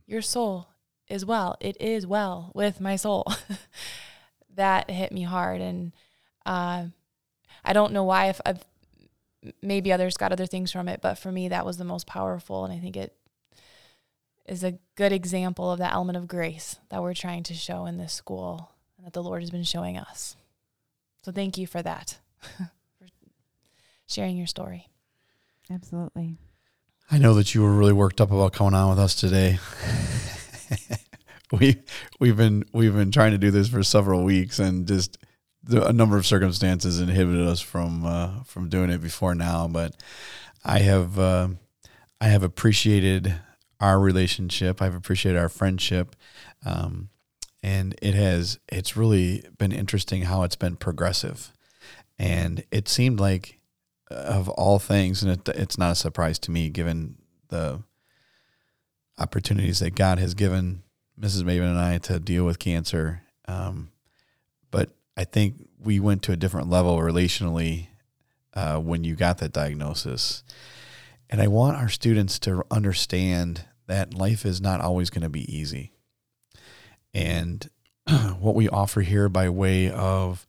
Your 0.08 0.22
soul 0.22 0.70
is 1.08 1.26
well. 1.26 1.56
It 1.60 1.78
is 1.80 2.08
well 2.08 2.52
with 2.54 2.80
my 2.80 2.96
soul. 2.96 3.26
that 4.56 4.90
hit 4.90 5.12
me 5.12 5.24
hard. 5.24 5.62
And 5.62 5.92
uh, 6.46 6.86
I 7.64 7.74
don't 7.74 7.94
know 7.94 8.04
why, 8.04 8.28
if 8.30 8.42
I've, 8.46 8.64
maybe 9.62 9.92
others 9.92 10.18
got 10.18 10.32
other 10.32 10.46
things 10.46 10.72
from 10.72 10.88
it, 10.88 11.02
but 11.02 11.18
for 11.18 11.32
me, 11.32 11.50
that 11.50 11.66
was 11.66 11.78
the 11.78 11.84
most 11.84 12.08
powerful. 12.08 12.66
And 12.66 12.74
I 12.74 12.80
think 12.80 12.98
it 12.98 13.16
is 14.46 14.64
a 14.64 14.78
good 14.96 15.12
example 15.12 15.72
of 15.72 15.80
the 15.80 15.92
element 15.92 16.18
of 16.18 16.28
grace 16.28 16.78
that 16.90 17.02
we're 17.02 17.14
trying 17.14 17.44
to 17.44 17.54
show 17.54 17.86
in 17.86 17.98
this 17.98 18.14
school 18.14 18.72
and 18.98 19.06
that 19.06 19.14
the 19.14 19.24
Lord 19.24 19.42
has 19.42 19.52
been 19.52 19.64
showing 19.64 19.98
us. 19.98 20.36
So 21.24 21.32
thank 21.32 21.58
you 21.58 21.66
for 21.66 21.82
that, 21.82 22.20
for 22.40 23.08
sharing 24.08 24.38
your 24.38 24.48
story. 24.48 24.90
Absolutely. 25.72 26.38
I 27.10 27.18
know 27.18 27.34
that 27.36 27.54
you 27.54 27.62
were 27.62 27.74
really 27.74 27.94
worked 27.94 28.22
up 28.22 28.32
about 28.32 28.54
coming 28.54 28.74
on 28.74 28.90
with 28.90 29.00
us 29.00 29.16
today. 29.16 29.60
we 31.52 31.78
we've 32.20 32.38
been 32.38 32.66
we've 32.74 32.96
been 32.96 33.12
trying 33.12 33.32
to 33.32 33.38
do 33.38 33.52
this 33.52 33.68
for 33.68 33.84
several 33.84 34.24
weeks, 34.24 34.60
and 34.60 34.88
just 34.88 35.18
the, 35.64 35.86
a 35.88 35.94
number 35.94 36.18
of 36.18 36.26
circumstances 36.26 37.00
inhibited 37.00 37.48
us 37.48 37.62
from 37.62 38.06
uh, 38.06 38.44
from 38.44 38.70
doing 38.70 38.90
it 38.90 39.02
before 39.02 39.36
now. 39.36 39.68
But 39.68 39.96
I 40.64 40.80
have 40.80 41.20
uh, 41.20 41.50
I 42.20 42.28
have 42.28 42.44
appreciated 42.44 43.36
our 43.80 44.00
relationship. 44.00 44.82
I've 44.82 44.96
appreciated 44.96 45.40
our 45.40 45.50
friendship, 45.50 46.16
um, 46.66 47.10
and 47.62 47.96
it 48.02 48.14
has 48.14 48.60
it's 48.70 48.98
really 48.98 49.44
been 49.58 49.72
interesting 49.72 50.24
how 50.24 50.44
it's 50.44 50.56
been 50.56 50.76
progressive, 50.76 51.52
and 52.18 52.64
it 52.72 52.88
seemed 52.88 53.20
like 53.20 53.60
of 54.10 54.50
all 54.50 54.80
things, 54.80 55.24
and 55.24 55.32
it, 55.32 55.50
it's 55.56 55.78
not 55.78 55.92
a 55.92 55.96
surprise 55.96 56.40
to 56.40 56.52
me 56.52 56.70
given 56.70 57.16
the 57.50 57.82
opportunities 59.18 59.80
that 59.80 59.96
God 59.96 60.20
has 60.20 60.34
given 60.34 60.84
Mrs. 61.20 61.44
Maven 61.44 61.70
and 61.70 61.80
I 61.80 61.98
to 62.00 62.20
deal 62.20 62.46
with 62.46 62.60
cancer. 62.60 63.22
Um, 63.48 63.90
but 64.72 64.90
I 65.16 65.24
think 65.24 65.68
we 65.80 66.00
went 66.00 66.24
to 66.24 66.32
a 66.32 66.38
different 66.38 66.70
level 66.70 66.98
relationally 66.98 67.88
uh, 68.54 68.80
when 68.80 69.04
you 69.04 69.16
got 69.16 69.38
that 69.40 69.54
diagnosis. 69.54 70.44
And 71.30 71.42
I 71.42 71.48
want 71.48 71.78
our 71.78 71.90
students 71.90 72.40
to 72.40 72.64
understand 72.70 73.66
that 73.88 74.14
life 74.14 74.46
is 74.46 74.62
not 74.62 74.82
always 74.82 75.10
going 75.10 75.24
to 75.24 75.30
be 75.30 75.54
easy. 75.54 75.92
And 77.14 77.70
what 78.40 78.56
we 78.56 78.68
offer 78.70 79.02
here 79.02 79.30
by 79.30 79.50
way 79.50 79.90
of 79.90 80.48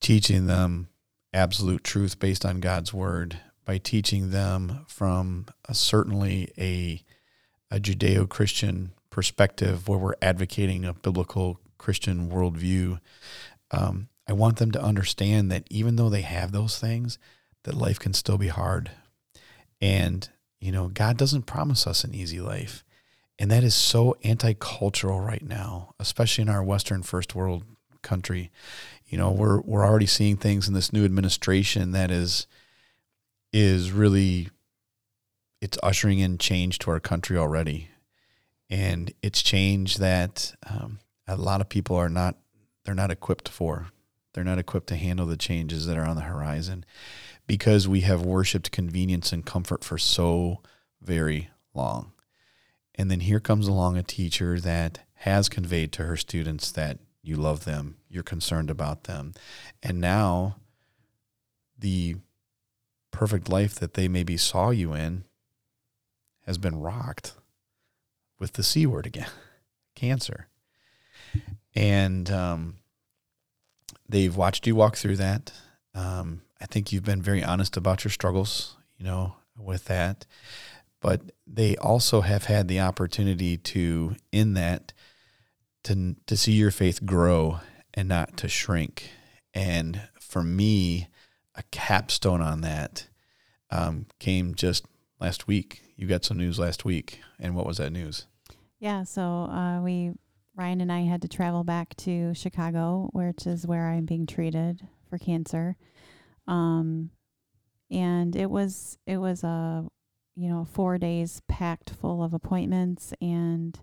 teaching 0.00 0.46
them 0.46 0.88
absolute 1.32 1.84
truth 1.84 2.18
based 2.18 2.44
on 2.44 2.60
God's 2.60 2.92
word, 2.92 3.38
by 3.64 3.78
teaching 3.78 4.30
them 4.30 4.84
from 4.88 5.46
a, 5.68 5.74
certainly 5.74 6.52
a, 6.58 7.02
a 7.70 7.78
Judeo 7.78 8.28
Christian 8.28 8.92
perspective 9.10 9.88
where 9.88 9.98
we're 9.98 10.14
advocating 10.22 10.84
a 10.84 10.94
biblical 10.94 11.60
Christian 11.76 12.30
worldview. 12.30 13.00
Um, 13.70 14.08
I 14.28 14.32
want 14.32 14.58
them 14.58 14.70
to 14.72 14.82
understand 14.82 15.50
that 15.50 15.64
even 15.70 15.96
though 15.96 16.10
they 16.10 16.22
have 16.22 16.52
those 16.52 16.78
things, 16.78 17.18
that 17.64 17.74
life 17.74 17.98
can 17.98 18.14
still 18.14 18.38
be 18.38 18.48
hard. 18.48 18.90
And, 19.80 20.28
you 20.60 20.72
know, 20.72 20.88
God 20.88 21.16
doesn't 21.16 21.46
promise 21.46 21.86
us 21.86 22.04
an 22.04 22.14
easy 22.14 22.40
life. 22.40 22.84
And 23.38 23.50
that 23.50 23.62
is 23.62 23.74
so 23.74 24.16
anti 24.24 24.54
cultural 24.54 25.20
right 25.20 25.44
now, 25.44 25.94
especially 26.00 26.42
in 26.42 26.48
our 26.48 26.62
Western 26.62 27.02
first 27.02 27.34
world 27.34 27.64
country. 28.02 28.50
You 29.06 29.16
know, 29.16 29.30
we're 29.30 29.60
we're 29.60 29.86
already 29.86 30.06
seeing 30.06 30.36
things 30.36 30.66
in 30.66 30.74
this 30.74 30.92
new 30.92 31.04
administration 31.04 31.92
that 31.92 32.10
is 32.10 32.46
is 33.52 33.92
really 33.92 34.48
it's 35.60 35.78
ushering 35.82 36.18
in 36.18 36.38
change 36.38 36.78
to 36.80 36.90
our 36.90 37.00
country 37.00 37.36
already. 37.36 37.88
And 38.70 39.12
it's 39.22 39.42
change 39.42 39.96
that 39.96 40.54
um, 40.68 40.98
a 41.26 41.36
lot 41.36 41.60
of 41.60 41.68
people 41.68 41.96
are 41.96 42.08
not 42.08 42.36
they're 42.84 42.94
not 42.94 43.10
equipped 43.10 43.48
for. 43.48 43.88
They're 44.32 44.44
not 44.44 44.58
equipped 44.58 44.86
to 44.88 44.96
handle 44.96 45.26
the 45.26 45.36
changes 45.36 45.86
that 45.86 45.98
are 45.98 46.06
on 46.06 46.16
the 46.16 46.22
horizon 46.22 46.84
because 47.46 47.88
we 47.88 48.02
have 48.02 48.24
worshiped 48.24 48.70
convenience 48.70 49.32
and 49.32 49.44
comfort 49.44 49.84
for 49.84 49.98
so 49.98 50.62
very 51.02 51.50
long. 51.74 52.12
And 52.94 53.10
then 53.10 53.20
here 53.20 53.40
comes 53.40 53.66
along 53.66 53.96
a 53.96 54.02
teacher 54.02 54.58
that 54.60 55.00
has 55.14 55.48
conveyed 55.48 55.92
to 55.92 56.04
her 56.04 56.16
students 56.16 56.70
that 56.72 56.98
you 57.22 57.36
love 57.36 57.64
them, 57.64 57.96
you're 58.08 58.22
concerned 58.22 58.70
about 58.70 59.04
them. 59.04 59.34
And 59.82 60.00
now 60.00 60.56
the 61.78 62.16
perfect 63.10 63.48
life 63.48 63.74
that 63.76 63.94
they 63.94 64.08
maybe 64.08 64.36
saw 64.36 64.70
you 64.70 64.94
in 64.94 65.24
has 66.48 66.56
been 66.58 66.80
rocked 66.80 67.34
with 68.38 68.54
the 68.54 68.62
C 68.62 68.86
word 68.86 69.06
again 69.06 69.28
cancer. 69.94 70.48
And 71.74 72.30
um, 72.30 72.76
they've 74.08 74.34
watched 74.34 74.66
you 74.66 74.74
walk 74.74 74.96
through 74.96 75.16
that. 75.16 75.52
Um, 75.94 76.40
I 76.58 76.64
think 76.64 76.90
you've 76.90 77.04
been 77.04 77.20
very 77.20 77.44
honest 77.44 77.76
about 77.76 78.02
your 78.02 78.10
struggles, 78.10 78.76
you 78.96 79.04
know, 79.04 79.36
with 79.58 79.84
that. 79.84 80.24
But 81.02 81.20
they 81.46 81.76
also 81.76 82.22
have 82.22 82.44
had 82.44 82.66
the 82.66 82.80
opportunity 82.80 83.58
to, 83.58 84.16
in 84.32 84.54
that, 84.54 84.94
to 85.84 86.16
to 86.26 86.36
see 86.36 86.52
your 86.52 86.70
faith 86.70 87.04
grow 87.04 87.60
and 87.92 88.08
not 88.08 88.38
to 88.38 88.48
shrink. 88.48 89.10
And 89.52 90.08
for 90.18 90.42
me, 90.42 91.08
a 91.54 91.62
capstone 91.70 92.40
on 92.40 92.62
that 92.62 93.06
um, 93.70 94.06
came 94.18 94.54
just 94.54 94.86
last 95.20 95.46
week. 95.46 95.82
You 95.98 96.06
got 96.06 96.24
some 96.24 96.38
news 96.38 96.60
last 96.60 96.84
week, 96.84 97.20
and 97.40 97.56
what 97.56 97.66
was 97.66 97.78
that 97.78 97.90
news? 97.90 98.26
Yeah, 98.78 99.02
so 99.02 99.20
uh, 99.22 99.80
we 99.82 100.12
Ryan 100.54 100.80
and 100.80 100.92
I 100.92 101.00
had 101.00 101.22
to 101.22 101.28
travel 101.28 101.64
back 101.64 101.96
to 101.96 102.32
Chicago, 102.34 103.10
which 103.12 103.48
is 103.48 103.66
where 103.66 103.88
I'm 103.88 104.06
being 104.06 104.24
treated 104.24 104.86
for 105.10 105.18
cancer. 105.18 105.76
Um, 106.46 107.10
and 107.90 108.36
it 108.36 108.48
was 108.48 108.96
it 109.08 109.16
was 109.16 109.42
a 109.42 109.88
you 110.36 110.48
know 110.48 110.64
four 110.64 110.98
days 110.98 111.42
packed 111.48 111.90
full 111.90 112.22
of 112.22 112.32
appointments 112.32 113.12
and 113.20 113.80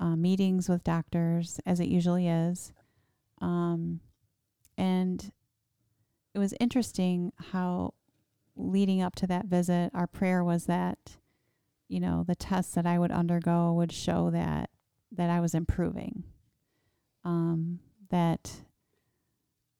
uh, 0.00 0.16
meetings 0.16 0.68
with 0.68 0.82
doctors, 0.82 1.60
as 1.64 1.78
it 1.78 1.86
usually 1.86 2.26
is. 2.26 2.72
Um, 3.40 4.00
and 4.76 5.30
it 6.34 6.40
was 6.40 6.54
interesting 6.58 7.32
how 7.52 7.94
leading 8.56 9.00
up 9.00 9.14
to 9.16 9.26
that 9.28 9.46
visit, 9.46 9.90
our 9.94 10.06
prayer 10.06 10.42
was 10.42 10.66
that, 10.66 10.98
you 11.90 11.98
know, 11.98 12.24
the 12.26 12.36
tests 12.36 12.74
that 12.76 12.86
I 12.86 13.00
would 13.00 13.10
undergo 13.10 13.72
would 13.72 13.90
show 13.90 14.30
that 14.30 14.70
that 15.10 15.28
I 15.28 15.40
was 15.40 15.54
improving. 15.54 16.22
Um, 17.24 17.80
that 18.10 18.52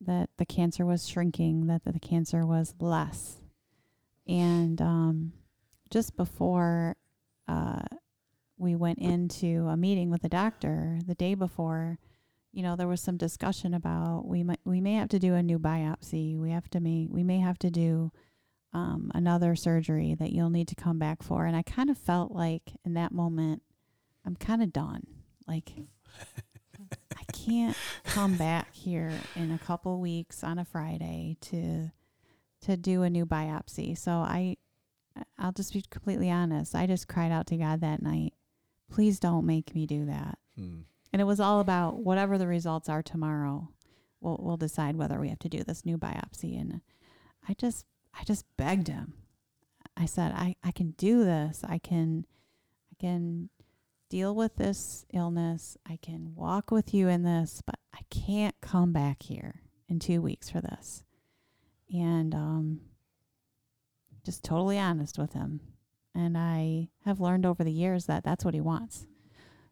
that 0.01 0.31
the 0.37 0.45
cancer 0.45 0.85
was 0.85 1.09
shrinking, 1.09 1.69
that 1.69 1.85
the 1.85 2.01
cancer 2.01 2.45
was 2.45 2.75
less. 2.81 3.41
And 4.27 4.83
um, 4.83 5.33
just 5.89 6.17
before 6.17 6.97
uh, 7.47 7.83
we 8.59 8.75
went 8.75 8.99
into 8.99 9.69
a 9.69 9.77
meeting 9.77 10.11
with 10.11 10.23
the 10.23 10.29
doctor 10.29 10.99
the 11.07 11.15
day 11.15 11.35
before, 11.35 11.99
you 12.53 12.65
know, 12.65 12.75
there 12.75 12.89
was 12.89 13.01
some 13.01 13.19
discussion 13.19 13.73
about 13.73 14.27
we 14.27 14.43
might 14.43 14.61
we 14.65 14.81
may 14.81 14.95
have 14.95 15.09
to 15.11 15.21
do 15.21 15.35
a 15.35 15.45
new 15.45 15.61
biopsy. 15.61 16.37
We 16.37 16.51
have 16.51 16.69
to 16.71 16.81
may 16.81 17.07
we 17.09 17.23
may 17.23 17.39
have 17.39 17.59
to 17.61 17.71
do 17.71 18.11
um, 18.73 19.11
another 19.15 19.57
surgery 19.57 20.15
that 20.15 20.33
you'll 20.33 20.51
need 20.51 20.69
to 20.69 20.75
come 20.75 20.99
back 20.99 21.23
for. 21.23 21.47
And 21.47 21.57
I 21.57 21.63
kind 21.63 21.91
of 21.91 21.99
felt 21.99 22.33
like 22.33 22.75
in 22.85 22.95
that 22.95 23.13
moment, 23.13 23.63
I'm 24.25 24.37
kind 24.37 24.63
of 24.63 24.73
done. 24.73 25.07
Like 25.47 25.73
I 27.17 27.25
can't 27.33 27.77
come 28.05 28.37
back 28.37 28.75
here 28.75 29.13
in 29.35 29.51
a 29.51 29.59
couple 29.59 30.01
weeks 30.01 30.45
on 30.45 30.59
a 30.59 30.65
Friday 30.65 31.37
to 31.43 31.91
to 32.63 32.77
do 32.77 33.03
a 33.03 33.11
new 33.11 33.25
biopsy. 33.27 33.97
So 33.97 34.13
I 34.13 34.57
I'll 35.39 35.53
just 35.53 35.73
be 35.73 35.83
completely 35.91 36.31
honest. 36.31 36.75
I 36.75 36.87
just 36.87 37.09
cried 37.09 37.33
out 37.33 37.47
to 37.49 37.57
God 37.57 37.81
that 37.81 38.03
night. 38.03 38.35
Please 38.91 39.19
don't 39.19 39.47
make 39.47 39.75
me 39.75 39.87
do 39.87 40.07
that. 40.07 40.39
Hmm. 40.57 40.81
And 41.13 41.21
it 41.21 41.25
was 41.25 41.41
all 41.41 41.61
about 41.61 41.99
whatever 41.99 42.39
the 42.39 42.47
results 42.47 42.89
are 42.89 43.03
tomorrow. 43.03 43.69
We'll 44.21 44.39
we'll 44.41 44.57
decide 44.57 44.97
whether 44.97 45.19
we 45.19 45.29
have 45.29 45.41
to 45.41 45.49
do 45.49 45.65
this 45.65 45.85
new 45.85 45.99
biopsy. 45.99 46.61
And 46.61 46.83
I 47.49 47.55
just 47.55 47.85
I 48.19 48.25
just 48.25 48.45
begged 48.57 48.89
him. 48.89 49.15
I 49.97 50.07
said, 50.07 50.33
I, 50.33 50.57
I 50.65 50.71
can 50.71 50.93
do 50.93 51.25
this. 51.25 51.63
I 51.67 51.79
can 51.79 52.27
I 52.93 52.97
can 53.01 53.51
deal 54.09 54.35
with 54.35 54.57
this 54.57 55.05
illness. 55.13 55.77
I 55.89 55.99
can 56.03 56.35
walk 56.35 56.71
with 56.71 56.93
you 56.93 57.09
in 57.09 57.23
this, 57.23 57.63
but 57.65 57.77
I 57.95 58.01
can't 58.11 58.55
come 58.61 58.93
back 58.93 59.23
here 59.23 59.63
in 59.89 59.99
two 59.99 60.21
weeks 60.21 60.51
for 60.51 60.61
this. 60.61 61.05
And 61.93 62.35
um, 62.35 62.81
just 64.25 64.45
totally 64.45 64.79
honest 64.79 65.19
with 65.19 65.33
him. 65.33 65.61
And 66.15 66.37
I 66.37 66.89
have 67.05 67.21
learned 67.21 67.47
over 67.47 67.63
the 67.63 67.73
years 67.73 68.07
that 68.07 68.25
that's 68.25 68.45
what 68.45 68.55
he 68.55 68.61
wants. 68.61 69.07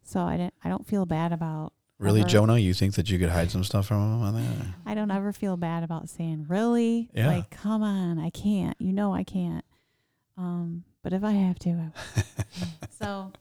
So 0.02 0.20
I 0.20 0.36
didn't. 0.36 0.54
I 0.64 0.68
don't 0.68 0.86
feel 0.86 1.04
bad 1.04 1.32
about. 1.32 1.72
Really, 1.98 2.20
ever, 2.20 2.28
Jonah? 2.28 2.58
You 2.58 2.74
think 2.74 2.94
that 2.94 3.10
you 3.10 3.18
could 3.18 3.30
hide 3.30 3.50
some 3.50 3.64
stuff 3.64 3.86
from 3.86 3.96
him 3.96 4.22
on 4.22 4.34
that? 4.34 4.66
I 4.86 4.94
don't 4.94 5.10
ever 5.10 5.32
feel 5.32 5.56
bad 5.56 5.82
about 5.82 6.08
saying, 6.08 6.46
"Really? 6.48 7.10
Yeah. 7.12 7.26
Like, 7.28 7.50
come 7.50 7.82
on, 7.82 8.18
I 8.18 8.30
can't. 8.30 8.76
You 8.80 8.92
know, 8.92 9.12
I 9.12 9.24
can't." 9.24 9.64
Um, 10.36 10.84
but 11.02 11.12
if 11.12 11.24
I 11.24 11.32
have 11.32 11.58
to, 11.60 11.70
I 11.70 12.22
so 12.90 13.32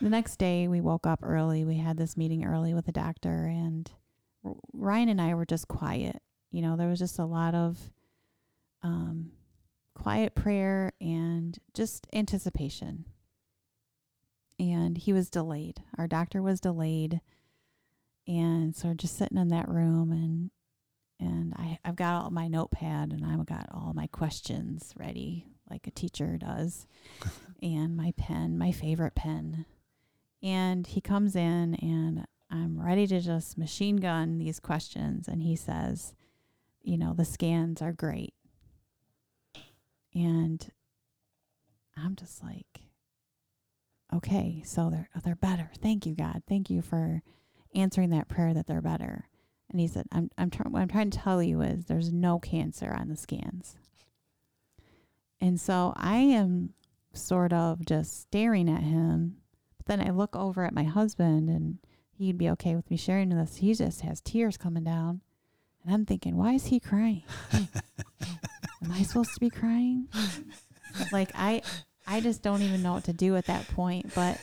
the 0.00 0.10
next 0.10 0.36
day 0.36 0.66
we 0.66 0.80
woke 0.80 1.06
up 1.06 1.20
early. 1.22 1.64
We 1.64 1.76
had 1.76 1.96
this 1.96 2.16
meeting 2.16 2.44
early 2.44 2.74
with 2.74 2.86
the 2.86 2.92
doctor, 2.92 3.46
and 3.46 3.88
Ryan 4.72 5.08
and 5.08 5.20
I 5.20 5.34
were 5.34 5.46
just 5.46 5.68
quiet. 5.68 6.20
You 6.50 6.62
know, 6.62 6.76
there 6.76 6.88
was 6.88 6.98
just 6.98 7.20
a 7.20 7.24
lot 7.24 7.54
of 7.54 7.78
um, 8.82 9.30
quiet 9.94 10.34
prayer 10.34 10.92
and 11.00 11.56
just 11.72 12.08
anticipation 12.12 13.04
and 14.58 14.96
he 14.96 15.12
was 15.12 15.28
delayed. 15.30 15.82
Our 15.98 16.06
doctor 16.06 16.40
was 16.42 16.60
delayed. 16.60 17.20
And 18.26 18.74
so 18.74 18.88
we're 18.88 18.94
just 18.94 19.16
sitting 19.18 19.38
in 19.38 19.48
that 19.48 19.68
room 19.68 20.12
and 20.12 20.50
and 21.20 21.54
I, 21.56 21.78
I've 21.84 21.94
got 21.94 22.24
all 22.24 22.30
my 22.30 22.48
notepad 22.48 23.12
and 23.12 23.24
I've 23.24 23.46
got 23.46 23.68
all 23.72 23.92
my 23.94 24.08
questions 24.08 24.92
ready, 24.96 25.46
like 25.70 25.86
a 25.86 25.92
teacher 25.92 26.36
does, 26.36 26.88
and 27.62 27.96
my 27.96 28.12
pen, 28.16 28.58
my 28.58 28.72
favorite 28.72 29.14
pen. 29.14 29.64
And 30.42 30.84
he 30.84 31.00
comes 31.00 31.36
in 31.36 31.76
and 31.76 32.26
I'm 32.50 32.78
ready 32.78 33.06
to 33.06 33.20
just 33.20 33.56
machine 33.56 33.96
gun 33.96 34.38
these 34.38 34.58
questions. 34.58 35.28
And 35.28 35.42
he 35.42 35.54
says, 35.54 36.14
you 36.82 36.98
know, 36.98 37.14
the 37.14 37.24
scans 37.24 37.80
are 37.80 37.92
great. 37.92 38.34
And 40.14 40.68
I'm 41.96 42.16
just 42.16 42.42
like, 42.42 42.82
okay, 44.12 44.62
so 44.64 44.90
they're 44.90 45.08
they're 45.24 45.36
better. 45.36 45.70
Thank 45.80 46.04
you, 46.04 46.14
God. 46.14 46.42
Thank 46.48 46.68
you 46.68 46.82
for 46.82 47.22
answering 47.74 48.10
that 48.10 48.28
prayer 48.28 48.54
that 48.54 48.66
they're 48.66 48.80
better. 48.80 49.28
And 49.70 49.80
he 49.80 49.88
said, 49.88 50.06
I'm 50.12 50.30
I'm 50.36 50.50
trying 50.50 50.70
what 50.72 50.82
I'm 50.82 50.88
trying 50.88 51.10
to 51.10 51.18
tell 51.18 51.42
you 51.42 51.62
is 51.62 51.86
there's 51.86 52.12
no 52.12 52.38
cancer 52.38 52.92
on 52.92 53.08
the 53.08 53.16
scans. 53.16 53.76
And 55.40 55.60
so 55.60 55.92
I 55.96 56.18
am 56.18 56.74
sort 57.14 57.52
of 57.52 57.84
just 57.84 58.20
staring 58.20 58.68
at 58.68 58.82
him. 58.82 59.38
But 59.78 59.86
then 59.86 60.00
I 60.06 60.10
look 60.10 60.36
over 60.36 60.64
at 60.64 60.74
my 60.74 60.84
husband 60.84 61.48
and 61.48 61.78
he'd 62.12 62.38
be 62.38 62.50
okay 62.50 62.76
with 62.76 62.90
me 62.90 62.96
sharing 62.96 63.30
this. 63.30 63.56
He 63.56 63.74
just 63.74 64.02
has 64.02 64.20
tears 64.20 64.56
coming 64.56 64.84
down. 64.84 65.22
And 65.84 65.92
I'm 65.92 66.06
thinking, 66.06 66.36
why 66.36 66.52
is 66.52 66.66
he 66.66 66.78
crying? 66.78 67.24
Am 67.52 68.92
I 68.92 69.02
supposed 69.02 69.34
to 69.34 69.40
be 69.40 69.50
crying? 69.50 70.08
Like 71.10 71.30
I 71.34 71.62
I 72.06 72.20
just 72.20 72.42
don't 72.42 72.62
even 72.62 72.82
know 72.82 72.92
what 72.92 73.04
to 73.04 73.12
do 73.12 73.36
at 73.36 73.46
that 73.46 73.66
point. 73.68 74.14
But 74.14 74.38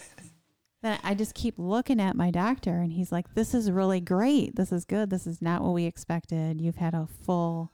then 0.82 0.98
I 1.04 1.14
just 1.14 1.34
keep 1.34 1.56
looking 1.58 2.00
at 2.00 2.16
my 2.16 2.32
doctor, 2.32 2.78
and 2.82 2.94
he's 2.94 3.12
like, 3.12 3.34
This 3.34 3.54
is 3.54 3.72
really 3.72 4.00
great. 4.00 4.56
This 4.56 4.72
is 4.72 4.86
good. 4.86 5.10
This 5.10 5.28
is 5.28 5.42
not 5.42 5.62
what 5.62 5.74
we 5.74 5.86
expected. 5.86 6.62
You've 6.62 6.78
had 6.78 6.94
a 6.94 7.08
full, 7.26 7.74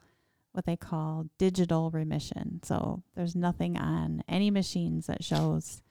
what 0.53 0.65
they 0.65 0.75
call 0.75 1.27
digital 1.37 1.91
remission. 1.91 2.61
So 2.63 3.03
there's 3.15 3.35
nothing 3.35 3.77
on 3.77 4.23
any 4.27 4.49
machines 4.49 5.07
that 5.07 5.23
shows 5.23 5.81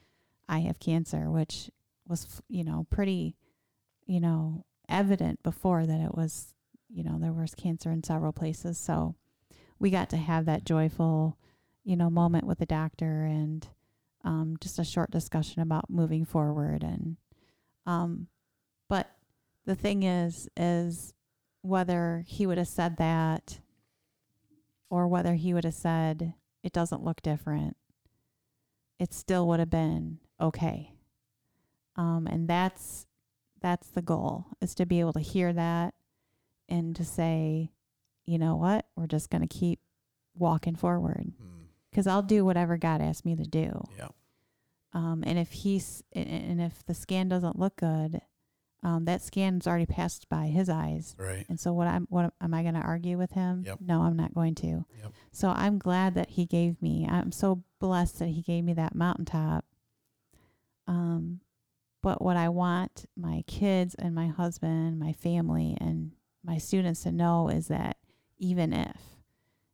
I 0.48 0.60
have 0.60 0.80
cancer, 0.80 1.30
which 1.30 1.70
was, 2.06 2.42
you 2.48 2.64
know, 2.64 2.86
pretty, 2.90 3.36
you 4.06 4.20
know, 4.20 4.64
evident 4.88 5.42
before 5.42 5.86
that 5.86 6.00
it 6.00 6.14
was, 6.14 6.54
you 6.88 7.04
know, 7.04 7.18
there 7.18 7.32
was 7.32 7.54
cancer 7.54 7.90
in 7.90 8.02
several 8.02 8.32
places. 8.32 8.76
So 8.76 9.14
we 9.78 9.90
got 9.90 10.10
to 10.10 10.16
have 10.16 10.46
that 10.46 10.64
joyful, 10.64 11.38
you 11.84 11.96
know, 11.96 12.10
moment 12.10 12.46
with 12.46 12.58
the 12.58 12.66
doctor 12.66 13.24
and 13.24 13.66
um, 14.24 14.56
just 14.60 14.78
a 14.78 14.84
short 14.84 15.10
discussion 15.10 15.62
about 15.62 15.90
moving 15.90 16.24
forward 16.24 16.82
and 16.82 17.16
um, 17.86 18.28
but 18.88 19.10
the 19.66 19.74
thing 19.74 20.02
is 20.02 20.48
is 20.56 21.12
whether 21.62 22.24
he 22.26 22.46
would 22.46 22.58
have 22.58 22.68
said 22.68 22.96
that 22.96 23.60
or 24.90 25.06
whether 25.08 25.34
he 25.34 25.54
would 25.54 25.64
have 25.64 25.74
said 25.74 26.34
it 26.62 26.72
doesn't 26.72 27.02
look 27.02 27.22
different 27.22 27.76
it 28.98 29.12
still 29.12 29.46
would 29.48 29.60
have 29.60 29.70
been 29.70 30.18
okay. 30.40 30.92
Um, 31.96 32.26
and 32.26 32.48
that's 32.48 33.06
that's 33.60 33.88
the 33.88 34.02
goal 34.02 34.46
is 34.60 34.74
to 34.74 34.86
be 34.86 35.00
able 35.00 35.14
to 35.14 35.20
hear 35.20 35.52
that 35.52 35.94
and 36.68 36.94
to 36.96 37.04
say 37.04 37.70
you 38.26 38.38
know 38.38 38.56
what? 38.56 38.86
We're 38.96 39.06
just 39.06 39.28
going 39.28 39.46
to 39.46 39.48
keep 39.48 39.80
walking 40.34 40.76
forward. 40.76 41.32
Mm 41.42 41.63
because 41.94 42.08
I'll 42.08 42.22
do 42.22 42.44
whatever 42.44 42.76
God 42.76 43.00
asks 43.00 43.24
me 43.24 43.36
to 43.36 43.44
do. 43.44 43.84
Yeah. 43.96 44.08
Um, 44.92 45.22
and 45.24 45.38
if 45.38 45.52
he's 45.52 46.02
and 46.12 46.60
if 46.60 46.84
the 46.86 46.94
scan 46.94 47.28
doesn't 47.28 47.58
look 47.58 47.76
good, 47.76 48.20
um, 48.82 49.04
that 49.04 49.22
scan's 49.22 49.66
already 49.66 49.86
passed 49.86 50.28
by 50.28 50.46
his 50.46 50.68
eyes. 50.68 51.14
Right. 51.16 51.46
And 51.48 51.58
so 51.58 51.72
what 51.72 51.86
I'm 51.86 52.06
what 52.10 52.34
am 52.40 52.52
I 52.52 52.62
going 52.62 52.74
to 52.74 52.80
argue 52.80 53.16
with 53.16 53.30
him? 53.30 53.62
Yep. 53.64 53.78
No, 53.80 54.02
I'm 54.02 54.16
not 54.16 54.34
going 54.34 54.56
to. 54.56 54.66
Yep. 54.66 55.12
So 55.30 55.48
I'm 55.48 55.78
glad 55.78 56.14
that 56.16 56.30
he 56.30 56.46
gave 56.46 56.82
me. 56.82 57.06
I'm 57.08 57.30
so 57.30 57.62
blessed 57.78 58.18
that 58.18 58.28
he 58.28 58.42
gave 58.42 58.64
me 58.64 58.74
that 58.74 58.96
mountaintop. 58.96 59.64
Um, 60.88 61.40
but 62.02 62.20
what 62.20 62.36
I 62.36 62.48
want 62.48 63.06
my 63.16 63.44
kids 63.46 63.94
and 63.94 64.14
my 64.14 64.26
husband, 64.26 64.98
my 64.98 65.12
family, 65.12 65.76
and 65.80 66.10
my 66.44 66.58
students 66.58 67.04
to 67.04 67.12
know 67.12 67.48
is 67.48 67.68
that 67.68 67.98
even 68.38 68.72
if 68.72 68.96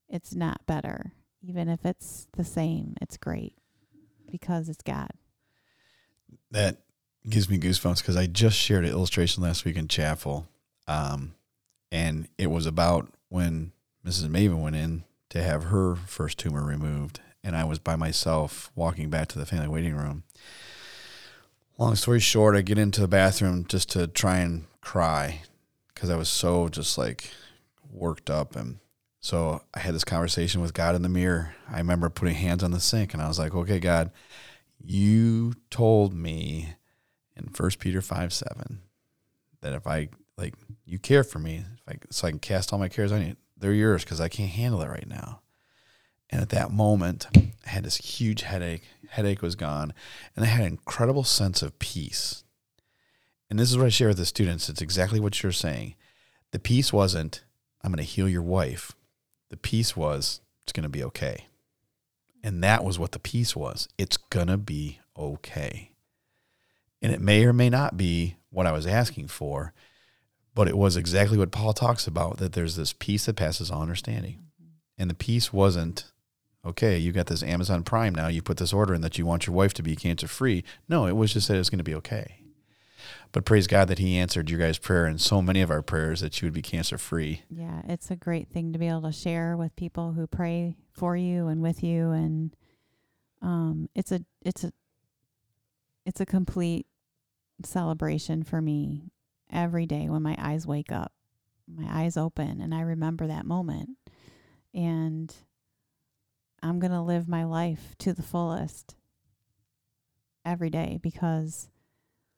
it's 0.09 0.35
not 0.35 0.67
better. 0.67 1.13
Even 1.43 1.69
if 1.69 1.85
it's 1.85 2.27
the 2.37 2.45
same, 2.45 2.95
it's 3.01 3.17
great 3.17 3.55
because 4.31 4.69
it's 4.69 4.83
God. 4.83 5.11
That 6.51 6.79
gives 7.29 7.49
me 7.49 7.59
goosebumps 7.59 7.99
because 7.99 8.17
I 8.17 8.27
just 8.27 8.57
shared 8.57 8.85
an 8.85 8.91
illustration 8.91 9.43
last 9.43 9.65
week 9.65 9.77
in 9.77 9.89
chapel. 9.89 10.49
Um, 10.87 11.35
and 11.93 12.29
it 12.39 12.49
was 12.49 12.67
about 12.67 13.13
when 13.29 13.73
Mrs. 14.07 14.29
Maven 14.29 14.61
went 14.61 14.77
in 14.77 15.05
to 15.31 15.43
have 15.43 15.65
her 15.65 15.97
first 15.97 16.39
tumor 16.39 16.65
removed. 16.65 17.21
And 17.43 17.57
I 17.57 17.65
was 17.65 17.79
by 17.79 17.97
myself 17.97 18.71
walking 18.75 19.09
back 19.09 19.29
to 19.29 19.39
the 19.39 19.47
family 19.47 19.69
waiting 19.69 19.95
room. 19.95 20.25
Long 21.79 21.95
story 21.95 22.21
short, 22.21 22.57
I 22.57 22.61
get 22.61 22.79
into 22.79 23.01
the 23.01 23.09
bathroom 23.09 23.65
just 23.67 23.91
to 23.91 24.07
try 24.07 24.39
and 24.39 24.67
cry 24.83 25.43
because 25.95 26.11
I 26.11 26.17
was 26.17 26.29
so 26.29 26.69
just 26.69 26.99
like 26.99 27.31
worked 27.91 28.29
up. 28.29 28.55
And 28.57 28.79
so 29.21 29.63
I 29.75 29.81
had 29.81 29.95
this 29.95 30.05
conversation 30.05 30.61
with 30.61 30.75
God 30.75 30.95
in 30.95 31.03
the 31.03 31.09
mirror. 31.09 31.55
I 31.71 31.79
remember 31.79 32.09
putting 32.09 32.35
hands 32.35 32.63
on 32.63 32.71
the 32.71 32.81
sink 32.81 33.13
and 33.13 33.23
I 33.23 33.29
was 33.29 33.39
like, 33.39 33.55
okay, 33.55 33.79
God, 33.79 34.11
you 34.83 35.55
told 35.71 36.15
me 36.15 36.75
in 37.37 37.49
First 37.49 37.79
Peter 37.79 38.01
5 38.01 38.33
7 38.33 38.81
that 39.61 39.75
if 39.75 39.87
I 39.87 40.09
like 40.39 40.55
you 40.87 40.99
care 40.99 41.23
for 41.23 41.39
me, 41.39 41.65
if 41.75 41.89
I, 41.89 41.99
so 42.11 42.27
I 42.27 42.31
can 42.31 42.41
cast 42.41 42.73
all 42.73 42.79
my 42.79 42.89
cares 42.89 43.13
on 43.13 43.23
you, 43.25 43.37
they're 43.57 43.73
yours 43.73 44.05
because 44.05 44.21
I 44.21 44.29
can't 44.29 44.51
handle 44.51 44.81
it 44.81 44.89
right 44.89 45.09
now. 45.09 45.41
And 46.31 46.41
at 46.41 46.51
that 46.51 46.71
moment, 46.71 47.27
I 47.37 47.53
had 47.65 47.85
this 47.85 47.97
huge 47.97 48.43
headache. 48.43 48.85
Headache 49.11 49.43
was 49.43 49.57
gone, 49.57 49.93
and 50.37 50.45
I 50.45 50.49
had 50.49 50.61
an 50.61 50.69
incredible 50.69 51.25
sense 51.25 51.63
of 51.63 51.79
peace. 51.81 52.45
And 53.51 53.59
this 53.59 53.71
is 53.71 53.77
what 53.77 53.87
I 53.87 53.91
share 53.91 54.09
with 54.09 54.17
the 54.17 54.25
students. 54.25 54.69
It's 54.69 54.81
exactly 54.81 55.19
what 55.19 55.43
you're 55.43 55.51
saying. 55.51 55.97
The 56.53 56.61
peace 56.61 56.93
wasn't, 56.93 57.43
I'm 57.83 57.91
going 57.91 57.99
to 57.99 58.05
heal 58.05 58.29
your 58.29 58.43
wife. 58.43 58.95
The 59.51 59.57
peace 59.57 59.97
was, 59.97 60.41
it's 60.63 60.73
going 60.73 60.85
to 60.85 60.89
be 60.89 61.05
okay. 61.05 61.47
And 62.43 62.63
that 62.65 62.85
was 62.85 62.99
what 62.99 63.13
the 63.13 63.19
peace 63.19 63.55
was. 63.55 63.89
It's 63.99 64.17
going 64.17 64.47
to 64.47 64.57
be 64.57 65.01
okay. 65.17 65.91
And 67.03 67.13
it 67.13 67.21
may 67.21 67.45
or 67.45 67.53
may 67.53 67.69
not 67.69 67.97
be 67.97 68.37
what 68.51 68.67
I 68.67 68.73
was 68.73 68.87
asking 68.87 69.29
for, 69.29 69.73
but 70.55 70.69
it 70.69 70.77
was 70.77 70.97
exactly 70.97 71.39
what 71.39 71.51
Paul 71.51 71.73
talks 71.73 72.07
about 72.07 72.39
that 72.39 72.53
there's 72.53 72.77
this 72.77 72.93
peace 72.93 73.27
that 73.27 73.37
passes 73.37 73.71
all 73.71 73.83
understanding. 73.83 74.39
And 74.99 75.09
the 75.09 75.15
peace 75.15 75.53
wasn't, 75.53 76.05
okay, 76.65 76.99
you 76.99 77.13
got 77.13 77.27
this 77.27 77.43
Amazon 77.43 77.83
Prime 77.83 78.15
now, 78.15 78.29
you 78.29 78.43
put 78.43 78.59
this 78.59 78.73
order 78.73 78.95
in 78.95 79.01
that 79.01 79.19
you 79.19 79.25
want 79.25 79.47
your 79.47 79.57
wife 79.57 79.73
to 79.75 79.83
be 79.83 79.97
cancer 79.97 80.29
free. 80.29 80.65
No, 80.89 81.07
it 81.07 81.17
was 81.17 81.33
just 81.33 81.49
that 81.49 81.57
it's 81.57 81.71
going 81.71 81.79
to 81.79 81.85
be 81.85 81.95
okay. 81.95 82.40
But 83.33 83.45
praise 83.45 83.67
God 83.67 83.89
that 83.89 83.99
He 83.99 84.19
answered 84.19 84.51
your 84.51 84.59
guys' 84.59 84.79
prayer 84.79 85.07
and 85.07 85.21
so 85.21 85.41
many 85.41 85.61
of 85.61 85.71
our 85.71 85.83
prayers 85.83 86.21
that 86.21 86.41
you 86.41 86.47
would 86.47 86.55
be 86.55 86.63
cancer 86.63 86.99
free. 86.99 87.43
Yeah, 87.49 87.83
it's 87.87 88.11
a 88.11 88.17
great 88.17 88.49
thing 88.49 88.73
to 88.73 88.79
be 88.79 88.89
able 88.89 89.03
to 89.03 89.13
share 89.13 89.57
with 89.57 89.77
people 89.77 90.13
who 90.13 90.27
pray 90.27 90.77
for 90.93 91.17
you 91.17 91.47
and 91.47 91.63
with 91.63 91.83
you, 91.83 92.11
and 92.11 92.57
um, 93.41 93.89
it's 93.95 94.11
a 94.11 94.25
it's 94.43 94.65
a 94.65 94.73
it's 96.05 96.21
a 96.21 96.27
complete 96.27 96.87
celebration 97.65 98.43
for 98.43 98.61
me 98.61 99.13
every 99.51 99.87
day 99.87 100.09
when 100.09 100.23
my 100.23 100.35
eyes 100.39 100.67
wake 100.67 100.91
up, 100.91 101.13
my 101.69 101.87
eyes 101.89 102.17
open, 102.17 102.61
and 102.61 102.75
I 102.75 102.81
remember 102.81 103.29
that 103.29 103.47
moment, 103.47 103.91
and 104.75 105.33
I'm 106.63 106.81
gonna 106.81 107.05
live 107.05 107.29
my 107.29 107.45
life 107.45 107.95
to 107.99 108.13
the 108.13 108.23
fullest 108.23 108.97
every 110.45 110.71
day 110.71 110.99
because 111.01 111.69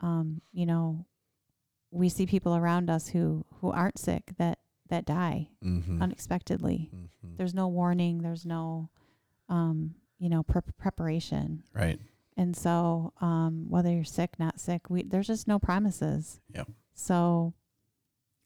um, 0.03 0.43
you 0.53 0.67
know, 0.67 1.07
we 1.91 2.09
see 2.09 2.27
people 2.27 2.55
around 2.57 2.91
us 2.91 3.09
who 3.09 3.45
who 3.61 3.71
aren't 3.71 3.99
sick 3.99 4.33
that 4.39 4.59
that 4.89 5.05
die 5.07 5.49
Mm-hmm. 5.65 6.03
unexpectedly. 6.03 6.91
Mm-hmm. 6.95 7.37
There's 7.37 7.55
no 7.55 7.69
warning. 7.69 8.21
There's 8.23 8.45
no, 8.45 8.91
um, 9.49 9.95
you 10.19 10.29
know, 10.29 10.43
pre- 10.43 10.61
preparation. 10.77 11.63
Right. 11.73 11.99
And 12.37 12.55
so, 12.57 13.13
um, 13.21 13.67
whether 13.69 13.91
you're 13.91 14.05
sick, 14.05 14.39
not 14.39 14.61
sick, 14.61 14.91
we 14.91 15.03
there's 15.03 15.27
just 15.29 15.47
no 15.49 15.59
promises. 15.59 16.41
Yep. 16.55 16.69
So, 16.95 17.55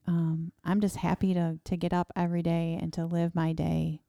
um, 0.07 0.53
I'm 0.65 0.81
just 0.81 0.97
happy 0.97 1.35
to 1.35 1.59
to 1.65 1.77
get 1.77 1.93
up 1.93 2.13
every 2.15 2.43
day 2.43 2.79
and 2.81 2.93
to 2.93 3.07
live 3.07 3.35
my 3.35 3.53
day, 3.53 4.03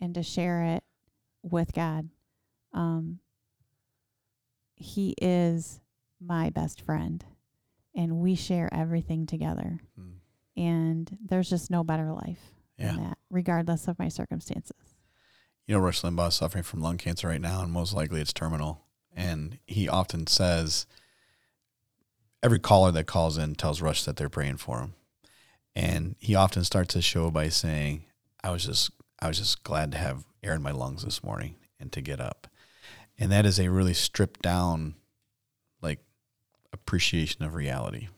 and 0.00 0.14
to 0.14 0.22
share 0.22 0.62
it 0.64 0.84
with 1.42 1.72
God. 1.72 2.08
Um, 2.72 3.20
he 4.76 5.14
is 5.20 5.80
my 6.20 6.50
best 6.50 6.80
friend, 6.80 7.24
and 7.94 8.16
we 8.18 8.34
share 8.34 8.72
everything 8.72 9.26
together. 9.26 9.80
Mm. 9.98 10.14
And 10.56 11.18
there's 11.24 11.48
just 11.50 11.70
no 11.70 11.84
better 11.84 12.12
life 12.12 12.52
Yeah. 12.76 12.92
than 12.92 13.04
that, 13.04 13.18
regardless 13.30 13.88
of 13.88 13.98
my 13.98 14.08
circumstances. 14.08 14.96
You 15.66 15.74
know, 15.74 15.80
Rush 15.80 16.02
Limbaugh 16.02 16.28
is 16.28 16.34
suffering 16.34 16.64
from 16.64 16.80
lung 16.80 16.96
cancer 16.98 17.28
right 17.28 17.40
now, 17.40 17.62
and 17.62 17.70
most 17.72 17.92
likely 17.92 18.20
it's 18.20 18.32
terminal. 18.32 18.84
And 19.14 19.58
he 19.66 19.88
often 19.88 20.26
says, 20.26 20.86
every 22.42 22.58
caller 22.58 22.92
that 22.92 23.06
calls 23.06 23.36
in 23.36 23.54
tells 23.54 23.80
Rush 23.82 24.04
that 24.04 24.16
they're 24.16 24.28
praying 24.28 24.58
for 24.58 24.80
him. 24.80 24.94
And 25.74 26.16
he 26.18 26.34
often 26.34 26.64
starts 26.64 26.94
his 26.94 27.04
show 27.04 27.30
by 27.30 27.48
saying, 27.48 28.04
I 28.42 28.50
was 28.50 28.64
just 28.64 28.90
I 29.20 29.28
was 29.28 29.38
just 29.38 29.64
glad 29.64 29.90
to 29.92 29.98
have 29.98 30.24
air 30.44 30.54
in 30.54 30.62
my 30.62 30.70
lungs 30.70 31.04
this 31.04 31.24
morning 31.24 31.56
and 31.80 31.90
to 31.92 32.00
get 32.00 32.20
up. 32.20 32.46
And 33.18 33.32
that 33.32 33.44
is 33.44 33.58
a 33.58 33.68
really 33.68 33.94
stripped 33.94 34.42
down 34.42 34.94
appreciation 36.88 37.44
of 37.44 37.54
reality. 37.54 38.08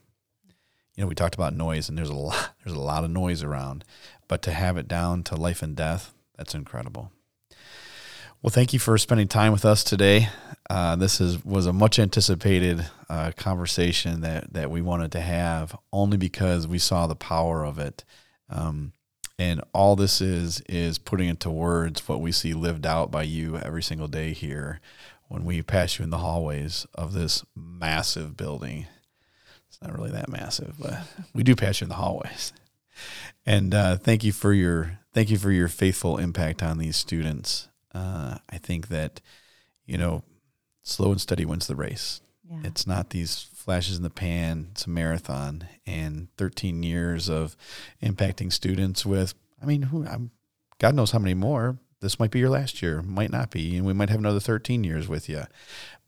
You 0.95 1.03
know, 1.03 1.09
we 1.09 1.17
talked 1.17 1.35
about 1.35 1.57
noise 1.57 1.89
and 1.89 1.99
there's 1.99 2.09
a 2.09 2.15
lot 2.15 2.55
there's 2.65 2.77
a 2.77 2.81
lot 2.81 3.03
of 3.03 3.11
noise 3.11 3.43
around, 3.43 3.85
but 4.29 4.43
to 4.43 4.53
have 4.53 4.77
it 4.77 4.87
down 4.87 5.25
to 5.25 5.35
life 5.35 5.61
and 5.61 5.75
death, 5.75 6.15
that's 6.39 6.55
incredible. 6.55 7.11
Well, 8.41 8.51
thank 8.51 8.73
you 8.73 8.79
for 8.79 8.97
spending 8.97 9.27
time 9.27 9.51
with 9.51 9.65
us 9.65 9.83
today. 9.83 10.29
Uh, 10.71 10.95
this 10.95 11.21
is 11.21 11.45
was 11.45 11.67
a 11.67 11.73
much 11.73 11.99
anticipated 11.99 12.87
uh, 13.09 13.33
conversation 13.37 14.21
that 14.21 14.53
that 14.53 14.71
we 14.71 14.83
wanted 14.83 15.11
to 15.13 15.21
have, 15.21 15.77
only 15.93 16.17
because 16.17 16.69
we 16.69 16.79
saw 16.79 17.09
the 17.09 17.17
power 17.17 17.65
of 17.65 17.81
it. 17.81 18.05
Um, 18.49 18.93
and 19.37 19.63
all 19.73 19.97
this 19.97 20.21
is 20.21 20.61
is 20.69 20.97
putting 20.99 21.29
into 21.29 21.51
words 21.51 22.07
what 22.09 22.21
we 22.21 22.31
see 22.31 22.55
lived 22.55 22.87
out 22.87 23.11
by 23.11 23.25
you 23.25 23.57
every 23.57 23.83
single 23.83 24.07
day 24.07 24.33
here 24.33 24.81
when 25.31 25.45
we 25.45 25.63
pass 25.63 25.99
you 25.99 26.03
in 26.03 26.11
the 26.11 26.19
hallways 26.19 26.87
of 26.95 27.13
this 27.15 27.45
massive 27.55 28.37
building. 28.37 28.87
It's 29.69 29.81
not 29.81 29.97
really 29.97 30.11
that 30.11 30.29
massive, 30.29 30.75
but 30.79 30.99
we 31.33 31.45
do 31.45 31.55
pass 31.55 31.81
you 31.81 31.85
in 31.87 31.89
the 31.89 31.95
hallways. 31.95 32.53
And 33.47 33.75
uh, 33.75 33.97
thank 33.97 34.25
you 34.25 34.33
for 34.33 34.53
your 34.53 34.99
thank 35.15 35.31
you 35.31 35.39
for 35.39 35.51
your 35.51 35.69
faithful 35.69 36.19
impact 36.19 36.63
on 36.63 36.77
these 36.77 36.97
students. 36.97 37.69
Uh, 37.95 38.37
I 38.51 38.59
think 38.59 38.89
that 38.89 39.23
you 39.87 39.97
know, 39.99 40.23
slow 40.83 41.11
and 41.11 41.21
steady 41.21 41.45
wins 41.45 41.67
the 41.67 41.75
race. 41.75 42.21
Yeah. 42.49 42.61
It's 42.65 42.87
not 42.87 43.11
these 43.11 43.49
flashes 43.55 43.97
in 43.97 44.03
the 44.03 44.11
pan. 44.11 44.69
It's 44.71 44.87
a 44.87 44.91
marathon, 44.91 45.67
and 45.87 46.29
13 46.37 46.83
years 46.83 47.29
of 47.29 47.57
impacting 48.03 48.53
students 48.53 49.07
with. 49.07 49.35
I 49.63 49.67
mean, 49.67 49.83
who? 49.83 50.07
I'm, 50.07 50.31
God 50.79 50.95
knows 50.95 51.11
how 51.11 51.19
many 51.19 51.35
more. 51.35 51.79
This 52.01 52.19
might 52.19 52.31
be 52.31 52.39
your 52.39 52.49
last 52.49 52.81
year, 52.81 53.03
might 53.03 53.31
not 53.31 53.51
be, 53.51 53.77
and 53.77 53.85
we 53.85 53.93
might 53.93 54.09
have 54.09 54.21
another 54.21 54.41
13 54.41 54.85
years 54.85 55.07
with 55.07 55.29
you. 55.29 55.43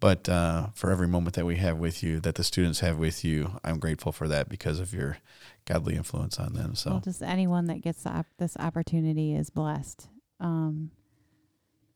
But 0.01 0.27
uh, 0.29 0.69
for 0.75 0.91
every 0.91 1.07
moment 1.07 1.37
that 1.37 1.45
we 1.45 1.57
have 1.57 1.77
with 1.79 2.03
you, 2.03 2.19
that 2.21 2.37
the 2.37 2.45
students 2.45 2.81
have 2.81 2.99
with 2.99 3.25
you, 3.25 3.61
I'm 3.63 3.79
grateful 3.79 4.11
for 4.11 4.27
that 4.29 4.49
because 4.49 4.81
of 4.81 4.95
your 4.95 5.19
godly 5.67 5.95
influence 5.95 6.39
on 6.39 6.55
them. 6.55 6.75
So 6.75 6.93
Well, 6.93 7.01
just 7.01 7.23
anyone 7.23 7.67
that 7.67 7.83
gets 7.83 8.07
op- 8.07 8.27
this 8.39 8.57
opportunity 8.57 9.35
is 9.35 9.51
blessed. 9.51 10.09
Um, 10.41 10.91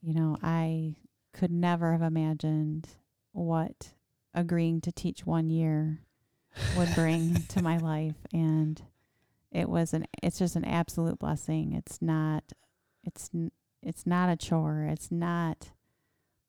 you 0.02 0.14
know, 0.14 0.36
I 0.42 0.96
could 1.32 1.50
never 1.50 1.92
have 1.92 2.02
imagined 2.02 2.88
what 3.32 3.92
agreeing 4.34 4.80
to 4.82 4.92
teach 4.92 5.24
one 5.26 5.48
year 5.48 6.00
would 6.76 6.94
bring 6.94 7.42
to 7.48 7.62
my 7.62 7.78
life, 7.78 8.16
and 8.32 8.80
it 9.50 9.68
was 9.68 9.94
an. 9.94 10.06
It's 10.22 10.38
just 10.38 10.54
an 10.54 10.64
absolute 10.64 11.18
blessing. 11.18 11.72
It's 11.72 12.00
not. 12.00 12.44
It's 13.02 13.30
it's 13.82 14.06
not 14.06 14.28
a 14.28 14.36
chore. 14.36 14.88
It's 14.90 15.10
not 15.10 15.70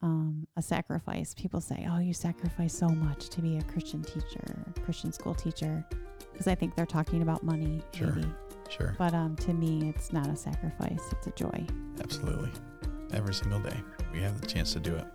um, 0.01 0.47
a 0.55 0.61
sacrifice. 0.61 1.33
People 1.35 1.61
say, 1.61 1.87
"Oh, 1.89 1.99
you 1.99 2.13
sacrifice 2.13 2.73
so 2.77 2.87
much 2.89 3.29
to 3.29 3.41
be 3.41 3.57
a 3.57 3.63
Christian 3.63 4.03
teacher, 4.03 4.65
Christian 4.83 5.11
school 5.11 5.33
teacher," 5.35 5.85
because 6.31 6.47
I 6.47 6.55
think 6.55 6.75
they're 6.75 6.85
talking 6.85 7.21
about 7.21 7.43
money. 7.43 7.81
Sure. 7.93 8.11
Maybe. 8.13 8.27
sure, 8.69 8.95
But 8.97 9.13
um, 9.13 9.35
to 9.37 9.53
me, 9.53 9.89
it's 9.89 10.11
not 10.13 10.27
a 10.27 10.35
sacrifice; 10.35 11.01
it's 11.11 11.27
a 11.27 11.31
joy. 11.31 11.65
absolutely, 12.01 12.51
every 13.13 13.33
single 13.33 13.59
day 13.59 13.77
we 14.13 14.19
have 14.21 14.39
the 14.39 14.47
chance 14.47 14.73
to 14.73 14.79
do 14.79 14.95
it. 14.95 15.05